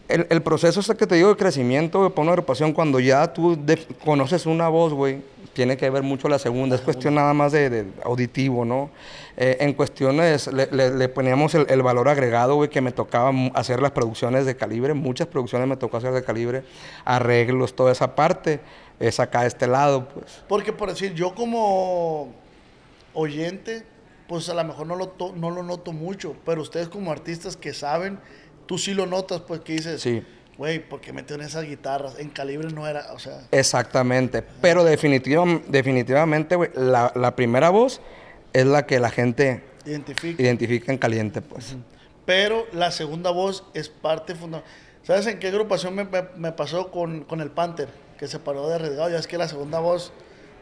El, 0.07 0.27
el 0.29 0.41
proceso 0.41 0.81
ese 0.81 0.95
que 0.97 1.07
te 1.07 1.15
digo 1.15 1.29
de 1.29 1.37
crecimiento, 1.37 1.99
güey, 1.99 2.09
para 2.09 2.23
una 2.23 2.31
agrupación, 2.33 2.73
cuando 2.73 2.99
ya 2.99 3.31
tú 3.31 3.57
conoces 4.03 4.45
una 4.45 4.67
voz, 4.67 4.91
güey, 4.93 5.21
tiene 5.53 5.77
que 5.77 5.89
ver 5.89 6.03
mucho 6.03 6.27
la 6.27 6.37
segunda. 6.37 6.75
Es 6.75 6.81
cuestión 6.81 7.15
nada 7.15 7.33
más 7.33 7.53
de, 7.53 7.69
de 7.69 7.85
auditivo, 8.03 8.65
¿no? 8.65 8.89
Eh, 9.37 9.55
en 9.61 9.71
cuestiones, 9.73 10.47
le, 10.47 10.67
le- 10.71 10.91
le 10.95 11.07
poníamos 11.07 11.55
el, 11.55 11.65
el 11.69 11.81
valor 11.81 12.09
agregado, 12.09 12.55
güey, 12.55 12.69
que 12.69 12.81
me 12.81 12.91
tocaba 12.91 13.31
hacer 13.53 13.81
las 13.81 13.91
producciones 13.91 14.45
de 14.45 14.57
calibre. 14.57 14.93
Muchas 14.93 15.27
producciones 15.27 15.65
me 15.69 15.77
tocó 15.77 15.95
hacer 15.97 16.11
de 16.11 16.23
calibre. 16.23 16.63
Arreglos, 17.05 17.73
toda 17.73 17.93
esa 17.93 18.13
parte. 18.13 18.59
Es 18.99 19.19
acá 19.21 19.41
de 19.41 19.47
este 19.47 19.65
lado, 19.65 20.09
pues. 20.09 20.43
Porque 20.49 20.73
por 20.73 20.89
decir, 20.89 21.13
yo 21.13 21.33
como 21.33 22.33
oyente, 23.13 23.83
pues 24.31 24.47
a 24.47 24.53
lo 24.53 24.63
mejor 24.63 24.87
no 24.87 24.95
lo, 24.95 25.09
to- 25.09 25.33
no 25.35 25.49
lo 25.51 25.61
noto 25.61 25.91
mucho, 25.91 26.37
pero 26.45 26.61
ustedes 26.61 26.87
como 26.87 27.11
artistas 27.11 27.57
que 27.57 27.73
saben, 27.73 28.17
tú 28.65 28.77
sí 28.77 28.93
lo 28.93 29.05
notas, 29.05 29.41
pues 29.41 29.59
que 29.59 29.73
dices, 29.73 29.99
Sí. 30.01 30.23
güey, 30.57 30.79
¿por 30.79 31.01
qué 31.01 31.11
metió 31.11 31.35
en 31.35 31.41
esas 31.41 31.65
guitarras? 31.65 32.17
En 32.17 32.29
calibre 32.29 32.69
no 32.71 32.87
era, 32.87 33.11
o 33.11 33.19
sea, 33.19 33.41
Exactamente. 33.51 34.41
Pero 34.61 34.85
definitiva- 34.85 35.43
definitivamente, 35.67 36.55
güey, 36.55 36.69
la, 36.75 37.11
la 37.13 37.35
primera 37.35 37.69
voz 37.71 37.99
es 38.53 38.65
la 38.65 38.85
que 38.85 39.01
la 39.01 39.09
gente 39.09 39.65
identifica. 39.85 40.41
identifica 40.41 40.93
en 40.93 40.97
caliente, 40.97 41.41
pues. 41.41 41.75
Pero 42.25 42.65
la 42.71 42.91
segunda 42.91 43.31
voz 43.31 43.65
es 43.73 43.89
parte 43.89 44.33
fundamental. 44.33 44.73
¿Sabes 45.03 45.27
en 45.27 45.39
qué 45.39 45.49
agrupación 45.49 45.93
me, 45.93 46.05
me- 46.05 46.23
me 46.37 46.53
pasó 46.53 46.89
con, 46.89 47.25
con 47.25 47.41
el 47.41 47.51
Panther? 47.51 47.89
Que 48.17 48.27
se 48.29 48.39
paró 48.39 48.69
de 48.69 48.75
arriesgado. 48.75 49.09
Ya 49.09 49.17
es 49.17 49.27
que 49.27 49.37
la 49.37 49.49
segunda 49.49 49.79
voz 49.81 50.13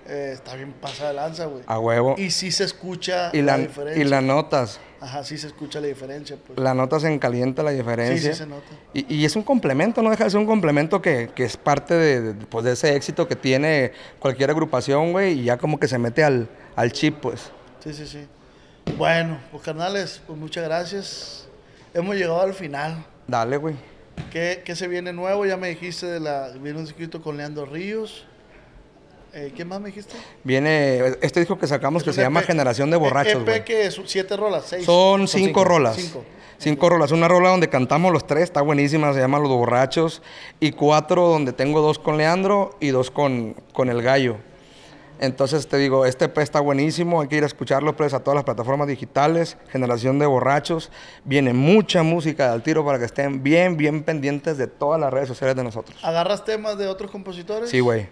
eh, 0.07 0.31
está 0.34 0.55
bien 0.55 0.73
pasada 0.73 1.09
de 1.09 1.15
lanza, 1.15 1.45
güey. 1.45 1.63
A 1.67 1.80
huevo. 1.80 2.15
Y 2.17 2.31
sí 2.31 2.51
se 2.51 2.63
escucha 2.63 3.30
Y 3.34 3.41
la, 3.41 3.57
la, 3.57 3.63
diferencia. 3.67 4.03
y 4.03 4.07
la 4.07 4.21
notas. 4.21 4.80
Ajá, 5.01 5.23
sí 5.23 5.38
se 5.38 5.47
escucha 5.47 5.80
la 5.80 5.88
diferencia, 5.88 6.38
pues. 6.45 6.59
La 6.59 6.73
notas 6.73 7.03
en 7.05 7.19
caliente 7.19 7.63
la 7.63 7.71
diferencia. 7.71 8.17
Sí, 8.17 8.38
sí 8.38 8.43
se 8.43 8.45
nota. 8.45 8.65
Y, 8.93 9.15
y 9.15 9.26
es 9.26 9.35
un 9.35 9.43
complemento, 9.43 10.01
no 10.01 10.09
deja 10.09 10.26
de 10.26 10.30
ser 10.30 10.39
un 10.39 10.45
complemento 10.45 11.01
que, 11.01 11.30
que 11.34 11.45
es 11.45 11.55
parte 11.57 11.93
de, 11.93 12.21
de, 12.34 12.45
pues, 12.47 12.65
de 12.65 12.73
ese 12.73 12.95
éxito 12.95 13.27
que 13.27 13.35
tiene 13.35 13.93
cualquier 14.19 14.49
agrupación, 14.49 15.11
güey, 15.13 15.39
y 15.39 15.43
ya 15.45 15.57
como 15.57 15.80
que 15.80 15.88
se 15.88 15.97
mete 15.97 16.23
al, 16.23 16.49
al 16.76 16.91
chip, 16.91 17.17
pues. 17.21 17.51
Sí, 17.84 17.93
sí, 17.93 18.05
sí. 18.05 18.27
Bueno, 18.97 19.39
pues 19.51 19.63
carnales, 19.63 20.21
pues 20.26 20.38
muchas 20.38 20.63
gracias. 20.65 21.47
hemos 21.93 22.15
llegado 22.15 22.41
al 22.41 22.53
final. 22.53 23.05
Dale, 23.27 23.55
güey. 23.57 23.76
¿Qué, 24.31 24.63
qué 24.65 24.76
se 24.76 24.88
viene 24.89 25.13
nuevo? 25.13 25.45
Ya 25.45 25.55
me 25.55 25.69
dijiste 25.69 26.07
de 26.07 26.19
la... 26.19 26.49
Viene 26.59 26.80
un 26.80 26.88
circuito 26.88 27.21
con 27.21 27.38
Leandro 27.38 27.65
Ríos. 27.65 28.26
Eh, 29.34 29.53
¿Qué 29.56 29.64
más 29.64 29.80
me 29.80 29.88
dijiste? 29.88 30.15
Viene 30.43 31.18
este 31.22 31.39
disco 31.39 31.57
que 31.57 31.68
sacamos 31.68 32.03
que 32.03 32.14
se 32.14 32.22
llama. 32.22 32.41
Generación 32.41 32.89
de 32.89 32.97
Borrachos, 32.97 33.47
EP 33.47 33.64
que 33.64 33.85
es 33.85 34.01
siete 34.06 34.35
rolas, 34.35 34.65
seis. 34.68 34.85
Son 34.85 35.27
cinco, 35.27 35.45
cinco. 35.45 35.64
rolas. 35.64 35.95
Cinco. 35.95 36.23
Cinco. 36.57 36.89
rolas. 36.89 37.11
Una 37.11 37.27
rola 37.27 37.49
donde 37.49 37.69
cantamos 37.69 38.11
los 38.11 38.26
tres, 38.26 38.45
está 38.45 38.61
buenísima, 38.61 39.14
se 39.14 39.19
llama 39.19 39.39
Los 39.39 39.49
Borrachos. 39.49 40.22
Y 40.60 40.72
cuatro 40.72 41.27
donde 41.27 41.53
tengo 41.53 41.81
dos 41.81 41.99
con 41.99 42.18
Leandro 42.18 42.76
y 42.80 42.89
dos 42.89 43.11
con, 43.11 43.56
con 43.73 43.89
El 43.89 44.01
Gallo. 44.01 44.38
Entonces 45.19 45.68
te 45.68 45.77
digo, 45.77 46.06
este 46.06 46.26
EP 46.26 46.38
está 46.38 46.61
buenísimo, 46.61 47.19
hay 47.19 47.27
que 47.27 47.35
ir 47.35 47.43
a 47.43 47.45
escucharlo 47.45 47.95
pues, 47.95 48.14
a 48.14 48.22
todas 48.22 48.35
las 48.35 48.45
plataformas 48.45 48.88
digitales, 48.88 49.57
Generación 49.69 50.18
de 50.18 50.26
Borrachos. 50.26 50.91
Viene 51.26 51.51
mucha 51.51 52.03
música 52.03 52.47
de 52.47 52.53
al 52.53 52.64
tiro 52.64 52.85
para 52.85 52.99
que 52.99 53.06
estén 53.06 53.43
bien, 53.43 53.76
bien 53.76 54.03
pendientes 54.03 54.57
de 54.57 54.68
todas 54.68 54.99
las 54.99 55.11
redes 55.11 55.27
sociales 55.27 55.57
de 55.57 55.64
nosotros. 55.64 55.97
¿Agarras 56.03 56.45
temas 56.45 56.77
de 56.77 56.88
otros 56.88 57.11
compositores? 57.11 57.69
Sí, 57.69 57.81
güey. 57.81 58.07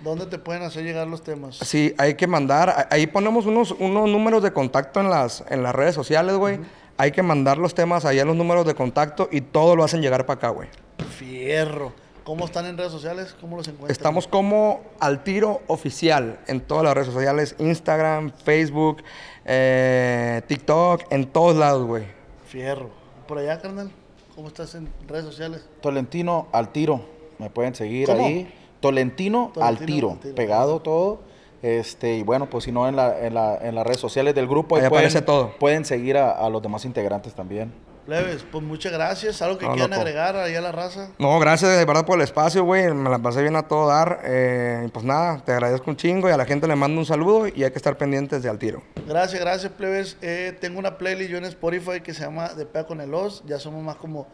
¿Dónde 0.00 0.26
te 0.26 0.38
pueden 0.38 0.62
hacer 0.62 0.84
llegar 0.84 1.06
los 1.06 1.22
temas? 1.22 1.56
Sí, 1.56 1.94
hay 1.98 2.14
que 2.14 2.26
mandar, 2.26 2.88
ahí 2.90 3.06
ponemos 3.06 3.46
unos, 3.46 3.72
unos 3.72 4.08
números 4.08 4.42
de 4.42 4.52
contacto 4.52 5.00
en 5.00 5.10
las, 5.10 5.44
en 5.48 5.62
las 5.62 5.74
redes 5.74 5.94
sociales, 5.94 6.36
güey. 6.36 6.60
Hay 6.96 7.12
que 7.12 7.22
mandar 7.22 7.58
los 7.58 7.74
temas 7.74 8.04
allá 8.04 8.24
los 8.24 8.36
números 8.36 8.66
de 8.66 8.74
contacto 8.74 9.28
y 9.30 9.40
todo 9.40 9.76
lo 9.76 9.84
hacen 9.84 10.00
llegar 10.02 10.26
para 10.26 10.38
acá, 10.38 10.48
güey. 10.50 10.68
Fierro. 11.16 11.92
¿Cómo 12.24 12.44
están 12.44 12.66
en 12.66 12.76
redes 12.76 12.92
sociales? 12.92 13.34
¿Cómo 13.40 13.56
los 13.56 13.66
encuentran? 13.68 13.90
Estamos 13.90 14.28
como 14.28 14.82
al 15.00 15.24
tiro 15.24 15.62
oficial 15.66 16.38
en 16.46 16.60
todas 16.60 16.84
las 16.84 16.92
redes 16.92 17.06
sociales, 17.06 17.54
Instagram, 17.58 18.32
Facebook, 18.44 19.02
eh, 19.46 20.42
TikTok, 20.46 21.10
en 21.10 21.26
todos 21.28 21.56
lados, 21.56 21.86
güey. 21.86 22.04
Fierro. 22.46 22.90
¿Por 23.26 23.38
allá, 23.38 23.60
carnal? 23.60 23.90
¿Cómo 24.34 24.48
estás 24.48 24.74
en 24.74 24.90
redes 25.06 25.24
sociales? 25.24 25.66
Tolentino 25.80 26.48
al 26.52 26.70
tiro. 26.70 27.00
Me 27.38 27.48
pueden 27.48 27.74
seguir 27.74 28.06
¿Cómo? 28.08 28.26
ahí. 28.26 28.52
Tolentino, 28.80 29.52
al 29.60 29.78
tiro. 29.78 30.12
al 30.12 30.18
tiro. 30.20 30.34
Pegado 30.34 30.80
todo. 30.80 31.20
Este, 31.62 32.14
y 32.14 32.22
bueno, 32.22 32.48
pues 32.48 32.64
si 32.64 32.72
no 32.72 32.88
en, 32.88 32.94
la, 32.96 33.18
en, 33.26 33.34
la- 33.34 33.56
en 33.60 33.74
las 33.74 33.84
redes 33.84 34.00
sociales 34.00 34.34
del 34.34 34.46
grupo, 34.46 34.76
Ahí 34.76 34.82
pueden, 34.82 34.92
aparece 34.94 35.22
todo. 35.22 35.52
pueden 35.58 35.84
seguir 35.84 36.16
a, 36.16 36.30
a 36.30 36.48
los 36.48 36.62
demás 36.62 36.84
integrantes 36.84 37.34
también. 37.34 37.72
Plebes, 38.06 38.46
pues 38.50 38.64
muchas 38.64 38.90
gracias. 38.92 39.42
¿Algo 39.42 39.58
que 39.58 39.66
No, 39.66 39.72
quieran 39.72 39.90
loco. 39.90 40.00
agregar 40.00 40.34
ahí 40.36 40.54
a 40.54 40.60
la 40.62 40.72
raza? 40.72 41.10
No, 41.18 41.38
gracias 41.40 41.76
de 41.76 41.84
verdad 41.84 42.06
por 42.06 42.16
el 42.16 42.22
espacio, 42.22 42.64
güey. 42.64 42.94
Me 42.94 43.10
la 43.10 43.18
pasé 43.18 43.42
bien 43.42 43.54
a 43.56 43.68
todo 43.68 43.88
dar. 43.88 44.20
Eh, 44.24 44.88
pues 44.94 45.04
nada, 45.04 45.42
te 45.44 45.52
agradezco 45.52 45.90
un 45.90 45.96
chingo 45.98 46.26
y 46.28 46.32
a 46.32 46.36
la 46.38 46.46
gente 46.46 46.66
le 46.66 46.74
mando 46.76 46.98
un 47.00 47.04
saludo 47.04 47.48
y 47.48 47.64
hay 47.64 47.70
que 47.70 47.76
estar 47.76 47.98
pendientes 47.98 48.42
de 48.42 48.48
al 48.48 48.58
tiro. 48.58 48.80
Gracias, 49.06 49.38
gracias, 49.40 49.72
plebes. 49.72 50.16
Eh, 50.22 50.56
tengo 50.58 50.78
una 50.78 50.96
playlist 50.96 51.30
yo 51.30 51.36
en 51.36 51.44
Spotify 51.44 52.00
que 52.02 52.14
se 52.14 52.22
llama 52.22 52.48
De 52.54 52.64
Pea 52.64 52.86
con 52.86 53.00
el 53.02 53.12
Os. 53.12 53.42
Ya 53.46 53.58
somos 53.58 53.82
más 53.82 53.96
como, 53.96 54.26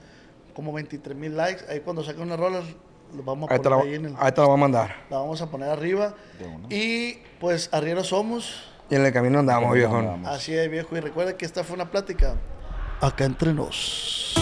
como 0.55 0.73
23 0.73 1.17
mil 1.17 1.37
likes. 1.37 1.65
Ahí 1.69 1.81
cuando 1.81 2.05
saque 2.05 2.21
una 2.21 2.37
rola, 2.37 2.61
lo 3.15 3.23
vamos 3.23 3.51
a 3.51 3.55
Ahí 3.55 3.61
poner 3.61 3.79
la, 3.79 3.85
ahí 3.85 3.95
en 3.95 4.05
el... 4.07 4.15
ahí 4.19 4.33
te 4.33 4.41
la 4.41 4.47
voy 4.47 4.55
a 4.55 4.59
mandar. 4.59 4.97
La 5.11 5.19
vamos 5.19 5.41
a 5.43 5.51
poner 5.51 5.69
arriba. 5.69 6.15
Y 6.71 7.15
pues 7.41 7.69
arrieros 7.73 8.09
somos. 8.09 8.65
Y 8.91 8.95
en 8.97 9.05
el 9.07 9.13
camino 9.13 9.39
andamos, 9.39 9.73
viejo. 9.75 9.97
andamos. 9.97 10.29
Así 10.29 10.55
es, 10.55 10.71
viejo. 10.71 10.97
Y 10.97 11.01
recuerda 11.01 11.37
que 11.37 11.45
esta 11.45 11.65
fue 11.65 11.75
una 11.75 11.91
plática 11.91 12.35
acá 13.01 13.25
entre 13.25 13.53
nos. 13.53 14.35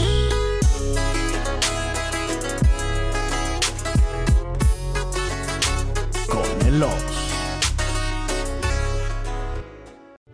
Con 6.28 6.66
el 6.66 6.82
Oz. 6.82 7.22